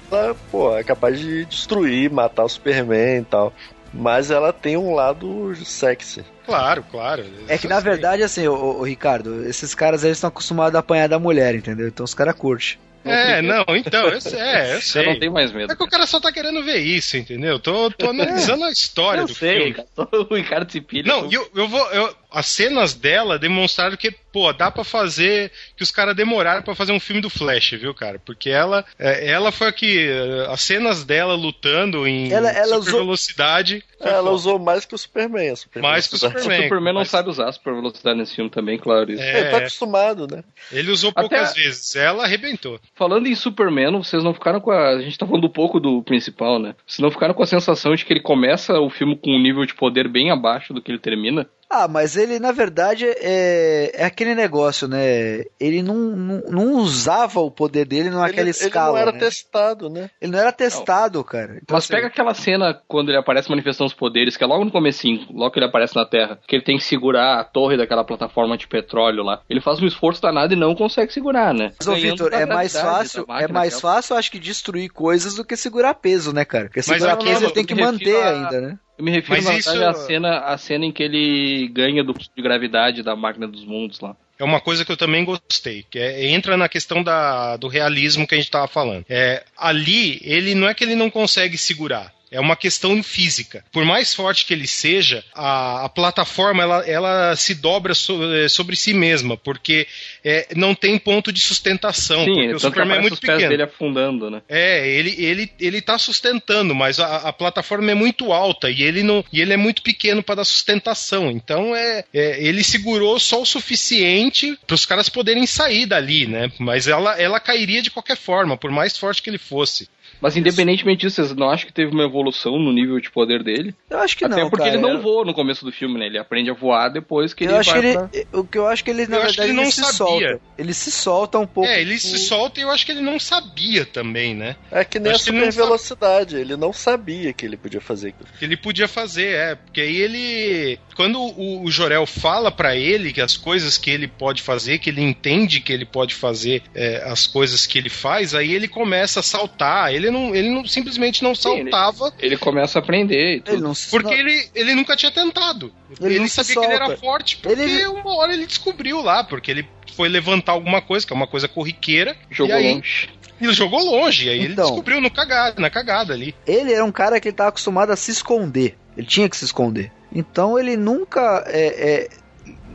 pô, 0.51 0.77
é 0.77 0.83
capaz 0.83 1.19
de 1.19 1.43
destruir, 1.45 2.11
matar 2.11 2.43
o 2.43 2.49
Superman 2.49 3.21
e 3.21 3.25
tal. 3.25 3.51
Mas 3.91 4.29
ela 4.29 4.53
tem 4.53 4.77
um 4.77 4.93
lado 4.93 5.55
sexy. 5.55 6.23
Claro, 6.45 6.83
claro. 6.91 7.25
É 7.47 7.57
que 7.57 7.67
na 7.67 7.79
verdade, 7.79 8.21
assim, 8.21 8.47
o, 8.47 8.53
o 8.53 8.83
Ricardo, 8.83 9.43
esses 9.47 9.73
caras 9.73 10.03
eles 10.03 10.17
estão 10.17 10.27
acostumados 10.27 10.75
a 10.75 10.79
apanhar 10.79 11.07
da 11.07 11.17
mulher, 11.17 11.55
entendeu? 11.55 11.87
Então 11.87 12.03
os 12.03 12.13
caras 12.13 12.35
curtem. 12.35 12.77
É, 13.05 13.41
não, 13.41 13.65
então, 13.75 14.07
eu, 14.07 14.19
é, 14.39 14.75
eu 14.75 14.81
sei. 14.81 15.01
Eu 15.01 15.13
não 15.13 15.19
tenho 15.19 15.31
mais 15.31 15.51
medo. 15.51 15.71
É 15.71 15.75
que 15.75 15.83
o 15.83 15.87
cara 15.87 16.05
só 16.05 16.19
tá 16.19 16.31
querendo 16.31 16.63
ver 16.63 16.77
isso, 16.77 17.17
entendeu? 17.17 17.59
Tô, 17.59 17.91
tô 17.91 18.09
analisando 18.09 18.63
a 18.63 18.71
história 18.71 19.21
eu 19.21 19.27
do 19.27 19.33
sei, 19.33 19.73
filme. 19.73 19.73
Cara, 19.73 19.87
o 20.29 20.35
Ricardo 20.35 20.71
Cipilli. 20.71 21.07
Não, 21.07 21.31
eu, 21.31 21.49
eu 21.53 21.67
vou. 21.67 21.85
Eu, 21.91 22.15
as 22.33 22.47
cenas 22.47 22.95
dela 22.95 23.37
demonstraram 23.37 23.95
que, 23.95 24.09
pô, 24.09 24.51
dá 24.51 24.71
para 24.71 24.83
fazer. 24.83 25.51
Que 25.77 25.83
os 25.83 25.91
caras 25.91 26.15
demoraram 26.15 26.63
para 26.63 26.73
fazer 26.73 26.91
um 26.91 26.99
filme 26.99 27.21
do 27.21 27.29
Flash, 27.29 27.71
viu, 27.71 27.93
cara? 27.93 28.19
Porque 28.19 28.49
ela, 28.49 28.83
é, 28.97 29.29
ela 29.29 29.51
foi 29.51 29.67
a 29.67 29.71
que. 29.71 30.09
As 30.49 30.61
cenas 30.61 31.03
dela 31.03 31.35
lutando 31.35 32.07
em 32.07 32.31
ela, 32.31 32.49
ela 32.49 32.75
super 32.75 32.89
usou... 32.89 32.99
velocidade. 33.01 33.83
Ela 33.99 34.17
foda. 34.17 34.31
usou 34.31 34.59
mais 34.59 34.83
que 34.83 34.95
o 34.95 34.97
Superman. 34.97 35.55
Superman 35.55 35.91
mais 35.91 36.07
que 36.07 36.15
o 36.15 36.17
Superman. 36.17 36.59
O 36.59 36.63
Superman 36.63 36.93
não 36.93 37.05
sabe 37.05 37.29
usar 37.29 37.51
super 37.51 37.73
velocidade 37.75 38.17
nesse 38.17 38.35
filme 38.35 38.49
também, 38.49 38.77
claro. 38.77 39.11
Isso. 39.11 39.21
É, 39.21 39.39
ele 39.39 39.49
tá 39.51 39.57
acostumado, 39.57 40.27
né? 40.27 40.43
Ele 40.71 40.91
usou 40.91 41.13
poucas 41.13 41.51
Até... 41.51 41.61
vezes. 41.61 41.95
Ela 41.95 42.23
arrebentou. 42.23 42.79
Falando 42.95 43.27
em 43.27 43.35
Superman, 43.35 43.97
vocês 43.99 44.23
não 44.23 44.33
ficaram 44.33 44.59
com 44.59 44.71
a. 44.71 44.89
A 44.89 45.01
gente 45.01 45.17
tá 45.17 45.27
falando 45.27 45.45
um 45.45 45.49
pouco 45.49 45.79
do 45.79 46.01
principal, 46.01 46.57
né? 46.57 46.75
Vocês 46.85 46.99
não 46.99 47.11
ficaram 47.11 47.33
com 47.33 47.43
a 47.43 47.47
sensação 47.47 47.95
de 47.95 48.03
que 48.03 48.11
ele 48.11 48.21
começa 48.21 48.79
o 48.79 48.89
filme 48.89 49.15
com 49.15 49.31
um 49.31 49.41
nível 49.41 49.65
de 49.65 49.75
poder 49.75 50.07
bem 50.07 50.31
abaixo 50.31 50.73
do 50.73 50.81
que 50.81 50.91
ele 50.91 50.99
termina? 50.99 51.47
Ah, 51.75 51.87
mas 51.87 52.15
ele, 52.15 52.39
na 52.39 52.51
verdade, 52.51 53.03
é, 53.03 53.91
é 53.95 54.05
aquele 54.05 54.35
negócio, 54.35 54.87
né? 54.87 55.43
Ele 55.59 55.81
não, 55.81 55.95
não, 55.95 56.41
não 56.47 56.73
usava 56.73 57.39
o 57.39 57.49
poder 57.49 57.83
dele 57.85 58.11
naquela 58.11 58.41
ele, 58.41 58.51
escala. 58.51 58.89
Ele 58.89 58.93
não 58.93 59.01
era 59.01 59.11
né? 59.11 59.19
testado, 59.19 59.89
né? 59.89 60.09
Ele 60.21 60.31
não 60.31 60.39
era 60.39 60.51
testado, 60.51 61.17
não. 61.17 61.25
cara. 61.25 61.53
Então, 61.63 61.75
mas 61.75 61.85
assim, 61.85 61.93
pega 61.93 62.07
aquela 62.07 62.35
cena 62.35 62.79
quando 62.87 63.09
ele 63.09 63.17
aparece 63.17 63.49
manifestando 63.49 63.87
os 63.87 63.93
poderes, 63.93 64.37
que 64.37 64.43
é 64.43 64.47
logo 64.47 64.63
no 64.63 64.71
comecinho, 64.71 65.25
logo 65.31 65.51
que 65.51 65.57
ele 65.57 65.65
aparece 65.65 65.95
na 65.95 66.05
Terra, 66.05 66.39
que 66.47 66.55
ele 66.55 66.63
tem 66.63 66.77
que 66.77 66.83
segurar 66.83 67.39
a 67.39 67.43
torre 67.43 67.75
daquela 67.75 68.03
plataforma 68.03 68.55
de 68.55 68.67
petróleo 68.67 69.23
lá. 69.23 69.41
Ele 69.49 69.59
faz 69.59 69.81
um 69.81 69.87
esforço 69.87 70.21
danado 70.21 70.53
e 70.53 70.57
não 70.57 70.75
consegue 70.75 71.11
segurar, 71.11 71.55
né? 71.55 71.73
Mas, 71.79 71.87
ô, 71.87 71.95
Vitor, 71.95 72.31
é 72.33 72.45
mais 72.45 72.73
fácil, 72.79 73.25
é 73.29 73.47
mais 73.47 73.81
fácil, 73.81 74.15
acho 74.15 74.31
que, 74.31 74.37
destruir 74.37 74.89
coisas 74.89 75.35
do 75.35 75.43
que 75.43 75.55
segurar 75.55 75.95
peso, 75.95 76.31
né, 76.31 76.45
cara? 76.45 76.65
Porque 76.65 76.83
segurar 76.83 77.17
peso 77.17 77.41
não, 77.41 77.47
ele 77.47 77.53
tem 77.53 77.65
que 77.65 77.73
manter 77.73 78.21
a... 78.21 78.29
ainda, 78.29 78.61
né? 78.61 78.79
Eu 78.97 79.03
me 79.03 79.11
refiro 79.11 79.41
Mas 79.43 79.59
isso... 79.59 79.83
à 79.83 79.93
cena, 79.93 80.39
a 80.39 80.57
cena 80.57 80.85
em 80.85 80.91
que 80.91 81.03
ele 81.03 81.67
ganha 81.69 82.03
do 82.03 82.13
de 82.13 82.41
gravidade 82.41 83.01
da 83.01 83.15
máquina 83.15 83.47
dos 83.47 83.65
mundos 83.65 83.99
lá. 83.99 84.15
É 84.37 84.43
uma 84.43 84.59
coisa 84.59 84.83
que 84.83 84.91
eu 84.91 84.97
também 84.97 85.23
gostei, 85.23 85.85
que 85.89 85.97
é, 85.97 86.27
entra 86.27 86.57
na 86.57 86.67
questão 86.67 87.01
da, 87.01 87.55
do 87.55 87.67
realismo 87.67 88.27
que 88.27 88.33
a 88.33 88.37
gente 88.37 88.47
estava 88.47 88.67
falando. 88.67 89.05
É, 89.07 89.43
ali, 89.57 90.19
ele 90.23 90.53
não 90.53 90.67
é 90.67 90.73
que 90.73 90.83
ele 90.83 90.95
não 90.95 91.09
consegue 91.09 91.57
segurar. 91.57 92.12
É 92.33 92.39
uma 92.39 92.55
questão 92.55 93.01
física. 93.03 93.63
Por 93.71 93.85
mais 93.85 94.13
forte 94.13 94.45
que 94.45 94.53
ele 94.53 94.67
seja, 94.67 95.23
a, 95.33 95.85
a 95.85 95.89
plataforma 95.89 96.63
ela, 96.63 96.79
ela 96.87 97.35
se 97.35 97.53
dobra 97.53 97.93
so, 97.93 98.21
é, 98.33 98.49
sobre 98.49 98.75
si 98.75 98.93
mesma, 98.93 99.37
porque 99.37 99.87
é, 100.25 100.47
não 100.55 100.73
tem 100.73 100.97
ponto 100.97 101.31
de 101.31 101.39
sustentação. 101.39 102.25
Sim, 102.25 102.33
porque 102.33 102.55
o 102.55 102.59
Superman 102.59 102.97
é 102.97 103.01
muito 103.01 103.19
pequeno. 103.19 103.37
Pés 103.37 103.49
dele 103.49 103.63
afundando, 103.63 104.31
né? 104.31 104.41
É, 104.49 104.87
ele, 104.89 105.15
ele, 105.17 105.51
ele 105.59 105.81
tá 105.81 105.97
sustentando, 105.99 106.73
mas 106.73 106.99
a, 106.99 107.17
a 107.17 107.33
plataforma 107.33 107.91
é 107.91 107.95
muito 107.95 108.33
alta 108.33 108.69
e 108.69 108.81
ele, 108.81 109.03
não, 109.03 109.23
e 109.31 109.39
ele 109.39 109.53
é 109.53 109.57
muito 109.57 109.83
pequeno 109.83 110.23
para 110.23 110.35
dar 110.35 110.45
sustentação. 110.45 111.29
Então 111.29 111.75
é, 111.75 112.03
é, 112.13 112.43
ele 112.43 112.63
segurou 112.63 113.19
só 113.19 113.41
o 113.41 113.45
suficiente 113.45 114.57
para 114.65 114.73
os 114.73 114.85
caras 114.85 115.07
poderem 115.07 115.45
sair 115.45 115.85
dali, 115.85 116.25
né? 116.25 116.51
Mas 116.57 116.87
ela, 116.87 117.19
ela 117.21 117.39
cairia 117.39 117.81
de 117.81 117.91
qualquer 117.91 118.17
forma, 118.17 118.57
por 118.57 118.71
mais 118.71 118.97
forte 118.97 119.21
que 119.21 119.29
ele 119.29 119.37
fosse. 119.37 119.87
Mas 120.23 120.37
independentemente 120.37 121.01
disso, 121.01 121.17
vocês 121.17 121.35
não 121.35 121.49
acham 121.49 121.67
que 121.67 121.73
teve 121.73 121.91
uma 121.91 122.05
evolução 122.05 122.57
no 122.57 122.71
nível 122.71 122.97
de 122.97 123.11
poder 123.11 123.43
dele? 123.43 123.75
Eu 123.89 123.99
acho 123.99 124.15
que 124.15 124.23
Até 124.23 124.35
não. 124.35 124.41
Até 124.43 124.49
porque 124.49 124.63
cara, 124.63 124.77
ele 124.77 124.81
não 124.81 125.01
voa 125.01 125.25
no 125.25 125.33
começo 125.33 125.65
do 125.65 125.71
filme, 125.71 125.99
né? 125.99 126.05
Ele 126.05 126.17
aprende 126.17 126.49
a 126.49 126.53
voar 126.53 126.87
depois 126.87 127.33
que 127.33 127.43
eu 127.43 127.49
ele 127.49 127.57
acho 127.57 127.71
vai 127.71 127.81
que 127.81 127.87
ele, 127.87 127.97
pra... 127.97 128.39
O 128.39 128.43
que 128.45 128.57
eu 128.57 128.65
acho 128.65 128.83
que 128.85 128.89
ele, 128.89 129.05
na 129.05 129.17
eu 129.17 129.21
verdade, 129.23 129.49
ele, 129.49 129.53
não 129.53 129.63
ele 129.63 129.71
se 129.73 129.81
sabia. 129.81 129.91
solta. 129.91 130.41
Ele 130.57 130.73
se 130.73 130.91
solta 130.91 131.39
um 131.39 131.45
pouco. 131.45 131.69
É, 131.69 131.81
ele 131.81 131.99
se 131.99 132.17
solta 132.19 132.57
e 132.57 132.63
eu 132.63 132.71
acho 132.71 132.85
que 132.85 132.93
ele 132.93 133.01
não 133.01 133.19
sabia 133.19 133.85
também, 133.85 134.33
né? 134.33 134.55
É 134.71 134.85
que 134.85 134.97
nem 134.97 135.11
a 135.11 135.17
super 135.17 135.51
velocidade. 135.51 136.37
Ele 136.37 136.55
não 136.55 136.71
sabia 136.71 137.33
que 137.33 137.45
ele 137.45 137.57
podia 137.57 137.81
fazer 137.81 138.09
aquilo. 138.09 138.29
Que 138.39 138.45
ele 138.45 138.55
podia 138.55 138.87
fazer, 138.87 139.27
é. 139.27 139.55
Porque 139.55 139.81
aí 139.81 139.97
ele. 139.97 140.79
Quando 140.95 141.19
o, 141.19 141.65
o 141.65 141.69
Jorel 141.69 142.05
fala 142.05 142.49
para 142.49 142.77
ele 142.77 143.11
que 143.11 143.19
as 143.19 143.35
coisas 143.35 143.77
que 143.77 143.91
ele 143.91 144.07
pode 144.07 144.41
fazer, 144.41 144.79
que 144.79 144.89
ele 144.89 145.01
entende 145.01 145.59
que 145.59 145.73
ele 145.73 145.85
pode 145.85 146.15
fazer 146.15 146.63
é, 146.73 147.03
as 147.05 147.27
coisas 147.27 147.67
que 147.67 147.77
ele 147.77 147.89
faz, 147.89 148.33
aí 148.33 148.53
ele 148.53 148.69
começa 148.69 149.19
a 149.19 149.23
saltar. 149.23 149.93
Ele 149.93 150.12
não, 150.13 150.33
ele 150.33 150.49
não 150.49 150.65
simplesmente 150.65 151.23
não 151.23 151.35
saltava. 151.35 152.13
Ele, 152.19 152.27
ele 152.27 152.37
começa 152.37 152.79
a 152.79 152.81
aprender. 152.81 153.43
Ele 153.45 153.61
não, 153.61 153.73
porque 153.89 154.13
Ele, 154.13 154.49
ele 154.55 154.75
nunca 154.75 154.95
tinha 154.95 155.11
tentado. 155.11 155.73
Ele, 155.99 156.15
ele 156.15 156.29
sabia 156.29 156.55
que 156.55 156.65
ele 156.65 156.73
era 156.73 156.97
forte 156.97 157.37
porque 157.37 157.61
ele... 157.61 157.85
uma 157.87 158.15
hora 158.15 158.33
ele 158.33 158.45
descobriu 158.45 159.01
lá, 159.01 159.23
porque 159.23 159.51
ele 159.51 159.67
foi 159.95 160.07
levantar 160.07 160.53
alguma 160.53 160.81
coisa, 160.81 161.05
que 161.05 161.13
é 161.13 161.15
uma 161.15 161.27
coisa 161.27 161.47
corriqueira. 161.47 162.15
Jogou 162.31 162.55
aí, 162.55 162.73
longe. 162.75 163.09
Ele 163.41 163.53
jogou 163.53 163.83
longe, 163.83 164.29
aí 164.29 164.45
então, 164.45 164.45
ele 164.45 164.55
descobriu 164.55 165.01
no 165.01 165.11
cagada, 165.11 165.61
na 165.61 165.69
cagada 165.69 166.13
ali. 166.13 166.33
Ele 166.47 166.71
era 166.71 166.85
um 166.85 166.91
cara 166.91 167.19
que 167.19 167.29
estava 167.29 167.49
acostumado 167.49 167.91
a 167.91 167.95
se 167.95 168.11
esconder. 168.11 168.77
Ele 168.95 169.07
tinha 169.07 169.27
que 169.27 169.35
se 169.35 169.45
esconder. 169.45 169.91
Então 170.13 170.57
ele 170.57 170.77
nunca 170.77 171.43
é, 171.47 171.65
é, 171.65 172.09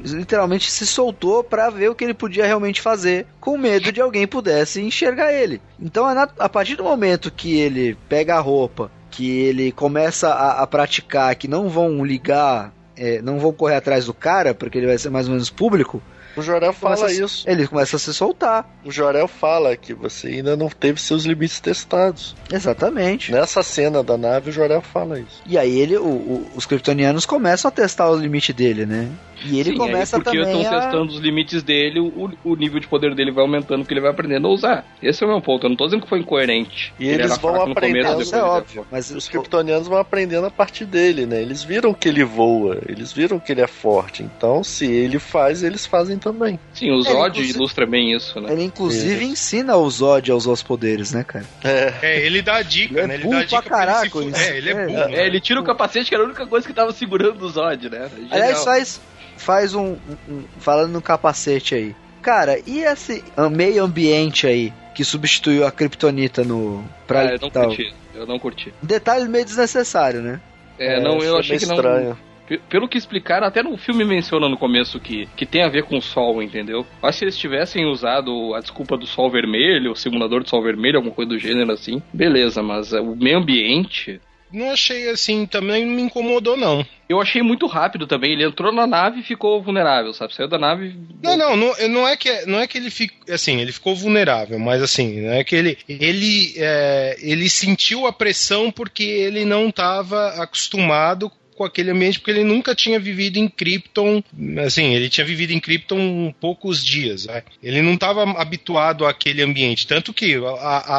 literalmente 0.05 0.70
se 0.70 0.86
soltou 0.86 1.42
para 1.42 1.70
ver 1.70 1.90
o 1.90 1.94
que 1.94 2.05
ele 2.05 2.14
podia 2.14 2.46
realmente 2.46 2.80
fazer, 2.80 3.26
com 3.40 3.57
medo 3.57 3.92
de 3.92 4.01
alguém 4.01 4.26
pudesse 4.26 4.80
enxergar 4.80 5.32
ele. 5.32 5.61
Então, 5.80 6.07
a 6.07 6.49
partir 6.49 6.76
do 6.76 6.84
momento 6.84 7.30
que 7.30 7.59
ele 7.59 7.96
pega 8.09 8.36
a 8.36 8.40
roupa, 8.40 8.90
que 9.11 9.30
ele 9.30 9.72
começa 9.72 10.28
a, 10.28 10.62
a 10.62 10.66
praticar, 10.66 11.34
que 11.34 11.49
não 11.49 11.68
vão 11.68 12.05
ligar, 12.05 12.72
é, 12.96 13.20
não 13.22 13.38
vão 13.38 13.53
correr 13.53 13.76
atrás 13.76 14.07
do 14.07 14.14
cara, 14.14 14.55
porque 14.55 14.78
ele 14.78 14.86
vai 14.86 14.99
ser 14.99 15.11
mais 15.11 15.26
ou 15.26 15.32
menos 15.32 15.51
público, 15.51 16.03
o 16.38 16.42
Jorel 16.42 16.72
fala 16.72 17.11
isso. 17.11 17.49
Ele 17.49 17.66
começa 17.66 17.96
a 17.96 17.99
se 17.99 18.14
soltar. 18.14 18.64
O 18.84 18.92
Jorel 18.92 19.26
fala 19.26 19.76
que 19.76 19.92
você 19.92 20.28
ainda 20.28 20.57
não 20.57 20.68
teve 20.68 21.01
seus 21.01 21.24
limites 21.24 21.59
testados. 21.59 22.36
Exatamente. 22.53 23.32
Nessa 23.32 23.61
cena 23.64 24.05
da 24.05 24.16
nave, 24.16 24.51
o 24.51 24.53
Jorel 24.53 24.80
fala 24.80 25.18
isso. 25.18 25.42
E 25.44 25.59
aí 25.59 25.76
ele, 25.76 25.96
o, 25.96 26.07
o, 26.07 26.51
os 26.55 26.64
kryptonianos 26.64 27.26
começam 27.26 27.68
a 27.68 27.72
testar 27.72 28.09
o 28.09 28.16
limite 28.16 28.53
dele, 28.53 28.86
né? 28.86 29.09
E 29.45 29.61
ele 29.61 29.70
Sim, 29.70 29.76
começa 29.76 30.16
aí 30.16 30.22
porque 30.22 30.39
também 30.39 30.62
estão 30.62 30.78
a... 30.78 30.80
testando 30.80 31.12
os 31.12 31.18
limites 31.18 31.62
dele, 31.62 32.01
o, 32.01 32.30
o 32.45 32.57
nível 32.57 32.80
de 32.80 32.86
poder 32.86 33.14
dele 33.14 33.30
vai 33.30 33.45
aumentando, 33.45 33.80
porque 33.80 33.95
ele 33.95 34.01
vai 34.01 34.11
aprendendo 34.11 34.47
a 34.47 34.51
usar. 34.51 34.84
Esse 35.03 35.22
é 35.22 35.26
o 35.26 35.30
meu 35.30 35.41
ponto. 35.41 35.64
Eu 35.64 35.70
não 35.70 35.76
tô 35.76 35.84
dizendo 35.84 36.03
que 36.03 36.09
foi 36.09 36.20
incoerente. 36.20 36.93
E 36.99 37.09
eles 37.09 37.36
vão 37.39 37.62
aprendendo, 37.62 38.20
isso 38.20 38.34
é 38.34 38.43
óbvio. 38.43 38.86
Mas 38.91 39.11
os 39.11 39.28
kryptonianos 39.28 39.89
vão 39.89 39.99
aprendendo 39.99 40.47
a 40.47 40.51
partir 40.51 40.84
dele, 40.84 41.26
né? 41.26 41.41
Eles 41.41 41.62
viram 41.62 41.95
que 41.95 42.09
ele 42.09 42.24
voa, 42.24 42.78
eles 42.86 43.12
viram 43.12 43.39
que 43.39 43.53
ele 43.53 43.61
é 43.61 43.66
forte. 43.66 44.22
Então, 44.22 44.62
se 44.64 44.86
ele 44.86 45.18
faz, 45.18 45.62
eles 45.62 45.86
fazem 45.86 46.18
também. 46.18 46.59
Sim, 46.72 46.91
o 46.91 47.03
Zod 47.03 47.41
ilustra 47.41 47.86
bem 47.86 48.14
isso, 48.14 48.41
né? 48.41 48.53
Ele 48.53 48.64
inclusive 48.64 49.24
é. 49.24 49.28
ensina 49.28 49.76
o 49.76 49.89
Zod 49.91 50.30
a 50.30 50.34
usar 50.34 50.53
os 50.53 50.62
poderes, 50.62 51.12
né, 51.12 51.24
cara? 51.24 51.45
É, 51.64 51.95
é 52.03 52.26
ele 52.26 52.43
dá 52.43 52.57
a 52.57 52.62
dica, 52.62 52.99
ele 52.99 53.07
né? 53.07 53.14
Ele 53.14 53.28
dá 53.28 53.39
a 53.39 53.45
dica 53.45 53.62
pra 53.62 53.78
caraca, 53.78 54.18
ele 54.18 54.34
se... 54.34 54.43
É, 54.43 54.57
ele 54.57 54.68
é, 54.68 54.72
é 54.72 54.86
burro. 54.86 54.99
É, 54.99 55.09
né? 55.09 55.26
ele 55.26 55.41
tira 55.41 55.61
o 55.61 55.64
capacete, 55.64 56.09
que 56.09 56.14
era 56.14 56.24
a 56.24 56.26
única 56.26 56.47
coisa 56.47 56.66
que 56.66 56.72
tava 56.72 56.93
segurando 56.93 57.43
o 57.45 57.49
Zod, 57.49 57.89
né? 57.89 58.09
Genial. 58.09 58.28
Aliás, 58.30 58.64
faz 58.64 59.01
faz 59.39 59.74
um, 59.74 59.97
um, 60.28 60.43
falando 60.59 60.93
no 60.93 61.01
capacete 61.03 61.74
aí. 61.74 61.95
Cara, 62.20 62.59
e 62.66 62.80
esse 62.80 63.24
meio 63.51 63.84
ambiente 63.84 64.47
aí? 64.47 64.72
que 64.95 65.05
substituiu 65.05 65.64
a 65.64 65.70
Kryptonita 65.70 66.43
no. 66.43 66.84
Pra 67.07 67.20
Ah, 67.20 67.24
eu 67.34 67.39
não 67.41 67.51
tal. 67.51 67.66
curti. 67.68 67.95
Eu 68.12 68.26
não 68.26 68.36
curti. 68.36 68.74
Detalhe 68.82 69.28
meio 69.28 69.45
desnecessário, 69.45 70.20
né? 70.20 70.41
É, 70.76 70.99
não, 71.01 71.18
eu 71.18 71.30
foi 71.34 71.39
achei 71.41 71.57
que 71.59 71.66
não. 71.66 71.76
estranho. 71.76 72.18
P- 72.49 72.59
Pelo 72.68 72.89
que 72.89 72.99
explicaram, 72.99 73.47
até 73.47 73.62
no 73.62 73.76
filme 73.76 74.05
menciona 74.05 74.49
no 74.49 74.59
começo 74.59 74.99
que, 74.99 75.26
que 75.36 75.47
tem 75.47 75.62
a 75.62 75.68
ver 75.68 75.84
com 75.84 75.99
o 75.99 76.03
sol, 76.03 76.43
entendeu? 76.43 76.84
Acho 77.01 77.12
que 77.12 77.18
se 77.18 77.24
eles 77.26 77.39
tivessem 77.39 77.86
usado 77.86 78.53
a 78.57 78.61
desculpa 78.61 78.97
do 78.97 79.07
sol 79.07 79.30
vermelho, 79.30 79.93
o 79.93 79.97
simulador 79.97 80.43
do 80.43 80.49
sol 80.49 80.62
vermelho, 80.64 80.97
alguma 80.97 81.14
coisa 81.14 81.28
do 81.28 81.39
gênero 81.39 81.70
assim, 81.70 82.03
beleza, 82.12 82.61
mas 82.61 82.93
é, 82.93 83.01
o 83.01 83.14
meio 83.14 83.39
ambiente. 83.39 84.20
Não 84.53 84.70
achei 84.70 85.09
assim, 85.09 85.46
também 85.46 85.84
não 85.84 85.94
me 85.94 86.03
incomodou, 86.03 86.57
não. 86.57 86.84
Eu 87.09 87.20
achei 87.20 87.42
muito 87.42 87.66
rápido 87.66 88.07
também. 88.07 88.32
Ele 88.32 88.44
entrou 88.44 88.72
na 88.72 88.86
nave 88.86 89.20
e 89.20 89.24
ficou 89.24 89.62
vulnerável, 89.62 90.12
sabe? 90.12 90.34
Saiu 90.34 90.49
da 90.49 90.59
nave. 90.59 90.94
Não, 91.22 91.36
não, 91.36 91.57
não, 91.57 91.88
não 91.88 92.09
é 92.09 92.16
que 92.16 92.46
não 92.46 92.59
é 92.59 92.66
que 92.66 92.78
ele 92.78 92.90
ficou 92.90 93.34
assim, 93.34 93.61
ele 93.61 93.72
ficou 93.72 93.94
vulnerável, 93.94 94.59
mas 94.59 94.82
assim, 94.82 95.22
não 95.22 95.32
é 95.32 95.42
que 95.42 95.57
ele 95.57 95.78
ele 95.88 96.55
é, 96.57 97.16
ele 97.20 97.49
sentiu 97.49 98.07
a 98.07 98.12
pressão 98.12 98.70
porque 98.70 99.05
ele 99.05 99.44
não 99.44 99.68
estava 99.68 100.42
acostumado 100.42 101.30
com 101.59 101.65
aquele 101.65 101.91
ambiente 101.91 102.19
porque 102.21 102.31
ele 102.31 102.45
nunca 102.45 102.75
tinha 102.75 102.99
vivido 102.99 103.37
em 103.37 103.49
Krypton, 103.49 104.23
assim, 104.65 104.95
ele 104.95 105.09
tinha 105.09 105.27
vivido 105.27 105.53
em 105.53 105.61
Krypton 105.61 106.33
poucos 106.41 106.83
dias, 106.83 107.27
né? 107.27 107.43
ele 107.63 107.83
não 107.83 107.95
estava 107.95 108.23
habituado 108.41 109.05
àquele 109.05 109.43
ambiente, 109.43 109.87
tanto 109.87 110.15
que 110.15 110.37
a, 110.37 110.49
a, 110.49 110.99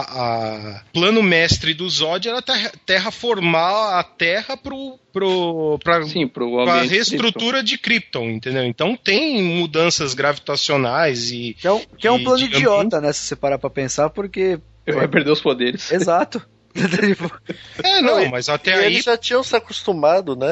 a 0.78 0.84
plano 0.93 1.24
mestre 1.24 1.74
do 1.74 1.89
Zod 1.89 2.28
era 2.28 2.41
terra, 2.41 2.72
terraformar 2.86 3.99
a 3.99 4.03
Terra 4.03 4.57
pro 4.57 4.99
pro 5.12 5.80
pra, 5.84 6.03
Sim, 6.03 6.28
pro 6.28 6.64
pra 6.64 6.74
ambiente. 6.76 6.91
reestrutura 6.91 7.64
de 7.64 7.78
Krypton, 7.78 8.30
entendeu? 8.30 8.64
Então 8.66 8.95
tem 8.95 9.41
mudanças 9.41 10.14
gravitacionais 10.14 11.32
e 11.32 11.55
Que 11.60 11.68
é 11.68 11.72
um, 11.72 11.80
que 11.97 12.07
é 12.07 12.12
um 12.12 12.18
De- 12.18 12.24
plano 12.26 12.38
de 12.39 12.45
idiota, 12.45 13.01
né? 13.01 13.12
Se 13.14 13.22
você 13.26 13.36
parar 13.36 13.57
pra 13.57 13.70
pensar, 13.70 14.10
porque. 14.10 14.60
Ele 14.86 14.97
vai 14.97 15.07
perder 15.07 15.32
os 15.32 15.41
poderes. 15.41 15.91
Exato. 15.91 16.41
É, 17.84 18.01
Não, 18.01 18.22
não, 18.24 18.30
mas 18.30 18.47
até 18.49 18.74
aí 18.74 18.86
eles 18.88 19.03
já 19.05 19.17
tinham 19.17 19.43
se 19.43 19.55
acostumado, 19.55 20.36
né? 20.36 20.47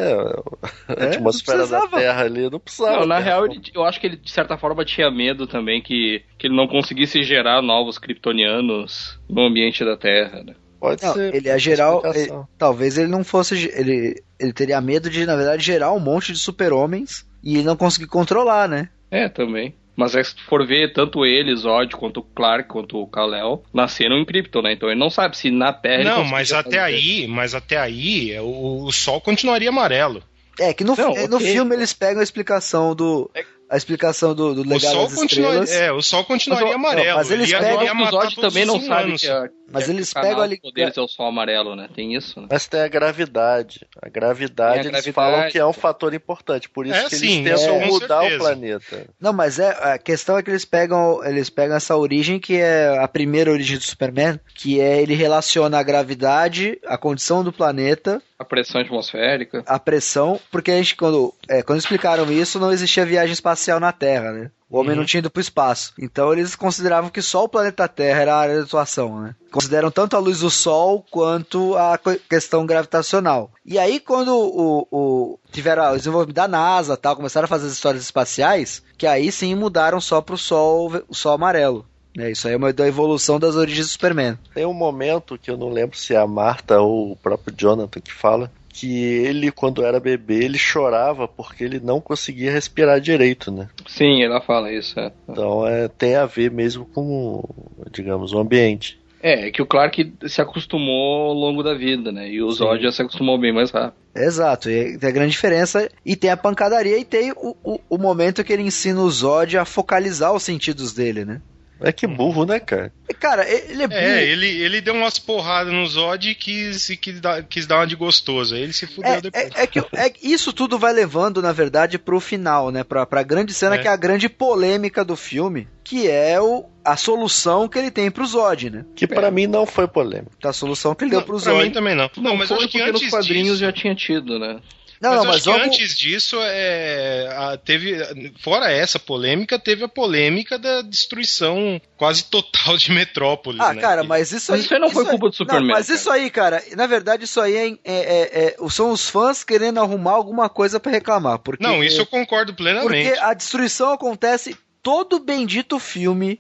A 0.88 0.94
É, 0.94 1.06
atmosfera 1.16 1.60
da 1.60 1.64
precisava. 1.80 1.98
Terra 1.98 2.24
ali, 2.24 2.50
não 2.50 2.60
precisava. 2.60 3.00
Não, 3.02 3.06
na 3.06 3.20
real, 3.20 3.46
ele- 3.46 3.62
eu 3.74 3.84
acho 3.84 4.00
que 4.00 4.08
ele, 4.08 4.18
de 4.18 4.32
certa 4.32 4.58
forma, 4.58 4.84
tinha 4.86 5.10
medo 5.12 5.46
também 5.48 5.82
que, 5.82 6.24
que 6.38 6.48
ele 6.48 6.56
não 6.56 6.68
conseguisse 6.68 7.22
gerar 7.24 7.62
novos 7.62 7.98
kryptonianos 7.98 9.20
no 9.30 9.42
ambiente 9.46 9.84
da 9.84 9.98
Terra, 9.98 10.44
né? 10.44 10.56
Pode 10.80 11.04
Não, 11.04 11.14
ser. 11.14 11.34
ele 11.34 11.48
ia 11.48 11.58
gerar. 11.58 11.94
explicação. 11.96 12.22
ele- 12.40 12.46
talvez 12.58 12.98
ele 12.98 13.08
não 13.08 13.24
fosse. 13.24 13.56
Ele, 13.76 14.22
ele 14.40 14.54
teria 14.54 14.80
medo 14.80 15.10
de, 15.10 15.26
na 15.26 15.36
verdade, 15.36 15.64
gerar 15.64 15.92
um 15.92 16.00
monte 16.00 16.32
de 16.32 16.40
super-homens 16.40 17.26
e 17.44 17.56
ele 17.56 17.64
não 17.64 17.76
conseguir 17.76 18.08
controlar, 18.08 18.68
né? 18.70 18.90
É, 19.10 19.28
também. 19.28 19.76
Mas 19.98 20.16
é, 20.16 20.24
se 20.24 20.36
tu 20.36 20.44
for 20.46 20.66
ver, 20.66 20.94
tanto 20.94 21.26
ele, 21.26 21.56
Zod, 21.56 21.96
quanto 21.96 22.20
o 22.20 22.24
Clark, 22.24 22.70
quanto 22.70 23.02
o 23.02 23.08
Kal-El, 23.08 23.64
nasceram 23.74 24.16
em 24.18 24.24
Krypton, 24.24 24.62
né? 24.62 24.74
Então 24.74 24.90
ele 24.90 25.00
não 25.00 25.10
sabe 25.10 25.36
se 25.36 25.50
na 25.50 25.74
Terra... 25.74 26.04
Não, 26.04 26.24
mas 26.24 26.54
até 26.54 26.80
aí, 26.80 27.28
mas 27.28 27.56
até 27.56 27.78
aí 27.78 28.32
é, 28.32 28.40
o, 28.40 28.84
o 28.84 28.92
sol 28.94 29.20
continuaria 29.20 29.70
amarelo. 29.70 30.22
É 30.60 30.74
que 30.74 30.84
no, 30.84 30.96
Não, 30.96 31.16
fi- 31.16 31.28
no 31.28 31.38
ok. 31.38 31.52
filme 31.52 31.76
eles 31.76 31.94
pegam 31.94 32.20
a 32.20 32.24
explicação 32.24 32.96
do. 32.96 33.30
A 33.70 33.76
explicação 33.76 34.34
do, 34.34 34.54
do 34.56 34.62
O 34.62 34.64
legado 34.64 34.94
sol, 34.94 35.04
das 35.08 35.16
continuaria, 35.16 35.64
estrelas. 35.64 35.90
é, 35.90 35.92
o 35.92 36.02
sol 36.02 36.24
continuaria 36.24 36.68
Mas, 36.68 36.76
amarelo. 36.76 37.18
mas 37.18 37.32
eles 37.32 37.52
Ele 37.52 37.60
pegam- 37.60 38.02
o 38.04 38.10
todos 38.10 38.36
também 38.36 38.64
os 38.64 38.68
não 38.68 38.80
sabe 38.82 39.14
que, 39.18 39.28
a, 39.28 39.50
Mas 39.70 39.84
que 39.86 39.92
eles 39.92 40.14
pegam 40.14 40.42
ali- 40.42 40.62
poderes 40.62 40.98
é 40.98 41.02
o 41.02 41.08
sol 41.10 41.28
amarelo, 41.28 41.76
né? 41.76 41.90
Tem 41.94 42.16
isso, 42.16 42.40
né? 42.40 42.48
Mas 42.50 42.66
tem 42.66 42.80
a 42.80 42.88
gravidade. 42.88 43.86
A 44.02 44.08
gravidade, 44.08 44.72
a 44.72 44.82
eles 44.84 44.92
gravidade. 44.92 45.12
falam 45.14 45.50
que 45.52 45.60
é 45.60 45.66
um 45.66 45.74
fator 45.74 46.14
importante. 46.14 46.70
Por 46.70 46.86
isso 46.88 46.96
É, 46.96 47.10
que 47.10 47.16
eles 47.16 47.20
sim, 47.20 47.44
tentam 47.44 47.60
isso 47.62 47.68
com 47.68 47.86
mudar 47.88 48.24
o 48.24 48.38
planeta. 48.38 49.08
Não, 49.20 49.34
mas 49.34 49.60
é 49.60 49.70
a 49.70 49.98
questão 49.98 50.38
é 50.38 50.44
que 50.44 50.50
eles 50.50 50.64
pegam 50.64 51.22
eles 51.26 51.50
pegam 51.50 51.76
essa 51.76 51.96
origem 51.98 52.40
que 52.40 52.56
é 52.56 52.98
a 52.98 53.08
primeira 53.08 53.52
origem 53.52 53.78
do 53.78 53.84
Superman, 53.84 54.40
que 54.56 54.80
é 54.80 55.02
ele 55.02 55.14
relaciona 55.14 55.78
a 55.78 55.84
gravidade, 55.84 56.80
a 56.86 56.98
condição 56.98 57.44
do 57.44 57.52
planeta, 57.52 58.22
A 58.40 58.46
pressão 58.46 58.82
atmosférica. 58.82 59.64
a 59.66 59.80
pressão, 59.80 60.40
porque 60.52 60.72
a 60.72 60.78
gente 60.78 60.96
quando 60.96 61.34
é, 61.48 61.64
quando 61.64 61.80
explicaram 61.80 62.32
isso 62.32 62.60
não 62.60 62.72
existia 62.72 63.06
viagem 63.06 63.34
espacial 63.34 63.80
na 63.80 63.92
Terra, 63.92 64.32
né? 64.32 64.52
O 64.70 64.78
homem 64.78 64.92
Uhum. 64.92 64.98
não 64.98 65.06
tinha 65.06 65.20
ido 65.20 65.30
pro 65.30 65.42
espaço. 65.42 65.94
Então 65.98 66.34
eles 66.34 66.56
consideravam 66.56 67.10
que 67.10 67.22
só 67.22 67.46
o 67.46 67.50
planeta 67.50 67.88
Terra 67.88 68.22
era 68.22 68.36
a 68.36 68.40
área 68.40 68.56
de 68.58 68.62
atuação, 68.64 69.22
né? 69.22 69.34
Consideram 69.52 69.90
tanto 69.90 70.16
a 70.16 70.20
luz 70.20 70.42
do 70.42 70.50
Sol 70.52 71.04
quanto 71.10 71.76
a 71.78 71.98
questão 72.30 72.66
gravitacional. 72.66 73.50
E 73.66 73.80
aí, 73.80 74.00
quando 74.00 74.36
o, 74.38 74.88
o 74.92 75.40
tiveram 75.52 75.92
o 75.94 75.98
desenvolvimento 75.98 76.36
da 76.36 76.48
NASA 76.48 76.98
tal, 76.98 77.16
começaram 77.16 77.46
a 77.46 77.50
fazer 77.50 77.66
as 77.68 77.74
histórias 77.74 78.04
espaciais, 78.04 78.84
que 78.98 79.08
aí 79.08 79.32
sim 79.32 79.56
mudaram 79.56 80.00
só 80.02 80.22
pro 80.22 80.38
Sol, 80.38 80.92
o 81.08 81.16
Sol 81.16 81.32
amarelo. 81.34 81.86
É, 82.18 82.32
isso 82.32 82.48
aí 82.48 82.54
é 82.54 82.58
uma 82.58 82.74
da 82.74 82.88
evolução 82.88 83.40
das 83.40 83.56
origens 83.56 83.86
do 83.88 83.92
Superman. 83.92 84.38
Tem 84.54 84.66
um 84.66 84.74
momento 84.74 85.38
que 85.38 85.52
eu 85.52 85.58
não 85.58 85.70
lembro 85.70 85.98
se 85.98 86.14
é 86.14 86.18
a 86.18 86.26
Marta 86.28 86.80
ou 86.82 87.12
o 87.12 87.16
próprio 87.16 87.54
Jonathan 87.56 88.00
que 88.02 88.12
fala 88.12 88.52
que 88.70 88.96
ele, 89.04 89.52
quando 89.52 89.84
era 89.84 90.00
bebê, 90.00 90.44
ele 90.44 90.58
chorava 90.58 91.28
porque 91.28 91.64
ele 91.64 91.80
não 91.80 92.00
conseguia 92.00 92.52
respirar 92.52 93.02
direito, 93.02 93.52
né? 93.52 93.68
Sim, 93.88 94.22
ela 94.24 94.40
fala 94.40 94.72
isso. 94.72 95.00
É, 95.00 95.12
Então 95.28 95.66
é, 95.68 95.88
tem 95.88 96.16
a 96.16 96.26
ver 96.28 96.52
mesmo 96.52 96.86
com, 96.86 97.44
digamos, 97.92 98.34
o 98.34 98.40
ambiente. 98.40 99.00
é, 99.22 99.48
é 99.48 99.52
que 99.52 99.62
o 99.64 99.66
Clark 99.66 100.14
se 100.28 100.40
acostumou 100.42 101.30
ao 101.30 101.34
longo 101.34 101.64
da 101.64 101.74
vida, 101.74 102.12
né? 102.12 102.30
E 102.30 102.42
o 102.42 102.52
Zod 102.52 102.82
já 102.84 102.92
se 102.92 103.02
acostumou 103.02 103.38
bem 103.40 103.52
mais 103.52 103.72
rápido. 103.72 103.96
Exato, 104.16 104.70
e 104.70 104.98
tem 104.98 105.10
a 105.10 105.14
grande 105.14 105.32
diferença. 105.32 105.90
E 106.06 106.16
tem 106.16 106.30
a 106.30 106.38
pancadaria 106.38 106.98
e 107.00 107.06
tem 107.06 107.32
o, 107.32 107.56
o, 107.64 107.80
o 107.90 107.98
momento 107.98 108.44
que 108.44 108.54
ele 108.54 108.64
ensina 108.64 109.02
o 109.02 109.10
Zod 109.10 109.58
a 109.58 109.66
focalizar 109.66 110.34
os 110.34 110.44
sentidos 110.44 110.94
dele, 110.94 111.26
né? 111.26 111.42
É 111.82 111.92
que 111.92 112.08
burro, 112.08 112.46
né, 112.46 112.60
cara? 112.60 112.92
Cara, 113.20 113.48
ele 113.50 113.84
é 113.84 113.88
burro. 113.88 114.00
É, 114.00 114.24
ele, 114.26 114.48
ele 114.48 114.82
deu 114.82 114.94
umas 114.94 115.18
porradas 115.20 115.72
no 115.74 115.86
Zod 115.86 116.30
e 116.30 116.36
quis, 116.36 116.90
e 116.90 116.98
quis, 116.98 117.20
dar, 117.20 117.44
quis 117.44 117.66
dar 117.68 117.78
uma 117.78 117.88
de 117.88 117.96
gostoso. 117.96 118.56
Aí 118.56 118.62
ele 118.62 118.74
se 118.74 118.86
fudeu 118.88 119.12
É, 119.12 119.22
depois. 119.22 119.44
é, 119.56 119.64
é 119.64 119.68
que 119.68 119.80
é 119.80 120.12
isso 120.22 120.52
tudo 120.54 120.78
vai 120.80 120.94
levando, 120.94 121.42
na 121.42 121.52
verdade, 121.52 121.98
pro 121.98 122.20
final, 122.20 122.72
né? 122.72 122.84
Pra, 122.84 123.06
pra 123.06 123.24
grande 123.24 123.54
cena, 123.54 123.76
É. 123.76 123.78
que 123.78 123.88
é 123.88 123.92
a 123.92 123.96
grande 123.96 124.28
polêmica 124.30 125.04
do 125.06 125.16
filme, 125.16 125.68
que 125.84 126.10
é 126.10 126.40
o, 126.42 126.66
a 126.84 126.98
solução 126.98 127.68
que 127.68 127.78
ele 127.80 127.92
tem 127.92 128.10
pro 128.12 128.26
Zod, 128.26 128.70
né? 128.70 128.86
Que 128.96 129.08
pra 129.08 129.30
mim 129.32 129.48
não 129.48 129.66
foi 129.66 129.88
polêmico. 129.88 130.32
A 130.44 130.52
solução 130.54 130.94
que 130.96 131.04
ele 131.04 131.12
deu 131.12 131.20
Não, 131.20 131.26
pro 131.28 131.40
pra 131.42 131.54
mim 131.54 131.60
Zod. 131.64 131.74
também 131.74 131.96
não. 131.96 132.10
Não, 132.18 132.36
mas 132.36 132.50
eu 132.50 132.58
foi 132.58 132.66
acho 132.66 132.72
que 132.72 132.78
porque 132.80 132.90
antes 132.92 133.02
nos 133.04 133.12
quadrinhos 133.12 133.48
disso... 133.48 133.60
já 133.60 133.72
tinha 133.72 133.96
tido, 133.96 134.38
né? 134.40 134.60
Não, 135.02 135.12
mas 135.12 135.20
não, 135.20 135.26
mas 135.26 135.36
acho 135.36 135.44
que 135.44 135.50
vamos. 135.52 135.68
antes 135.68 135.98
disso, 135.98 136.38
é, 136.42 137.28
a- 137.32 137.58
teve, 137.58 137.96
fora 138.40 138.72
essa 138.72 138.98
polêmica, 139.00 139.60
teve 139.60 139.84
a 139.84 139.88
polêmica 139.88 140.58
da 140.58 140.82
destruição 140.82 141.80
quase 141.96 142.24
total 142.26 142.78
de 142.78 142.92
Metrópolis. 142.92 143.60
Ah, 143.62 143.74
né? 143.74 143.82
cara, 143.82 144.04
mas 144.04 144.32
isso 144.32 144.52
Mas 144.52 144.60
aí. 144.62 144.66
isso 144.66 144.74
aí 144.74 144.80
não 144.80 144.90
foi 144.90 145.04
aí- 145.04 145.10
culpa 145.12 145.30
do 145.30 145.36
Superman, 145.36 145.68
Não, 145.68 145.74
mas 145.76 145.88
cara. 145.88 146.00
isso 146.00 146.10
aí, 146.12 146.30
cara, 146.30 146.64
na 146.76 146.88
verdade, 146.88 147.26
isso 147.26 147.40
aí 147.40 147.56
é, 147.56 147.68
é- 147.68 147.78
é- 147.86 148.56
é- 148.60 148.70
são 148.70 148.92
os 148.92 149.10
fãs 149.10 149.44
querendo 149.44 149.80
arrumar 149.80 150.12
alguma 150.14 150.50
coisa 150.50 150.80
pra 150.80 150.92
reclamar. 150.92 151.40
Porque, 151.40 151.64
Não, 151.64 151.84
isso 151.84 152.02
eu 152.02 152.06
concordo 152.06 152.54
plenamente. 152.54 153.08
Porque 153.10 153.20
a 153.24 153.34
destruição 153.34 153.92
acontece 153.94 154.56
todo 154.82 155.20
bendito 155.20 155.80
filme 155.80 156.40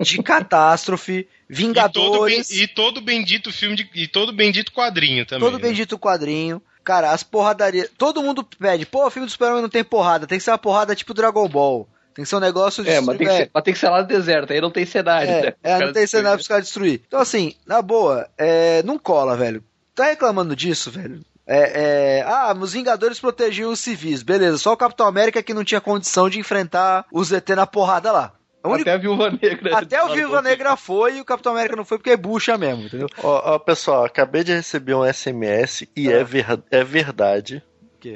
de 0.00 0.22
catástrofe, 0.22 1.12
E 1.12 1.22
todo, 1.22 1.28
ben- 1.48 1.56
Vingadores, 1.66 2.50
e 2.50 2.66
todo 2.68 3.00
bendito 3.00 3.52
filme 3.52 3.76
de, 3.76 3.88
e 3.94 4.06
todo 4.06 4.32
bendito 4.32 4.72
quadrinho 4.72 5.24
também. 5.24 5.48
todo 5.48 5.60
né? 5.60 5.68
bendito 5.68 5.98
quadrinho. 5.98 6.62
Cara, 6.88 7.10
as 7.10 7.22
porradarias. 7.22 7.90
Todo 7.98 8.22
mundo 8.22 8.42
pede, 8.42 8.86
pô, 8.86 9.10
filme 9.10 9.26
do 9.26 9.30
Superman 9.30 9.60
não 9.60 9.68
tem 9.68 9.84
porrada, 9.84 10.26
tem 10.26 10.38
que 10.38 10.44
ser 10.44 10.52
uma 10.52 10.56
porrada 10.56 10.94
tipo 10.94 11.12
Dragon 11.12 11.46
Ball. 11.46 11.86
Tem 12.14 12.22
que 12.22 12.28
ser 12.30 12.36
um 12.36 12.40
negócio 12.40 12.82
de. 12.82 12.88
É, 12.88 12.98
mas 12.98 13.18
tem, 13.18 13.26
que 13.26 13.36
ser, 13.36 13.50
mas 13.52 13.62
tem 13.62 13.74
que 13.74 13.80
ser 13.80 13.90
lá 13.90 14.00
no 14.00 14.08
deserto, 14.08 14.54
aí 14.54 14.60
não 14.62 14.70
tem 14.70 14.86
cenário. 14.86 15.28
É, 15.28 15.42
né? 15.42 15.54
é, 15.62 15.72
não 15.80 15.92
tem 15.92 15.92
caras 15.92 16.10
cenário 16.10 16.38
pros 16.38 16.48
caras 16.48 16.64
destruir. 16.64 17.02
Então, 17.06 17.20
assim, 17.20 17.54
na 17.66 17.82
boa, 17.82 18.26
é, 18.38 18.82
não 18.84 18.98
cola, 18.98 19.36
velho. 19.36 19.62
Tá 19.94 20.06
reclamando 20.06 20.56
disso, 20.56 20.90
velho? 20.90 21.20
É, 21.46 22.20
é, 22.20 22.22
ah, 22.22 22.56
os 22.58 22.72
Vingadores 22.72 23.20
protegiam 23.20 23.70
os 23.70 23.80
civis. 23.80 24.22
Beleza, 24.22 24.56
só 24.56 24.72
o 24.72 24.76
Capitão 24.76 25.06
América 25.06 25.42
que 25.42 25.52
não 25.52 25.64
tinha 25.64 25.82
condição 25.82 26.30
de 26.30 26.40
enfrentar 26.40 27.04
os 27.12 27.30
ET 27.30 27.46
na 27.50 27.66
porrada 27.66 28.10
lá. 28.10 28.32
Até 28.62 28.92
a 28.92 28.96
Viúva 28.96 29.30
Negra. 29.30 29.78
Até 29.78 30.02
o 30.02 30.08
Viva 30.14 30.42
Negra 30.42 30.76
foi 30.76 31.18
e 31.18 31.20
o 31.20 31.24
Capitão 31.24 31.52
América 31.52 31.76
não 31.76 31.84
foi 31.84 31.96
porque 31.98 32.10
é 32.10 32.16
bucha 32.16 32.58
mesmo, 32.58 32.84
entendeu? 32.84 33.08
Ó, 33.22 33.54
ó, 33.54 33.58
pessoal, 33.58 34.04
acabei 34.04 34.42
de 34.44 34.52
receber 34.52 34.94
um 34.94 35.04
SMS 35.04 35.88
e 35.96 36.08
Ah. 36.12 36.16
é, 36.16 36.24
ver- 36.24 36.62
é 36.70 36.82
verdade 36.84 37.62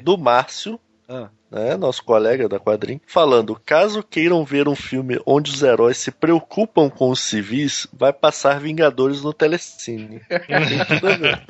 do 0.03 0.17
Márcio, 0.19 0.79
Ah. 1.09 1.29
né, 1.51 1.77
nosso 1.77 2.03
colega 2.05 2.49
da 2.49 2.59
quadrinho, 2.59 3.01
falando: 3.07 3.61
caso 3.65 4.03
queiram 4.03 4.45
ver 4.45 4.69
um 4.69 4.75
filme 4.77 5.21
onde 5.27 5.51
os 5.51 5.63
heróis 5.63 5.97
se 5.99 6.11
preocupam 6.11 6.89
com 6.91 7.11
os 7.11 7.21
civis, 7.21 7.87
vai 7.93 8.13
passar 8.13 8.59
Vingadores 8.61 9.23
no 9.23 9.33
Telecine. 9.33 10.21
Tem 10.29 10.85
tudo 10.99 11.09
a 11.09 11.17
ver. 11.17 11.43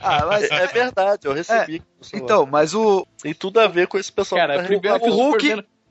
Ah, 0.00 0.26
mas. 0.26 0.50
É 0.50 0.66
verdade, 0.66 1.26
eu 1.26 1.32
recebi. 1.32 1.82
celular. 2.00 2.24
Então, 2.24 2.46
mas 2.46 2.74
o, 2.74 3.06
Tem 3.22 3.34
tudo 3.34 3.58
a 3.60 3.66
ver 3.66 3.86
com 3.88 3.98
esse 3.98 4.12
pessoal 4.12 4.40
Cara, 4.40 4.54
que 4.54 4.60
tá 4.62 4.66
primeiro 4.98 5.04
o 5.04 5.36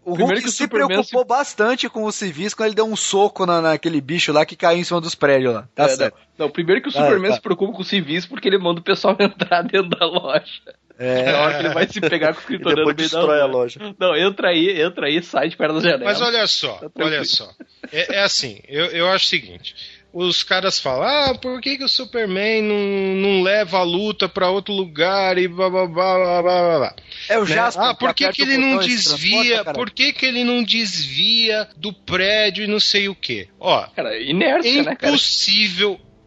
o 0.06 0.10
Hulk- 0.12 0.18
Primeiro 0.18 0.26
Hulk 0.36 0.42
que 0.44 0.48
o 0.48 0.52
se 0.52 0.58
Superman 0.58 0.88
preocupou 0.88 1.26
bastante 1.26 1.90
com 1.90 2.04
os 2.06 2.16
civis 2.16 2.54
quando 2.54 2.68
ele 2.68 2.76
deu 2.76 2.86
um 2.86 2.96
soco 2.96 3.46
na, 3.46 3.60
naquele 3.62 4.00
bicho 4.00 4.32
lá 4.32 4.46
que 4.46 4.56
caiu 4.56 4.80
em 4.80 4.84
cima 4.84 5.02
dos 5.02 5.16
prédios 5.16 5.54
lá. 5.54 5.68
Tá 5.76 5.86
É, 5.86 5.90
certo. 5.90 6.18
não, 6.38 6.46
não, 6.46 6.52
primeiro 6.52 6.82
que 6.82 6.88
o 6.88 6.92
Ah, 6.92 7.02
Superman 7.04 7.30
tá. 7.32 7.36
se 7.36 7.42
preocupa 7.42 7.74
com 7.74 7.82
os 7.82 7.88
civis 7.88 8.26
porque 8.26 8.48
ele 8.48 8.58
manda 8.58 8.80
o 8.80 8.84
pessoal 8.84 9.16
entrar 9.20 9.64
dentro 9.64 9.90
da 9.90 10.06
loja. 10.06 10.62
É. 10.98 11.26
Na 11.34 11.40
hora 11.42 11.54
que 11.56 11.60
ele 11.66 11.74
vai 11.74 11.88
se 11.88 12.00
pegar 12.00 12.34
com 12.34 12.40
o 12.40 12.42
escritório 12.42 12.78
no 12.78 12.86
meio 12.86 12.96
destrói 12.96 13.42
a 13.42 13.46
loja. 13.46 13.80
Não, 14.00 14.16
entra 14.16 14.50
aí, 14.50 14.82
entra 14.82 15.08
aí, 15.08 15.22
sai 15.22 15.50
de 15.50 15.58
perto 15.58 15.74
da 15.76 15.80
janela. 15.82 16.06
Mas 16.06 16.22
olha 16.22 16.48
só, 16.48 16.76
tá 16.76 16.90
olha 17.04 17.26
só. 17.26 17.50
É, 17.92 18.16
é 18.16 18.24
assim, 18.24 18.62
eu, 18.68 18.86
eu 18.86 19.08
acho 19.12 19.26
o 19.26 19.28
seguinte 19.28 19.76
os 20.16 20.44
caras 20.44 20.80
falam: 20.80 21.04
ah, 21.04 21.36
por 21.36 21.60
que, 21.60 21.78
que 21.78 21.84
o 21.84 21.90
Superman 21.90 22.62
não, 22.62 22.78
não 23.22 23.44
leva 23.44 23.80
a 23.80 23.84
luta 23.84 24.30
para 24.30 24.50
outro 24.50 24.74
lugar 24.74 25.38
e 25.38 25.46
blá 25.46 25.70
blá 25.70 25.86
blá 25.86 26.18
blá 26.18 26.42
blá 26.42 26.78
blá. 26.78 26.96
É 27.28 27.38
o 27.38 27.42
né? 27.42 27.54
Jasper. 27.54 27.86
Ah, 27.86 27.94
por 27.94 28.14
que, 28.14 28.32
que 28.32 28.42
ele 28.42 28.58
não 28.58 28.78
desvia? 28.78 29.66
Por 29.66 29.92
que, 29.92 30.14
que 30.14 30.26
ele 30.26 30.46
não 30.46 30.64
desvia 30.64 31.68
do 31.76 31.92
prédio 31.92 32.64
e 32.64 32.68
não 32.68 32.80
sei 32.80 33.10
o 33.10 33.16
que? 33.16 33.50
Ó, 33.60 33.86
cara, 33.88 34.18
inércia, 34.18 34.80
é 34.80 34.84
né, 34.84 34.96
cara? 34.96 35.14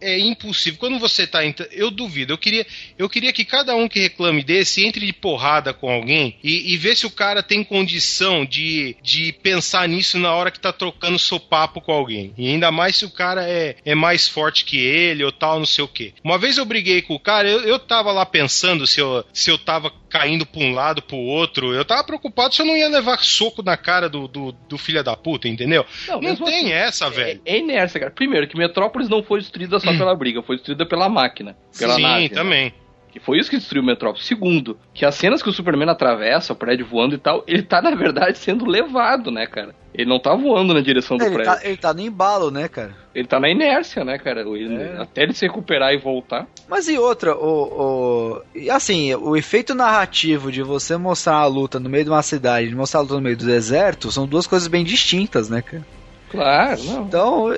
É 0.01 0.19
impossível. 0.19 0.79
Quando 0.79 0.99
você 0.99 1.27
tá. 1.27 1.41
Eu 1.71 1.91
duvido. 1.91 2.33
Eu 2.33 2.39
queria, 2.39 2.67
eu 2.99 3.09
queria 3.09 3.33
que 3.33 3.45
cada 3.45 3.75
um 3.75 3.89
que 3.89 4.01
reclame 4.01 4.43
desse 4.43 4.85
entre 4.85 5.05
de 5.07 5.13
porrada 5.13 5.73
com 5.73 5.91
alguém 5.91 6.37
e, 6.43 6.73
e 6.73 6.77
ver 6.77 6.97
se 6.97 7.07
o 7.07 7.11
cara 7.11 7.43
tem 7.43 7.65
condição 7.65 8.45
de, 8.45 8.97
de 9.03 9.33
pensar 9.33 9.89
nisso 9.89 10.19
na 10.19 10.33
hora 10.35 10.51
que 10.51 10.61
tá 10.61 10.73
trocando 10.73 11.19
sopapo 11.19 11.81
com 11.81 11.93
alguém. 11.93 12.33
E 12.37 12.49
ainda 12.49 12.71
mais 12.71 12.97
se 12.97 13.05
o 13.05 13.11
cara 13.11 13.49
é, 13.49 13.77
é 13.85 13.95
mais 13.95 14.29
forte 14.29 14.65
que 14.65 14.79
ele 14.79 15.25
ou 15.25 15.33
tal, 15.33 15.59
não 15.59 15.67
sei 15.67 15.85
o 15.85 15.89
que. 15.89 16.15
Uma 16.23 16.39
vez 16.39 16.59
eu 16.59 16.65
briguei 16.65 17.03
com 17.03 17.15
o 17.15 17.21
cara, 17.21 17.49
eu, 17.49 17.61
eu 17.63 17.79
tava 17.79 18.13
lá 18.13 18.27
pensando 18.27 18.87
se 18.87 19.01
eu, 19.01 19.25
se 19.33 19.51
eu 19.51 19.59
tava 19.59 19.91
caindo 20.09 20.47
pra 20.47 20.61
um 20.61 20.73
lado, 20.73 21.03
pro 21.03 21.17
outro. 21.17 21.73
Eu 21.73 21.85
tava 21.85 22.05
preocupado 22.05 22.55
se 22.55 22.63
eu 22.63 22.67
não 22.67 22.77
ia 22.77 22.89
levar 22.89 23.19
soco 23.19 23.63
na 23.63 23.77
cara 23.77 24.09
do, 24.09 24.27
do, 24.27 24.53
do 24.53 24.79
filho 24.79 25.03
da 25.03 25.17
puta, 25.17 25.49
entendeu? 25.49 25.85
Não, 26.07 26.21
não 26.21 26.37
tem 26.37 26.59
assim, 26.59 26.73
essa, 26.73 27.07
é, 27.07 27.11
velho. 27.11 27.41
É 27.45 27.59
inércia, 27.59 28.01
cara. 28.01 28.13
Primeiro, 28.13 28.49
que 28.49 28.57
Metrópolis 28.57 29.09
não 29.09 29.23
foi 29.23 29.41
destruída 29.41 29.79
só 29.79 29.93
pela 29.93 30.15
briga, 30.15 30.43
foi 30.43 30.57
destruída 30.57 30.87
pela 30.87 31.09
máquina. 31.09 31.57
Pela 31.79 31.95
Sim, 31.95 32.03
nave, 32.03 32.23
né? 32.23 32.29
também. 32.29 32.65
Né? 32.67 32.73
Que 33.19 33.25
foi 33.25 33.39
isso 33.39 33.51
que 33.51 33.57
destruiu 33.57 33.83
Metrópolis. 33.83 34.27
Segundo, 34.27 34.79
que 34.95 35.05
as 35.05 35.15
cenas 35.15 35.43
que 35.43 35.49
o 35.49 35.53
Superman 35.53 35.91
atravessa, 35.91 36.53
o 36.53 36.57
prédio 36.57 36.87
voando 36.87 37.17
e 37.17 37.19
tal, 37.19 37.43
ele 37.47 37.63
tá, 37.63 37.83
na 37.83 37.95
verdade, 37.95 38.39
sendo 38.39 38.65
levado, 38.65 39.31
né, 39.31 39.47
cara? 39.47 39.75
Ele 39.93 40.09
não 40.09 40.21
tá 40.21 40.35
voando 40.35 40.73
na 40.73 40.81
direção 40.81 41.17
do 41.17 41.25
ele 41.25 41.35
prédio. 41.35 41.53
Tá, 41.53 41.61
ele 41.65 41.77
tá 41.77 41.93
no 41.93 42.01
embalo, 42.01 42.51
né, 42.51 42.69
cara? 42.69 42.95
Ele 43.13 43.27
tá 43.27 43.41
na 43.41 43.49
inércia, 43.51 44.05
né, 44.05 44.19
cara? 44.19 44.43
Ele, 44.43 44.77
é. 44.77 44.99
Até 44.99 45.25
ele 45.25 45.35
se 45.35 45.45
recuperar 45.45 45.93
e 45.93 45.99
voltar. 45.99 46.47
Mas 46.69 46.89
e 46.89 46.97
outra, 46.97 47.35
o, 47.35 48.43
o, 48.55 48.71
assim, 48.71 49.13
o 49.15 49.37
efeito 49.37 49.75
narrativo 49.75 50.53
de 50.53 50.63
você 50.63 50.97
mostrar 50.97 51.37
a 51.37 51.47
luta 51.47 51.81
no 51.81 51.89
meio 51.91 52.05
de 52.05 52.11
uma 52.11 52.23
cidade 52.23 52.69
e 52.69 52.75
mostrar 52.75 53.01
a 53.01 53.03
luta 53.03 53.15
no 53.17 53.23
meio 53.23 53.37
do 53.37 53.47
deserto 53.47 54.13
são 54.13 54.27
duas 54.27 54.47
coisas 54.47 54.69
bem 54.69 54.85
distintas, 54.85 55.49
né, 55.49 55.61
cara? 55.61 55.85
Claro, 56.31 56.85
não. 56.85 57.03
Então, 57.05 57.57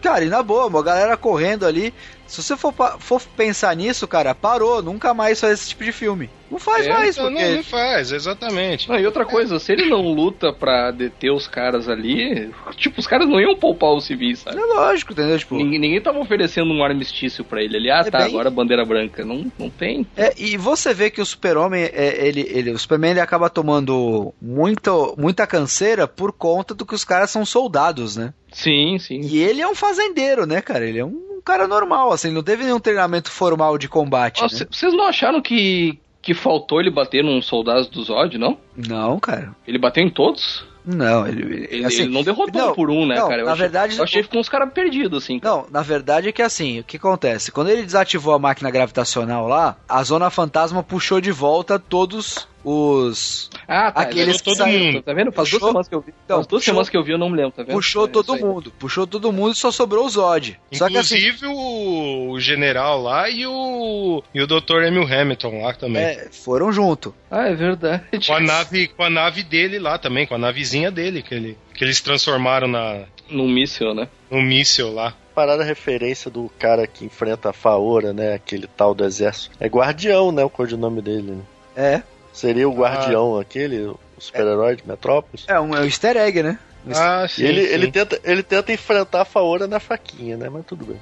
cara, 0.00 0.24
e 0.24 0.28
na 0.28 0.42
boa, 0.42 0.78
a 0.78 0.82
galera 0.82 1.16
correndo 1.16 1.66
ali, 1.66 1.92
se 2.30 2.42
você 2.42 2.56
for, 2.56 2.72
for, 3.00 3.20
pensar 3.36 3.74
nisso, 3.74 4.06
cara, 4.06 4.34
parou, 4.34 4.80
nunca 4.80 5.12
mais 5.12 5.40
faz 5.40 5.54
esse 5.54 5.68
tipo 5.70 5.82
de 5.82 5.90
filme. 5.90 6.30
Não 6.50 6.58
faz 6.58 6.86
é, 6.86 6.92
mais, 6.92 7.16
porque... 7.16 7.42
Não, 7.42 7.56
não 7.56 7.62
faz, 7.62 8.10
exatamente. 8.12 8.88
Não, 8.88 8.98
e 8.98 9.06
outra 9.06 9.24
coisa, 9.24 9.58
se 9.58 9.72
ele 9.72 9.88
não 9.88 10.02
luta 10.12 10.52
pra 10.52 10.90
deter 10.90 11.30
os 11.30 11.46
caras 11.46 11.88
ali, 11.88 12.50
tipo, 12.76 12.98
os 12.98 13.06
caras 13.06 13.28
não 13.28 13.40
iam 13.40 13.56
poupar 13.56 13.92
os 13.92 14.04
civis, 14.04 14.40
sabe? 14.40 14.58
É 14.58 14.64
lógico, 14.64 15.12
entendeu? 15.12 15.38
Tipo... 15.38 15.56
Ninguém, 15.56 15.78
ninguém 15.78 16.00
tava 16.00 16.18
oferecendo 16.18 16.72
um 16.72 16.82
armistício 16.82 17.44
pra 17.44 17.62
ele 17.62 17.76
ali. 17.76 17.90
Ah, 17.90 18.02
é 18.06 18.10
tá, 18.10 18.18
bem... 18.18 18.28
agora 18.28 18.50
bandeira 18.50 18.84
branca. 18.84 19.24
Não, 19.24 19.50
não 19.58 19.70
tem. 19.70 20.06
É, 20.16 20.34
e 20.36 20.56
você 20.56 20.92
vê 20.92 21.10
que 21.10 21.20
o 21.20 21.26
super-homem, 21.26 21.84
é, 21.84 22.26
ele, 22.26 22.46
ele, 22.50 22.70
o 22.72 22.78
Superman, 22.78 23.12
ele 23.12 23.20
acaba 23.20 23.48
tomando 23.48 24.34
muito, 24.40 25.14
muita 25.16 25.46
canseira 25.46 26.08
por 26.08 26.32
conta 26.32 26.74
do 26.74 26.84
que 26.84 26.94
os 26.94 27.04
caras 27.04 27.30
são 27.30 27.44
soldados, 27.44 28.16
né? 28.16 28.34
Sim, 28.52 28.98
sim. 28.98 29.20
E 29.20 29.38
ele 29.38 29.60
é 29.60 29.68
um 29.68 29.74
fazendeiro, 29.74 30.46
né, 30.46 30.60
cara? 30.60 30.84
Ele 30.84 30.98
é 30.98 31.04
um 31.04 31.30
um 31.40 31.42
cara 31.42 31.66
normal, 31.66 32.12
assim, 32.12 32.30
não 32.30 32.42
teve 32.42 32.64
nenhum 32.64 32.78
treinamento 32.78 33.30
formal 33.30 33.78
de 33.78 33.88
combate. 33.88 34.42
Né? 34.42 34.48
Vocês 34.70 34.92
não 34.92 35.06
acharam 35.06 35.40
que, 35.40 35.98
que 36.22 36.34
faltou 36.34 36.80
ele 36.80 36.90
bater 36.90 37.24
num 37.24 37.40
soldado 37.40 37.88
do 37.88 38.02
Zod, 38.02 38.36
não? 38.36 38.58
Não, 38.76 39.18
cara. 39.18 39.54
Ele 39.66 39.78
bateu 39.78 40.04
em 40.04 40.10
todos? 40.10 40.64
Não, 40.94 41.26
ele. 41.26 41.68
Ele, 41.70 41.84
assim, 41.84 42.02
ele 42.02 42.12
não 42.12 42.22
derrotou 42.22 42.60
não, 42.60 42.74
por 42.74 42.90
um, 42.90 43.06
né, 43.06 43.16
não, 43.16 43.28
cara? 43.28 43.42
Eu 43.42 43.46
na 43.46 43.52
achei, 43.52 43.62
verdade. 43.62 43.96
Eu 43.96 44.04
achei 44.04 44.22
que 44.22 44.28
ficou 44.28 44.40
uns 44.40 44.48
caras 44.48 44.72
perdidos, 44.72 45.22
assim. 45.24 45.38
Cara. 45.38 45.54
Não, 45.54 45.66
na 45.70 45.82
verdade 45.82 46.28
é 46.28 46.32
que 46.32 46.42
assim, 46.42 46.80
o 46.80 46.84
que 46.84 46.96
acontece? 46.96 47.52
Quando 47.52 47.70
ele 47.70 47.82
desativou 47.82 48.34
a 48.34 48.38
máquina 48.38 48.70
gravitacional 48.70 49.46
lá, 49.46 49.76
a 49.88 50.02
zona 50.02 50.30
fantasma 50.30 50.82
puxou 50.82 51.20
de 51.20 51.32
volta 51.32 51.78
todos 51.78 52.48
os. 52.64 53.50
Ah, 53.66 53.90
tá. 53.90 54.02
Aqueles 54.02 54.40
todo 54.40 54.66
mundo. 54.66 55.02
Tá 55.02 55.12
vendo? 55.12 55.32
Faz 55.32 55.48
puxou, 55.48 55.60
duas 55.60 55.70
semanas 55.70 55.88
que 55.88 55.94
eu 55.94 56.00
vi. 56.00 56.14
Então, 56.24 56.36
Faz 56.38 56.46
duas 56.46 56.60
puxou, 56.60 56.72
semanas 56.72 56.88
que 56.88 56.96
eu 56.96 57.04
vi, 57.04 57.12
eu 57.12 57.18
não 57.18 57.30
me 57.30 57.36
lembro, 57.36 57.52
tá 57.52 57.62
vendo? 57.62 57.74
Puxou 57.74 58.04
é, 58.04 58.08
todo 58.08 58.36
mundo. 58.36 58.72
Puxou 58.78 59.06
todo 59.06 59.32
mundo 59.32 59.52
e 59.52 59.56
só 59.56 59.70
sobrou 59.70 60.06
o 60.06 60.08
Zod. 60.08 60.58
Inclusive 60.70 60.78
só 60.78 60.88
que, 60.88 60.96
assim, 60.96 61.46
o 61.46 62.38
general 62.38 63.02
lá 63.02 63.28
e 63.30 63.46
o. 63.46 64.22
E 64.34 64.42
o 64.42 64.46
Dr. 64.46 64.82
Emil 64.86 65.02
Hamilton 65.02 65.62
lá 65.62 65.74
também. 65.74 66.02
É, 66.02 66.28
foram 66.30 66.72
junto. 66.72 67.14
Ah, 67.30 67.48
é 67.48 67.54
verdade. 67.54 68.26
Com 68.26 68.34
a 68.34 68.40
nave, 68.40 68.88
com 68.88 69.04
a 69.04 69.10
nave 69.10 69.42
dele 69.42 69.78
lá 69.78 69.98
também, 69.98 70.26
com 70.26 70.34
a 70.34 70.38
navezinha 70.38 70.79
dele, 70.88 71.20
que, 71.20 71.34
ele, 71.34 71.58
que 71.74 71.82
eles 71.82 72.00
transformaram 72.00 72.68
na. 72.68 73.06
Num 73.28 73.48
míssil, 73.48 73.92
né? 73.92 74.08
Num 74.30 74.42
míssil 74.42 74.92
lá 74.92 75.16
parada 75.40 75.64
referência 75.64 76.30
do 76.30 76.50
cara 76.58 76.86
que 76.86 77.06
enfrenta 77.06 77.48
a 77.48 77.52
Faora, 77.52 78.12
né? 78.12 78.34
Aquele 78.34 78.66
tal 78.66 78.94
do 78.94 79.04
exército. 79.04 79.56
É 79.58 79.66
Guardião, 79.68 80.30
né? 80.30 80.44
O 80.44 80.50
codinome 80.50 81.00
dele. 81.00 81.32
Né? 81.32 81.42
É. 81.74 82.02
Seria 82.30 82.68
o 82.68 82.74
Guardião 82.74 83.38
ah. 83.38 83.40
aquele, 83.40 83.86
o 83.86 83.98
super-herói 84.18 84.76
de 84.76 84.86
Metrópolis? 84.86 85.44
É 85.48 85.58
um, 85.58 85.74
é 85.74 85.80
um 85.80 85.84
easter 85.84 86.16
egg, 86.16 86.42
né? 86.42 86.58
Ah, 86.94 87.26
sim, 87.28 87.44
ele, 87.44 87.66
sim. 87.66 87.72
ele, 87.72 87.90
tenta, 87.90 88.20
ele 88.24 88.42
tenta 88.42 88.72
enfrentar 88.72 89.22
a 89.22 89.24
Faora 89.24 89.66
na 89.66 89.80
faquinha, 89.80 90.36
né? 90.36 90.48
Mas 90.48 90.64
tudo 90.66 90.84
bem. 90.84 91.00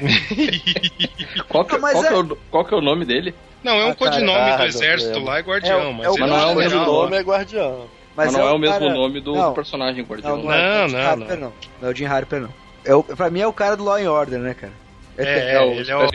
qual, 1.48 1.64
que, 1.64 1.78
qual, 1.78 2.04
é... 2.04 2.08
Que 2.08 2.14
é 2.14 2.16
o, 2.16 2.36
qual 2.50 2.64
que 2.64 2.74
é 2.74 2.76
o 2.76 2.82
nome 2.82 3.04
dele? 3.04 3.34
Não, 3.62 3.74
é 3.74 3.86
um 3.86 3.90
ah, 3.90 3.94
codinome 3.94 4.50
ah, 4.50 4.56
do 4.56 4.64
exército 4.64 5.18
lá, 5.20 5.38
é 5.38 5.42
Guardião. 5.42 5.80
É, 5.80 5.92
mas, 5.92 6.06
é 6.06 6.10
o, 6.10 6.18
mas 6.18 6.30
não 6.30 6.38
é 6.38 6.46
o 6.46 6.54
mesmo 6.54 6.84
nome, 6.84 7.16
é 7.16 7.20
Guardião. 7.20 7.86
Mas, 8.16 8.32
mas 8.32 8.32
não 8.32 8.48
é, 8.48 8.52
o 8.52 8.58
mesmo 8.58 8.78
cara... 8.78 8.94
nome 8.94 9.20
do 9.20 9.34
não. 9.34 9.54
personagem 9.54 10.04
Guardião. 10.04 10.36
Não, 10.36 10.44
não, 10.44 10.52
é, 10.52 10.88
não, 10.88 11.16
não, 11.16 11.36
não. 11.36 11.52
Não 11.80 11.88
é 11.88 11.92
o 11.92 11.94
Jim 11.94 12.06
Harper, 12.06 12.40
não. 12.40 12.50
É 12.84 12.94
o, 12.94 13.02
pra 13.02 13.30
mim 13.30 13.40
é 13.40 13.46
o 13.46 13.52
cara 13.52 13.76
do 13.76 13.84
Law 13.84 13.96
and 13.96 14.10
Order, 14.10 14.38
né, 14.38 14.54
cara? 14.54 14.72
É, 15.16 15.54
é, 15.54 15.60
o 15.60 15.70
ele 15.72 15.90
é 15.90 15.96
o... 15.96 16.10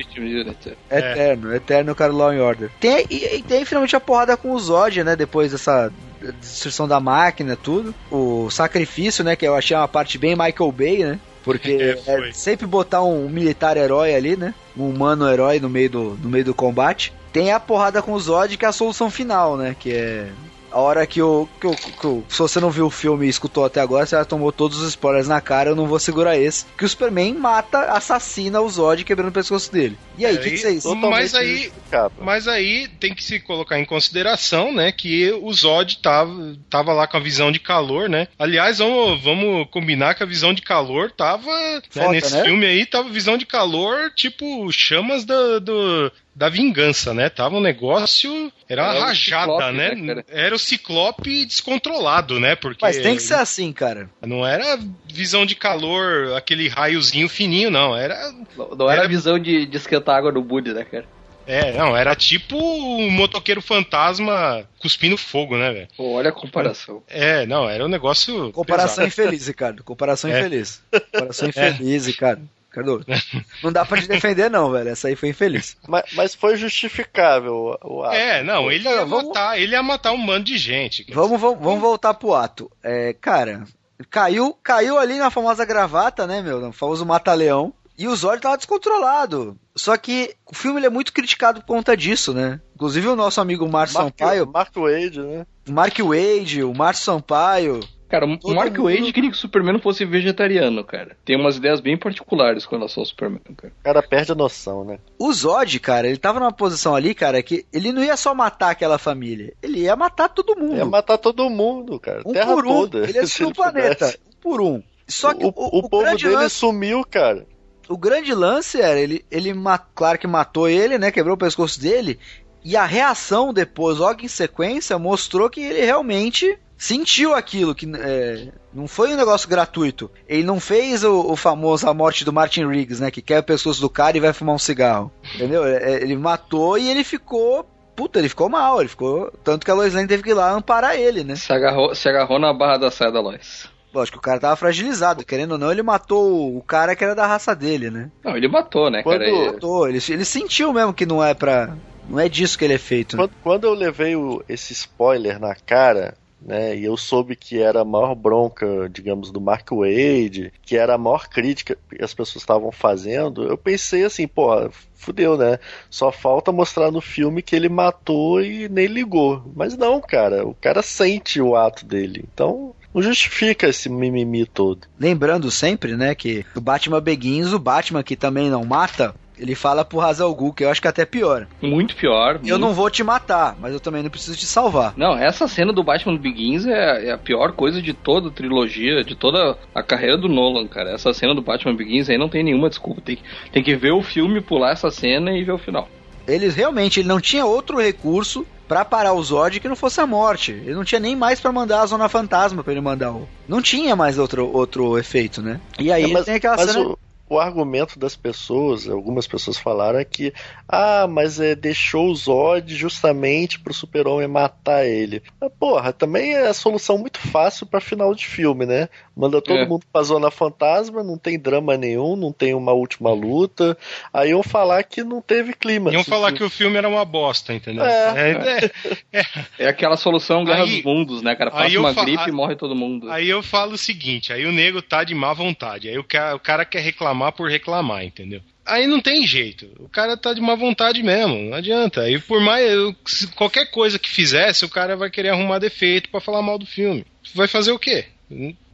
Eterno, 0.92 1.56
Eterno, 1.56 1.96
cara 1.96 2.12
Law 2.12 2.32
and 2.32 2.44
Order. 2.44 2.70
Tem, 2.80 3.06
e, 3.10 3.38
e, 3.38 3.42
tem 3.42 3.64
finalmente 3.64 3.96
a 3.96 4.00
porrada 4.00 4.36
com 4.36 4.52
o 4.52 4.60
Zod, 4.60 5.04
né? 5.04 5.16
Depois 5.16 5.52
dessa 5.52 5.92
destruição 6.40 6.88
da 6.88 7.00
máquina, 7.00 7.56
tudo. 7.56 7.96
O 8.12 8.50
sacrifício, 8.50 9.24
né? 9.24 9.36
Que 9.36 9.48
eu 9.48 9.56
achei 9.56 9.76
uma 9.76 9.88
parte 9.88 10.18
bem 10.18 10.36
Michael 10.36 10.72
Bay, 10.72 10.98
né? 11.04 11.20
Porque 11.44 11.72
é, 12.06 12.30
é 12.30 12.32
sempre 12.34 12.68
botar 12.68 13.02
um 13.02 13.30
militar 13.30 13.78
herói 13.78 14.14
ali, 14.14 14.36
né? 14.36 14.54
Um 14.78 14.90
humano 14.90 15.30
herói 15.30 15.60
no 15.60 15.70
meio 15.70 15.90
do, 15.90 16.04
no 16.22 16.30
meio 16.30 16.44
do 16.44 16.54
combate. 16.54 17.14
Tem 17.32 17.54
a 17.54 17.60
porrada 17.60 18.02
com 18.02 18.12
o 18.12 18.20
Zod, 18.20 18.58
que 18.58 18.66
é 18.66 18.68
a 18.68 18.74
solução 18.74 19.10
final, 19.10 19.56
né? 19.56 19.76
Que 19.80 19.94
é 19.94 20.30
a 20.72 20.80
hora 20.80 21.06
que 21.06 21.22
o, 21.22 21.48
que 21.60 21.68
o, 21.68 21.76
que 21.76 22.08
o, 22.08 22.24
Se 22.28 22.40
você 22.40 22.60
não 22.60 22.70
viu 22.70 22.86
o 22.86 22.92
filme 22.92 23.26
e 23.26 23.30
escutou 23.30 23.66
até 23.66 23.82
agora, 23.82 24.06
você 24.06 24.16
já 24.16 24.26
tomou 24.26 24.52
todos 24.52 24.80
os 24.80 24.90
spoilers 24.90 25.28
na 25.28 25.42
cara, 25.42 25.70
eu 25.70 25.76
não 25.76 25.88
vou 25.88 26.00
segurar 26.00 26.38
esse. 26.38 26.66
Que 26.78 26.86
o 26.86 26.90
Superman 26.90 27.34
mata, 27.34 27.92
assassina 27.92 28.62
o 28.62 28.70
Zod 28.70 29.04
quebrando 29.04 29.30
o 29.30 29.34
pescoço 29.34 29.72
dele. 29.72 29.98
E 30.18 30.26
aí, 30.26 30.36
o 30.36 30.40
é, 30.40 30.44
que, 30.44 30.52
que 30.52 30.58
vocês 30.58 30.84
Mas 30.86 31.36
aí, 31.36 31.72
mas 32.20 32.48
aí 32.48 32.88
tem 33.00 33.14
que 33.14 33.24
se 33.24 33.40
colocar 33.40 33.80
em 33.80 33.86
consideração, 33.86 34.74
né? 34.74 34.92
Que 34.92 35.32
o 35.32 35.52
Zod 35.54 35.98
tava, 36.02 36.56
tava 36.70 36.94
lá 36.94 37.08
com 37.08 37.18
a 37.18 37.22
visão 37.22 37.52
de 37.52 37.60
calor, 37.60 38.10
né? 38.10 38.28
Aliás, 38.38 38.80
vamos, 38.80 39.24
vamos 39.24 39.68
combinar 39.72 40.16
que 40.16 40.24
a 40.24 40.28
visão 40.28 40.54
de 40.54 40.62
calor 40.62 41.12
tava. 41.12 41.52
Foda, 41.90 42.08
né, 42.08 42.12
nesse 42.14 42.36
né? 42.36 42.44
filme 42.44 42.66
aí, 42.66 42.86
tava 42.86 43.10
visão 43.10 43.38
de 43.38 43.46
calor, 43.46 44.12
tipo, 44.16 44.72
chamas 44.72 45.26
do, 45.26 45.60
do 45.60 46.12
da 46.40 46.48
vingança, 46.48 47.14
né? 47.14 47.28
Tava 47.28 47.58
um 47.58 47.60
negócio. 47.60 48.50
Era 48.70 48.84
uma 48.84 49.08
rajada, 49.08 49.74
né? 49.74 49.94
né 49.94 50.24
era 50.30 50.56
o 50.56 50.60
ciclope 50.60 51.46
descontrolado, 51.46 52.40
né? 52.40 52.56
Porque. 52.56 52.80
Mas 52.82 52.98
tem 52.98 53.18
que 53.18 53.22
ser 53.22 53.34
assim, 53.34 53.74
cara. 53.74 54.10
Não 54.26 54.48
era 54.48 54.80
visão 55.06 55.46
de 55.46 55.54
calor, 55.54 56.34
aquele 56.38 56.70
raiozinho 56.70 57.28
fininho, 57.28 57.70
não. 57.70 57.94
Era. 57.94 58.32
Não, 58.58 58.70
não 58.70 58.90
era, 58.90 59.02
era 59.02 59.10
visão 59.10 59.38
de, 59.38 59.66
de 59.66 59.78
esquentar 59.78 60.16
água 60.16 60.32
no 60.32 60.42
Bud, 60.42 60.74
né, 60.74 60.86
cara? 60.86 61.06
É, 61.46 61.74
não, 61.74 61.98
era 61.98 62.16
tipo 62.16 62.56
um 62.56 63.10
motoqueiro 63.10 63.62
fantasma 63.62 64.64
cuspindo 64.80 65.18
fogo, 65.18 65.58
né, 65.58 65.74
velho? 65.74 65.88
Olha 65.98 66.30
a 66.30 66.34
comparação. 66.34 67.04
É, 67.10 67.46
não, 67.48 67.70
era 67.70 67.84
um 67.84 67.90
negócio. 67.90 68.50
Comparação 68.54 69.04
pesado. 69.04 69.08
infeliz, 69.08 69.48
Ricardo. 69.48 69.84
Comparação 69.84 70.32
é. 70.32 70.40
infeliz. 70.40 70.82
Comparação 71.12 71.48
é. 71.54 71.70
infeliz, 71.70 72.08
é. 72.08 72.12
Ricardo. 72.12 72.50
Cardoso. 72.72 73.06
não 73.64 73.72
dá 73.72 73.84
pra 73.84 74.02
te 74.02 74.08
defender, 74.08 74.50
não, 74.50 74.72
velho. 74.72 74.90
Essa 74.90 75.08
aí 75.08 75.16
foi 75.16 75.30
infeliz. 75.30 75.76
Mas, 75.88 76.04
mas 76.14 76.36
foi 76.36 76.56
justificável 76.56 77.78
o 77.84 78.04
ato. 78.04 78.16
É, 78.16 78.44
não, 78.44 78.72
ele 78.72 78.88
ia, 78.88 79.06
vamos... 79.06 79.28
matar, 79.30 79.60
ele 79.60 79.74
ia 79.74 79.84
matar 79.84 80.12
um 80.12 80.26
bando 80.26 80.46
de 80.46 80.58
gente. 80.58 81.06
Vamos, 81.12 81.40
vamos, 81.40 81.60
vamos 81.60 81.82
voltar 81.82 82.14
pro 82.14 82.34
ato. 82.34 82.72
É, 82.84 83.14
cara, 83.14 83.64
caiu, 84.10 84.56
caiu 84.64 84.98
ali 84.98 85.18
na 85.18 85.32
famosa 85.32 85.66
gravata, 85.66 86.28
né, 86.28 86.42
meu? 86.42 86.60
No 86.60 86.72
famoso 86.72 87.06
mata-leão. 87.06 87.74
E 87.98 88.08
o 88.08 88.16
Zod 88.16 88.40
tava 88.40 88.56
descontrolado. 88.56 89.58
Só 89.76 89.98
que 89.98 90.34
o 90.46 90.56
filme 90.56 90.86
é 90.86 90.90
muito 90.90 91.12
criticado 91.12 91.60
por 91.60 91.68
conta 91.68 91.98
disso, 91.98 92.34
né? 92.34 92.62
Inclusive 92.74 93.08
o 93.10 93.16
nosso 93.16 93.42
amigo 93.42 93.68
Márcio 93.68 93.98
Sampaio. 93.98 94.50
Mark 94.50 94.74
Wade, 94.74 95.20
né? 95.20 95.46
O 95.68 95.72
Mark 95.74 95.98
Wade, 96.00 96.64
o 96.64 96.74
Márcio 96.74 97.04
Sampaio 97.04 97.82
Cara, 98.10 98.26
o 98.26 98.38
Todo 98.40 98.56
Mark 98.56 98.76
mundo- 98.76 98.84
Wade 98.86 99.14
queria 99.14 99.30
que 99.30 99.36
o 99.38 99.40
Superman 99.40 99.74
não 99.74 99.80
fosse 99.80 100.04
vegetariano, 100.04 100.84
cara. 100.84 101.16
Tem 101.24 101.36
umas 101.36 101.58
ideias 101.58 101.80
bem 101.80 101.96
particulares 101.96 102.66
com 102.66 102.76
relação 102.76 103.02
ao 103.02 103.06
Superman, 103.06 103.40
cara. 103.56 103.72
O 103.80 103.84
cara 103.84 104.02
perde 104.02 104.32
a 104.32 104.36
noção, 104.36 104.84
né? 104.84 104.98
O 105.20 105.32
Zod, 105.32 105.80
cara, 105.80 106.08
ele 106.08 106.18
tava 106.18 106.40
numa 106.40 106.52
posição 106.52 106.96
ali, 106.96 107.14
cara, 107.14 107.42
que 107.44 107.66
ele 107.72 107.92
não 107.92 108.04
ia 108.04 108.18
só 108.18 108.34
matar 108.34 108.72
aquela 108.72 108.98
família, 108.98 109.54
ele 109.62 109.82
ia 109.82 109.96
matar 109.96 110.28
todo 110.30 110.60
mundo. 110.60 110.76
Ia 110.76 110.86
matar 110.86 111.18
todo 111.20 111.50
mundo, 111.50 112.00
cara. 112.00 112.24
um 112.26 112.34
Terra 112.34 112.54
por 112.56 112.66
um. 112.66 112.70
toda. 112.70 113.00
Ele 113.08 113.20
ia 113.20 113.24
o 113.48 113.54
planeta, 113.54 113.96
pudesse. 114.06 114.18
um 114.18 114.42
por 114.42 114.62
um. 114.62 114.84
Só 115.08 115.34
que 115.34 115.46
o, 115.46 115.50
o, 115.50 115.52
o 115.52 115.80
o 115.86 115.90
povo 115.90 116.04
dele 116.06 116.30
lance, 116.36 116.56
sumiu, 116.56 117.04
cara. 117.04 117.46
o 117.88 117.98
grande 117.98 118.34
lance 118.34 118.82
era, 118.82 119.00
ele, 119.00 119.24
ele 119.30 119.54
claro 119.94 120.18
que 120.18 120.28
matou 120.28 120.68
ele, 120.68 120.98
né, 120.98 121.12
quebrou 121.12 121.36
o 121.36 121.40
pescoço 121.40 121.80
dele, 121.80 122.20
e 122.64 122.76
a 122.76 122.86
reação 122.86 123.54
depois, 123.54 123.98
logo 124.00 124.24
em 124.24 124.28
sequência, 124.28 124.98
mostrou 125.00 125.50
que 125.50 125.62
ele 125.62 125.86
realmente 125.86 126.58
sentiu 126.80 127.36
aquilo, 127.36 127.76
que 127.76 127.86
é, 127.96 128.48
não 128.74 128.88
foi 128.88 129.14
um 129.14 129.18
negócio 129.18 129.48
gratuito. 129.50 130.10
Ele 130.28 130.44
não 130.44 130.60
fez 130.60 131.04
o, 131.04 131.20
o 131.32 131.36
famoso 131.36 131.88
a 131.88 131.94
morte 131.94 132.24
do 132.26 132.34
Martin 132.34 132.66
Riggs, 132.66 133.02
né, 133.02 133.12
que 133.12 133.22
quer 133.22 133.40
o 133.40 133.44
pescoço 133.44 133.82
do 133.82 133.90
cara 133.90 134.16
e 134.18 134.22
vai 134.22 134.34
fumar 134.34 134.56
um 134.56 134.60
cigarro, 134.60 135.12
entendeu? 135.36 135.66
É, 135.66 136.02
Ele 136.02 136.16
matou 136.16 136.78
e 136.78 136.90
ele 136.90 137.04
ficou, 137.04 137.68
puta, 137.96 138.18
ele 138.18 138.30
ficou 138.30 138.48
mal, 138.50 138.80
ele 138.80 138.90
ficou, 138.90 139.32
tanto 139.44 139.66
que 139.66 139.70
a 139.72 139.74
Lois 139.76 139.94
Lane 139.94 140.08
teve 140.08 140.24
que 140.24 140.30
ir 140.30 140.34
lá 140.34 140.52
amparar 140.54 140.96
ele, 140.96 141.24
né? 141.24 141.36
Se 141.36 141.52
agarrou, 141.52 141.94
se 141.94 142.08
agarrou 142.08 142.40
na 142.40 142.54
barra 142.54 142.78
da 142.78 142.90
saia 142.90 143.12
da 143.12 143.20
Lois. 143.20 143.68
Lógico, 143.92 144.20
o 144.20 144.22
cara 144.22 144.40
tava 144.40 144.56
fragilizado, 144.56 145.26
querendo 145.26 145.54
ou 145.54 145.58
não, 145.58 145.72
ele 145.72 145.82
matou 145.82 146.56
o 146.56 146.62
cara 146.62 146.96
que 146.96 147.04
era 147.04 147.16
da 147.16 147.26
raça 147.26 147.56
dele, 147.56 147.90
né? 147.90 148.12
Não, 148.24 148.38
ele 148.38 148.48
matou, 148.48 148.90
né, 148.90 149.02
Quando- 149.04 149.18
cara? 149.20 149.30
E- 149.32 149.46
Matou, 149.48 149.90
ele, 149.90 150.00
ele 150.10 150.24
sentiu 150.24 150.72
mesmo 150.72 150.94
que 150.94 151.08
não 151.08 151.24
é 151.24 151.34
pra. 151.34 151.76
Não 152.08 152.20
é 152.20 152.30
disso 152.30 152.58
que 152.58 152.66
ele 152.66 152.76
é 152.76 152.78
feito. 152.78 153.18
né? 153.18 153.24
Quando, 153.24 153.32
quando 153.44 153.64
eu 153.66 153.74
levei 153.74 154.16
o- 154.16 154.44
esse 154.48 154.74
spoiler 154.74 155.40
na 155.40 155.56
cara, 155.56 156.14
né, 156.42 156.76
e 156.76 156.86
eu 156.86 156.96
soube 156.96 157.36
que 157.36 157.62
era 157.62 157.82
a 157.82 157.86
maior 157.86 158.16
bronca, 158.16 158.90
digamos, 158.90 159.32
do 159.32 159.42
Mark 159.42 159.70
Wade, 159.72 160.54
que 160.62 160.78
era 160.78 160.96
a 160.96 160.98
maior 160.98 161.28
crítica 161.28 161.78
que 161.90 162.04
as 162.04 162.14
pessoas 162.14 162.44
estavam 162.44 162.72
fazendo, 162.72 163.44
eu 163.44 163.58
pensei 163.58 164.04
assim, 164.04 164.28
pô, 164.28 164.70
fudeu, 164.96 165.38
né? 165.38 165.60
Só 165.90 166.12
falta 166.12 166.52
mostrar 166.52 166.92
no 166.92 167.02
filme 167.02 167.42
que 167.42 167.56
ele 167.56 167.70
matou 167.70 168.42
e 168.44 168.68
nem 168.70 168.86
ligou. 168.86 169.44
Mas 169.56 169.78
não, 169.78 170.00
cara, 170.02 170.46
o 170.46 170.54
cara 170.54 170.82
sente 170.82 171.42
o 171.42 171.56
ato 171.56 171.86
dele. 171.86 172.26
Então, 172.32 172.76
não 172.94 173.02
justifica 173.02 173.68
esse 173.68 173.90
mimimi 173.90 174.46
todo. 174.46 174.88
Lembrando 175.00 175.50
sempre, 175.50 175.96
né, 175.96 176.14
que 176.14 176.46
o 176.56 176.62
Batman 176.62 177.02
Begins, 177.02 177.54
o 177.54 177.60
Batman 177.60 178.04
que 178.04 178.16
também 178.16 178.50
não 178.50 178.66
mata, 178.66 179.16
ele 179.40 179.56
fala 179.56 179.86
pro 179.86 180.02
Hazal 180.02 180.34
Ghul, 180.36 180.54
que 180.54 180.64
eu 180.64 180.70
acho 180.70 180.82
que 180.82 180.88
é 180.88 180.90
até 180.90 181.06
pior. 181.06 181.48
Muito 181.62 181.96
pior. 181.96 182.36
Eu 182.36 182.40
muito- 182.42 182.60
não 182.60 182.74
vou 182.74 182.90
te 182.90 183.04
matar, 183.04 183.56
mas 183.60 183.74
eu 183.74 183.80
também 183.80 184.04
não 184.04 184.10
preciso 184.10 184.38
te 184.38 184.46
salvar. 184.46 184.94
Não, 184.98 185.18
essa 185.18 185.48
cena 185.48 185.72
do 185.74 185.84
Batman 185.84 186.18
Begins 186.18 186.66
é, 186.66 187.08
é 187.08 187.12
a 187.12 187.18
pior 187.18 187.54
coisa 187.54 187.82
de 187.82 187.94
toda 187.94 188.28
a 188.28 188.32
trilogia, 188.32 189.04
de 189.04 189.16
toda 189.16 189.58
a 189.74 189.82
carreira 189.84 190.18
do 190.18 190.28
Nolan, 190.28 190.68
cara. 190.68 190.92
Essa 190.92 191.14
cena 191.14 191.34
do 191.34 191.42
Batman 191.42 191.76
Begins 191.76 192.10
aí 192.10 192.18
não 192.18 192.30
tem 192.30 192.44
nenhuma 192.44 192.70
desculpa. 192.70 193.02
Tem, 193.02 193.18
tem 193.52 193.64
que 193.64 193.76
ver 193.76 193.92
o 193.92 194.02
filme, 194.04 194.42
pular 194.42 194.72
essa 194.72 194.92
cena 194.92 195.32
e 195.32 195.44
ver 195.44 195.54
o 195.54 195.58
final. 195.58 195.88
Ele 196.28 196.48
realmente 196.50 197.00
ele 197.00 197.08
não 197.08 197.20
tinha 197.20 197.46
outro 197.46 197.80
recurso 197.80 198.46
pra 198.68 198.86
parar 198.86 199.14
o 199.14 199.24
Zod 199.24 199.60
que 199.60 199.68
não 199.68 199.76
fosse 199.76 200.00
a 200.00 200.06
morte. 200.06 200.52
Ele 200.52 200.76
não 200.76 200.84
tinha 200.84 201.00
nem 201.00 201.16
mais 201.16 201.40
pra 201.40 201.52
mandar 201.52 201.82
a 201.82 201.86
Zona 201.88 202.08
Fantasma 202.08 202.64
pra 202.64 202.72
ele 202.72 202.82
mandar 202.82 203.12
o. 203.14 203.28
Não 203.48 203.64
tinha 203.64 203.96
mais 203.96 204.20
outro, 204.20 204.48
outro 204.56 204.96
efeito, 205.00 205.42
né? 205.42 205.60
E 205.80 205.92
aí 205.92 206.04
É, 206.04 206.06
ele 206.06 206.14
mas 206.14 206.26
tem 206.26 206.36
aquela 206.36 206.56
mas 206.56 206.70
cena. 206.72 206.86
o, 206.86 207.00
o 207.30 207.40
argumento 207.40 208.00
das 208.00 208.16
pessoas, 208.16 208.90
algumas 208.90 209.28
pessoas 209.28 209.58
falaram 209.58 210.00
é 210.00 210.04
que, 210.04 210.34
ah, 210.68 211.08
mas 211.08 211.40
é, 211.40 211.54
deixou 211.54 212.10
o 212.10 212.16
Zod 212.16 212.76
justamente 212.76 213.60
pro 213.60 213.74
super-homem 213.74 214.28
matar 214.28 214.86
ele. 214.86 215.22
Mas, 215.40 215.52
porra, 215.60 215.94
também 215.94 216.34
é 216.34 216.48
a 216.48 216.54
solução 216.54 216.98
muito 216.98 217.20
fácil 217.20 217.68
pra 217.68 217.80
final 217.80 218.16
de 218.16 218.26
filme, 218.26 218.66
né? 218.66 218.90
Manda 219.20 219.42
todo 219.42 219.58
É. 219.58 219.66
mundo 219.66 219.84
pra 219.92 220.02
Zona 220.02 220.32
Fantasma, 220.32 221.04
não 221.04 221.18
tem 221.18 221.38
drama 221.38 221.76
nenhum, 221.76 222.16
não 222.16 222.32
tem 222.32 222.54
uma 222.54 222.72
última 222.72 223.12
luta. 223.12 223.78
Aí 224.14 224.30
iam 224.30 224.42
falar 224.42 224.82
que 224.84 225.04
não 225.04 225.22
teve 225.22 225.52
clima. 225.54 225.92
Iam 225.92 226.06
falar 226.06 226.32
que 226.32 226.42
o 226.42 226.50
filme 226.50 226.78
era 226.78 226.88
uma 226.88 227.04
bosta, 227.04 227.54
entendeu? 227.54 227.84
É. 227.84 228.72
É, 229.12 229.20
é. 229.20 229.26
É 229.60 229.68
aquela 229.68 229.98
solução 229.98 230.46
Guerra 230.46 230.64
Aí- 230.64 230.76
dos 230.78 230.84
Mundos, 230.86 231.22
né, 231.22 231.36
cara? 231.36 231.52
Passa 231.52 231.78
uma 231.78 231.92
gripe 231.94 232.30
e 232.30 232.32
morre 232.32 232.56
todo 232.56 232.74
mundo. 232.74 233.12
Aí 233.12 233.28
eu 233.28 233.44
falo 233.44 233.74
o 233.74 233.78
seguinte, 233.78 234.32
aí 234.32 234.46
o 234.46 234.54
nego 234.54 234.82
tá 234.82 235.04
de 235.04 235.14
má 235.14 235.34
vontade, 235.34 235.90
aí 235.90 235.98
o 235.98 236.04
cara, 236.06 236.36
o 236.38 236.40
cara 236.40 236.64
quer 236.64 236.80
reclamar 236.80 237.34
por 237.34 237.50
reclamar, 237.50 238.06
entendeu? 238.06 238.40
Aí 238.66 238.88
não 238.88 239.02
tem 239.02 239.28
jeito, 239.28 239.68
o 239.80 239.90
cara 239.90 240.16
tá 240.16 240.34
de 240.34 240.40
má 240.40 240.56
vontade 240.56 241.04
mesmo, 241.04 241.36
não 241.50 241.58
adianta. 241.58 242.02
Aí 242.04 242.20
por 242.20 242.40
mais, 242.40 242.72
eu- 242.72 242.96
se 243.06 243.28
qualquer 243.34 243.66
coisa 243.70 244.00
que 244.00 244.08
fizesse, 244.08 244.64
o 244.64 244.70
cara 244.70 244.96
vai 244.96 245.10
querer 245.10 245.30
arrumar 245.30 245.60
defeito 245.60 246.08
pra 246.10 246.22
falar 246.22 246.42
mal 246.42 246.58
do 246.58 246.66
filme. 246.66 247.04
Vai 247.36 247.48
fazer 247.50 247.74
o 247.74 247.80
quê? 247.80 248.06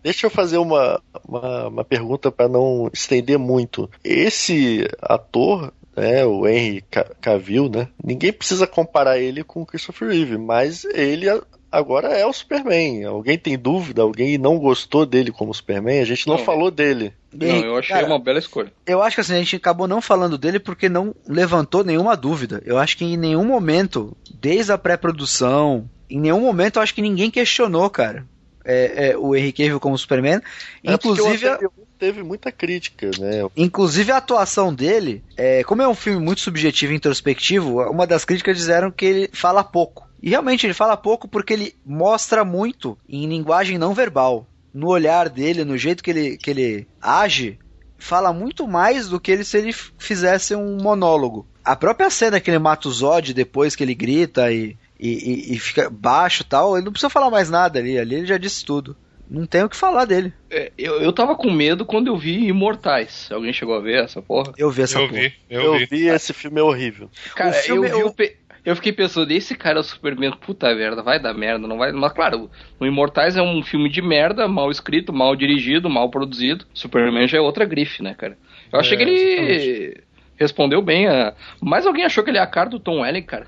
Deixa 0.06 0.28
eu 0.28 0.30
fazer 0.30 0.60
uma, 0.60 1.02
uma, 1.28 1.68
uma 1.68 1.84
pergunta 1.84 2.32
para 2.32 2.48
não 2.48 2.88
estender 2.94 3.40
muito. 3.40 3.90
Esse 4.04 4.88
ator, 5.02 5.74
né, 5.98 6.24
o 6.24 6.48
Henry 6.48 6.84
Ca- 6.92 7.10
Cavill, 7.20 7.68
né? 7.70 7.88
Ninguém 8.04 8.32
precisa 8.32 8.68
comparar 8.68 9.18
ele 9.18 9.44
com 9.44 9.64
o 9.64 9.66
Christopher 9.66 10.10
Reeve, 10.10 10.38
mas 10.38 10.86
ele 10.86 11.26
agora 11.72 12.10
é 12.10 12.24
o 12.24 12.32
Superman. 12.32 13.04
Alguém 13.06 13.36
tem 13.36 13.58
dúvida? 13.58 14.04
Alguém 14.04 14.38
não 14.38 14.60
gostou 14.60 15.08
dele 15.08 15.32
como 15.32 15.52
Superman? 15.52 16.00
A 16.00 16.06
gente 16.06 16.28
não, 16.28 16.38
Não. 16.38 16.44
falou 16.44 16.70
dele. 16.70 17.12
Não, 17.34 17.48
eu 17.66 17.76
achei 17.76 17.96
Cara, 17.96 18.06
uma 18.06 18.20
bela 18.20 18.38
escolha. 18.38 18.72
Eu 18.86 19.02
acho 19.02 19.16
que 19.16 19.22
assim, 19.22 19.34
a 19.34 19.40
gente 19.40 19.56
acabou 19.56 19.88
não 19.88 20.02
falando 20.02 20.38
dele 20.38 20.60
porque 20.60 20.88
não 20.88 21.16
levantou 21.28 21.84
nenhuma 21.84 22.16
dúvida. 22.16 22.62
Eu 22.64 22.78
acho 22.78 22.96
que 22.96 23.04
em 23.06 23.18
nenhum 23.18 23.44
momento, 23.44 24.16
desde 24.40 24.72
a 24.72 24.78
pré-produção, 24.78 25.90
em 26.08 26.20
nenhum 26.20 26.42
momento 26.42 26.76
eu 26.78 26.84
acho 26.84 26.94
que 26.94 27.02
ninguém 27.02 27.32
questionou, 27.32 27.90
cara. 27.90 28.24
É, 28.66 29.10
é, 29.12 29.18
o 29.18 29.36
Henry 29.36 29.54
Cavill 29.54 29.80
como 29.80 29.98
Superman. 29.98 30.42
É 30.84 30.94
Inclusive, 30.94 31.48
a- 31.48 31.60
teve 32.00 32.24
muita 32.24 32.52
crítica, 32.52 33.10
né? 33.20 33.48
inclusive 33.56 34.12
a 34.12 34.18
atuação 34.18 34.74
dele, 34.74 35.24
é, 35.38 35.64
como 35.64 35.82
é 35.82 35.88
um 35.88 35.96
filme 35.96 36.20
muito 36.20 36.42
subjetivo 36.42 36.92
e 36.92 36.96
introspectivo, 36.96 37.82
uma 37.90 38.06
das 38.08 38.26
críticas 38.26 38.58
disseram 38.58 38.92
que 38.92 39.06
ele 39.06 39.30
fala 39.32 39.64
pouco. 39.64 40.06
E 40.22 40.30
realmente 40.30 40.66
ele 40.66 40.74
fala 40.74 40.98
pouco 40.98 41.28
porque 41.28 41.54
ele 41.54 41.76
mostra 41.86 42.44
muito 42.44 42.98
em 43.08 43.28
linguagem 43.28 43.78
não 43.78 43.94
verbal. 43.94 44.48
No 44.74 44.88
olhar 44.90 45.30
dele, 45.30 45.64
no 45.64 45.78
jeito 45.78 46.04
que 46.04 46.10
ele, 46.10 46.38
que 46.38 46.50
ele 46.50 46.88
age, 47.02 47.58
fala 47.98 48.34
muito 48.34 48.68
mais 48.68 49.08
do 49.08 49.20
que 49.20 49.32
ele 49.32 49.44
se 49.44 49.58
ele 49.58 49.72
fizesse 49.98 50.56
um 50.56 50.78
monólogo. 50.82 51.46
A 51.64 51.76
própria 51.76 52.10
cena 52.10 52.40
que 52.40 52.50
ele 52.52 52.60
mata 52.60 52.88
o 52.88 52.92
Zod 52.92 53.34
depois 53.34 53.76
que 53.76 53.84
ele 53.84 53.96
grita 53.96 54.52
e, 54.52 54.76
e, 55.00 55.10
e- 55.10 55.56
e 55.56 55.60
fica 55.60 55.90
baixo 55.90 56.42
e 56.44 56.46
tal, 56.46 56.76
ele 56.76 56.86
não 56.86 56.92
precisa 56.92 57.10
falar 57.10 57.30
mais 57.30 57.50
nada 57.50 57.80
ali. 57.80 57.98
Ali 57.98 58.16
ele 58.16 58.26
já 58.26 58.38
disse 58.38 58.64
tudo. 58.66 58.96
Não 59.30 59.46
tem 59.48 59.64
o 59.64 59.70
que 59.70 59.76
falar 59.76 60.06
dele. 60.06 60.32
É, 60.52 60.72
eu, 60.78 61.02
eu 61.02 61.12
tava 61.12 61.36
com 61.36 61.50
medo 61.52 61.84
quando 61.84 62.08
eu 62.08 62.16
vi 62.16 62.46
Imortais. 62.48 63.28
Alguém 63.32 63.52
chegou 63.52 63.74
a 63.76 63.80
ver 63.80 64.04
essa 64.04 64.22
porra? 64.22 64.54
Eu 64.58 64.70
vi 64.70 64.84
essa 64.84 65.00
Eu 65.00 65.08
porra. 65.08 65.20
vi, 65.22 65.34
eu, 65.50 65.62
Eu, 65.64 65.78
vi. 65.80 65.86
vi 65.88 66.08
esse 66.08 66.32
filme 66.32 66.60
é 66.60 66.64
horrível. 66.64 67.10
Cara, 67.36 67.50
O 67.50 67.54
filme- 67.54 67.90
eu 67.90 67.98
vi 67.98 68.04
o- 68.04 68.08
o 68.08 68.14
pe- 68.14 68.38
Eu 68.64 68.76
fiquei 68.76 68.92
pensando, 68.92 69.30
esse 69.32 69.54
cara 69.56 69.78
é 69.78 69.82
o 69.82 69.84
Superman, 69.84 70.32
puta 70.44 70.74
merda, 70.74 71.04
vai 71.04 71.20
dar 71.20 71.34
merda, 71.36 71.68
não 71.68 71.78
vai. 71.78 71.92
Mas 71.92 72.14
claro, 72.14 72.50
o 72.80 72.86
Imortais 72.86 73.36
é 73.38 73.42
um 73.42 73.62
filme 73.64 73.90
de 73.90 74.02
merda, 74.02 74.48
mal 74.48 74.72
escrito, 74.72 75.14
mal 75.14 75.36
dirigido, 75.36 75.88
mal 75.90 76.10
produzido. 76.10 76.66
Superman 76.74 77.28
já 77.28 77.38
é 77.38 77.42
outra 77.42 77.64
grife, 77.66 78.02
né, 78.02 78.16
cara? 78.16 78.36
Eu 78.74 78.80
achei 78.80 78.96
É, 78.96 78.98
que 78.98 79.04
ele 79.04 80.04
respondeu 80.36 80.82
bem 80.82 81.08
a. 81.08 81.34
Mas 81.62 81.86
alguém 81.86 82.06
achou 82.06 82.24
que 82.24 82.30
ele 82.32 82.38
é 82.40 82.42
a 82.42 82.48
cara 82.48 82.70
do 82.70 82.80
Tom 82.80 83.02
Welling, 83.02 83.22
cara. 83.24 83.48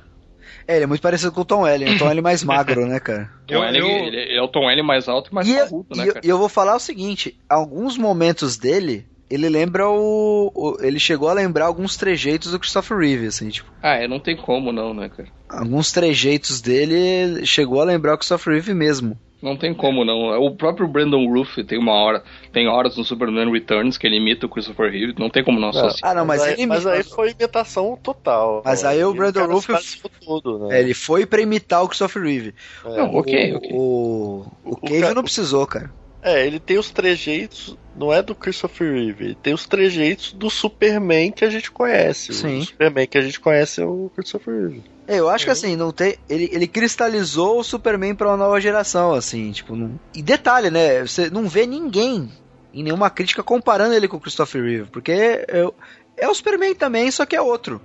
É, 0.67 0.75
ele 0.75 0.83
é 0.83 0.87
muito 0.87 1.01
parecido 1.01 1.31
com 1.31 1.41
o 1.41 1.45
Tom 1.45 1.61
Welling. 1.61 1.95
O 1.95 1.97
Tom 1.97 2.05
Welling 2.07 2.21
mais 2.21 2.43
magro, 2.43 2.85
né, 2.85 2.99
cara? 2.99 3.31
Tom 3.47 3.55
Eu- 3.55 3.63
eu- 3.63 3.87
ele, 3.87 4.17
ele 4.17 4.37
é 4.37 4.41
o 4.41 4.47
Tom 4.47 4.65
Welling 4.67 4.81
mais 4.83 5.07
alto 5.07 5.31
e 5.31 5.33
mais 5.33 5.47
E 5.47 5.51
eu, 5.53 5.63
parrudo, 5.65 5.87
e 5.93 5.97
né, 5.97 6.07
eu- 6.09 6.13
cara? 6.13 6.25
e 6.25 6.29
eu 6.29 6.37
vou 6.37 6.49
falar 6.49 6.75
o 6.75 6.79
seguinte: 6.79 7.37
alguns 7.49 7.97
momentos 7.97 8.57
dele, 8.57 9.05
ele 9.29 9.47
lembra 9.49 9.87
o, 9.89 10.51
o- 10.53 10.77
Ele 10.81 10.99
chegou 10.99 11.29
a 11.29 11.33
lembrar 11.33 11.65
alguns 11.67 11.95
trejeitos 11.95 12.51
do 12.51 12.59
Christopher 12.59 12.97
Reeve, 12.97 13.27
assim, 13.27 13.49
tipo. 13.49 13.71
Ah, 13.81 13.95
é, 13.95 14.07
não 14.07 14.19
tem 14.19 14.35
como 14.35 14.71
não, 14.73 14.93
né, 14.93 15.09
cara? 15.09 15.29
Alguns 15.49 15.91
trejeitos 15.91 16.59
dele 16.61 17.45
chegou 17.45 17.81
a 17.81 17.85
lembrar 17.85 18.13
o 18.13 18.17
Christopher 18.17 18.53
Reeve 18.53 18.73
mesmo. 18.73 19.17
Não 19.47 19.55
tem 19.57 19.73
como 19.73 20.03
não. 20.03 20.39
O 20.41 20.55
próprio 20.55 20.87
Brandon 20.87 21.25
Roof 21.27 21.57
tem 21.63 21.77
uma 21.77 21.93
hora, 21.93 22.23
tem 22.51 22.67
horas 22.67 22.97
no 22.97 23.03
Superman 23.03 23.51
Returns 23.51 23.97
que 23.97 24.05
ele 24.05 24.17
imita 24.17 24.45
o 24.45 24.49
Christopher 24.49 24.91
Reeve, 24.91 25.15
não 25.17 25.29
tem 25.29 25.43
como 25.43 25.59
não 25.59 25.69
associar. 25.69 26.11
Ah, 26.11 26.13
não, 26.13 26.25
mas, 26.25 26.41
aí, 26.41 26.53
ele 26.53 26.65
mas 26.65 26.85
aí 26.85 27.03
foi 27.03 27.31
imitação 27.31 27.97
total. 28.01 28.61
Mas 28.65 28.83
aí 28.83 29.03
o 29.03 29.13
Brandon 29.13 29.61
faz 29.61 29.83
isso 29.85 30.09
tudo, 30.23 30.67
né? 30.67 30.77
É, 30.77 30.81
ele 30.81 30.93
foi 30.93 31.25
pra 31.25 31.41
imitar 31.41 31.83
o 31.83 31.87
Christopher 31.87 32.23
Reeve. 32.23 32.53
É. 32.85 32.97
Não, 32.97 33.15
ok, 33.15 33.53
o, 33.53 33.57
ok. 33.57 33.71
O, 33.73 34.45
o, 34.65 34.71
O 34.71 34.77
Cave 34.81 35.01
ca- 35.01 35.13
não 35.13 35.23
precisou, 35.23 35.65
cara. 35.65 35.89
É, 36.21 36.45
ele 36.45 36.59
tem 36.59 36.77
os 36.77 36.89
trejeitos, 36.89 37.77
não 37.95 38.11
é 38.11 38.21
do 38.21 38.35
Christopher 38.35 38.91
Reeve, 38.93 39.25
ele 39.25 39.35
tem 39.35 39.53
os 39.53 39.65
trejeitos 39.65 40.33
do 40.33 40.49
Superman 40.49 41.31
que 41.31 41.45
a 41.45 41.49
gente 41.49 41.71
conhece. 41.71 42.33
Sim. 42.33 42.59
O 42.59 42.65
Superman 42.65 43.07
que 43.07 43.17
a 43.17 43.21
gente 43.21 43.39
conhece 43.39 43.81
é 43.81 43.85
o 43.85 44.11
Christopher 44.15 44.53
Reeve. 44.53 44.83
É, 45.07 45.19
eu 45.19 45.29
acho 45.29 45.45
que 45.45 45.51
assim, 45.51 45.75
não 45.75 45.91
tem. 45.91 46.17
Ele, 46.27 46.49
ele 46.51 46.67
cristalizou 46.67 47.59
o 47.59 47.63
Superman 47.63 48.13
pra 48.13 48.27
uma 48.27 48.37
nova 48.37 48.59
geração, 48.59 49.13
assim, 49.13 49.51
tipo. 49.51 49.75
Não... 49.75 49.97
E 50.13 50.21
detalhe, 50.21 50.69
né? 50.69 51.01
Você 51.01 51.29
não 51.29 51.47
vê 51.47 51.65
ninguém 51.65 52.29
em 52.73 52.83
nenhuma 52.83 53.09
crítica 53.09 53.41
comparando 53.41 53.93
ele 53.93 54.07
com 54.07 54.17
o 54.17 54.19
Christopher 54.19 54.61
Reeve, 54.61 54.89
porque 54.91 55.11
é, 55.11 55.71
é 56.17 56.27
o 56.27 56.33
Superman 56.33 56.75
também, 56.75 57.09
só 57.09 57.25
que 57.25 57.35
é 57.35 57.41
outro. 57.41 57.79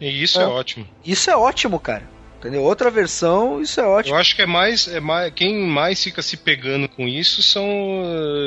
E 0.00 0.22
isso 0.22 0.38
é, 0.38 0.42
É. 0.42 0.46
ótimo. 0.46 0.86
Isso 1.04 1.30
é 1.30 1.36
ótimo, 1.36 1.80
cara. 1.80 2.15
Entendeu? 2.46 2.62
Outra 2.62 2.92
versão, 2.92 3.60
isso 3.60 3.80
é 3.80 3.84
ótimo. 3.84 4.14
Eu 4.14 4.20
acho 4.20 4.36
que 4.36 4.42
é 4.42 4.46
mais, 4.46 4.86
é 4.86 5.00
mais. 5.00 5.32
Quem 5.34 5.66
mais 5.66 6.02
fica 6.02 6.22
se 6.22 6.36
pegando 6.36 6.88
com 6.88 7.08
isso 7.08 7.42
são, 7.42 7.66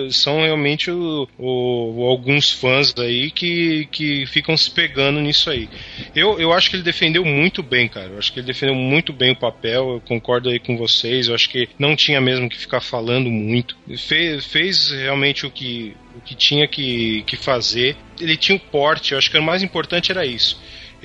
são 0.09 0.41
realmente 0.41 0.89
o, 0.89 1.27
o, 1.37 2.05
alguns 2.07 2.49
fãs 2.49 2.93
aí 2.97 3.29
que, 3.29 3.89
que 3.91 4.25
ficam 4.25 4.55
se 4.55 4.71
pegando 4.71 5.19
nisso 5.19 5.49
aí. 5.49 5.67
Eu, 6.15 6.39
eu 6.39 6.53
acho 6.53 6.69
que 6.69 6.77
ele 6.77 6.83
defendeu 6.83 7.25
muito 7.25 7.61
bem, 7.61 7.89
cara. 7.89 8.07
Eu 8.07 8.17
acho 8.17 8.31
que 8.31 8.39
ele 8.39 8.47
defendeu 8.47 8.73
muito 8.73 9.11
bem 9.11 9.31
o 9.31 9.35
papel. 9.35 9.95
Eu 9.95 10.01
concordo 10.07 10.47
aí 10.47 10.59
com 10.59 10.77
vocês. 10.77 11.27
Eu 11.27 11.35
acho 11.35 11.49
que 11.49 11.67
não 11.77 11.93
tinha 11.93 12.21
mesmo 12.21 12.47
que 12.47 12.57
ficar 12.57 12.79
falando 12.79 13.29
muito. 13.29 13.75
Fez, 13.97 14.45
fez 14.45 14.91
realmente 14.91 15.45
o 15.45 15.51
que, 15.51 15.93
o 16.15 16.21
que 16.21 16.35
tinha 16.35 16.65
que, 16.69 17.21
que 17.23 17.35
fazer. 17.35 17.97
Ele 18.17 18.37
tinha 18.37 18.55
o 18.55 18.61
porte. 18.61 19.11
Eu 19.11 19.17
acho 19.17 19.29
que 19.29 19.37
o 19.37 19.43
mais 19.43 19.61
importante 19.61 20.09
era 20.09 20.25
isso 20.25 20.57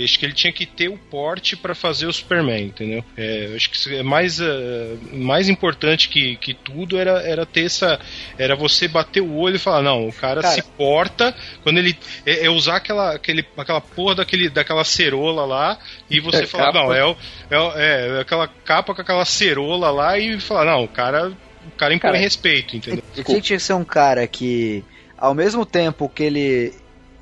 acho 0.02 0.18
que 0.18 0.26
ele 0.26 0.32
tinha 0.32 0.52
que 0.52 0.66
ter 0.66 0.88
o 0.88 0.98
porte 0.98 1.56
para 1.56 1.74
fazer 1.74 2.06
o 2.06 2.12
Superman, 2.12 2.66
entendeu? 2.66 3.04
É, 3.16 3.52
acho 3.54 3.70
que 3.70 3.96
é 3.96 4.02
mais, 4.02 4.40
uh, 4.40 4.98
mais 5.12 5.48
importante 5.48 6.08
que, 6.08 6.36
que 6.36 6.52
tudo 6.52 6.98
era, 6.98 7.22
era 7.22 7.46
ter 7.46 7.66
essa. 7.66 8.00
Era 8.36 8.56
você 8.56 8.88
bater 8.88 9.20
o 9.20 9.36
olho 9.36 9.56
e 9.56 9.58
falar, 9.58 9.82
não, 9.82 10.08
o 10.08 10.12
cara, 10.12 10.42
cara. 10.42 10.54
se 10.54 10.62
porta 10.62 11.34
quando 11.62 11.78
ele. 11.78 11.96
É, 12.26 12.46
é, 12.46 12.50
usar 12.50 12.76
aquela, 12.76 13.14
aquele, 13.14 13.44
aquela 13.56 13.80
porra 13.80 14.16
daquele, 14.16 14.48
daquela 14.48 14.84
cerola 14.84 15.44
lá 15.44 15.78
e 16.10 16.20
você 16.20 16.42
é, 16.44 16.46
falar, 16.46 16.72
não, 16.72 16.92
é, 16.92 17.04
o, 17.04 17.16
é, 17.50 18.18
é 18.18 18.20
aquela 18.20 18.48
capa 18.48 18.94
com 18.94 19.00
aquela 19.00 19.24
cerola 19.24 19.90
lá 19.90 20.18
e 20.18 20.40
falar, 20.40 20.64
não, 20.64 20.84
o 20.84 20.88
cara. 20.88 21.32
O 21.66 21.70
cara 21.78 21.94
impõe 21.94 22.10
cara, 22.10 22.18
respeito, 22.18 22.76
entendeu? 22.76 23.02
Ele 23.16 23.24
tinha 23.24 23.40
que 23.40 23.58
ser 23.58 23.72
um 23.72 23.84
cara 23.86 24.26
que, 24.26 24.84
ao 25.16 25.32
mesmo 25.32 25.64
tempo 25.64 26.10
que 26.10 26.22
ele 26.22 26.74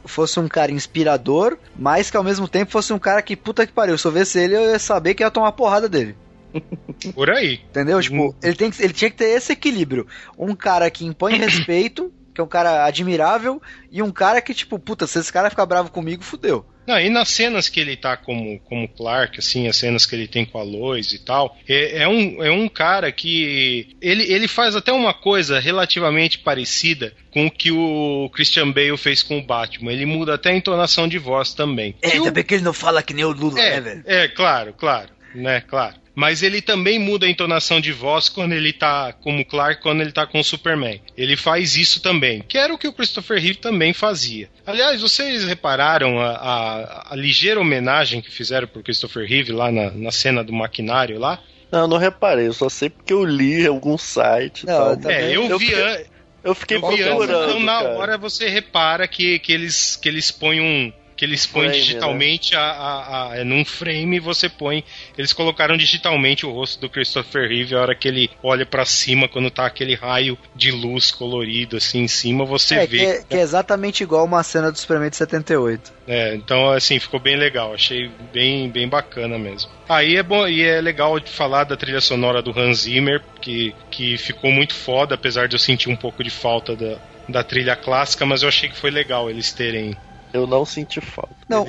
fosse 0.04 0.38
um 0.40 0.48
cara 0.48 0.72
inspirador, 0.72 1.58
mas 1.76 2.10
que 2.10 2.16
ao 2.16 2.24
mesmo 2.24 2.48
tempo 2.48 2.72
fosse 2.72 2.92
um 2.92 2.98
cara 2.98 3.22
que, 3.22 3.36
puta 3.36 3.66
que 3.66 3.72
pariu, 3.72 3.96
se 3.96 4.06
eu 4.06 4.12
visse 4.12 4.38
ele, 4.38 4.56
eu 4.56 4.70
ia 4.70 4.78
saber 4.78 5.14
que 5.14 5.22
ia 5.22 5.30
tomar 5.30 5.52
porrada 5.52 5.88
dele. 5.88 6.16
Por 7.14 7.30
aí. 7.30 7.60
Entendeu? 7.70 8.00
Tipo, 8.00 8.28
hum. 8.28 8.34
ele, 8.42 8.54
tem 8.54 8.70
que, 8.70 8.82
ele 8.82 8.92
tinha 8.92 9.10
que 9.10 9.16
ter 9.16 9.36
esse 9.36 9.52
equilíbrio. 9.52 10.06
Um 10.38 10.54
cara 10.54 10.90
que 10.90 11.06
impõe 11.06 11.36
respeito, 11.38 12.12
que 12.34 12.40
é 12.40 12.44
um 12.44 12.48
cara 12.48 12.84
admirável, 12.84 13.60
e 13.90 14.02
um 14.02 14.10
cara 14.10 14.40
que, 14.40 14.54
tipo, 14.54 14.78
puta, 14.78 15.06
se 15.06 15.18
esse 15.18 15.32
cara 15.32 15.50
ficar 15.50 15.66
bravo 15.66 15.90
comigo, 15.90 16.22
fudeu. 16.22 16.64
Não, 16.86 16.98
e 16.98 17.08
nas 17.08 17.28
cenas 17.28 17.68
que 17.68 17.80
ele 17.80 17.96
tá 17.96 18.16
como, 18.16 18.58
como 18.60 18.88
Clark, 18.88 19.38
assim, 19.38 19.68
as 19.68 19.76
cenas 19.76 20.04
que 20.04 20.14
ele 20.14 20.26
tem 20.26 20.44
com 20.44 20.58
a 20.58 20.62
Lois 20.62 21.12
e 21.12 21.18
tal, 21.18 21.56
é, 21.68 22.02
é, 22.02 22.08
um, 22.08 22.42
é 22.42 22.50
um 22.50 22.68
cara 22.68 23.12
que. 23.12 23.96
Ele, 24.00 24.24
ele 24.24 24.48
faz 24.48 24.74
até 24.74 24.92
uma 24.92 25.14
coisa 25.14 25.60
relativamente 25.60 26.38
parecida 26.38 27.14
com 27.30 27.46
o 27.46 27.50
que 27.50 27.70
o 27.70 28.28
Christian 28.34 28.70
Bale 28.70 28.96
fez 28.96 29.22
com 29.22 29.38
o 29.38 29.42
Batman. 29.42 29.92
Ele 29.92 30.06
muda 30.06 30.34
até 30.34 30.50
a 30.50 30.56
entonação 30.56 31.06
de 31.06 31.18
voz 31.18 31.54
também. 31.54 31.94
É, 32.02 32.12
ainda 32.12 32.30
bem 32.30 32.44
que 32.44 32.54
ele 32.54 32.64
não 32.64 32.72
fala 32.72 33.02
que 33.02 33.14
nem 33.14 33.24
o 33.24 33.32
Lula, 33.32 33.60
é, 33.60 33.70
né, 33.70 33.80
velho? 33.80 34.02
É, 34.04 34.28
claro, 34.28 34.74
claro. 34.74 35.10
Né, 35.34 35.62
claro 35.62 36.01
mas 36.14 36.42
ele 36.42 36.60
também 36.60 36.98
muda 36.98 37.26
a 37.26 37.30
entonação 37.30 37.80
de 37.80 37.92
voz 37.92 38.28
quando 38.28 38.52
ele 38.52 38.72
tá 38.72 39.12
como 39.12 39.44
Clark, 39.44 39.82
quando 39.82 40.00
ele 40.00 40.12
tá 40.12 40.26
com 40.26 40.40
o 40.40 40.44
Superman. 40.44 41.00
Ele 41.16 41.36
faz 41.36 41.76
isso 41.76 42.00
também, 42.00 42.42
que 42.46 42.58
era 42.58 42.72
o 42.72 42.78
que 42.78 42.88
o 42.88 42.92
Christopher 42.92 43.40
Reeve 43.40 43.58
também 43.58 43.92
fazia. 43.92 44.48
Aliás, 44.66 45.00
vocês 45.00 45.44
repararam 45.44 46.20
a, 46.20 46.30
a, 46.30 47.12
a 47.12 47.16
ligeira 47.16 47.60
homenagem 47.60 48.20
que 48.20 48.30
fizeram 48.30 48.68
pro 48.68 48.82
Christopher 48.82 49.26
Reeve 49.26 49.52
lá 49.52 49.72
na, 49.72 49.90
na 49.90 50.10
cena 50.10 50.44
do 50.44 50.52
maquinário 50.52 51.18
lá? 51.18 51.38
Não, 51.70 51.88
não 51.88 51.96
reparei, 51.96 52.48
eu 52.48 52.52
só 52.52 52.68
sei 52.68 52.90
porque 52.90 53.14
eu 53.14 53.24
li 53.24 53.66
algum 53.66 53.96
site. 53.96 54.66
Não, 54.66 54.94
tal. 54.94 55.10
É, 55.10 55.34
eu, 55.34 55.48
eu 55.48 55.58
vi. 55.58 55.66
Fiquei, 55.66 56.06
eu 56.44 56.54
fiquei 56.54 56.76
eu 56.76 56.88
vi 56.88 57.02
antes, 57.02 57.24
então 57.24 57.60
na 57.60 57.80
cara. 57.80 57.98
hora 57.98 58.18
você 58.18 58.48
repara 58.48 59.08
que, 59.08 59.38
que, 59.38 59.52
eles, 59.52 59.96
que 59.96 60.08
eles 60.08 60.30
põem 60.30 60.60
um 60.60 60.92
que 61.16 61.24
eles 61.24 61.46
põem 61.46 61.68
frame, 61.68 61.80
digitalmente 61.80 62.54
né? 62.54 62.58
a, 62.58 62.62
a, 62.62 63.30
a, 63.30 63.36
é, 63.38 63.44
num 63.44 63.64
frame 63.64 64.18
você 64.18 64.48
põe. 64.48 64.84
Eles 65.16 65.32
colocaram 65.32 65.76
digitalmente 65.76 66.46
o 66.46 66.50
rosto 66.50 66.80
do 66.80 66.88
Christopher 66.88 67.48
Reeve 67.48 67.74
a 67.74 67.80
hora 67.80 67.94
que 67.94 68.08
ele 68.08 68.30
olha 68.42 68.64
para 68.66 68.84
cima 68.84 69.28
quando 69.28 69.50
tá 69.50 69.66
aquele 69.66 69.94
raio 69.94 70.38
de 70.54 70.70
luz 70.70 71.10
colorido 71.10 71.76
assim 71.76 72.00
em 72.00 72.08
cima, 72.08 72.44
você 72.44 72.76
é, 72.76 72.86
vê. 72.86 72.98
Que 72.98 73.04
é, 73.04 73.22
que 73.22 73.36
é 73.36 73.40
exatamente 73.40 74.02
igual 74.02 74.24
uma 74.24 74.42
cena 74.42 74.70
do 74.70 74.78
Superman 74.78 75.10
de 75.10 75.16
78. 75.16 75.92
É, 76.06 76.34
então 76.34 76.70
assim, 76.70 76.98
ficou 76.98 77.20
bem 77.20 77.36
legal, 77.36 77.74
achei 77.74 78.10
bem, 78.32 78.68
bem 78.70 78.88
bacana 78.88 79.38
mesmo. 79.38 79.70
Aí 79.88 80.16
é 80.16 80.22
bom 80.22 80.46
e 80.46 80.62
é 80.62 80.80
legal 80.80 81.18
de 81.20 81.30
falar 81.30 81.64
da 81.64 81.76
trilha 81.76 82.00
sonora 82.00 82.42
do 82.42 82.58
Hans 82.58 82.82
Zimmer, 82.82 83.22
que, 83.40 83.74
que 83.90 84.16
ficou 84.16 84.50
muito 84.50 84.74
foda, 84.74 85.14
apesar 85.14 85.48
de 85.48 85.54
eu 85.54 85.60
sentir 85.60 85.88
um 85.88 85.96
pouco 85.96 86.24
de 86.24 86.30
falta 86.30 86.74
da, 86.74 86.96
da 87.28 87.44
trilha 87.44 87.76
clássica, 87.76 88.24
mas 88.24 88.42
eu 88.42 88.48
achei 88.48 88.68
que 88.68 88.76
foi 88.76 88.90
legal 88.90 89.28
eles 89.28 89.52
terem 89.52 89.96
eu 90.32 90.46
não 90.46 90.64
senti 90.64 91.00
falta. 91.00 91.34
Não, 91.48 91.66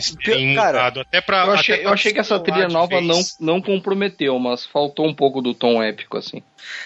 cara, 0.55 0.87
até 0.87 1.21
pra, 1.21 1.45
eu 1.45 1.51
achei, 1.51 1.75
até 1.75 1.81
pra 1.83 1.89
eu 1.89 1.93
achei 1.93 2.13
que 2.13 2.19
essa 2.19 2.39
trilha 2.39 2.67
nova 2.67 3.01
não, 3.01 3.21
não 3.39 3.61
comprometeu, 3.61 4.37
mas 4.39 4.65
faltou 4.65 5.07
um 5.07 5.13
pouco 5.13 5.41
do 5.41 5.53
tom 5.53 5.81
épico, 5.81 6.17
assim. 6.17 6.41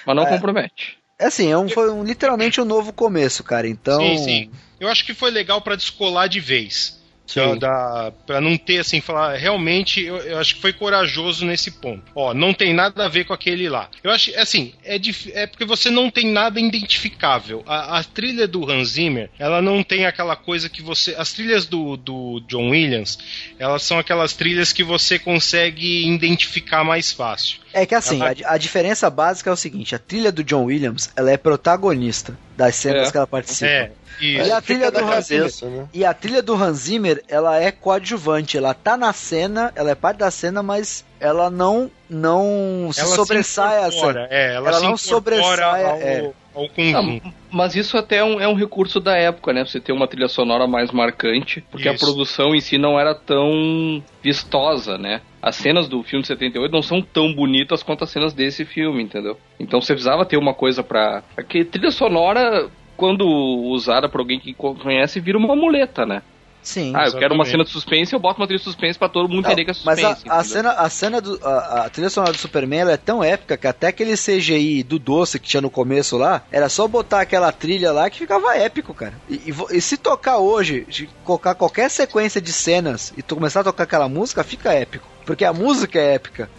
Mas 0.06 0.16
não 0.16 0.24
é, 0.24 0.30
compromete. 0.30 0.98
É 1.20 1.26
assim, 1.26 1.52
é 1.52 1.58
um, 1.58 1.70
foi 1.70 1.90
um, 1.90 2.04
literalmente 2.04 2.60
um 2.62 2.66
novo 2.66 2.91
começo, 2.94 3.44
cara. 3.44 3.68
Então. 3.68 3.99
Sim, 3.99 4.18
sim. 4.18 4.52
Eu 4.80 4.88
acho 4.88 5.06
que 5.06 5.14
foi 5.14 5.32
legal 5.32 5.62
para 5.62 5.76
descolar 5.76 6.28
de 6.28 6.40
vez. 6.40 6.97
Então, 7.30 7.58
da, 7.58 8.12
pra 8.26 8.40
não 8.40 8.58
ter 8.58 8.80
assim, 8.80 9.02
falar, 9.02 9.36
realmente, 9.36 10.02
eu, 10.04 10.18
eu, 10.18 10.38
acho 10.38 10.56
que 10.56 10.62
foi 10.62 10.72
corajoso 10.72 11.45
nesse 11.45 11.72
ponto. 11.72 12.04
Ó, 12.16 12.34
não 12.34 12.54
tem 12.54 12.74
nada 12.74 13.06
a 13.06 13.10
ver 13.10 13.26
com 13.26 13.34
aquele 13.34 13.68
lá. 13.68 13.90
Eu 14.04 14.12
acho, 14.12 14.32
assim, 14.40 14.74
é, 14.84 14.99
é 15.34 15.45
porque 15.45 15.66
você 15.66 15.90
não 15.90 16.10
tem 16.10 16.32
nada 16.32 16.60
identificável. 16.60 17.64
A, 17.68 17.99
a, 17.99 18.04
trilha 18.04 18.48
do 18.48 18.70
Hans 18.70 18.90
Zimmer, 18.90 19.30
ela 19.38 19.62
não 19.62 19.84
tem 19.84 20.06
aquela 20.06 20.36
coisa 20.36 20.70
que 20.70 20.82
você. 20.82 21.16
As 21.18 21.34
trilhas 21.34 21.66
do, 21.66 21.98
do 21.98 22.40
John 22.48 22.70
Williams, 22.70 23.20
elas 23.60 23.84
são 23.84 23.99
aquelas 23.99 24.34
trilhas 24.34 24.72
que 24.72 24.84
você 24.84 25.20
consegue 25.20 26.08
identificar 26.08 26.84
mais 26.84 27.12
fácil. 27.12 27.60
É 27.74 27.86
que 27.86 27.94
assim, 27.94 28.22
ela... 28.22 28.34
a, 28.45 28.54
a, 28.54 28.58
diferença 28.58 29.10
básica 29.10 29.49
é 29.49 29.54
o 29.54 29.58
seguinte: 29.58 29.94
a 29.94 29.99
trilha 29.99 30.32
do 30.32 30.44
John 30.44 30.66
Williams, 30.66 31.12
ela 31.16 31.32
é 31.32 31.38
protagonista 31.38 32.38
das 32.58 32.76
cenas 32.76 33.08
é. 33.08 33.12
que 33.12 33.18
ela 33.18 33.28
participa. 33.28 33.72
É. 33.72 33.92
E 34.20 34.52
a 34.52 34.60
trilha 34.60 34.90
do 34.90 35.06
Hans 35.06 35.28
Zimmer, 35.28 35.52
né? 35.62 35.88
e 35.94 36.04
a 36.04 36.12
trilha 36.12 36.42
do 36.42 36.56
Hans 36.56 36.78
Zimmer, 36.78 37.24
ela 37.28 37.62
é 37.62 37.72
coadjuvante, 37.72 38.58
ela 38.58 38.74
tá 38.74 38.98
na 38.98 39.14
cena, 39.14 39.72
ela 39.76 39.92
é 39.92 39.96
parte 39.96 40.18
da 40.18 40.32
cena, 40.32 40.64
mas 40.64 41.06
ela 41.20 41.52
não 41.52 41.92
não 42.10 42.90
se 42.92 43.02
ela 43.02 43.16
sobressai 43.16 43.80
se 43.80 43.86
a 43.86 43.92
cena. 43.92 44.28
É, 44.32 44.56
ela, 44.56 44.70
ela 44.70 44.80
não 44.80 44.98
sobressai 44.98 45.86
ao, 45.86 45.98
é. 45.98 46.32
ao 46.56 46.68
conjunto. 46.70 47.28
Ah, 47.28 47.32
mas 47.52 47.76
isso 47.76 47.96
até 47.96 48.18
é 48.18 48.24
um, 48.24 48.42
é 48.42 48.48
um, 48.48 48.56
recurso 48.56 49.00
da 49.00 49.16
época, 49.16 49.54
né? 49.54 49.64
Você 49.64 49.80
ter 49.80 49.92
uma 49.92 50.08
trilha 50.08 50.28
sonora 50.28 50.66
mais 50.66 50.90
marcante, 50.92 51.64
porque 51.70 51.88
isso. 51.88 52.04
a 52.04 52.08
produção 52.08 52.56
em 52.56 52.60
si 52.60 52.80
não 52.80 53.00
era 53.00 53.14
tão 53.14 54.04
vistosa, 54.24 54.98
né? 54.98 55.22
As 55.41 55.55
cenas 55.55 55.88
do 55.88 56.01
filme 56.03 56.22
de 56.22 56.27
78 56.27 56.72
não 56.72 56.81
são 56.81 57.01
tão 57.01 57.34
bonitas 57.34 57.84
quanto 57.84 58.03
as 58.03 58.09
cenas 58.09 58.34
desse 58.34 58.65
filme, 58.65 59.03
entendeu? 59.03 59.38
Então 59.59 59.81
você 59.81 59.93
precisava 59.93 60.26
ter 60.26 60.38
uma 60.38 60.53
coisa 60.53 60.84
pra. 60.84 61.23
Porque 61.35 61.64
trilha 61.64 61.91
sonora 61.91 62.69
quando 62.95 63.26
usada 63.26 64.09
por 64.09 64.19
alguém 64.19 64.39
que 64.39 64.53
conhece, 64.53 65.19
vira 65.19 65.38
uma 65.38 65.55
muleta, 65.55 66.05
né? 66.05 66.23
Sim. 66.62 66.92
Ah, 66.94 67.00
eu 67.00 67.04
exatamente. 67.04 67.20
quero 67.20 67.34
uma 67.34 67.46
cena 67.46 67.64
de 67.64 67.70
suspense, 67.70 68.14
eu 68.14 68.20
boto 68.20 68.42
uma 68.42 68.48
trilha 68.48 68.58
de 68.58 68.64
suspense 68.64 69.00
pra 69.00 69.08
todo 69.08 69.30
mundo 69.30 69.46
entender 69.46 69.64
que 69.64 69.72
é 69.72 69.74
suspense. 69.74 70.02
Mas 70.04 70.26
a, 70.28 70.40
a 70.40 70.44
cena, 70.44 70.72
a 70.72 70.90
cena 70.90 71.22
do. 71.22 71.40
A, 71.44 71.86
a, 71.86 71.90
trilha 71.90 72.10
sonora 72.10 72.34
do 72.34 72.38
Superman 72.38 72.90
é 72.90 72.98
tão 72.98 73.24
épica 73.24 73.56
que 73.56 73.68
até 73.68 73.88
aquele 73.88 74.18
CGI 74.18 74.84
do 74.84 75.00
doce 75.00 75.40
que 75.40 75.48
tinha 75.48 75.62
no 75.62 75.70
começo 75.70 76.18
lá, 76.18 76.44
era 76.52 76.68
só 76.68 76.88
botar 76.88 77.22
aquela 77.22 77.52
trilha 77.52 77.92
lá 77.92 78.10
que 78.10 78.18
ficava 78.18 78.58
épico, 78.58 78.94
cara. 78.94 79.14
E, 79.30 79.36
e, 79.36 79.78
e 79.78 79.82
se 79.82 79.98
tocar 79.98 80.38
hoje, 80.40 80.86
de 80.90 81.10
colocar 81.24 81.56
qualquer 81.56 81.90
sequência 81.90 82.42
de 82.42 82.52
cenas 82.52 83.14
e 83.16 83.22
tu 83.22 83.36
começar 83.36 83.62
a 83.62 83.66
tocar 83.66 83.84
aquela 83.84 84.10
música, 84.10 84.44
fica 84.44 84.74
épico. 84.74 85.08
Porque 85.26 85.46
a 85.46 85.54
música 85.54 86.00
é 86.00 86.16
épica. 86.16 86.50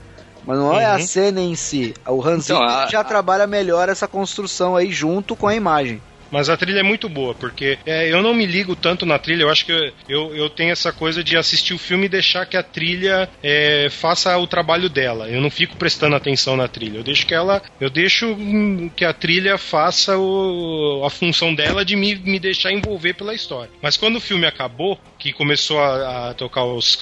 Mas 0.46 0.56
não 0.56 0.68
uhum. 0.68 0.80
é 0.80 0.86
a 0.86 0.94
uhum. 0.94 1.06
cena 1.06 1.40
em 1.42 1.54
si. 1.54 1.94
O 2.06 2.26
Hans 2.26 2.48
então, 2.48 2.88
já 2.88 3.04
trabalha 3.04 3.46
melhor 3.46 3.90
essa 3.90 4.08
construção 4.08 4.74
aí 4.74 4.90
junto 4.90 5.36
com 5.36 5.46
a 5.46 5.54
imagem. 5.54 6.00
Mas 6.30 6.48
a 6.48 6.56
trilha 6.56 6.80
é 6.80 6.82
muito 6.82 7.08
boa, 7.08 7.34
porque 7.34 7.78
é, 7.86 8.10
eu 8.10 8.22
não 8.22 8.34
me 8.34 8.46
ligo 8.46 8.76
tanto 8.76 9.06
na 9.06 9.18
trilha, 9.18 9.42
eu 9.42 9.50
acho 9.50 9.64
que 9.64 9.92
eu, 10.08 10.34
eu 10.34 10.50
tenho 10.50 10.72
essa 10.72 10.92
coisa 10.92 11.22
de 11.22 11.36
assistir 11.36 11.74
o 11.74 11.78
filme 11.78 12.06
e 12.06 12.08
deixar 12.08 12.46
que 12.46 12.56
a 12.56 12.62
trilha 12.62 13.28
é, 13.42 13.88
faça 13.90 14.36
o 14.36 14.46
trabalho 14.46 14.88
dela. 14.88 15.28
Eu 15.28 15.40
não 15.40 15.50
fico 15.50 15.76
prestando 15.76 16.16
atenção 16.16 16.56
na 16.56 16.68
trilha. 16.68 16.98
Eu 16.98 17.04
deixo 17.04 17.26
que 17.26 17.34
ela. 17.34 17.62
Eu 17.80 17.90
deixo 17.90 18.36
que 18.96 19.04
a 19.04 19.12
trilha 19.12 19.58
faça 19.58 20.18
o, 20.18 21.02
a 21.04 21.10
função 21.10 21.54
dela 21.54 21.84
de 21.84 21.96
me, 21.96 22.14
me 22.16 22.38
deixar 22.38 22.72
envolver 22.72 23.14
pela 23.14 23.34
história. 23.34 23.70
Mas 23.82 23.96
quando 23.96 24.16
o 24.16 24.20
filme 24.20 24.46
acabou, 24.46 24.98
que 25.18 25.32
começou 25.32 25.80
a, 25.80 26.30
a 26.30 26.34
tocar 26.34 26.64
os. 26.64 26.98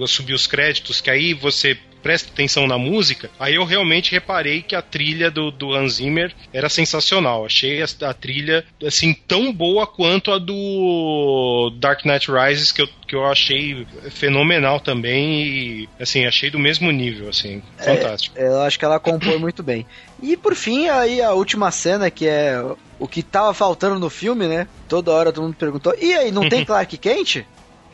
a 0.00 0.06
subir 0.06 0.34
os 0.34 0.46
créditos, 0.46 1.00
que 1.00 1.10
aí 1.10 1.34
você 1.34 1.76
presta 2.02 2.30
atenção 2.30 2.66
na 2.66 2.78
música, 2.78 3.30
aí 3.38 3.54
eu 3.54 3.64
realmente 3.64 4.12
reparei 4.12 4.62
que 4.62 4.74
a 4.74 4.82
trilha 4.82 5.30
do, 5.30 5.50
do 5.50 5.74
Hans 5.74 5.94
Zimmer 5.94 6.34
era 6.52 6.68
sensacional. 6.68 7.44
Achei 7.44 7.82
a, 7.82 7.86
a 8.02 8.14
trilha, 8.14 8.64
assim, 8.84 9.14
tão 9.14 9.52
boa 9.52 9.86
quanto 9.86 10.32
a 10.32 10.38
do 10.38 11.72
Dark 11.78 12.04
Knight 12.04 12.30
Rises, 12.30 12.72
que 12.72 12.82
eu, 12.82 12.88
que 13.06 13.14
eu 13.14 13.24
achei 13.26 13.86
fenomenal 14.10 14.80
também 14.80 15.42
e, 15.42 15.88
assim, 15.98 16.26
achei 16.26 16.50
do 16.50 16.58
mesmo 16.58 16.90
nível, 16.90 17.28
assim, 17.28 17.62
fantástico. 17.78 18.38
É, 18.38 18.46
eu 18.46 18.60
acho 18.62 18.78
que 18.78 18.84
ela 18.84 18.98
compõe 18.98 19.38
muito 19.38 19.62
bem. 19.62 19.86
E 20.22 20.36
por 20.36 20.54
fim, 20.54 20.88
aí 20.88 21.22
a 21.22 21.32
última 21.32 21.70
cena, 21.70 22.10
que 22.10 22.26
é 22.26 22.62
o 22.98 23.08
que 23.08 23.22
tava 23.22 23.54
faltando 23.54 23.98
no 23.98 24.10
filme, 24.10 24.46
né? 24.46 24.66
Toda 24.88 25.12
hora 25.12 25.32
todo 25.32 25.44
mundo 25.44 25.56
perguntou, 25.56 25.94
e 26.00 26.12
aí, 26.14 26.30
não 26.30 26.48
tem 26.48 26.64
Clark 26.66 26.96
Kent? 26.98 27.44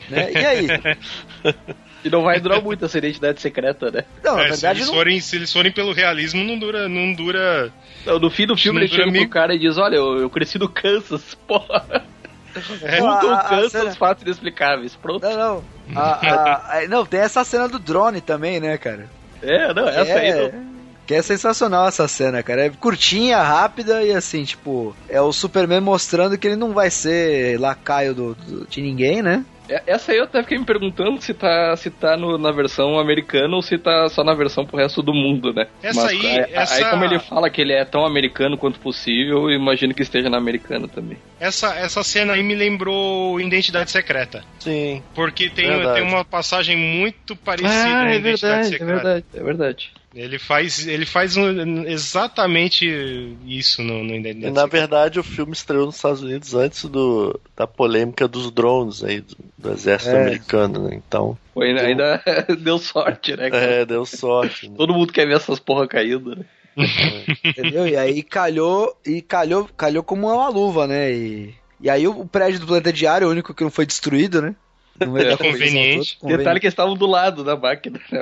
né? 0.09 0.31
E 0.31 0.45
aí? 0.45 0.67
E 2.07 2.09
não 2.09 2.23
vai 2.23 2.39
durar 2.39 2.61
muito 2.61 2.85
essa 2.85 2.97
identidade 2.97 3.39
secreta, 3.41 3.91
né? 3.91 4.03
Não, 4.23 4.35
na 4.35 4.43
É, 4.43 4.45
se, 4.45 4.49
verdade 4.61 4.79
eles 4.79 4.87
não. 4.87 4.95
forem, 4.95 5.19
se 5.19 5.35
eles 5.35 5.51
forem 5.53 5.71
pelo 5.71 5.93
realismo, 5.93 6.43
não 6.43 6.57
dura. 6.57 6.87
Não 6.89 7.13
dura 7.13 7.71
Não, 8.05 8.19
no 8.19 8.29
fim 8.29 8.45
do 8.47 8.55
filme 8.57 8.79
ele 8.79 8.87
chega 8.87 9.05
dura 9.05 9.19
pro 9.19 9.29
cara 9.29 9.53
e 9.55 9.59
diz, 9.59 9.77
olha, 9.77 9.95
eu, 9.95 10.19
eu 10.21 10.29
cresci 10.29 10.57
no 10.57 10.69
Kansas, 10.69 11.35
porra. 11.47 12.03
É. 12.81 12.99
A- 12.99 13.19
o 13.45 13.49
Kansas, 13.49 13.71
cena- 13.71 13.91
fatos 13.95 14.23
inexplicáveis. 14.23 14.95
Pronto. 14.95 15.21
Não, 15.27 15.37
não. 15.37 15.63
A- 16.01 16.01
a- 16.01 16.79
a- 16.79 16.87
não, 16.89 17.05
tem 17.05 17.19
essa 17.19 17.43
cena 17.43 17.67
do 17.67 17.77
drone 17.79 18.21
também, 18.21 18.59
né, 18.59 18.77
cara? 18.77 19.07
É, 19.43 19.73
não, 19.73 19.87
essa 19.87 20.13
aí 20.15 20.29
é, 20.29 20.51
não. 20.51 20.77
Que 21.05 21.13
é 21.13 21.21
sensacional 21.21 21.87
essa 21.87 22.05
cena, 22.07 22.41
cara. 22.43 22.65
É 22.65 22.69
curtinha, 22.69 23.41
rápida 23.41 24.03
e 24.03 24.11
assim, 24.11 24.43
tipo, 24.43 24.95
é 25.07 25.21
o 25.21 25.31
Superman 25.31 25.79
mostrando 25.79 26.37
que 26.37 26.47
ele 26.47 26.55
não 26.57 26.73
vai 26.73 26.89
ser 26.89 27.57
lacaio 27.59 28.13
do, 28.13 28.35
do- 28.35 28.67
de 28.67 28.81
ninguém, 28.81 29.21
né? 29.21 29.45
É- 29.69 29.83
Essa 29.87 30.11
aí 30.11 30.17
eu 30.17 30.23
até 30.25 30.41
fiquei 30.43 30.57
me 30.57 30.65
perguntando 30.65 31.21
se 31.21 31.33
tá, 31.33 31.75
se 31.75 31.89
tá 31.89 32.15
no- 32.17 32.37
na 32.37 32.51
versão 32.51 32.99
americana 32.99 33.55
ou 33.55 33.61
se 33.61 33.77
tá 33.77 34.07
só 34.09 34.23
na 34.23 34.33
versão 34.33 34.65
pro 34.65 34.77
resto 34.77 35.01
do 35.01 35.13
mundo, 35.13 35.53
né? 35.53 35.67
Essa 35.83 36.07
aí- 36.09 36.25
aí, 36.25 36.45
essa- 36.53 36.75
aí 36.75 36.91
como 36.91 37.03
ele 37.03 37.19
fala 37.19 37.49
que 37.49 37.61
ele 37.61 37.73
é 37.73 37.83
tão 37.85 38.05
americano 38.05 38.57
quanto 38.57 38.79
possível, 38.79 39.49
eu 39.49 39.51
imagino 39.51 39.93
que 39.93 40.01
esteja 40.01 40.29
na 40.29 40.37
americana 40.37 40.87
também. 40.87 41.17
Essa, 41.39 41.75
essa 41.75 42.03
cena 42.03 42.33
aí 42.33 42.43
me 42.43 42.55
lembrou 42.55 43.39
Identidade 43.39 43.91
Secreta. 43.91 44.43
Sim. 44.59 45.03
Porque 45.13 45.49
tem, 45.49 45.67
Verdade. 45.67 45.99
tem 45.99 46.07
uma 46.09 46.23
passagem 46.25 46.75
muito 46.77 47.35
parecida 47.35 47.69
ah, 47.69 48.03
na 48.03 48.11
é 48.11 48.15
Identidade 48.17 48.41
verdade, 48.41 48.67
é 48.67 48.71
Secreta. 48.77 48.93
verdade, 48.93 49.25
é 49.33 49.43
verdade. 49.43 49.91
Ele 50.17 50.39
faz, 50.39 50.87
ele 50.87 51.05
faz 51.05 51.37
um- 51.37 51.83
exatamente 51.85 52.85
isso 53.45 53.83
no, 53.83 54.03
no 54.03 54.51
na 54.51 54.65
verdade 54.65 55.19
o 55.19 55.23
filme 55.23 55.53
estreou 55.53 55.85
nos 55.85 55.95
Estados 55.95 56.23
Unidos 56.23 56.53
antes 56.55 56.85
do, 56.85 57.39
da 57.55 57.67
polêmica 57.67 58.27
dos 58.27 58.49
drones 58.51 59.03
aí, 59.03 59.21
do, 59.21 59.35
do 59.57 59.71
exército 59.71 60.15
É. 60.15 60.21
americano, 60.21 60.87
né? 60.87 60.95
Então, 60.95 61.37
Pô, 61.53 61.61
ainda, 61.61 61.81
ainda 61.81 62.23
deu 62.59 62.79
sorte, 62.79 63.35
né? 63.37 63.49
cara? 63.51 63.63
é, 63.63 63.85
deu 63.85 64.05
sorte. 64.05 64.67
Né? 64.69 64.75
Todo 64.75 64.93
mundo 64.93 65.13
quer 65.13 65.27
ver 65.27 65.35
essas 65.35 65.59
porra 65.59 65.87
caindo, 65.87 66.35
né? 66.35 66.45
Entendeu? 67.43 67.87
E 67.87 67.95
aí 67.95 68.21
calhou, 68.23 68.95
e 69.05 69.21
calhou, 69.21 69.69
calhou 69.77 70.03
como 70.03 70.27
uma 70.27 70.49
luva, 70.49 70.87
né? 70.87 71.11
E, 71.11 71.53
e 71.79 71.89
aí 71.89 72.07
o 72.07 72.25
prédio 72.25 72.59
do 72.59 72.67
planeta 72.67 72.91
diário, 72.93 73.25
é 73.25 73.27
o 73.27 73.31
único 73.31 73.53
que 73.53 73.63
não 73.63 73.71
foi 73.71 73.85
destruído, 73.85 74.41
né? 74.41 74.55
É, 74.99 75.37
conveniente. 75.37 76.17
Detalhe 76.23 76.59
que 76.59 76.65
eles 76.65 76.73
estavam 76.73 76.95
do 76.95 77.05
lado 77.05 77.43
da 77.43 77.55
máquina, 77.55 77.99
né? 78.11 78.19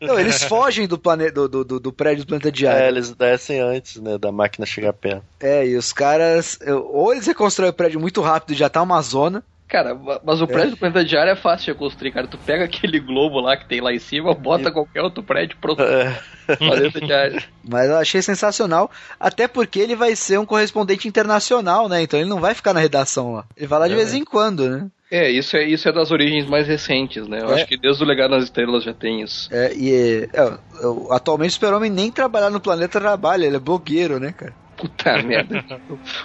Não, 0.00 0.18
eles 0.18 0.42
fogem 0.44 0.86
do, 0.86 0.98
plane... 0.98 1.30
do, 1.30 1.48
do, 1.48 1.64
do- 1.64 1.80
do 1.80 1.92
prédio 1.92 2.24
do 2.24 2.28
planeta 2.28 2.48
É, 2.48 2.52
diário. 2.52 2.86
eles 2.88 3.10
descem 3.12 3.60
antes, 3.60 3.96
né, 3.96 4.18
da 4.18 4.30
máquina 4.30 4.66
chegar 4.66 4.92
perto. 4.92 5.24
É, 5.40 5.66
e 5.66 5.76
os 5.76 5.92
caras. 5.92 6.58
Ou 6.90 7.12
eles 7.12 7.26
reconstroem 7.26 7.70
o 7.70 7.74
prédio 7.74 8.00
muito 8.00 8.20
rápido 8.20 8.52
e 8.52 8.58
já 8.58 8.68
tá 8.68 8.82
uma 8.82 9.00
zona. 9.02 9.42
Cara, 9.68 9.96
ma- 9.96 10.20
mas 10.24 10.40
o 10.40 10.46
prédio 10.46 10.70
do 10.70 10.76
planeta 10.76 11.04
diário 11.04 11.32
é 11.32 11.36
fácil 11.36 11.72
de 11.72 11.78
construir, 11.80 12.12
cara. 12.12 12.28
Tu 12.28 12.38
pega 12.38 12.64
aquele 12.64 13.00
globo 13.00 13.40
lá 13.40 13.56
que 13.56 13.66
tem 13.66 13.80
lá 13.80 13.92
em 13.92 13.98
cima, 13.98 14.32
bota 14.32 14.70
qualquer 14.70 15.02
outro 15.02 15.24
prédio 15.24 15.56
pronto. 15.60 15.82
É, 15.82 16.16
Planeta 16.56 17.00
diário. 17.00 17.42
Mas 17.68 17.88
eu 17.90 17.96
achei 17.96 18.22
sensacional. 18.22 18.88
Até 19.18 19.48
porque 19.48 19.80
ele 19.80 19.96
vai 19.96 20.14
ser 20.14 20.38
um 20.38 20.46
correspondente 20.46 21.08
internacional, 21.08 21.88
né? 21.88 22.00
Então 22.00 22.20
ele 22.20 22.28
não 22.28 22.38
vai 22.40 22.54
ficar 22.54 22.72
na 22.72 22.78
redação 22.78 23.32
lá. 23.32 23.44
Ele 23.56 23.66
vai 23.66 23.80
lá 23.80 23.88
de 23.88 23.94
É. 23.94 23.96
vez 23.96 24.14
em 24.14 24.24
quando, 24.24 24.68
né? 24.70 24.86
É, 25.10 25.30
isso 25.30 25.56
é, 25.56 25.64
isso 25.64 25.88
é 25.88 25.92
das 25.92 26.10
origens 26.10 26.46
mais 26.46 26.66
recentes, 26.66 27.28
né? 27.28 27.40
Eu 27.40 27.50
É. 27.50 27.54
acho 27.54 27.66
que 27.66 27.76
desde 27.76 28.02
o 28.02 28.06
Legado 28.06 28.30
nas 28.32 28.44
Estrelas 28.44 28.82
já 28.82 28.92
tem 28.92 29.22
isso. 29.22 29.48
É, 29.54 29.72
e 29.74 29.92
é, 29.94 30.28
é, 30.32 30.58
eu- 30.82 31.08
atualmente 31.12 31.50
o 31.50 31.54
Super-Homem 31.54 31.90
nem 31.90 32.10
trabalhar 32.10 32.50
no 32.50 32.60
planeta 32.60 33.00
trabalha, 33.00 33.46
ele 33.46 33.56
é 33.56 33.60
blogueiro, 33.60 34.18
né, 34.18 34.32
cara? 34.32 34.52
Puta 34.76 35.16
merda. 35.22 35.64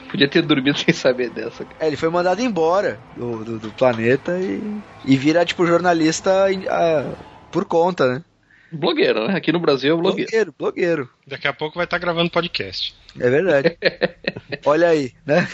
Podia 0.09 0.27
ter 0.27 0.41
dormido 0.41 0.77
sem 0.79 0.93
saber 0.93 1.29
dessa. 1.29 1.63
cara. 1.63 1.75
É, 1.79 1.87
ele 1.87 1.95
foi 1.95 2.09
mandado 2.09 2.41
embora 2.41 2.99
do, 3.15 3.43
do, 3.45 3.59
do 3.59 3.71
planeta 3.71 4.37
e, 4.39 4.61
e 5.05 5.15
vira, 5.15 5.45
tipo, 5.45 5.65
jornalista 5.65 6.47
ah, 6.69 7.13
por 7.51 7.65
conta, 7.65 8.07
né? 8.15 8.23
Blogueiro, 8.71 9.27
né? 9.27 9.35
Aqui 9.35 9.51
no 9.51 9.59
Brasil 9.59 9.93
é 9.95 10.01
blogueiro. 10.01 10.29
Blogueiro, 10.31 10.55
blogueiro. 10.57 11.09
Daqui 11.27 11.47
a 11.47 11.53
pouco 11.53 11.75
vai 11.75 11.83
estar 11.85 11.97
gravando 11.99 12.31
podcast. 12.31 12.95
É 13.19 13.29
verdade. 13.29 13.77
Olha 14.65 14.87
aí, 14.89 15.11
né? 15.25 15.47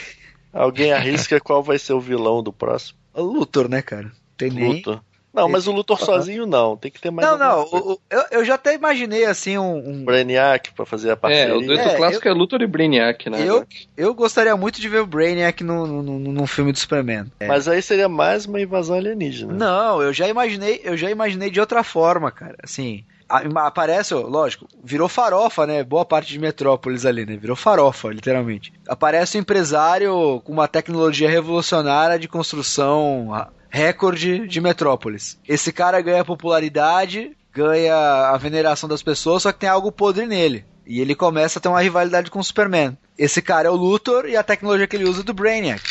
alguém 0.53 0.91
arrisca 0.93 1.39
qual 1.39 1.61
vai 1.61 1.77
ser 1.77 1.93
o 1.93 1.99
vilão 1.99 2.41
do 2.41 2.53
próximo? 2.53 2.97
Luthor, 3.21 3.67
né, 3.69 3.81
cara? 3.81 4.11
Tem 4.37 4.49
nem... 4.49 4.75
Luthor. 4.75 5.01
Não, 5.33 5.47
mas 5.47 5.67
o 5.67 5.71
Luthor 5.71 5.99
sozinho 6.03 6.47
não. 6.47 6.75
Tem 6.75 6.89
que 6.89 6.99
ter 6.99 7.11
mais 7.11 7.27
Não, 7.27 7.37
não, 7.37 7.61
o- 7.65 7.91
o- 7.93 7.99
eu, 8.09 8.23
eu 8.31 8.45
já 8.45 8.55
até 8.55 8.73
imaginei, 8.73 9.23
assim, 9.25 9.55
um... 9.55 9.77
um- 9.87 10.03
Brainiac 10.03 10.71
pra 10.73 10.83
fazer 10.83 11.09
a 11.09 11.13
É, 11.13 11.15
parceria. 11.15 11.55
o 11.55 11.61
dueto 11.61 11.89
É, 11.89 11.95
clássico 11.95 12.27
é 12.27 12.33
Luthor 12.33 12.59
e 12.63 12.65
Brainiac, 12.67 13.29
né? 13.29 13.47
Eu, 13.47 13.63
eu 13.95 14.15
gostaria 14.15 14.55
muito 14.57 14.81
de 14.81 14.89
ver 14.89 15.01
o 15.01 15.05
Brainiac 15.05 15.63
no, 15.63 15.85
no, 15.85 16.01
no, 16.01 16.19
num 16.31 16.47
filme 16.47 16.71
do 16.71 16.79
Superman. 16.79 17.25
É. 17.39 17.45
Mas 17.47 17.67
aí 17.67 17.83
seria 17.83 18.09
mais 18.09 18.47
uma 18.47 18.59
invasão 18.59 18.97
alienígena. 18.97 19.53
Não, 19.53 20.01
eu 20.01 20.11
já 20.11 20.27
imaginei, 20.27 20.81
eu 20.83 20.97
já 20.97 21.11
imaginei 21.11 21.51
de 21.51 21.59
outra 21.59 21.83
forma, 21.83 22.31
cara. 22.31 22.55
Assim, 22.63 23.05
aparece, 23.29 24.13
ó, 24.13 24.21
lógico, 24.21 24.67
virou 24.83 25.09
farofa, 25.09 25.67
né? 25.67 25.83
Boa 25.83 26.05
parte 26.05 26.31
de 26.31 26.39
Metrópolis 26.39 27.05
ali, 27.05 27.25
né? 27.25 27.35
Virou 27.37 27.55
farofa, 27.55 28.09
literalmente. 28.09 28.71
Aparece 28.87 29.37
um 29.37 29.41
empresário 29.41 30.41
com 30.43 30.53
uma 30.53 30.67
tecnologia 30.67 31.29
revolucionária 31.29 32.17
de 32.17 32.27
construção 32.27 33.29
recorde 33.69 34.47
de 34.47 34.61
Metrópolis. 34.61 35.39
Esse 35.47 35.71
cara 35.71 36.01
ganha 36.01 36.23
popularidade, 36.23 37.31
ganha 37.53 38.29
a 38.29 38.37
veneração 38.37 38.87
das 38.87 39.03
pessoas, 39.03 39.43
só 39.43 39.51
que 39.51 39.59
tem 39.59 39.69
algo 39.69 39.91
podre 39.91 40.25
nele. 40.25 40.65
E 40.85 41.01
ele 41.01 41.15
começa 41.15 41.59
a 41.59 41.61
ter 41.61 41.67
uma 41.67 41.81
rivalidade 41.81 42.31
com 42.31 42.39
o 42.39 42.43
Superman. 42.43 42.97
Esse 43.17 43.41
cara 43.41 43.67
é 43.67 43.71
o 43.71 43.75
Luthor 43.75 44.25
e 44.25 44.37
a 44.37 44.43
tecnologia 44.43 44.87
que 44.87 44.95
ele 44.95 45.09
usa 45.09 45.21
é 45.21 45.23
do 45.23 45.33
Brainiac. 45.33 45.81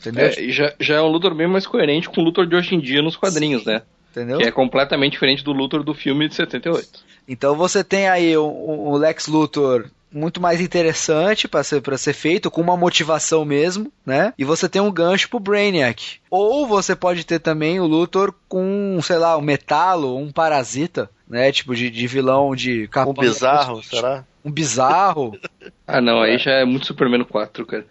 Entendeu? 0.00 0.26
É, 0.26 0.40
e 0.40 0.50
já, 0.50 0.72
já 0.80 0.96
é 0.96 1.02
um 1.02 1.08
Luthor 1.08 1.34
bem 1.34 1.46
mais 1.46 1.66
coerente 1.66 2.08
com 2.08 2.20
o 2.20 2.24
Luthor 2.24 2.46
de 2.46 2.56
hoje 2.56 2.74
em 2.74 2.80
dia 2.80 3.02
nos 3.02 3.16
quadrinhos, 3.16 3.64
né? 3.64 3.82
Entendeu? 4.12 4.38
Que 4.38 4.44
é 4.44 4.52
completamente 4.52 5.14
diferente 5.14 5.42
do 5.42 5.52
Luthor 5.52 5.82
do 5.82 5.94
filme 5.94 6.28
de 6.28 6.34
78. 6.34 7.00
Então 7.26 7.56
você 7.56 7.82
tem 7.82 8.08
aí 8.08 8.36
o, 8.36 8.44
o 8.44 8.96
Lex 8.96 9.26
Luthor 9.26 9.88
muito 10.12 10.40
mais 10.40 10.60
interessante 10.60 11.48
para 11.48 11.64
ser, 11.64 11.80
pra 11.80 11.96
ser 11.96 12.12
feito, 12.12 12.50
com 12.50 12.60
uma 12.60 12.76
motivação 12.76 13.44
mesmo, 13.44 13.90
né? 14.04 14.34
E 14.36 14.44
você 14.44 14.68
tem 14.68 14.82
um 14.82 14.92
gancho 14.92 15.30
pro 15.30 15.40
Brainiac. 15.40 16.18
Ou 16.30 16.66
você 16.66 16.94
pode 16.94 17.24
ter 17.24 17.38
também 17.38 17.80
o 17.80 17.86
Luthor 17.86 18.34
com, 18.48 18.98
sei 19.02 19.16
lá, 19.16 19.38
um 19.38 19.40
metalo, 19.42 20.16
um 20.18 20.30
parasita, 20.30 21.08
né? 21.26 21.50
Tipo 21.50 21.74
de, 21.74 21.88
de 21.88 22.06
vilão 22.06 22.54
de 22.54 22.84
Um 22.84 22.88
capanga. 22.88 23.20
bizarro, 23.22 23.82
será? 23.82 24.24
Um 24.44 24.50
bizarro. 24.50 25.38
Ah, 25.86 26.00
não, 26.00 26.20
aí 26.22 26.38
já 26.38 26.52
é 26.52 26.64
muito 26.64 26.86
Superman 26.86 27.24
4, 27.24 27.66
cara. 27.66 27.84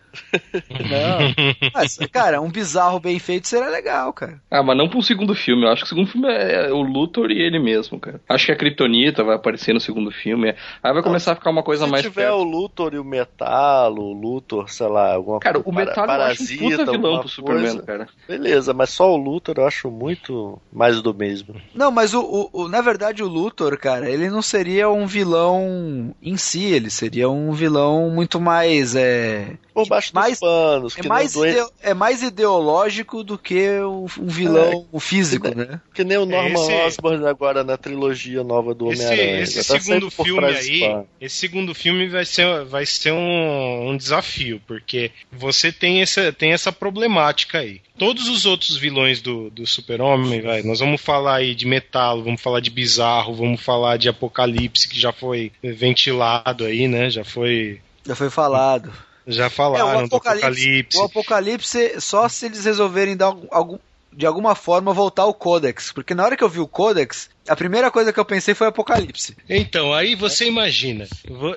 Não. 0.69 1.71
Mas, 1.73 1.97
cara, 2.11 2.41
um 2.41 2.49
bizarro 2.49 2.99
bem 2.99 3.17
feito 3.19 3.47
seria 3.47 3.69
legal, 3.69 4.11
cara. 4.13 4.41
Ah, 4.49 4.61
mas 4.61 4.77
não 4.77 4.89
pro 4.89 5.01
segundo 5.01 5.33
filme. 5.33 5.63
Eu 5.63 5.69
acho 5.69 5.81
que 5.83 5.85
o 5.85 5.89
segundo 5.89 6.07
filme 6.11 6.27
é 6.29 6.69
o 6.71 6.81
Luthor 6.81 7.31
e 7.31 7.41
ele 7.41 7.59
mesmo, 7.59 7.97
cara. 7.99 8.19
Acho 8.27 8.47
que 8.47 8.51
a 8.51 8.55
Kryptonita 8.55 9.23
vai 9.23 9.35
aparecer 9.35 9.73
no 9.73 9.79
segundo 9.79 10.11
filme. 10.11 10.53
Aí 10.83 10.93
vai 10.93 11.01
começar 11.01 11.31
a 11.31 11.35
ficar 11.35 11.49
uma 11.49 11.63
coisa 11.63 11.85
Se 11.85 11.91
mais 11.91 12.03
tiver 12.03 12.23
perto. 12.23 12.35
o 12.37 12.43
Luthor 12.43 12.93
e 12.93 12.99
o 12.99 13.03
Metalo, 13.05 14.01
o 14.03 14.13
Luthor, 14.13 14.69
sei 14.69 14.87
lá, 14.87 15.13
alguma 15.13 15.39
Cara, 15.39 15.59
o 15.59 15.63
para- 15.63 15.73
Metal 15.85 16.05
eu 16.05 16.21
acho 16.23 16.43
um 16.43 16.57
puta 16.57 16.91
vilão 16.91 17.19
pro 17.19 17.29
Superman, 17.29 17.63
coisa. 17.71 17.83
cara. 17.83 18.07
Beleza, 18.27 18.73
mas 18.73 18.89
só 18.89 19.13
o 19.13 19.17
Luthor 19.17 19.55
eu 19.57 19.65
acho 19.67 19.89
muito 19.89 20.61
mais 20.73 21.01
do 21.01 21.13
mesmo. 21.13 21.55
Não, 21.73 21.89
mas 21.91 22.13
o, 22.13 22.21
o- 22.21 22.49
o- 22.63 22.67
na 22.67 22.81
verdade 22.81 23.23
o 23.23 23.27
Luthor, 23.27 23.77
cara, 23.77 24.09
ele 24.09 24.29
não 24.29 24.41
seria 24.41 24.89
um 24.89 25.05
vilão 25.05 26.13
em 26.21 26.35
si, 26.35 26.63
ele 26.65 26.89
seria 26.89 27.29
um 27.29 27.51
vilão 27.53 27.80
muito 28.09 28.39
mais 28.39 28.95
é, 28.95 29.53
Por 29.83 29.89
baixo 29.89 30.11
Mais- 30.13 30.31
dos 30.31 30.39
panos, 30.39 30.97
é 30.97 31.01
que, 31.01 31.07
mais, 31.07 31.35
ideo- 31.35 31.69
é 31.81 31.93
mais 31.93 32.21
ideológico 32.23 33.23
do 33.23 33.37
que 33.37 33.69
o- 33.79 34.05
um 34.19 34.27
vilão 34.27 34.87
físico, 34.99 35.47
né? 35.55 35.79
que 35.93 36.03
nem 36.03 36.17
o 36.17 36.25
Norman 36.25 36.53
Esse- 36.61 36.73
Osborn 36.73 37.25
agora 37.25 37.63
na 37.63 37.77
trilogia 37.77 38.43
nova 38.43 38.73
do 38.73 38.91
Esse, 38.91 39.03
Homem-Aranha. 39.05 39.41
esse 39.41 39.61
Já 39.61 39.73
tá 39.75 39.79
segundo 39.79 40.09
filme 40.11 40.45
aí, 40.45 41.03
esse 41.19 41.35
segundo 41.37 41.73
filme 41.73 42.07
vai 42.09 42.25
ser, 42.25 42.65
vai 42.65 42.85
ser 42.85 43.11
um, 43.11 43.89
um 43.89 43.97
desafio, 43.97 44.61
porque 44.67 45.11
você 45.31 45.71
tem 45.71 46.01
essa, 46.01 46.31
tem 46.31 46.51
essa 46.53 46.71
problemática 46.71 47.59
aí. 47.59 47.81
Todos 47.97 48.27
os 48.27 48.45
outros 48.45 48.77
vilões 48.77 49.21
do, 49.21 49.49
do 49.51 49.65
Super-Homem, 49.67 50.41
vai, 50.41 50.63
nós 50.63 50.79
vamos 50.79 50.99
falar 51.01 51.35
aí 51.35 51.53
de 51.53 51.67
Metalo, 51.67 52.23
vamos 52.23 52.41
falar 52.41 52.59
de 52.59 52.69
Bizarro, 52.71 53.35
vamos 53.35 53.61
falar 53.61 53.97
de 53.97 54.09
Apocalipse, 54.09 54.87
que 54.87 54.99
já 54.99 55.11
foi 55.13 55.51
ventilado 55.63 56.65
aí, 56.65 56.87
né? 56.87 57.09
Já 57.09 57.23
foi. 57.23 57.79
Já 58.05 58.15
foi 58.15 58.29
falado. 58.29 58.91
Já 59.31 59.45
É, 59.45 59.49
falaram 59.49 60.05
o 60.05 60.07
do 60.07 60.15
Apocalipse, 60.15 60.97
o 60.97 61.03
Apocalipse 61.03 62.01
só 62.01 62.27
se 62.29 62.45
eles 62.45 62.65
resolverem 62.65 63.15
dar 63.15 63.33
algum, 63.51 63.77
de 64.13 64.25
alguma 64.25 64.55
forma 64.55 64.93
voltar 64.93 65.25
o 65.25 65.33
Codex, 65.33 65.91
porque 65.91 66.13
na 66.13 66.23
hora 66.23 66.35
que 66.35 66.43
eu 66.43 66.49
vi 66.49 66.59
o 66.59 66.67
Codex, 66.67 67.29
a 67.47 67.55
primeira 67.55 67.89
coisa 67.89 68.11
que 68.11 68.19
eu 68.19 68.25
pensei 68.25 68.53
foi 68.53 68.67
Apocalipse. 68.67 69.35
Então, 69.49 69.93
aí 69.93 70.15
você 70.15 70.45
imagina, 70.47 71.07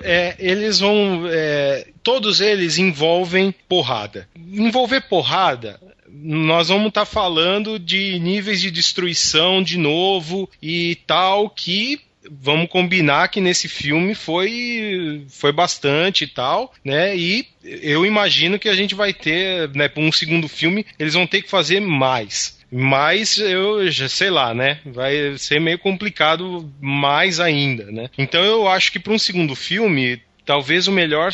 é, 0.01 0.35
eles 0.39 0.79
vão. 0.79 1.23
é, 1.29 1.87
todos 2.01 2.41
eles 2.41 2.77
envolvem 2.77 3.53
porrada. 3.67 4.27
Envolver 4.35 5.01
porrada, 5.01 5.79
nós 6.07 6.69
vamos 6.69 6.87
estar 6.87 7.05
falando 7.05 7.77
de 7.77 8.17
níveis 8.19 8.61
de 8.61 8.71
destruição 8.71 9.61
de 9.61 9.77
novo 9.77 10.49
e 10.61 10.95
tal, 11.05 11.49
que. 11.49 11.99
Vamos 12.31 12.69
combinar 12.69 13.29
que 13.29 13.41
nesse 13.41 13.67
filme 13.67 14.15
foi 14.15 15.25
foi 15.29 15.51
bastante 15.51 16.23
e 16.23 16.27
tal, 16.27 16.73
né? 16.83 17.15
E 17.15 17.47
eu 17.63 18.05
imagino 18.05 18.59
que 18.59 18.69
a 18.69 18.75
gente 18.75 18.95
vai 18.95 19.13
ter, 19.13 19.69
né, 19.75 19.87
para 19.87 20.03
um 20.03 20.11
segundo 20.11 20.47
filme, 20.47 20.85
eles 20.99 21.13
vão 21.13 21.25
ter 21.25 21.41
que 21.41 21.49
fazer 21.49 21.79
mais 21.79 22.59
Mas 22.71 23.37
eu 23.37 23.89
já 23.89 24.09
sei 24.09 24.29
lá, 24.29 24.53
né? 24.53 24.79
Vai 24.85 25.37
ser 25.37 25.59
meio 25.59 25.79
complicado 25.79 26.71
mais 26.81 27.39
ainda, 27.39 27.91
né? 27.91 28.09
Então 28.17 28.43
eu 28.43 28.67
acho 28.67 28.91
que 28.91 28.99
para 28.99 29.13
um 29.13 29.19
segundo 29.19 29.55
filme, 29.55 30.21
talvez 30.45 30.87
o 30.87 30.91
melhor 30.91 31.31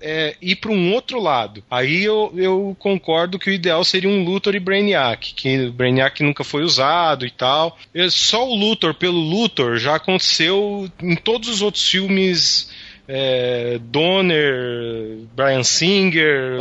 é, 0.00 0.36
ir 0.40 0.56
para 0.56 0.70
um 0.70 0.92
outro 0.92 1.20
lado. 1.20 1.62
Aí 1.70 2.04
eu, 2.04 2.32
eu 2.36 2.76
concordo 2.78 3.38
que 3.38 3.50
o 3.50 3.52
ideal 3.52 3.82
seria 3.84 4.08
um 4.08 4.24
Luthor 4.24 4.54
e 4.54 4.60
Brainiac, 4.60 5.34
que 5.34 5.68
Brainiac 5.70 6.22
nunca 6.22 6.44
foi 6.44 6.62
usado 6.62 7.26
e 7.26 7.30
tal. 7.30 7.76
Só 8.10 8.48
o 8.48 8.54
Luthor 8.54 8.94
pelo 8.94 9.18
Luthor 9.18 9.78
já 9.78 9.96
aconteceu 9.96 10.90
em 11.02 11.16
todos 11.16 11.48
os 11.48 11.62
outros 11.62 11.88
filmes 11.88 12.70
é, 13.08 13.80
Donner, 13.82 15.18
Brian 15.34 15.64
Singer, 15.64 16.58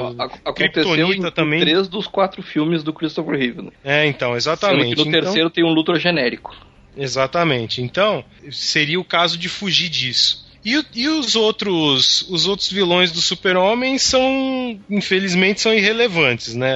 Kryptonita 0.55 1.29
também. 1.29 1.59
três 1.59 1.87
dos 1.87 2.07
quatro 2.07 2.41
filmes 2.41 2.81
do 2.81 2.91
Christopher 2.91 3.37
Reeve. 3.37 3.61
Né? 3.61 3.71
É, 3.83 4.05
então, 4.07 4.35
exatamente. 4.35 4.95
no 4.95 5.07
então, 5.07 5.11
terceiro 5.11 5.49
tem 5.51 5.63
um 5.63 5.69
Luthor 5.69 5.99
genérico. 5.99 6.55
Exatamente. 6.97 7.83
Então, 7.83 8.25
seria 8.51 8.99
o 8.99 9.03
caso 9.03 9.37
de 9.37 9.47
fugir 9.47 9.89
disso. 9.89 10.48
E, 10.63 10.83
e, 10.93 11.07
os 11.07 11.35
outros 11.35 12.21
os 12.29 12.45
outros 12.45 12.71
vilões 12.71 13.11
do 13.11 13.21
Super-Homem 13.21 13.97
são, 13.97 14.79
infelizmente, 14.89 15.61
são 15.61 15.73
irrelevantes, 15.73 16.53
né? 16.53 16.75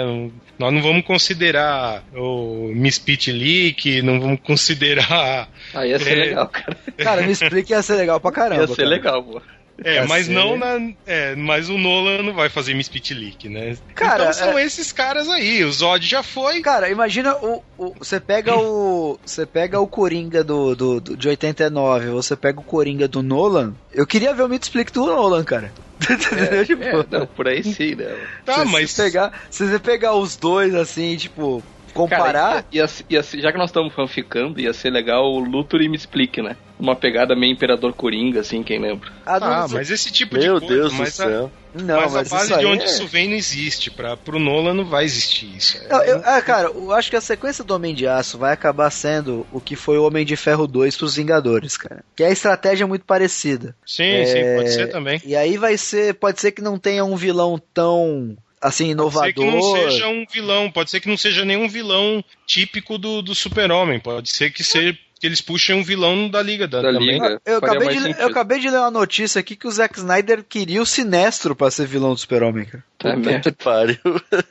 Nós 0.57 0.71
não 0.71 0.81
vamos 0.81 1.05
considerar 1.05 2.03
o 2.15 2.71
Miss 2.73 3.01
Leak, 3.27 4.01
não 4.01 4.19
vamos 4.19 4.39
considerar. 4.41 5.49
Ah, 5.73 5.85
ia 5.85 5.99
ser 5.99 6.17
é... 6.17 6.25
legal, 6.25 6.47
cara. 6.47 6.77
Cara, 6.97 7.21
me 7.23 7.31
explique 7.31 7.73
ia 7.73 7.81
ser 7.81 7.95
legal 7.95 8.19
pra 8.19 8.31
caramba. 8.31 8.61
Ia 8.61 8.67
ser 8.67 8.75
cara. 8.77 8.89
legal, 8.89 9.23
pô. 9.23 9.41
É, 9.83 10.05
mas 10.05 10.27
não 10.27 10.57
na. 10.57 10.93
É, 11.05 11.35
mas 11.35 11.69
o 11.69 11.77
Nolan 11.77 12.21
não 12.21 12.33
vai 12.33 12.49
fazer 12.49 12.73
Miss 12.73 12.91
Leak, 13.09 13.49
né? 13.49 13.75
Cara, 13.95 14.23
então 14.23 14.33
são 14.33 14.57
é... 14.57 14.63
esses 14.63 14.91
caras 14.91 15.27
aí. 15.29 15.63
O 15.63 15.71
Zod 15.71 16.05
já 16.05 16.21
foi. 16.21 16.61
Cara, 16.61 16.89
imagina 16.89 17.35
o. 17.35 17.63
o 17.77 17.93
você 17.97 18.19
pega 18.19 18.55
o. 18.55 19.19
Você 19.25 19.45
pega 19.45 19.79
o 19.79 19.87
Coringa 19.87 20.43
do, 20.43 20.75
do, 20.75 21.01
do, 21.01 21.17
de 21.17 21.27
89, 21.27 22.09
você 22.09 22.35
pega 22.35 22.59
o 22.59 22.63
Coringa 22.63 23.07
do 23.07 23.23
Nolan. 23.23 23.73
Eu 23.91 24.05
queria 24.05 24.33
ver 24.33 24.43
o 24.43 24.49
Miss 24.49 24.61
Explique 24.63 24.91
do 24.91 25.05
Nolan, 25.05 25.43
cara. 25.43 25.71
É, 26.51 26.65
tipo, 26.65 26.83
é, 26.83 27.05
não, 27.09 27.25
por 27.25 27.47
aí 27.47 27.63
sim, 27.63 27.95
né? 27.95 28.13
Tá, 28.45 28.65
se, 28.65 28.71
mas. 28.71 28.91
Se, 28.91 29.01
pegar, 29.01 29.41
se 29.49 29.65
você 29.65 29.79
pegar 29.79 30.13
os 30.15 30.35
dois 30.35 30.75
assim, 30.75 31.15
tipo, 31.15 31.63
comparar. 31.93 32.33
Cara, 32.33 32.65
ia, 32.71 32.85
ia, 33.09 33.19
ia, 33.19 33.23
já 33.23 33.51
que 33.51 33.57
nós 33.57 33.69
estamos 33.69 33.93
fanficando, 33.93 34.59
ia 34.59 34.73
ser 34.73 34.89
legal 34.89 35.23
o 35.31 35.39
Luthor 35.39 35.81
e 35.81 35.87
me 35.87 35.95
explique, 35.95 36.41
né? 36.41 36.57
Uma 36.83 36.97
pegada 36.97 37.33
meio 37.33 37.53
Imperador 37.53 37.93
Coringa, 37.93 38.41
assim, 38.41 38.61
quem 38.61 38.77
lembra? 38.77 39.09
Ah, 39.25 39.37
ah 39.63 39.67
mas 39.69 39.89
esse 39.89 40.11
tipo 40.11 40.35
Meu 40.35 40.59
de 40.59 40.67
coisa. 40.67 40.73
Meu 40.73 40.89
Deus 40.89 40.93
do 40.93 41.05
céu. 41.05 41.51
Não, 41.73 42.01
mas, 42.01 42.13
mas 42.13 42.33
a 42.33 42.35
base 42.35 42.57
de 42.59 42.65
onde 42.65 42.83
é... 42.83 42.85
isso 42.85 43.07
vem 43.07 43.29
não 43.29 43.37
existe. 43.37 43.89
Pra, 43.89 44.17
pro 44.17 44.37
Nolan 44.37 44.73
não 44.73 44.83
vai 44.83 45.05
existir 45.05 45.45
isso. 45.55 45.81
Não, 45.89 46.03
eu, 46.03 46.21
ah, 46.25 46.41
cara, 46.41 46.67
eu 46.67 46.91
acho 46.91 47.09
que 47.09 47.15
a 47.15 47.21
sequência 47.21 47.63
do 47.63 47.73
Homem 47.73 47.95
de 47.95 48.05
Aço 48.05 48.37
vai 48.37 48.51
acabar 48.51 48.89
sendo 48.89 49.47
o 49.53 49.61
que 49.61 49.77
foi 49.77 49.97
o 49.97 50.05
Homem 50.05 50.25
de 50.25 50.35
Ferro 50.35 50.67
2 50.67 50.97
pros 50.97 51.15
Vingadores, 51.15 51.77
cara. 51.77 52.03
Que 52.17 52.23
a 52.25 52.29
estratégia 52.29 52.83
é 52.83 52.87
muito 52.87 53.05
parecida. 53.05 53.73
Sim, 53.85 54.03
é... 54.03 54.25
sim, 54.25 54.55
pode 54.57 54.73
ser 54.73 54.87
também. 54.87 55.21
E 55.25 55.37
aí 55.37 55.57
vai 55.57 55.77
ser. 55.77 56.15
Pode 56.15 56.41
ser 56.41 56.51
que 56.51 56.61
não 56.61 56.77
tenha 56.77 57.05
um 57.05 57.15
vilão 57.15 57.57
tão 57.73 58.37
assim, 58.61 58.89
inovador. 58.89 59.33
Pode 59.33 59.35
ser 59.35 59.51
que 59.51 59.55
não 59.55 59.89
seja 59.89 60.07
um 60.09 60.25
vilão, 60.29 60.71
pode 60.71 60.91
ser 60.91 60.99
que 60.99 61.07
não 61.07 61.17
seja 61.17 61.45
nenhum 61.45 61.69
vilão 61.69 62.21
típico 62.45 62.97
do, 62.97 63.21
do 63.21 63.33
super-homem, 63.33 64.01
pode 64.01 64.29
ser 64.29 64.51
que 64.51 64.63
seja 64.63 64.97
que 65.23 65.27
eles 65.27 65.39
puxem 65.39 65.73
um 65.73 65.81
vilão 65.81 66.27
da 66.27 66.41
Liga 66.41 66.67
da, 66.67 66.81
da 66.81 66.91
também. 66.91 67.13
Liga. 67.13 67.41
Eu 67.45 67.59
acabei, 67.59 67.97
de, 67.97 68.11
eu 68.19 68.27
acabei 68.27 68.59
de 68.59 68.69
ler 68.69 68.79
uma 68.79 68.91
notícia 68.91 69.39
aqui 69.39 69.55
que 69.55 69.65
o 69.65 69.71
Zack 69.71 69.97
Snyder 69.97 70.43
queria 70.43 70.81
o 70.81 70.85
Sinestro 70.85 71.55
pra 71.55 71.71
ser 71.71 71.87
vilão 71.87 72.13
do 72.13 72.19
Super-Homem, 72.19 72.65
cara. 72.65 72.83
Puta 72.97 73.39
que 73.39 73.63
pariu. 73.63 73.97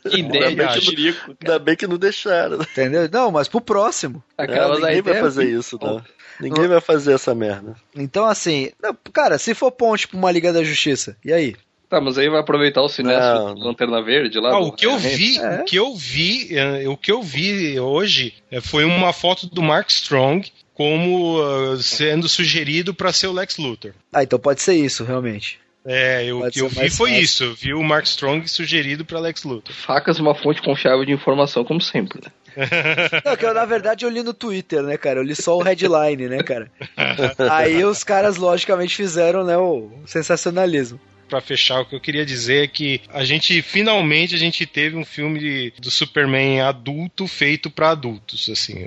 Que 0.09 0.21
ideia, 0.21 0.49
ainda, 0.49 0.65
bem 0.65 0.81
que 0.81 0.91
não, 0.91 1.37
ainda 1.43 1.59
bem 1.59 1.77
que 1.77 1.87
não 1.87 1.99
deixaram. 1.99 2.57
Entendeu? 2.63 3.07
Não, 3.13 3.31
mas 3.31 3.49
pro 3.49 3.61
próximo. 3.61 4.25
Aquela 4.39 4.77
é, 4.77 4.81
ninguém 4.81 5.03
vai 5.03 5.21
fazer 5.21 5.45
isso, 5.45 5.79
não. 5.79 6.03
Ninguém 6.41 6.67
vai 6.67 6.81
fazer 6.81 7.13
essa 7.13 7.35
merda. 7.35 7.77
Então, 7.95 8.25
assim, 8.25 8.71
cara, 9.13 9.37
se 9.37 9.53
for 9.53 9.71
ponte 9.73 10.09
pra 10.09 10.17
uma 10.17 10.33
Liga 10.33 10.55
da 10.55 10.65
Justiça, 10.65 11.19
e 11.23 11.35
aí? 11.35 11.55
Tá, 11.91 12.01
mas 12.01 12.17
aí 12.17 12.31
vai 12.31 12.41
aproveitar 12.41 12.81
o 12.81 12.89
Sinestro 12.89 13.59
Lanterna 13.59 14.03
Verde 14.03 14.41
lá? 14.41 14.53
Ah, 14.53 14.61
o 14.61 14.73
que 14.73 14.87
eu 14.87 14.97
vi, 14.97 15.39
é. 15.39 15.61
o 15.61 15.65
que 15.65 15.77
eu 15.77 15.95
vi, 15.95 16.57
é, 16.57 16.89
o 16.89 16.97
que 16.97 17.13
eu 17.13 17.23
vi 17.23 17.79
hoje 17.79 18.33
é, 18.51 18.63
foi 18.63 18.87
uma 18.87 19.13
foto 19.13 19.47
do 19.47 19.61
Mark 19.61 19.91
Strong 19.91 20.51
como 20.75 21.41
uh, 21.41 21.77
sendo 21.79 22.29
sugerido 22.29 22.95
para 22.95 23.13
ser 23.13 23.27
o 23.27 23.33
Lex 23.33 23.59
Luthor. 23.59 23.93
Ah, 24.13 24.23
então 24.23 24.39
pode 24.39 24.63
ser 24.63 24.75
isso, 24.75 25.05
realmente. 25.05 25.61
É, 25.85 26.33
o 26.33 26.49
que 26.49 26.61
eu 26.61 26.69
vi 26.69 26.89
foi 26.91 27.11
fácil. 27.11 27.23
isso. 27.23 27.45
Eu 27.45 27.55
vi 27.55 27.75
o 27.75 27.83
Mark 27.83 28.05
Strong 28.07 28.47
sugerido 28.49 29.05
para 29.05 29.19
Lex 29.19 29.43
Luthor. 29.43 29.75
Facas 29.75 30.19
uma 30.19 30.35
fonte 30.35 30.63
confiável 30.63 31.05
de 31.05 31.13
informação, 31.13 31.65
como 31.65 31.81
sempre, 31.81 32.21
né? 32.23 32.31
Não, 33.25 33.37
que 33.37 33.45
eu, 33.45 33.55
na 33.55 33.65
verdade 33.65 34.05
eu 34.05 34.11
li 34.11 34.23
no 34.23 34.35
Twitter, 34.35 34.83
né, 34.83 34.97
cara? 34.97 35.19
Eu 35.19 35.25
li 35.25 35.35
só 35.35 35.57
o 35.57 35.63
headline, 35.63 36.29
né, 36.29 36.43
cara? 36.43 36.71
Aí 37.51 37.85
os 37.85 38.05
caras, 38.05 38.37
logicamente, 38.37 38.95
fizeram, 38.95 39.45
né, 39.45 39.57
o 39.57 39.91
sensacionalismo 40.07 41.01
para 41.33 41.41
fechar, 41.41 41.81
o 41.81 41.87
que 41.87 41.95
eu 41.95 42.01
queria 42.01 42.27
dizer 42.27 42.65
é 42.65 42.69
que 42.69 43.01
a 43.09 43.25
gente 43.25 43.63
finalmente 43.63 44.35
a 44.35 44.39
gente 44.39 44.67
teve 44.67 44.99
um 44.99 45.05
filme 45.05 45.41
de, 45.41 45.73
do 45.81 45.91
Superman 45.91 46.61
adulto 46.61 47.27
feito 47.27 47.71
para 47.71 47.93
adultos, 47.93 48.51
assim, 48.51 48.87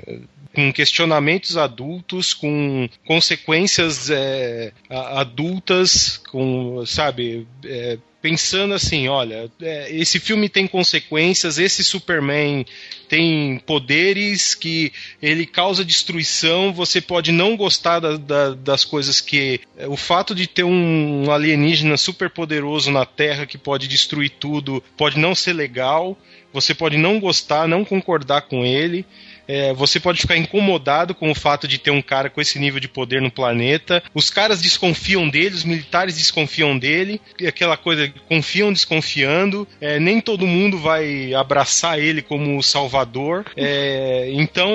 com 0.54 0.72
questionamentos 0.72 1.56
adultos, 1.56 2.32
com 2.32 2.88
consequências 3.04 4.10
é, 4.10 4.72
adultas, 4.88 6.18
com, 6.30 6.86
sabe, 6.86 7.48
é, 7.64 7.98
pensando 8.26 8.74
assim, 8.74 9.06
olha, 9.06 9.48
é, 9.62 9.88
esse 9.94 10.18
filme 10.18 10.48
tem 10.48 10.66
consequências, 10.66 11.58
esse 11.58 11.84
Superman 11.84 12.66
tem 13.08 13.62
poderes 13.64 14.52
que 14.52 14.92
ele 15.22 15.46
causa 15.46 15.84
destruição, 15.84 16.72
você 16.72 17.00
pode 17.00 17.30
não 17.30 17.56
gostar 17.56 18.00
da, 18.00 18.16
da, 18.16 18.50
das 18.50 18.84
coisas 18.84 19.20
que. 19.20 19.60
É, 19.78 19.86
o 19.86 19.96
fato 19.96 20.34
de 20.34 20.48
ter 20.48 20.64
um 20.64 21.30
alienígena 21.30 21.96
super 21.96 22.28
poderoso 22.28 22.90
na 22.90 23.06
Terra 23.06 23.46
que 23.46 23.56
pode 23.56 23.86
destruir 23.86 24.30
tudo 24.30 24.82
pode 24.96 25.20
não 25.20 25.32
ser 25.32 25.52
legal, 25.52 26.18
você 26.52 26.74
pode 26.74 26.96
não 26.96 27.20
gostar, 27.20 27.68
não 27.68 27.84
concordar 27.84 28.42
com 28.42 28.64
ele. 28.64 29.06
É, 29.48 29.72
você 29.72 30.00
pode 30.00 30.20
ficar 30.20 30.36
incomodado 30.36 31.14
com 31.14 31.30
o 31.30 31.34
fato 31.34 31.68
de 31.68 31.78
ter 31.78 31.90
um 31.90 32.02
cara 32.02 32.30
com 32.30 32.40
esse 32.40 32.58
nível 32.58 32.80
de 32.80 32.88
poder 32.88 33.20
no 33.20 33.30
planeta. 33.30 34.02
Os 34.14 34.30
caras 34.30 34.60
desconfiam 34.60 35.28
dele, 35.28 35.54
os 35.54 35.64
militares 35.64 36.16
desconfiam 36.16 36.78
dele, 36.78 37.20
aquela 37.46 37.76
coisa, 37.76 38.12
confiam 38.28 38.72
desconfiando. 38.72 39.66
É, 39.80 39.98
nem 39.98 40.20
todo 40.20 40.46
mundo 40.46 40.78
vai 40.78 41.34
abraçar 41.34 41.98
ele 41.98 42.22
como 42.22 42.62
salvador. 42.62 43.44
É, 43.56 44.30
então 44.32 44.70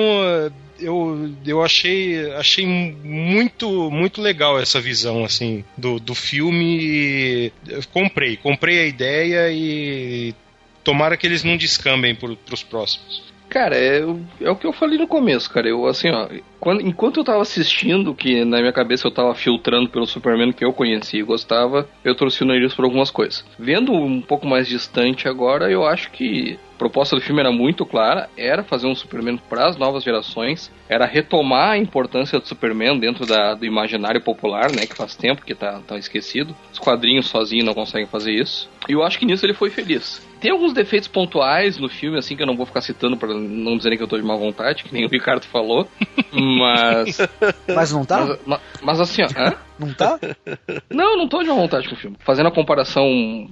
eu, 0.82 1.30
eu 1.46 1.62
achei, 1.62 2.30
achei 2.32 2.66
muito 2.66 3.90
muito 3.90 4.20
legal 4.20 4.58
essa 4.58 4.80
visão 4.80 5.24
assim 5.24 5.64
do, 5.76 5.98
do 5.98 6.14
filme. 6.14 7.52
comprei, 7.92 8.36
comprei 8.36 8.80
a 8.80 8.86
ideia 8.86 9.50
e 9.50 10.34
tomara 10.82 11.16
que 11.16 11.26
eles 11.26 11.44
não 11.44 11.56
descambem 11.56 12.14
para 12.14 12.30
os 12.52 12.62
próximos. 12.62 13.31
Cara, 13.52 13.76
é, 13.76 14.00
é 14.40 14.50
o 14.50 14.56
que 14.56 14.66
eu 14.66 14.72
falei 14.72 14.96
no 14.96 15.06
começo, 15.06 15.50
cara. 15.50 15.68
Eu, 15.68 15.84
assim, 15.84 16.08
ó, 16.08 16.26
quando, 16.58 16.80
enquanto 16.80 17.18
eu 17.18 17.24
tava 17.24 17.42
assistindo, 17.42 18.14
que 18.14 18.46
na 18.46 18.60
minha 18.60 18.72
cabeça 18.72 19.06
eu 19.06 19.10
tava 19.10 19.34
filtrando 19.34 19.90
pelo 19.90 20.06
Superman 20.06 20.54
que 20.54 20.64
eu 20.64 20.72
conhecia 20.72 21.20
e 21.20 21.22
gostava, 21.22 21.86
eu 22.02 22.14
torci 22.14 22.42
o 22.42 22.46
nariz 22.46 22.72
por 22.72 22.86
algumas 22.86 23.10
coisas. 23.10 23.44
Vendo 23.58 23.92
um 23.92 24.22
pouco 24.22 24.46
mais 24.46 24.66
distante 24.66 25.28
agora, 25.28 25.70
eu 25.70 25.84
acho 25.84 26.10
que 26.12 26.58
a 26.76 26.78
proposta 26.78 27.14
do 27.14 27.20
filme 27.20 27.40
era 27.40 27.52
muito 27.52 27.84
clara, 27.84 28.26
era 28.38 28.64
fazer 28.64 28.86
um 28.86 28.94
Superman 28.94 29.36
para 29.36 29.66
as 29.68 29.76
novas 29.76 30.02
gerações, 30.02 30.72
era 30.88 31.04
retomar 31.04 31.72
a 31.72 31.78
importância 31.78 32.40
do 32.40 32.48
Superman 32.48 32.98
dentro 32.98 33.26
da, 33.26 33.52
do 33.52 33.66
imaginário 33.66 34.22
popular, 34.22 34.72
né, 34.72 34.86
que 34.86 34.96
faz 34.96 35.14
tempo 35.14 35.44
que 35.44 35.54
tá, 35.54 35.78
tá 35.86 35.98
esquecido. 35.98 36.56
Os 36.72 36.78
quadrinhos 36.78 37.26
sozinhos 37.26 37.66
não 37.66 37.74
conseguem 37.74 38.06
fazer 38.06 38.32
isso. 38.32 38.70
E 38.88 38.92
eu 38.92 39.02
acho 39.02 39.18
que 39.18 39.26
nisso 39.26 39.44
ele 39.44 39.52
foi 39.52 39.68
feliz. 39.68 40.22
Tem 40.42 40.50
alguns 40.50 40.72
defeitos 40.72 41.06
pontuais 41.06 41.78
no 41.78 41.88
filme, 41.88 42.18
assim, 42.18 42.34
que 42.34 42.42
eu 42.42 42.46
não 42.48 42.56
vou 42.56 42.66
ficar 42.66 42.80
citando 42.80 43.16
para 43.16 43.32
não 43.32 43.76
dizerem 43.76 43.96
que 43.96 44.02
eu 44.02 44.08
tô 44.08 44.16
de 44.16 44.24
má 44.24 44.34
vontade, 44.34 44.82
que 44.82 44.92
nem 44.92 45.04
o 45.04 45.08
Ricardo 45.08 45.44
falou. 45.44 45.86
Mas. 46.34 47.18
Mas 47.72 47.92
não 47.92 48.04
tá? 48.04 48.26
Mas, 48.26 48.38
mas, 48.44 48.60
mas 48.82 49.00
assim, 49.00 49.22
ó. 49.22 49.28
Hã? 49.38 49.54
Não 49.78 49.94
tá? 49.94 50.18
Não, 50.90 51.16
não 51.16 51.28
tô 51.28 51.42
de 51.42 51.48
má 51.48 51.54
vontade 51.54 51.88
com 51.88 51.94
o 51.94 51.98
filme. 51.98 52.16
Fazendo 52.24 52.48
a 52.48 52.52
comparação 52.52 53.06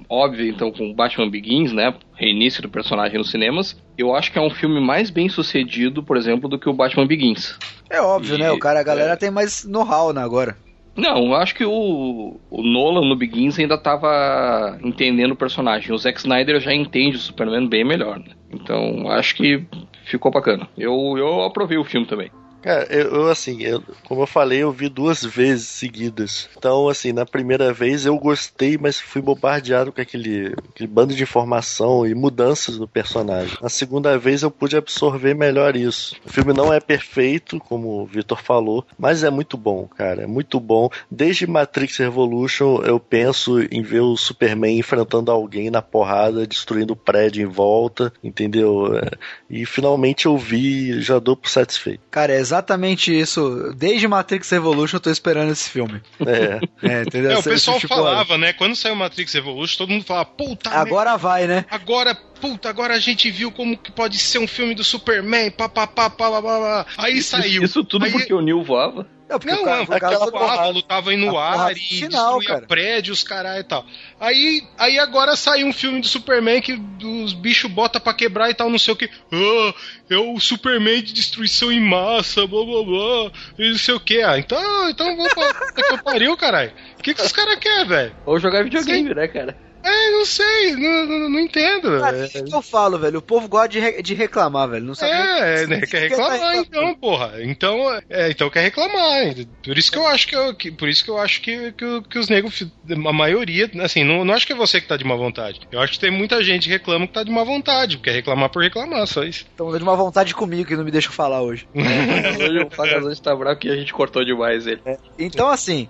óbvia, 0.09 0.49
então, 0.49 0.69
com 0.69 0.93
Batman 0.93 1.29
Begins, 1.29 1.71
né? 1.71 1.93
Reinício 2.13 2.61
do 2.61 2.69
personagem 2.69 3.17
nos 3.17 3.31
cinemas, 3.31 3.81
eu 3.97 4.13
acho 4.13 4.29
que 4.29 4.37
é 4.37 4.41
um 4.41 4.49
filme 4.49 4.81
mais 4.81 5.09
bem 5.09 5.29
sucedido, 5.29 6.03
por 6.03 6.17
exemplo, 6.17 6.49
do 6.49 6.59
que 6.59 6.67
o 6.67 6.73
Batman 6.73 7.07
Begins. 7.07 7.57
É 7.89 8.01
óbvio, 8.01 8.35
e, 8.35 8.37
né? 8.37 8.51
O 8.51 8.59
cara, 8.59 8.81
a 8.81 8.83
galera 8.83 9.13
é... 9.13 9.15
tem 9.15 9.31
mais 9.31 9.63
know-how 9.63 10.11
né, 10.11 10.21
agora. 10.21 10.57
Não, 10.95 11.27
eu 11.27 11.35
acho 11.35 11.55
que 11.55 11.63
o, 11.63 12.39
o 12.49 12.61
Nolan 12.61 13.07
no 13.07 13.15
Begins 13.15 13.57
ainda 13.57 13.77
tava 13.77 14.77
entendendo 14.83 15.31
o 15.31 15.37
personagem. 15.37 15.93
O 15.93 15.97
Zack 15.97 16.19
Snyder 16.19 16.59
já 16.59 16.73
entende 16.73 17.15
o 17.15 17.19
Superman 17.19 17.67
bem 17.67 17.83
melhor, 17.83 18.19
né? 18.19 18.33
Então, 18.51 19.09
acho 19.09 19.35
que 19.35 19.65
ficou 20.03 20.31
bacana. 20.31 20.67
Eu, 20.77 21.15
eu 21.17 21.43
aprovei 21.43 21.77
o 21.77 21.85
filme 21.85 22.05
também. 22.05 22.29
Cara, 22.61 22.85
eu, 22.89 23.27
assim, 23.29 23.63
eu, 23.63 23.83
como 24.03 24.21
eu 24.21 24.27
falei, 24.27 24.59
eu 24.59 24.71
vi 24.71 24.87
duas 24.87 25.23
vezes 25.23 25.67
seguidas. 25.67 26.47
Então, 26.55 26.87
assim, 26.87 27.11
na 27.11 27.25
primeira 27.25 27.73
vez 27.73 28.05
eu 28.05 28.17
gostei, 28.17 28.77
mas 28.77 28.99
fui 28.99 29.21
bombardeado 29.21 29.91
com 29.91 29.99
aquele, 29.99 30.53
aquele 30.69 30.87
bando 30.87 31.15
de 31.15 31.23
informação 31.23 32.05
e 32.05 32.13
mudanças 32.13 32.77
do 32.77 32.87
personagem. 32.87 33.57
Na 33.61 33.69
segunda 33.69 34.17
vez 34.17 34.43
eu 34.43 34.51
pude 34.51 34.77
absorver 34.77 35.33
melhor 35.33 35.75
isso. 35.75 36.15
O 36.23 36.29
filme 36.29 36.53
não 36.53 36.71
é 36.71 36.79
perfeito, 36.79 37.59
como 37.59 38.01
o 38.01 38.05
Vitor 38.05 38.41
falou, 38.41 38.85
mas 38.97 39.23
é 39.23 39.29
muito 39.29 39.57
bom, 39.57 39.87
cara. 39.87 40.23
É 40.23 40.27
muito 40.27 40.59
bom. 40.59 40.89
Desde 41.09 41.47
Matrix 41.47 41.97
Revolution 41.97 42.81
eu 42.83 42.99
penso 42.99 43.59
em 43.71 43.81
ver 43.81 44.01
o 44.01 44.15
Superman 44.15 44.77
enfrentando 44.77 45.31
alguém 45.31 45.71
na 45.71 45.81
porrada, 45.81 46.45
destruindo 46.45 46.93
o 46.93 46.97
prédio 46.97 47.41
em 47.41 47.49
volta, 47.51 48.13
entendeu? 48.23 49.01
E 49.49 49.65
finalmente 49.65 50.27
eu 50.27 50.37
vi, 50.37 51.01
já 51.01 51.17
dou 51.17 51.35
por 51.35 51.49
satisfeito. 51.49 52.01
Cara, 52.11 52.33
é 52.33 52.50
exatamente 52.51 53.17
isso. 53.17 53.73
Desde 53.75 54.07
Matrix 54.07 54.49
Revolution 54.49 54.97
eu 54.97 55.01
tô 55.01 55.09
esperando 55.09 55.51
esse 55.51 55.69
filme. 55.69 56.01
É. 56.19 56.59
é 56.83 57.01
entendeu? 57.03 57.31
É, 57.31 57.37
o 57.37 57.43
pessoal 57.43 57.79
tipo, 57.79 57.93
falava, 57.93 58.37
né? 58.37 58.53
Quando 58.53 58.75
saiu 58.75 58.95
Matrix 58.95 59.33
Revolution, 59.33 59.77
todo 59.77 59.89
mundo 59.89 60.03
falava, 60.03 60.25
puta 60.25 60.69
Agora 60.69 61.17
vai, 61.17 61.47
né? 61.47 61.65
Agora, 61.69 62.13
puta, 62.15 62.69
agora 62.69 62.93
a 62.95 62.99
gente 62.99 63.31
viu 63.31 63.51
como 63.51 63.77
que 63.77 63.91
pode 63.91 64.17
ser 64.17 64.39
um 64.39 64.47
filme 64.47 64.75
do 64.75 64.83
Superman, 64.83 65.49
papapá, 65.51 66.09
papapá. 66.09 66.85
Aí 66.97 67.17
isso, 67.17 67.29
saiu. 67.29 67.63
Isso 67.63 67.83
tudo 67.83 68.05
aí... 68.05 68.11
porque 68.11 68.33
o 68.33 68.41
Neil 68.41 68.63
voava? 68.63 69.07
Não, 69.31 69.39
porque 69.39 69.55
não, 69.55 69.61
o 69.83 69.87
cara, 69.87 70.07
aquela 70.07 70.29
voava, 70.29 70.67
lutava 70.67 71.15
no 71.15 71.37
ar 71.37 71.71
e 71.71 71.79
final, 71.79 72.37
destruía 72.37 72.47
cara. 72.49 72.67
prédios, 72.67 73.23
caralho 73.23 73.61
e 73.61 73.63
tal. 73.63 73.85
Aí, 74.19 74.63
aí 74.77 74.99
agora 74.99 75.35
saiu 75.35 75.67
um 75.67 75.73
filme 75.73 76.01
do 76.01 76.07
Superman 76.07 76.61
que 76.61 76.73
os 77.03 77.33
bichos 77.33 77.71
botam 77.71 78.01
pra 78.01 78.13
quebrar 78.13 78.49
e 78.49 78.53
tal, 78.53 78.69
não 78.69 78.77
sei 78.77 78.93
o 78.93 78.97
que. 78.97 79.09
Ah, 79.31 79.73
é 80.09 80.17
o 80.17 80.39
Superman 80.39 81.01
de 81.01 81.13
destruição 81.13 81.71
em 81.71 81.79
massa, 81.79 82.45
blá 82.45 82.63
blá 82.65 82.83
blá, 82.83 83.31
e 83.57 83.69
não 83.71 83.77
sei 83.77 83.93
o 83.93 83.99
que. 83.99 84.21
Ah, 84.21 84.37
então, 84.37 84.89
então 84.89 85.15
vou 85.15 85.29
pra 85.29 85.71
que 85.73 85.93
eu 85.93 86.03
pariu, 86.03 86.35
caralho. 86.35 86.73
O 86.99 87.03
que, 87.03 87.13
que 87.13 87.21
os 87.21 87.31
caras 87.31 87.55
querem, 87.55 87.87
velho? 87.87 88.15
Ou 88.25 88.39
jogar 88.39 88.63
videogame, 88.63 89.09
Sim. 89.09 89.15
né, 89.15 89.27
cara? 89.27 89.70
É, 89.83 90.11
não 90.11 90.25
sei, 90.25 90.75
não, 90.75 91.05
não, 91.05 91.29
não 91.29 91.39
entendo. 91.39 91.99
Cara, 91.99 92.25
é 92.25 92.27
que 92.27 92.53
eu 92.53 92.61
falo, 92.61 92.97
velho. 92.99 93.19
O 93.19 93.21
povo 93.21 93.47
gosta 93.47 93.69
de, 93.69 93.79
re, 93.79 94.01
de 94.01 94.13
reclamar, 94.13 94.69
velho. 94.69 94.85
Não 94.85 94.95
sabe 94.95 95.11
é, 95.11 95.67
né, 95.67 95.81
quer 95.81 96.09
reclamar, 96.09 96.57
então, 96.57 96.95
porra. 96.95 97.33
Então, 97.41 97.77
é, 98.09 98.29
então 98.29 98.49
quer 98.49 98.61
reclamar. 98.61 99.35
Por 99.63 99.77
isso 99.77 99.91
que 99.91 99.97
eu 99.97 100.07
acho 100.07 100.27
que, 100.27 100.35
eu, 100.35 100.55
que 100.55 100.71
por 100.71 100.87
isso 100.87 101.03
que 101.03 101.09
eu 101.09 101.17
acho 101.17 101.41
que, 101.41 101.71
que, 101.71 102.01
que 102.01 102.19
os 102.19 102.29
negros, 102.29 102.67
a 102.89 103.13
maioria, 103.13 103.69
assim, 103.83 104.03
não, 104.03 104.23
não 104.23 104.33
acho 104.33 104.45
que 104.45 104.53
é 104.53 104.55
você 104.55 104.79
que 104.79 104.87
tá 104.87 104.97
de 104.97 105.03
má 105.03 105.15
vontade. 105.15 105.61
Eu 105.71 105.79
acho 105.79 105.93
que 105.93 105.99
tem 105.99 106.11
muita 106.11 106.43
gente 106.43 106.63
que 106.63 106.69
reclama 106.69 107.07
que 107.07 107.13
tá 107.13 107.23
de 107.23 107.31
má 107.31 107.43
vontade, 107.43 107.97
quer 107.97 108.11
reclamar 108.11 108.49
por 108.49 108.61
reclamar, 108.61 109.07
só 109.07 109.23
isso. 109.23 109.45
Então 109.53 109.71
de 109.75 109.83
má 109.83 109.95
vontade 109.95 110.33
comigo 110.35 110.65
que 110.65 110.75
não 110.75 110.83
me 110.83 110.91
deixa 110.91 111.11
falar 111.11 111.41
hoje. 111.41 111.67
hoje 111.75 112.63
o 112.63 112.69
Fagazante 112.69 113.21
tá 113.21 113.35
bravo 113.35 113.59
que 113.59 113.69
a 113.69 113.75
gente 113.75 113.93
cortou 113.93 114.23
demais 114.23 114.67
ele. 114.67 114.81
É, 114.85 114.97
então, 115.17 115.49
assim, 115.49 115.87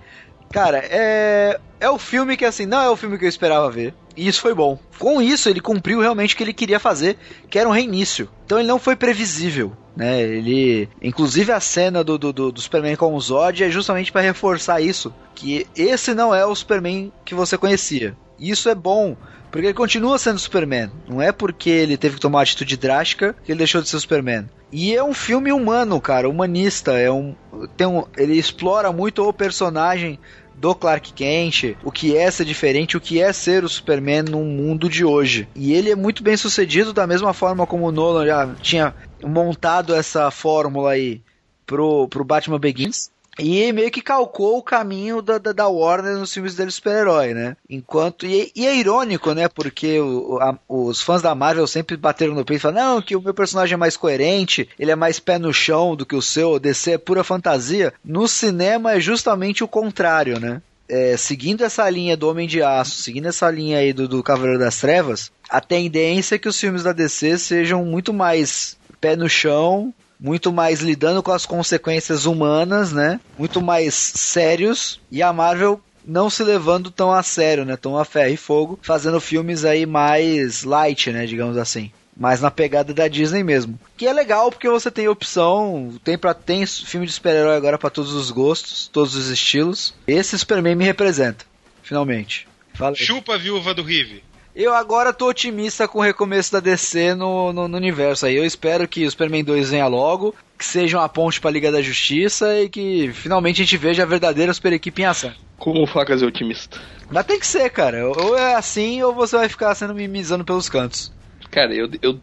Cara, 0.52 0.80
é. 0.84 1.60
É 1.80 1.90
o 1.90 1.98
filme 1.98 2.38
que, 2.38 2.45
assim, 2.45 2.68
não 2.68 2.80
é 2.80 2.90
o 2.91 2.95
filme 2.95 3.18
que 3.18 3.26
eu 3.26 3.30
esperava 3.30 3.68
ver. 3.72 3.95
E 4.15 4.28
isso 4.28 4.40
foi 4.40 4.53
bom. 4.53 4.78
Com 4.99 5.19
isso, 5.19 5.49
ele 5.49 5.60
cumpriu 5.60 5.99
realmente 5.99 6.36
o 6.36 6.38
que 6.38 6.44
ele 6.44 6.53
queria 6.53 6.80
fazer, 6.80 7.18
que 7.49 7.57
era 7.57 7.68
um 7.68 7.72
reinício. 7.72 8.30
Então 8.45 8.60
ele 8.60 8.68
não 8.68 8.78
foi 8.78 8.95
previsível. 8.95 9.76
Né, 9.95 10.22
ele, 10.22 10.88
inclusive 11.02 11.52
a 11.52 11.60
cena 11.60 12.03
do, 12.03 12.18
do, 12.18 12.32
do 12.32 12.61
Superman 12.61 12.95
com 12.95 13.14
o 13.14 13.19
Zod 13.19 13.61
é 13.61 13.69
justamente 13.69 14.10
para 14.10 14.22
reforçar 14.22 14.80
isso, 14.80 15.14
que 15.36 15.68
esse 15.76 16.14
não 16.14 16.34
é 16.34 16.45
o 16.45 16.56
Superman 16.56 17.11
que 17.26 17.36
você 17.36 17.57
conhecia. 17.57 18.15
Isso 18.40 18.69
é 18.69 18.76
bom, 18.76 19.18
porque 19.52 19.68
ele 19.68 19.73
continua 19.73 20.18
sendo 20.18 20.40
Superman. 20.40 20.90
Não 21.10 21.22
é 21.22 21.32
porque 21.32 21.69
ele 21.69 21.98
teve 21.98 22.15
que 22.15 22.22
tomar 22.22 22.38
uma 22.38 22.44
atitude 22.44 22.78
drástica 22.78 23.36
que 23.44 23.52
ele 23.52 23.57
deixou 23.57 23.82
de 23.82 23.90
ser 23.90 23.99
Superman. 23.99 24.49
E 24.72 24.95
é 24.95 25.03
um 25.03 25.14
filme 25.14 25.52
humano, 25.52 25.99
cara, 25.99 26.30
humanista. 26.30 26.94
É 26.94 27.11
um, 27.11 27.36
tem 27.76 27.86
um, 27.86 28.06
ele 28.15 28.38
explora 28.38 28.91
muito 28.91 29.28
o 29.28 29.34
personagem 29.34 30.18
do 30.61 30.75
Clark 30.75 31.11
Kent, 31.13 31.75
o 31.83 31.91
que 31.91 32.15
é 32.15 32.29
ser 32.29 32.45
diferente, 32.45 32.95
o 32.95 33.01
que 33.01 33.19
é 33.19 33.33
ser 33.33 33.63
o 33.63 33.69
Superman 33.69 34.21
no 34.21 34.43
mundo 34.43 34.88
de 34.88 35.03
hoje. 35.03 35.47
E 35.55 35.73
ele 35.73 35.89
é 35.89 35.95
muito 35.95 36.21
bem 36.21 36.38
sucedido 36.38 36.93
da 36.93 37.07
mesma 37.07 37.33
forma 37.33 37.65
como 37.65 37.88
o 37.88 37.91
Nolan 37.91 38.27
já 38.27 38.55
tinha 38.61 38.93
montado 39.23 39.95
essa 39.95 40.29
fórmula 40.29 40.91
aí 40.91 41.21
pro, 41.65 42.07
pro 42.07 42.23
Batman 42.23 42.59
Begins. 42.59 43.10
E 43.40 43.72
meio 43.72 43.90
que 43.90 44.02
calcou 44.02 44.58
o 44.58 44.64
caminho 44.64 45.22
da, 45.22 45.38
da, 45.38 45.53
da 45.53 45.68
Warner 45.68 46.18
nos 46.18 46.34
filmes 46.34 46.56
dele 46.56 46.70
super-herói, 46.70 47.34
né? 47.34 47.56
Enquanto. 47.70 48.26
E, 48.26 48.52
e, 48.56 48.68
é 48.68 48.76
irônico, 48.76 49.34
né? 49.34 49.48
Porque 49.48 49.99
o, 49.99 50.38
a, 50.41 50.58
os 50.68 51.02
fãs 51.02 51.22
da 51.22 51.34
Marvel 51.34 51.66
sempre 51.66 51.95
bateram 51.95 52.34
no 52.34 52.44
peito 52.44 52.60
e 52.60 52.62
falaram: 52.62 52.95
não, 52.95 53.02
que 53.02 53.16
o 53.16 53.22
meu 53.22 53.34
personagem 53.34 53.76
é 53.76 53.78
mais 53.78 53.95
coerente, 53.95 54.68
ele 54.78 54.91
é 54.91 54.95
mais 54.95 55.20
pé 55.20 55.40
no 55.40 55.53
chão 55.53 55.95
do 55.95 56.06
que 56.06 56.16
o 56.16 56.22
seu, 56.22 56.52
o 56.52 56.60
DC 56.60 56.91
é 56.91 56.98
pura 56.98 57.24
fantasia. 57.24 57.94
No 58.03 58.28
cinema 58.28 58.94
é 58.94 58.99
justamente 58.99 59.64
o 59.64 59.68
contrário, 59.68 60.40
né? 60.40 60.62
É, 60.90 61.16
seguindo 61.16 61.64
essa 61.64 61.90
linha 61.90 62.18
do 62.18 62.28
Homem 62.28 62.45
de 62.45 62.62
Aço, 62.62 63.02
seguindo 63.02 63.28
essa 63.28 63.49
linha 63.49 63.78
aí 63.78 63.94
do, 63.94 64.10
do 64.10 64.22
Cavaleiro 64.22 64.60
das 64.60 64.78
Trevas, 64.78 65.32
a 65.49 65.62
tendência 65.62 66.36
é 66.36 66.38
que 66.38 66.49
os 66.49 66.60
filmes 66.60 66.84
da 66.84 66.91
DC 66.91 67.38
sejam 67.38 67.86
muito 67.86 68.14
mais 68.14 68.78
pé 68.99 69.16
no 69.16 69.30
chão 69.30 69.94
muito 70.22 70.53
mais 70.53 70.81
lidando 70.81 71.23
com 71.23 71.31
as 71.31 71.48
consequências 71.48 72.26
humanas, 72.26 72.93
né? 72.93 73.19
Muito 73.39 73.60
mais 73.60 73.95
sérios. 73.95 75.02
E 75.11 75.23
a 75.23 75.34
Marvel 75.34 75.81
não 76.06 76.30
se 76.30 76.43
levando 76.43 76.91
tão 76.91 77.11
a 77.11 77.23
sério, 77.23 77.65
né? 77.65 77.76
Tão 77.76 77.98
a 77.98 78.06
ferro 78.06 78.34
e 78.34 78.38
fogo, 78.38 78.80
fazendo 78.84 79.19
filmes 79.19 79.65
aí 79.65 79.88
mais 79.88 80.64
light, 80.64 81.11
né? 81.11 81.26
Digamos 81.26 81.57
assim. 81.57 81.91
Mais 82.15 82.39
na 82.39 82.52
pegada 82.52 82.93
da 82.93 83.07
Disney 83.07 83.41
mesmo. 83.41 83.80
Que 83.98 84.06
é 84.06 84.14
legal 84.14 84.52
porque 84.52 84.69
você 84.69 84.91
tem 84.91 85.07
opção, 85.07 85.93
tem 86.03 86.18
para 86.18 86.34
tem 86.35 86.65
filme 86.68 87.07
de 87.07 87.14
super-herói 87.14 87.56
agora 87.56 87.80
para 87.80 87.89
todos 87.89 88.14
os 88.14 88.30
gostos, 88.30 88.88
todos 88.88 89.15
os 89.15 89.30
estilos. 89.30 89.93
Esse 90.06 90.38
Superman 90.38 90.76
me 90.76 90.85
representa, 90.85 91.45
finalmente. 91.81 92.48
Fala 92.73 92.95
Chupa 92.95 93.35
a 93.35 93.38
viúva 93.38 93.73
do 93.73 93.81
Rive. 93.81 94.23
Eu 94.53 94.73
agora 94.73 95.14
tô 95.14 95.30
otimista 95.30 95.88
com 95.88 95.99
o 95.99 96.02
recomeço 96.02 96.52
da 96.52 96.60
DC 96.60 97.15
no, 97.15 97.53
no, 97.53 97.68
no, 97.69 97.78
universo 97.78 98.26
aí. 98.26 98.36
Eu 98.36 98.45
espero 98.45 98.88
que 98.88 99.06
o 99.06 99.10
Superman 99.10 99.45
2 99.45 99.72
venha 99.72 99.88
logo, 99.88 100.36
que 100.57 100.65
seja 100.65 100.98
uma 100.98 101.07
ponte 101.07 101.40
pra 101.40 101.49
Liga 101.49 101.72
da 101.72 101.82
Justiça 101.82 102.60
e 102.60 102.68
que 102.68 103.11
finalmente 103.14 103.61
a 103.61 103.64
gente 103.64 103.78
veja 103.78 104.03
a 104.03 104.06
verdadeira 104.06 104.53
super 104.53 104.73
equipe 104.73 105.02
em 105.02 105.06
ação. 105.06 105.32
Como 105.57 105.88
facas 105.88 106.22
é 106.22 106.26
otimista. 106.26 106.80
Mas 107.10 107.26
tem 107.26 107.40
que 107.40 107.48
ser, 107.48 107.69
cara. 107.69 108.10
Ou 108.10 108.38
é 108.38 108.56
assim 108.56 109.02
ou 109.02 109.14
você 109.14 109.38
vai 109.38 109.48
ficar 109.48 109.73
sendo 109.73 109.95
mimizando 109.95 110.44
pelos 110.44 110.68
cantos. 110.68 111.14
Cara, 111.49 111.73
eu, 111.73 111.90
eu, 112.02 112.19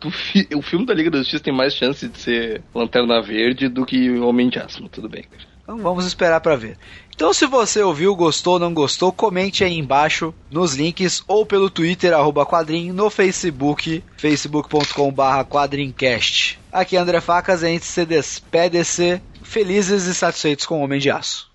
o 0.56 0.62
filme 0.62 0.84
da 0.84 0.94
Liga 0.94 1.10
da 1.10 1.18
Justiça 1.18 1.44
tem 1.44 1.54
mais 1.54 1.74
chance 1.74 2.06
de 2.06 2.18
ser 2.18 2.62
Lanterna 2.74 3.22
Verde 3.22 3.68
do 3.68 3.86
que 3.86 4.18
Homem 4.18 4.48
de 4.48 4.58
Aço, 4.58 4.86
tudo 4.88 5.08
bem, 5.08 5.22
cara. 5.22 5.44
Então 5.62 5.76
vamos 5.78 6.06
esperar 6.06 6.40
para 6.40 6.56
ver. 6.56 6.78
Então, 7.18 7.34
se 7.34 7.46
você 7.46 7.82
ouviu, 7.82 8.14
gostou 8.14 8.52
ou 8.52 8.58
não 8.60 8.72
gostou, 8.72 9.10
comente 9.10 9.64
aí 9.64 9.76
embaixo 9.76 10.32
nos 10.48 10.76
links 10.76 11.20
ou 11.26 11.44
pelo 11.44 11.68
Twitter, 11.68 12.14
arroba 12.14 12.46
quadrinho, 12.46 12.94
no 12.94 13.10
Facebook, 13.10 14.04
facebook.com.br 14.16 15.44
quadrincast. 15.48 16.60
Aqui 16.70 16.96
é 16.96 17.00
André 17.00 17.20
Facas, 17.20 17.64
a 17.64 17.66
gente 17.66 17.86
se 17.86 18.06
despede 18.06 18.78
felizes 19.42 20.04
e 20.04 20.14
satisfeitos 20.14 20.64
com 20.64 20.78
o 20.78 20.84
Homem 20.84 21.00
de 21.00 21.10
Aço. 21.10 21.47